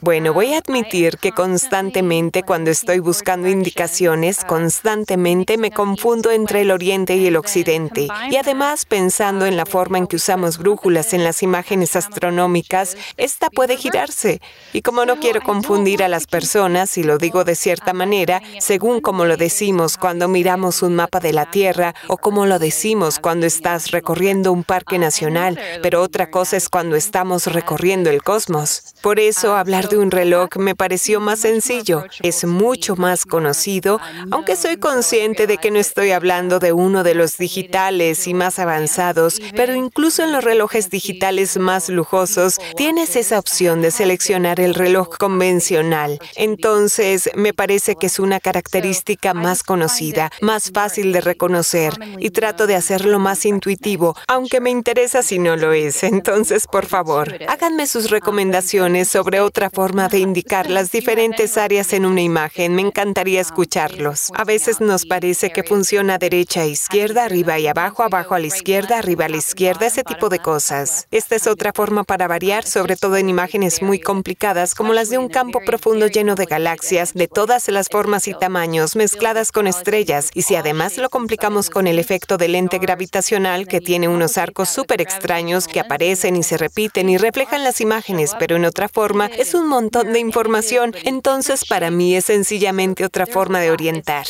Bueno, 0.00 0.32
voy 0.32 0.54
a 0.54 0.58
admitir 0.58 1.18
que 1.18 1.32
constantemente 1.32 2.44
cuando 2.44 2.70
estoy 2.70 3.00
buscando 3.00 3.48
indicaciones, 3.48 4.44
constantemente 4.44 5.58
me 5.58 5.72
confundo 5.72 6.30
entre 6.30 6.60
el 6.60 6.70
oriente 6.70 7.16
y 7.16 7.26
el 7.26 7.36
occidente. 7.36 8.06
Y 8.30 8.36
además, 8.36 8.86
pensando 8.86 9.46
en 9.46 9.56
la 9.56 9.66
forma 9.66 9.98
en 9.98 10.06
que 10.06 10.14
usamos 10.14 10.58
brújulas 10.58 11.12
en 11.12 11.24
las 11.24 11.42
imágenes 11.42 11.96
astronómicas, 11.96 12.96
esta 13.16 13.50
puede 13.50 13.76
girarse. 13.76 14.40
Y 14.72 14.82
como 14.82 15.04
no 15.04 15.18
quiero 15.18 15.40
confundir 15.40 16.04
a 16.04 16.08
las 16.08 16.28
personas, 16.28 16.96
y 16.98 17.02
lo 17.02 17.18
digo 17.18 17.42
de 17.42 17.56
cierta 17.56 17.92
manera, 17.92 18.40
según 18.60 19.00
como 19.00 19.24
lo 19.24 19.36
decimos 19.36 19.96
cuando 19.96 20.28
miramos 20.28 20.82
un 20.82 20.94
mapa 20.94 21.18
de 21.18 21.32
la 21.32 21.50
Tierra 21.50 21.94
o 22.06 22.16
como 22.16 22.46
lo 22.46 22.60
decimos 22.60 23.18
cuando 23.18 23.46
estás 23.46 23.90
recorriendo 23.90 24.52
un 24.52 24.62
parque 24.62 24.98
nacional, 24.98 25.58
pero 25.82 26.00
otra 26.00 26.30
cosa 26.30 26.56
es 26.56 26.68
cuando 26.68 26.94
estamos 26.94 27.46
recorriendo 27.46 28.10
el 28.10 28.22
cosmos. 28.22 28.67
Por 29.02 29.20
eso 29.20 29.56
hablar 29.56 29.88
de 29.88 29.96
un 29.96 30.10
reloj 30.10 30.56
me 30.56 30.74
pareció 30.74 31.20
más 31.20 31.40
sencillo. 31.40 32.04
Es 32.22 32.44
mucho 32.44 32.96
más 32.96 33.24
conocido, 33.24 34.00
aunque 34.32 34.56
soy 34.56 34.76
consciente 34.76 35.46
de 35.46 35.58
que 35.58 35.70
no 35.70 35.78
estoy 35.78 36.10
hablando 36.10 36.58
de 36.58 36.72
uno 36.72 37.04
de 37.04 37.14
los 37.14 37.38
digitales 37.38 38.26
y 38.26 38.34
más 38.34 38.58
avanzados, 38.58 39.40
pero 39.54 39.74
incluso 39.74 40.24
en 40.24 40.32
los 40.32 40.42
relojes 40.42 40.90
digitales 40.90 41.58
más 41.58 41.88
lujosos 41.88 42.58
tienes 42.76 43.14
esa 43.14 43.38
opción 43.38 43.82
de 43.82 43.92
seleccionar 43.92 44.58
el 44.58 44.74
reloj 44.74 45.16
convencional. 45.16 46.18
Entonces, 46.34 47.30
me 47.36 47.54
parece 47.54 47.94
que 47.94 48.06
es 48.06 48.18
una 48.18 48.40
característica 48.40 49.32
más 49.32 49.62
conocida, 49.62 50.30
más 50.40 50.72
fácil 50.74 51.12
de 51.12 51.20
reconocer 51.20 51.92
y 52.18 52.30
trato 52.30 52.66
de 52.66 52.74
hacerlo 52.74 53.20
más 53.20 53.44
intuitivo, 53.46 54.16
aunque 54.26 54.60
me 54.60 54.70
interesa 54.70 55.22
si 55.22 55.38
no 55.38 55.56
lo 55.56 55.72
es. 55.72 56.02
Entonces, 56.02 56.66
por 56.66 56.86
favor, 56.86 57.32
háganme 57.48 57.86
sus 57.86 58.10
recomendaciones 58.10 58.57
sobre 58.62 59.40
otra 59.40 59.70
forma 59.70 60.08
de 60.08 60.18
indicar 60.18 60.68
las 60.68 60.90
diferentes 60.90 61.56
áreas 61.56 61.92
en 61.92 62.04
una 62.04 62.22
imagen. 62.22 62.74
Me 62.74 62.82
encantaría 62.82 63.40
escucharlos. 63.40 64.30
A 64.34 64.44
veces 64.44 64.80
nos 64.80 65.06
parece 65.06 65.50
que 65.50 65.62
funciona 65.62 66.18
derecha 66.18 66.62
a 66.62 66.66
izquierda, 66.66 67.24
arriba 67.24 67.58
y 67.58 67.66
abajo, 67.66 68.02
abajo 68.02 68.34
a 68.34 68.38
la 68.38 68.46
izquierda, 68.46 68.98
arriba 68.98 69.26
a 69.26 69.28
la 69.28 69.36
izquierda, 69.36 69.86
ese 69.86 70.02
tipo 70.02 70.28
de 70.28 70.40
cosas. 70.40 71.06
Esta 71.10 71.36
es 71.36 71.46
otra 71.46 71.72
forma 71.72 72.04
para 72.04 72.26
variar, 72.26 72.64
sobre 72.64 72.96
todo 72.96 73.16
en 73.16 73.28
imágenes 73.28 73.82
muy 73.82 74.00
complicadas 74.00 74.74
como 74.74 74.92
las 74.92 75.08
de 75.10 75.18
un 75.18 75.28
campo 75.28 75.60
profundo 75.64 76.06
lleno 76.06 76.34
de 76.34 76.46
galaxias 76.46 77.14
de 77.14 77.28
todas 77.28 77.68
las 77.68 77.88
formas 77.88 78.26
y 78.28 78.34
tamaños 78.34 78.96
mezcladas 78.96 79.52
con 79.52 79.66
estrellas. 79.66 80.30
Y 80.34 80.42
si 80.42 80.56
además 80.56 80.98
lo 80.98 81.10
complicamos 81.10 81.70
con 81.70 81.86
el 81.86 81.98
efecto 81.98 82.36
de 82.36 82.48
lente 82.48 82.78
gravitacional 82.78 83.66
que 83.68 83.80
tiene 83.80 84.08
unos 84.08 84.36
arcos 84.36 84.68
súper 84.68 85.00
extraños 85.00 85.68
que 85.68 85.80
aparecen 85.80 86.36
y 86.36 86.42
se 86.42 86.56
repiten 86.56 87.08
y 87.08 87.18
reflejan 87.18 87.64
las 87.64 87.80
imágenes, 87.80 88.34
pero 88.48 88.56
en 88.56 88.64
otra 88.64 88.88
forma, 88.88 89.26
es 89.26 89.52
un 89.52 89.68
montón 89.68 90.10
de 90.10 90.20
información. 90.20 90.94
Entonces, 91.04 91.66
para 91.66 91.90
mí 91.90 92.14
es 92.16 92.24
sencillamente 92.24 93.04
otra 93.04 93.26
forma 93.26 93.60
de 93.60 93.70
orientar. 93.70 94.24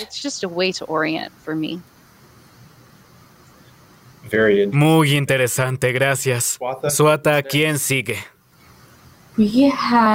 Muy 4.73 5.17
interesante, 5.17 5.93
gracias. 5.93 6.59
Suata, 6.89 7.41
¿quién 7.45 7.79
sigue? 7.79 8.17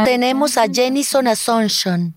Tenemos 0.03 0.57
a 0.57 0.65
Jenison 0.67 1.25
Assumption, 1.29 2.13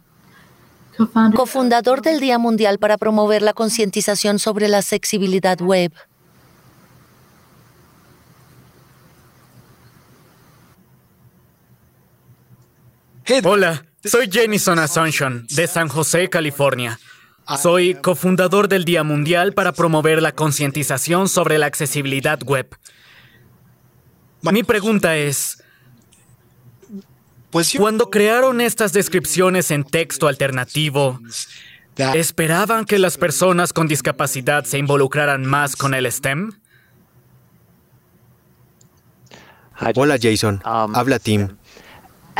cofundador 1.36 2.02
del 2.02 2.18
Día 2.18 2.38
Mundial 2.38 2.80
para 2.80 2.98
promover 2.98 3.42
la 3.42 3.52
concientización 3.52 4.40
sobre 4.40 4.66
la 4.66 4.78
accesibilidad 4.78 5.60
web. 5.60 5.92
Hola, 13.42 13.84
soy 14.04 14.30
Jenison 14.30 14.78
Assumption, 14.78 15.46
de 15.50 15.66
San 15.66 15.88
José, 15.88 16.30
California. 16.30 17.00
Soy 17.60 17.94
cofundador 17.94 18.68
del 18.68 18.84
Día 18.84 19.02
Mundial 19.02 19.52
para 19.52 19.72
promover 19.72 20.22
la 20.22 20.30
concientización 20.30 21.28
sobre 21.28 21.58
la 21.58 21.66
accesibilidad 21.66 22.40
web. 22.44 22.68
Mi 24.42 24.62
pregunta 24.62 25.16
es, 25.16 25.62
pues 27.50 27.74
cuando 27.76 28.10
crearon 28.10 28.60
estas 28.60 28.92
descripciones 28.92 29.72
en 29.72 29.82
texto 29.82 30.28
alternativo, 30.28 31.18
¿esperaban 31.96 32.84
que 32.84 33.00
las 33.00 33.16
personas 33.18 33.72
con 33.72 33.88
discapacidad 33.88 34.64
se 34.64 34.78
involucraran 34.78 35.44
más 35.44 35.74
con 35.74 35.94
el 35.94 36.10
STEM? 36.10 36.52
Hola 39.96 40.16
Jason, 40.20 40.62
habla 40.64 41.18
Tim. 41.18 41.56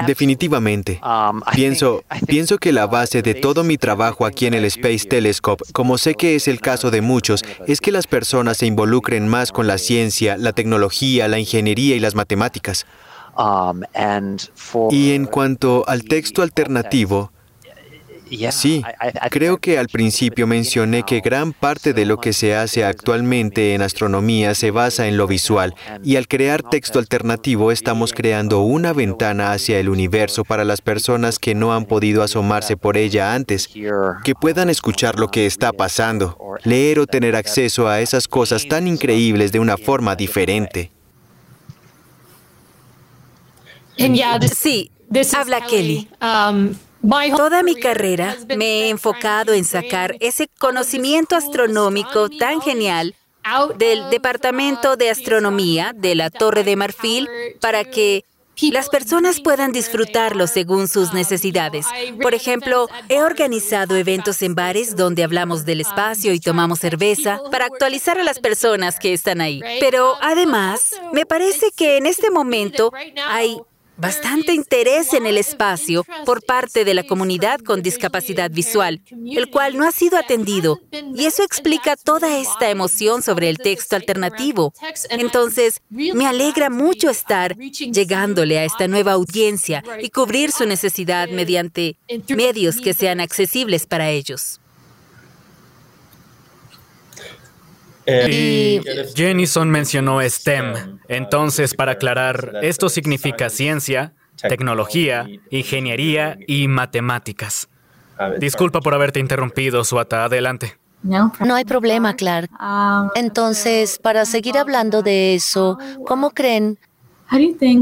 Definitivamente. 0.07 1.01
Um, 1.03 1.41
pienso, 1.55 2.05
pienso 2.27 2.59
que 2.59 2.73
la 2.73 2.87
base 2.87 3.23
de 3.23 3.35
todo 3.35 3.65
mi 3.65 3.79
trabajo 3.79 4.27
aquí 4.27 4.47
en 4.47 4.55
el 4.55 4.65
Space 4.67 5.07
Telescope, 5.07 5.65
como 5.73 5.97
sé 5.99 6.15
que 6.15 6.35
es 6.35 6.49
el 6.49 6.61
caso 6.61 6.91
de 6.91 7.01
muchos, 7.01 7.43
es 7.67 7.81
que 7.81 7.93
las 7.93 8.07
personas 8.07 8.59
se 8.59 8.67
involucren 8.67 9.29
más 9.29 9.53
con 9.53 9.67
la 9.67 9.79
ciencia, 9.79 10.37
la 10.37 10.53
tecnología, 10.53 11.29
la 11.29 11.39
ingeniería 11.39 11.97
y 11.97 12.01
las 12.01 12.15
matemáticas. 12.15 12.87
Um, 13.39 13.83
y 14.91 15.13
en 15.13 15.27
cuanto 15.27 15.85
al 15.87 16.05
texto 16.05 16.43
alternativo, 16.43 17.33
Sí, 18.51 18.83
creo 19.31 19.59
que 19.59 19.79
al 19.79 19.89
principio 19.89 20.47
mencioné 20.47 21.05
que 21.05 21.21
gran 21.21 21.53
parte 21.53 21.93
de 21.93 22.05
lo 22.05 22.19
que 22.19 22.33
se 22.33 22.57
hace 22.57 22.85
actualmente 22.85 23.75
en 23.75 23.83
astronomía 23.83 24.55
se 24.55 24.73
basa 24.73 25.07
en 25.07 25.17
lo 25.17 25.27
visual 25.29 25.75
y 26.03 26.17
al 26.17 26.27
crear 26.27 26.63
texto 26.63 26.99
alternativo 26.99 27.71
estamos 27.71 28.13
creando 28.13 28.61
una 28.63 28.93
ventana 28.93 29.53
hacia 29.53 29.79
el 29.79 29.89
universo 29.89 30.45
para 30.45 30.65
las 30.65 30.81
personas 30.81 31.39
que 31.39 31.55
no 31.55 31.73
han 31.73 31.85
podido 31.85 32.23
asomarse 32.23 32.77
por 32.77 32.97
ella 32.97 33.35
antes, 33.35 33.69
que 33.69 34.35
puedan 34.35 34.71
escuchar 34.71 35.19
lo 35.19 35.31
que 35.31 35.47
está 35.47 35.73
pasando, 35.73 36.37
leer 36.65 36.99
o 36.99 37.07
tener 37.07 37.37
acceso 37.37 37.89
a 37.89 38.01
esas 38.01 38.27
cosas 38.27 38.67
tan 38.67 38.89
increíbles 38.89 39.53
de 39.53 39.61
una 39.61 39.77
forma 39.77 40.17
diferente. 40.17 40.91
Sí, 44.55 44.91
habla 45.35 45.65
Kelly. 45.67 46.09
Um, 47.03 47.37
Toda 47.37 47.63
mi 47.63 47.77
carrera 47.77 48.37
me 48.57 48.83
he 48.83 48.89
enfocado 48.91 49.53
en 49.53 49.65
sacar 49.65 50.17
ese 50.21 50.49
conocimiento 50.59 51.37
astronómico 51.37 52.29
tan 52.29 52.61
genial 52.61 53.15
del 53.79 54.11
Departamento 54.11 54.97
de 54.97 55.11
Astronomía 55.11 55.93
de 55.95 56.15
la 56.15 56.31
Torre 56.31 56.65
de 56.65 56.77
Marfil 56.77 57.29
para 57.61 57.85
que 57.85 58.25
las 58.73 58.89
personas 58.89 59.41
puedan 59.41 59.71
disfrutarlo 59.73 60.47
según 60.47 60.89
sus 60.89 61.13
necesidades. 61.13 61.87
Por 62.23 62.35
ejemplo, 62.35 62.89
he 63.09 63.23
organizado 63.23 63.97
eventos 63.97 64.43
en 64.43 64.55
bares 64.55 64.97
donde 64.97 65.23
hablamos 65.23 65.65
del 65.65 65.83
espacio 65.83 66.33
y 66.33 66.41
tomamos 66.41 66.81
cerveza 66.81 67.41
para 67.51 67.67
actualizar 67.67 68.19
a 68.19 68.25
las 68.25 68.39
personas 68.39 68.99
que 68.99 69.13
están 69.13 69.41
ahí. 69.41 69.61
Pero 69.79 70.15
además, 70.21 70.93
me 71.13 71.27
parece 71.27 71.71
que 71.77 71.99
en 71.99 72.07
este 72.07 72.31
momento 72.31 72.93
hay 73.29 73.61
bastante 73.97 74.53
interés 74.53 75.13
en 75.13 75.27
el 75.27 75.39
espacio 75.39 76.05
por 76.25 76.45
parte 76.45 76.85
de 76.85 76.95
la 76.95 77.05
comunidad 77.05 77.61
con 77.61 77.83
discapacidad 77.83 78.51
visual, 78.51 79.03
el 79.11 79.51
cual 79.51 79.77
no 79.77 79.87
ha 79.87 79.93
sido 79.93 80.19
atendido. 80.19 80.81
Y 81.15 81.25
eso 81.25 81.43
explica 81.43 81.97
toda 81.97 82.39
esta 82.39 82.71
emoción 82.71 83.23
sobre 83.23 83.49
el 83.49 83.59
texto 83.59 83.97
alternativo. 83.97 84.73
Entonces, 85.11 85.81
me 85.89 86.27
alegra 86.27 86.71
mucho 86.71 87.11
estar 87.11 87.57
llegándole 87.57 88.59
a 88.59 88.65
esta 88.65 88.89
nueva 88.89 89.13
audiencia 89.13 89.83
y 90.01 90.11
cubrir 90.11 90.53
su 90.53 90.67
necesidad 90.67 91.29
mediante 91.29 91.97
medios 92.29 92.77
que 92.77 92.95
sean 92.95 93.21
accesibles 93.21 93.87
para 93.87 94.11
ellos. 94.11 94.61
Eh, 98.07 98.31
y 98.31 99.15
Jennison 99.15 99.69
mencionó 99.69 100.21
STEM. 100.23 101.01
Entonces, 101.09 101.75
para 101.75 101.93
aclarar, 101.93 102.53
esto 102.63 102.89
significa 102.89 103.51
ciencia, 103.51 104.15
tecnología, 104.37 105.27
ingeniería 105.51 106.39
y 106.47 106.69
matemáticas. 106.69 107.69
Disculpa 108.39 108.81
por 108.81 108.95
haberte 108.95 109.21
interrumpido, 109.21 109.85
Suata. 109.85 110.25
Adelante. 110.25 110.79
No 111.03 111.55
hay 111.55 111.65
problema, 111.65 112.15
Clark. 112.15 112.51
Entonces, 113.15 113.99
para 113.99 114.25
seguir 114.25 114.57
hablando 114.59 115.03
de 115.03 115.35
eso, 115.35 115.79
¿cómo 116.07 116.31
creen 116.31 116.79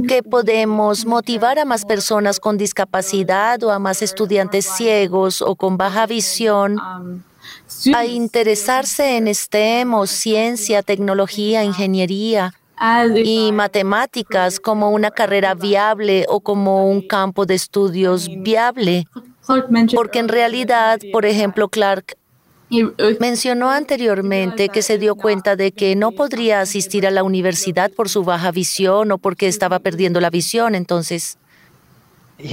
que 0.09 0.23
podemos 0.23 1.07
motivar 1.07 1.59
a 1.59 1.65
más 1.65 1.85
personas 1.85 2.41
con 2.41 2.57
discapacidad 2.57 3.63
o 3.63 3.71
a 3.71 3.79
más 3.79 4.03
estudiantes 4.03 4.67
ciegos 4.67 5.43
o 5.43 5.55
con 5.55 5.77
baja 5.77 6.07
visión 6.07 6.79
a 7.95 8.05
interesarse 8.05 9.17
en 9.17 9.33
STEM 9.33 9.95
o 9.95 10.07
ciencia, 10.07 10.83
tecnología, 10.83 11.65
ingeniería 11.65 12.53
y 13.17 13.53
matemáticas 13.53 14.61
como 14.61 14.91
una 14.91 15.11
carrera 15.11 15.55
viable 15.55 16.27
o 16.29 16.41
como 16.41 16.89
un 16.89 17.07
campo 17.07 17.47
de 17.47 17.55
estudios 17.55 18.29
viable. 18.29 19.07
Porque 19.95 20.19
en 20.19 20.29
realidad, 20.29 21.01
por 21.13 21.25
ejemplo, 21.27 21.69
Clark 21.69 22.17
mencionó 23.21 23.71
anteriormente 23.71 24.69
que 24.69 24.83
se 24.83 24.99
dio 24.99 25.15
cuenta 25.15 25.55
de 25.55 25.73
que 25.73 25.95
no 25.97 26.13
podría 26.13 26.61
asistir 26.61 27.07
a 27.07 27.11
la 27.11 27.23
universidad 27.23 27.91
por 27.93 28.09
su 28.09 28.25
baja 28.25 28.51
visión 28.51 29.13
o 29.13 29.19
porque 29.19 29.49
estaba 29.49 29.79
perdiendo 29.79 30.21
la 30.21 30.31
visión. 30.31 30.75
Entonces, 30.75 31.39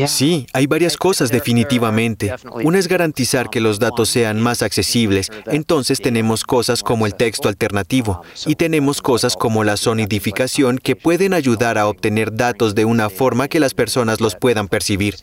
Sí, 0.08 0.48
hay 0.54 0.68
varias 0.68 0.96
cosas 0.96 1.32
definitivamente. 1.32 2.34
Una 2.64 2.78
es 2.78 2.88
garantizar 2.88 3.50
que 3.50 3.60
los 3.60 3.80
datos 3.80 4.10
sean 4.10 4.40
más 4.40 4.62
accesibles. 4.62 5.30
Entonces 5.48 6.02
tenemos 6.02 6.44
cosas 6.44 6.84
como 6.84 7.06
el 7.06 7.16
texto 7.16 7.50
alternativo 7.50 8.22
y 8.46 8.56
tenemos 8.56 9.02
cosas 9.02 9.36
como 9.36 9.64
la 9.64 9.78
sonidificación 9.78 10.78
que 10.78 10.96
pueden 10.96 11.34
ayudar 11.34 11.78
a 11.78 11.88
obtener 11.88 12.36
datos 12.36 12.76
de 12.76 12.86
una 12.86 13.10
forma 13.10 13.48
que 13.48 13.60
las 13.60 13.74
personas 13.74 14.22
los 14.22 14.36
puedan 14.36 14.68
percibir. 14.68 15.16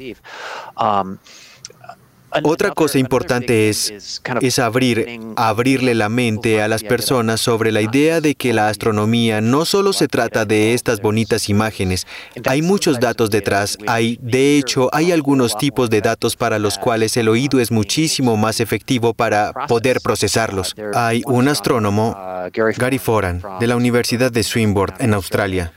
Otra 2.43 2.71
cosa 2.73 2.99
importante 2.99 3.69
es, 3.69 4.21
es 4.41 4.59
abrir, 4.59 5.21
abrirle 5.37 5.95
la 5.95 6.09
mente 6.09 6.63
a 6.63 6.69
las 6.69 6.83
personas 6.83 7.41
sobre 7.41 7.73
la 7.73 7.81
idea 7.81 8.21
de 8.21 8.35
que 8.35 8.53
la 8.53 8.69
astronomía 8.69 9.41
no 9.41 9.65
solo 9.65 9.93
se 9.93 10.09
trata 10.09 10.45
de 10.45 10.75
estas 10.75 11.01
bonitas 11.01 11.49
imágenes. 11.49 12.07
Hay 12.45 12.63
muchos 12.63 13.01
datos 13.01 13.31
detrás. 13.31 13.79
Hay, 13.87 14.19
de 14.21 14.59
hecho, 14.59 14.89
hay 14.93 15.13
algunos 15.13 15.57
tipos 15.57 15.91
de 15.91 16.01
datos 16.01 16.37
para 16.37 16.59
los 16.59 16.79
cuales 16.79 17.17
el 17.17 17.29
oído 17.29 17.61
es 17.61 17.71
muchísimo 17.71 18.37
más 18.37 18.61
efectivo 18.61 19.15
para 19.15 19.53
poder 19.67 20.01
procesarlos. 20.01 20.75
Hay 20.95 21.23
un 21.27 21.49
astrónomo, 21.49 22.17
Gary 22.53 22.99
Foran, 22.99 23.43
de 23.61 23.67
la 23.67 23.77
Universidad 23.77 24.31
de 24.31 24.43
Swinburne 24.43 24.97
en 24.99 25.15
Australia 25.15 25.73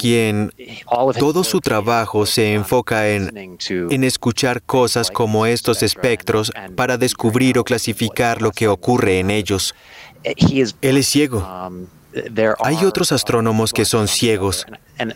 quien 0.00 0.52
todo 1.18 1.44
su 1.44 1.60
trabajo 1.60 2.26
se 2.26 2.54
enfoca 2.54 3.08
en, 3.08 3.58
en 3.68 4.04
escuchar 4.04 4.62
cosas 4.62 5.10
como 5.10 5.46
estos 5.46 5.82
espectros 5.82 6.52
para 6.74 6.98
descubrir 6.98 7.58
o 7.58 7.64
clasificar 7.64 8.42
lo 8.42 8.50
que 8.50 8.68
ocurre 8.68 9.18
en 9.18 9.30
ellos. 9.30 9.74
Él 10.24 10.96
es 10.96 11.06
ciego. 11.06 11.46
Hay 12.60 12.84
otros 12.84 13.12
astrónomos 13.12 13.72
que 13.72 13.84
son 13.84 14.08
ciegos 14.08 14.66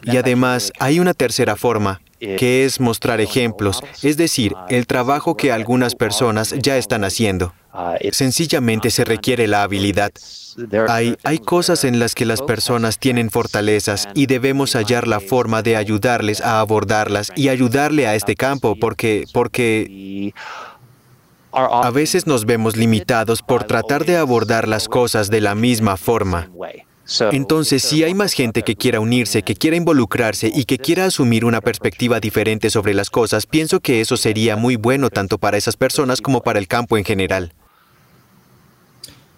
y 0.02 0.16
además 0.16 0.72
hay 0.78 1.00
una 1.00 1.14
tercera 1.14 1.56
forma, 1.56 2.00
que 2.18 2.64
es 2.64 2.80
mostrar 2.80 3.20
ejemplos, 3.20 3.82
es 4.02 4.16
decir, 4.16 4.54
el 4.68 4.86
trabajo 4.86 5.36
que 5.36 5.52
algunas 5.52 5.94
personas 5.94 6.54
ya 6.58 6.76
están 6.76 7.04
haciendo. 7.04 7.54
Sencillamente 8.12 8.90
se 8.90 9.04
requiere 9.04 9.46
la 9.46 9.62
habilidad. 9.62 10.12
Hay, 10.88 11.16
hay 11.22 11.38
cosas 11.38 11.84
en 11.84 11.98
las 11.98 12.14
que 12.14 12.26
las 12.26 12.42
personas 12.42 12.98
tienen 12.98 13.30
fortalezas 13.30 14.08
y 14.14 14.26
debemos 14.26 14.74
hallar 14.74 15.06
la 15.06 15.20
forma 15.20 15.62
de 15.62 15.76
ayudarles 15.76 16.40
a 16.40 16.60
abordarlas 16.60 17.30
y 17.36 17.48
ayudarle 17.48 18.06
a 18.08 18.16
este 18.16 18.34
campo 18.34 18.76
porque, 18.76 19.26
porque 19.32 20.34
a 21.52 21.90
veces 21.90 22.26
nos 22.26 22.44
vemos 22.44 22.76
limitados 22.76 23.42
por 23.42 23.64
tratar 23.64 24.04
de 24.04 24.16
abordar 24.16 24.68
las 24.68 24.88
cosas 24.88 25.30
de 25.30 25.40
la 25.40 25.54
misma 25.54 25.96
forma. 25.96 26.48
Entonces, 27.32 27.82
si 27.82 28.04
hay 28.04 28.14
más 28.14 28.32
gente 28.32 28.62
que 28.62 28.76
quiera 28.76 29.00
unirse, 29.00 29.42
que 29.42 29.56
quiera 29.56 29.76
involucrarse 29.76 30.50
y 30.54 30.64
que 30.64 30.78
quiera 30.78 31.06
asumir 31.06 31.44
una 31.44 31.60
perspectiva 31.60 32.20
diferente 32.20 32.70
sobre 32.70 32.94
las 32.94 33.10
cosas, 33.10 33.46
pienso 33.46 33.80
que 33.80 34.00
eso 34.00 34.16
sería 34.16 34.56
muy 34.56 34.76
bueno 34.76 35.10
tanto 35.10 35.38
para 35.38 35.56
esas 35.56 35.76
personas 35.76 36.20
como 36.20 36.42
para 36.42 36.60
el 36.60 36.68
campo 36.68 36.96
en 36.96 37.04
general. 37.04 37.52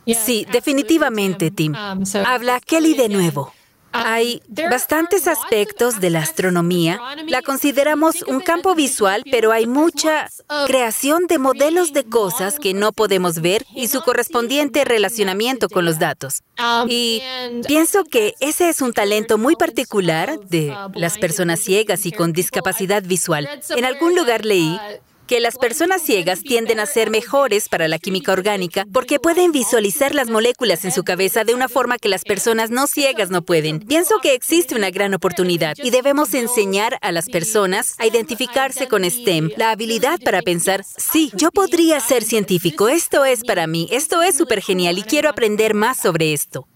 Sí, 0.07 0.47
definitivamente, 0.51 1.51
Tim. 1.51 1.75
Um, 1.75 2.05
Habla 2.27 2.61
Kelly 2.61 2.95
de 2.95 3.09
nuevo. 3.09 3.53
Hay 3.93 4.43
bastantes 4.71 5.29
aspectos 5.29 6.01
de 6.01 6.11
la 6.11 6.21
astronomía. 6.21 6.99
La 7.29 7.43
consideramos 7.43 8.23
un 8.23 8.41
campo 8.41 8.75
visual, 8.75 9.23
pero 9.31 9.53
hay 9.53 9.67
mucha 9.67 10.31
creación 10.67 11.27
de 11.27 11.39
modelos 11.39 11.93
de 11.93 12.05
cosas 12.05 12.59
que 12.59 12.73
no 12.73 12.93
podemos 12.93 13.41
ver 13.41 13.67
y 13.75 13.89
su 13.89 14.01
correspondiente 14.01 14.85
relacionamiento 14.85 15.69
con 15.69 15.85
los 15.85 15.99
datos. 15.99 16.43
Y 16.89 17.23
pienso 17.67 18.05
que 18.05 18.35
ese 18.41 18.71
es 18.71 18.81
un 18.81 18.93
talento 18.95 19.37
muy 19.37 19.57
particular 19.57 20.41
de 20.41 20.75
las 20.95 21.19
personas 21.19 21.61
ciegas 21.61 22.07
y 22.07 22.13
con 22.13 22.33
discapacidad 22.33 23.03
visual. 23.03 23.49
En 23.77 23.85
algún 23.85 24.17
lugar 24.17 24.47
leí 24.47 24.79
que 25.27 25.41
las 25.41 25.57
personas 25.57 26.03
ciegas 26.03 26.43
tienden 26.43 26.81
a 26.81 26.87
ser 26.87 27.11
mejores 27.11 27.69
para 27.69 27.89
la 27.89 27.99
química 27.99 28.33
orgánica 28.33 28.87
porque 28.93 29.19
pueden 29.19 29.53
visualizar 29.53 30.15
las 30.15 30.31
moléculas 30.31 30.85
en 30.85 30.93
su 30.93 31.05
cabeza 31.05 31.45
de 31.45 31.55
una 31.55 31.69
forma 31.69 31.99
que 31.99 32.09
las 32.09 32.25
personas 32.25 32.71
no 32.71 32.87
ciegas 32.87 33.31
no 33.31 33.43
pueden. 33.43 33.81
Pienso 33.81 34.19
que 34.21 34.35
existe 34.35 34.75
una 34.75 34.91
gran 34.91 35.15
oportunidad 35.15 35.75
y 35.83 35.91
debemos 35.91 36.35
enseñar 36.35 36.99
a 37.03 37.13
las 37.13 37.29
personas 37.29 37.95
a 37.99 38.07
identificarse 38.07 38.89
con 38.89 39.05
STEM, 39.05 39.51
la 39.57 39.71
habilidad 39.71 40.21
para 40.21 40.43
pensar, 40.43 40.85
sí, 40.97 41.31
yo 41.35 41.51
podría 41.51 42.01
ser 42.01 42.25
científico, 42.25 42.89
esto 42.89 43.25
es 43.25 43.45
para 43.45 43.67
mí, 43.67 43.89
esto 43.91 44.23
es 44.23 44.37
súper 44.37 44.63
genial 44.63 44.99
y 44.99 45.03
quiero 45.03 45.29
aprender 45.29 45.75
más 45.75 45.99
sobre 45.99 46.33
esto. 46.33 46.67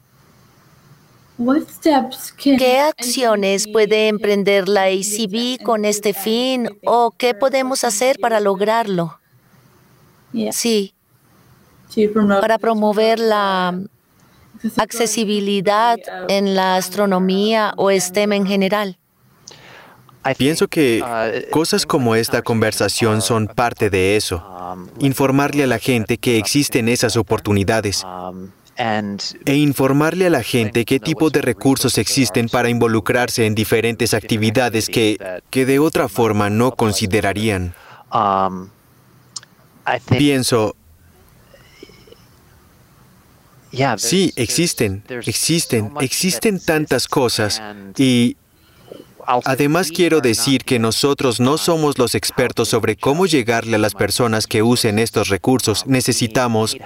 ¿Qué 2.38 2.78
acciones 2.78 3.66
puede 3.70 4.08
emprender 4.08 4.68
la 4.68 4.84
ACB 4.84 5.62
con 5.62 5.84
este 5.84 6.14
fin 6.14 6.68
o 6.84 7.12
qué 7.16 7.34
podemos 7.34 7.84
hacer 7.84 8.18
para 8.20 8.40
lograrlo? 8.40 9.18
Sí, 10.52 10.94
para 12.40 12.58
promover 12.58 13.18
la 13.18 13.78
accesibilidad 14.76 15.98
en 16.28 16.54
la 16.54 16.76
astronomía 16.76 17.74
o 17.76 17.90
STEM 17.90 18.32
en 18.32 18.46
general. 18.46 18.98
Pienso 20.38 20.68
que 20.68 21.02
cosas 21.50 21.86
como 21.86 22.16
esta 22.16 22.42
conversación 22.42 23.20
son 23.20 23.46
parte 23.46 23.90
de 23.90 24.16
eso. 24.16 24.42
Informarle 24.98 25.64
a 25.64 25.66
la 25.66 25.78
gente 25.78 26.16
que 26.16 26.38
existen 26.38 26.88
esas 26.88 27.16
oportunidades 27.16 28.04
e 28.78 29.56
informarle 29.56 30.26
a 30.26 30.30
la 30.30 30.42
gente 30.42 30.84
qué 30.84 31.00
tipo 31.00 31.30
de 31.30 31.40
recursos 31.40 31.98
existen 31.98 32.48
para 32.48 32.68
involucrarse 32.68 33.46
en 33.46 33.54
diferentes 33.54 34.12
actividades 34.12 34.88
que, 34.88 35.18
que 35.50 35.64
de 35.64 35.78
otra 35.78 36.08
forma 36.08 36.50
no 36.50 36.72
considerarían. 36.72 37.74
Pienso, 40.18 40.76
sí, 43.96 44.32
existen, 44.36 45.02
existen, 45.08 45.92
existen 46.00 46.60
tantas 46.60 47.08
cosas 47.08 47.62
y 47.96 48.36
Además, 49.44 49.90
quiero 49.90 50.20
decir 50.20 50.64
que 50.64 50.78
nosotros 50.78 51.40
no 51.40 51.58
somos 51.58 51.98
los 51.98 52.14
expertos 52.14 52.68
sobre 52.68 52.96
cómo 52.96 53.26
llegarle 53.26 53.76
a 53.76 53.78
las 53.78 53.94
personas 53.94 54.46
que 54.46 54.62
usen 54.62 54.98
estos 54.98 55.28
recursos. 55.28 55.86
Necesitamos, 55.86 56.76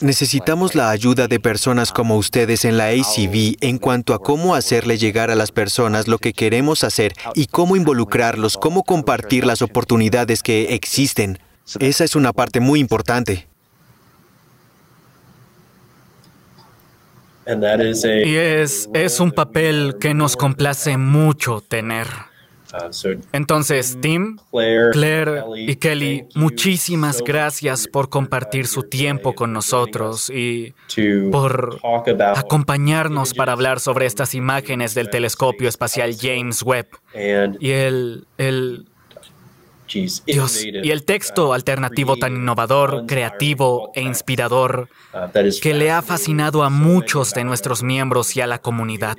necesitamos 0.00 0.74
la 0.74 0.90
ayuda 0.90 1.28
de 1.28 1.40
personas 1.40 1.92
como 1.92 2.16
ustedes 2.16 2.64
en 2.64 2.76
la 2.76 2.88
ACB 2.88 3.56
en 3.60 3.78
cuanto 3.78 4.14
a 4.14 4.18
cómo 4.20 4.54
hacerle 4.54 4.98
llegar 4.98 5.30
a 5.30 5.34
las 5.34 5.52
personas 5.52 6.08
lo 6.08 6.18
que 6.18 6.32
queremos 6.32 6.84
hacer 6.84 7.14
y 7.34 7.46
cómo 7.46 7.76
involucrarlos, 7.76 8.56
cómo 8.56 8.82
compartir 8.82 9.46
las 9.46 9.62
oportunidades 9.62 10.42
que 10.42 10.74
existen. 10.74 11.38
Esa 11.78 12.04
es 12.04 12.16
una 12.16 12.32
parte 12.32 12.60
muy 12.60 12.80
importante. 12.80 13.49
Y 18.24 18.36
es, 18.36 18.88
es 18.94 19.20
un 19.20 19.32
papel 19.32 19.96
que 20.00 20.14
nos 20.14 20.36
complace 20.36 20.96
mucho 20.96 21.62
tener. 21.66 22.06
Uh, 22.72 23.18
Entonces, 23.32 23.98
Tim, 24.00 24.38
Claire 24.92 25.42
y 25.56 25.74
Kelly, 25.76 26.26
muchísimas 26.34 27.20
gracias 27.22 27.88
por 27.88 28.08
compartir 28.08 28.66
su 28.68 28.84
tiempo 28.84 29.34
con 29.34 29.52
nosotros 29.52 30.30
y 30.30 30.72
por 31.32 31.80
acompañarnos 32.36 33.34
para 33.34 33.52
hablar 33.52 33.80
sobre 33.80 34.06
estas 34.06 34.34
imágenes 34.34 34.94
del 34.94 35.10
telescopio 35.10 35.68
espacial 35.68 36.14
James 36.16 36.62
Webb. 36.62 36.86
Y 37.60 37.70
el, 37.70 38.26
el 38.38 38.86
Dios, 40.26 40.64
y 40.64 40.90
el 40.90 41.04
texto 41.04 41.52
alternativo 41.52 42.16
tan 42.16 42.36
innovador, 42.36 43.06
creativo 43.06 43.90
e 43.94 44.02
inspirador 44.02 44.88
que 45.60 45.74
le 45.74 45.90
ha 45.90 46.02
fascinado 46.02 46.62
a 46.62 46.70
muchos 46.70 47.32
de 47.34 47.44
nuestros 47.44 47.82
miembros 47.82 48.36
y 48.36 48.40
a 48.40 48.46
la 48.46 48.60
comunidad. 48.60 49.16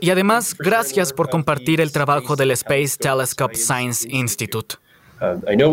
Y 0.00 0.10
además, 0.10 0.54
gracias 0.58 1.12
por 1.12 1.30
compartir 1.30 1.80
el 1.80 1.92
trabajo 1.92 2.36
del 2.36 2.50
Space 2.52 2.96
Telescope 2.98 3.56
Science 3.56 4.06
Institute. 4.08 4.76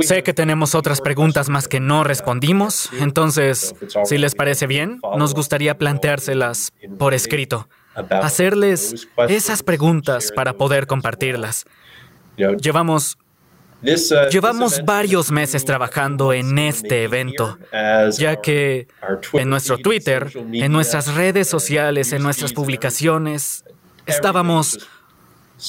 Sé 0.01 0.23
que 0.23 0.33
tenemos 0.33 0.75
otras 0.75 1.01
preguntas 1.01 1.49
más 1.49 1.67
que 1.67 1.79
no 1.79 2.03
respondimos, 2.03 2.89
entonces, 2.99 3.75
si 4.05 4.17
les 4.17 4.33
parece 4.35 4.67
bien, 4.67 4.99
nos 5.17 5.33
gustaría 5.33 5.77
planteárselas 5.77 6.71
por 6.97 7.13
escrito, 7.13 7.67
hacerles 8.09 9.07
esas 9.27 9.61
preguntas 9.63 10.31
para 10.33 10.53
poder 10.53 10.87
compartirlas. 10.87 11.65
Llevamos 12.37 13.17
Uh, 13.17 13.30
Llevamos 14.31 14.83
varios 14.85 15.31
meses 15.31 15.65
trabajando 15.65 16.33
en 16.33 16.57
este 16.59 17.03
evento, 17.03 17.57
ya 18.17 18.35
que 18.41 18.87
en 19.33 19.49
nuestro 19.49 19.77
Twitter, 19.77 20.31
en 20.53 20.71
nuestras 20.71 21.13
redes 21.15 21.47
sociales, 21.47 22.13
en 22.13 22.21
nuestras 22.21 22.53
publicaciones, 22.53 23.63
estábamos 24.05 24.87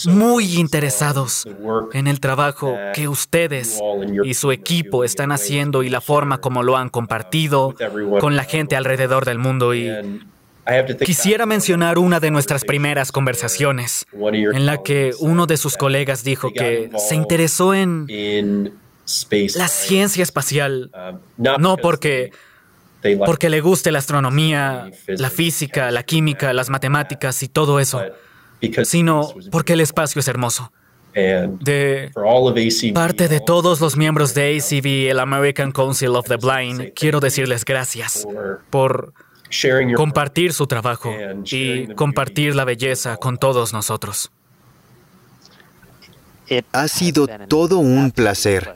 muy 0.07 0.59
interesados 0.59 1.47
en 1.93 2.07
el 2.07 2.21
trabajo 2.21 2.77
que 2.95 3.09
ustedes 3.09 3.79
y 4.25 4.35
su 4.35 4.53
equipo 4.53 5.05
están 5.05 5.33
haciendo 5.33 5.83
y 5.83 5.91
la 5.91 6.01
forma 6.01 6.39
como 6.39 6.63
lo 6.63 6.77
han 6.77 6.89
compartido 6.89 7.75
con 8.21 8.37
la 8.37 8.45
gente 8.45 8.77
alrededor 8.77 9.25
del 9.25 9.39
mundo 9.39 9.75
y 9.75 9.91
Quisiera 11.05 11.45
mencionar 11.45 11.99
una 11.99 12.21
de 12.21 12.31
nuestras 12.31 12.65
primeras 12.65 13.11
conversaciones, 13.11 14.07
en 14.13 14.67
la 14.67 14.83
que 14.83 15.13
uno 15.19 15.47
de 15.47 15.57
sus 15.57 15.77
colegas 15.77 16.23
dijo 16.23 16.53
que 16.53 16.91
se 16.97 17.17
interesó 17.17 17.75
en 17.75 18.07
la 19.57 19.69
ciencia 19.69 20.23
espacial, 20.23 20.91
no 21.37 21.77
porque, 21.77 22.31
porque 23.27 23.51
le 23.51 23.61
guste 23.61 23.91
la 23.91 23.99
astronomía, 23.99 24.91
la 25.09 25.31
física, 25.31 25.91
la 25.91 26.05
química, 26.05 26.53
las 26.53 26.71
matemáticas 26.71 27.43
y 27.43 27.49
todo 27.49 27.81
eso, 27.81 28.01
sino 28.85 29.35
porque 29.51 29.73
el 29.73 29.81
espacio 29.81 30.21
es 30.21 30.29
hermoso. 30.29 30.73
De 31.13 32.11
parte 32.95 33.29
de 33.29 33.41
todos 33.41 33.81
los 33.81 33.97
miembros 33.97 34.33
de 34.33 34.57
ACB, 34.57 35.11
el 35.11 35.19
American 35.19 35.73
Council 35.73 36.11
of 36.11 36.29
the 36.29 36.37
Blind, 36.37 36.93
quiero 36.95 37.19
decirles 37.19 37.65
gracias 37.65 38.27
por 38.71 39.13
compartir 39.97 40.53
su 40.53 40.67
trabajo 40.67 41.13
y 41.51 41.87
compartir 41.95 42.55
la 42.55 42.65
belleza 42.65 43.17
con 43.17 43.39
todos 43.39 43.73
nosotros. 43.73 44.31
Ha 46.73 46.89
sido 46.89 47.27
todo 47.49 47.79
un 47.79 48.11
placer. 48.11 48.75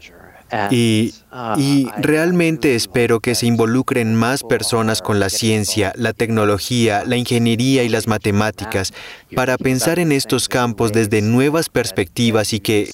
Y, 0.71 1.13
y, 1.57 1.89
realmente 1.99 2.77
espero 2.77 3.19
que 3.19 3.35
se 3.35 3.47
involucren 3.47 4.15
más 4.15 4.45
personas 4.45 5.03
con 5.03 5.19
la 5.19 5.29
ciencia, 5.29 5.93
la 5.97 6.13
tecnología, 6.13 7.03
la 7.05 7.17
ingeniería 7.17 7.83
y 7.83 7.89
las 7.89 8.07
matemáticas 8.07 8.95
para 9.35 9.59
pensar 9.59 9.99
en 9.99 10.13
estos 10.13 10.49
campos 10.49 10.93
desde 10.93 11.21
nuevas 11.21 11.69
perspectivas 11.69 12.53
y 12.53 12.61
que 12.61 12.93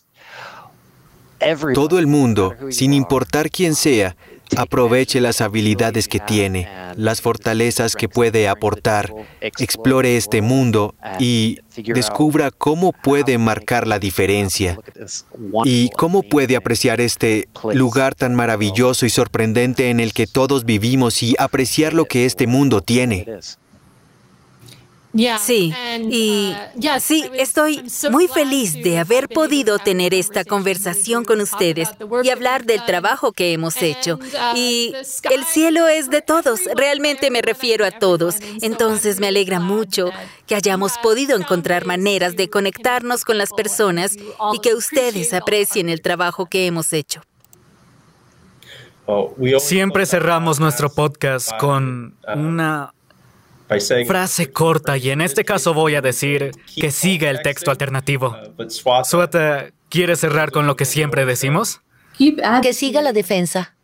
todo 1.75 1.99
el 1.99 2.07
mundo, 2.07 2.55
sin 2.71 2.95
importar 2.95 3.51
quién 3.51 3.75
sea, 3.75 4.17
aproveche 4.57 5.21
las 5.21 5.41
habilidades 5.41 6.09
que 6.09 6.21
tiene, 6.21 6.69
las 6.97 7.21
fortalezas 7.21 7.95
que 7.95 8.09
puede 8.09 8.49
aportar, 8.49 9.13
explore 9.41 10.17
este 10.17 10.43
mundo 10.43 10.95
y 11.19 11.59
descubra 11.77 12.51
cómo 12.51 12.93
puede 12.93 13.39
marcar 13.39 13.87
la 13.87 13.99
diferencia 13.99 14.79
y 15.65 15.91
cómo 15.91 16.23
puede 16.23 16.57
apreciar 16.57 17.01
este 17.01 17.49
lugar 17.73 18.15
tan 18.15 18.35
maravilloso 18.35 19.07
y 19.07 19.11
sorprendente 19.11 19.91
en 19.91 20.01
el 20.01 20.13
que 20.13 20.27
todos 20.27 20.65
vivimos 20.65 21.23
y 21.23 21.35
apreciar 21.39 21.95
lo 21.95 22.05
que 22.05 22.27
este 22.27 22.47
mundo 22.47 22.81
tiene. 22.81 23.27
Sí, 25.39 25.75
y 26.11 26.55
uh, 26.77 27.01
sí, 27.01 27.29
estoy 27.35 27.85
muy 28.11 28.29
feliz 28.29 28.73
de 28.73 28.99
haber 28.99 29.29
podido 29.29 29.79
tener 29.79 30.15
esta 30.15 30.45
conversación 30.45 31.25
con 31.25 31.41
ustedes 31.43 31.91
y 32.23 32.31
hablar 32.31 32.65
del 32.65 32.83
trabajo 32.87 33.33
que 33.33 33.53
hemos 33.53 33.83
hecho. 33.83 34.19
Uh, 34.19 34.57
y 34.57 34.95
el 35.31 35.45
cielo 35.45 35.87
es 35.89 36.09
de 36.09 36.23
todos, 36.23 36.61
realmente 36.77 37.31
me 37.31 37.43
refiero 37.43 37.85
a 37.85 37.91
todos. 37.91 38.37
Entonces 38.63 39.21
me 39.21 39.29
alegra 39.29 39.61
mucho 39.61 40.11
que 40.47 40.55
hayamos 40.55 40.97
podido 41.03 41.37
encontrar 41.37 41.85
maneras 41.85 42.35
de 42.37 42.49
conectarnos 42.49 43.25
con 43.25 43.37
las 43.37 43.51
personas 43.51 44.17
y 44.55 44.59
que 44.61 44.75
ustedes 44.75 45.35
aprecien 45.35 45.91
el 45.91 46.01
trabajo 46.01 46.47
que 46.47 46.67
hemos 46.67 46.93
hecho. 46.95 47.21
Siempre 49.59 50.07
cerramos 50.07 50.59
nuestro 50.59 50.89
podcast 50.89 51.51
con 51.59 52.17
una 52.35 52.95
frase 54.07 54.51
corta 54.51 54.97
y 54.97 55.11
en 55.11 55.21
este 55.21 55.45
caso 55.45 55.75
voy 55.75 55.95
a 55.95 56.01
decir 56.01 56.53
que 56.75 56.91
siga 56.91 57.31
el 57.31 57.43
texto 57.43 57.71
alternativo. 57.71 58.37
Suata, 58.69 59.67
¿quieres 59.89 60.21
cerrar 60.21 60.51
con 60.51 60.67
lo 60.67 60.77
que 60.77 60.85
siempre 60.85 61.25
decimos? 61.25 61.81
Que 62.19 62.73
siga 62.73 63.03
la 63.03 63.13
defensa. 63.13 63.75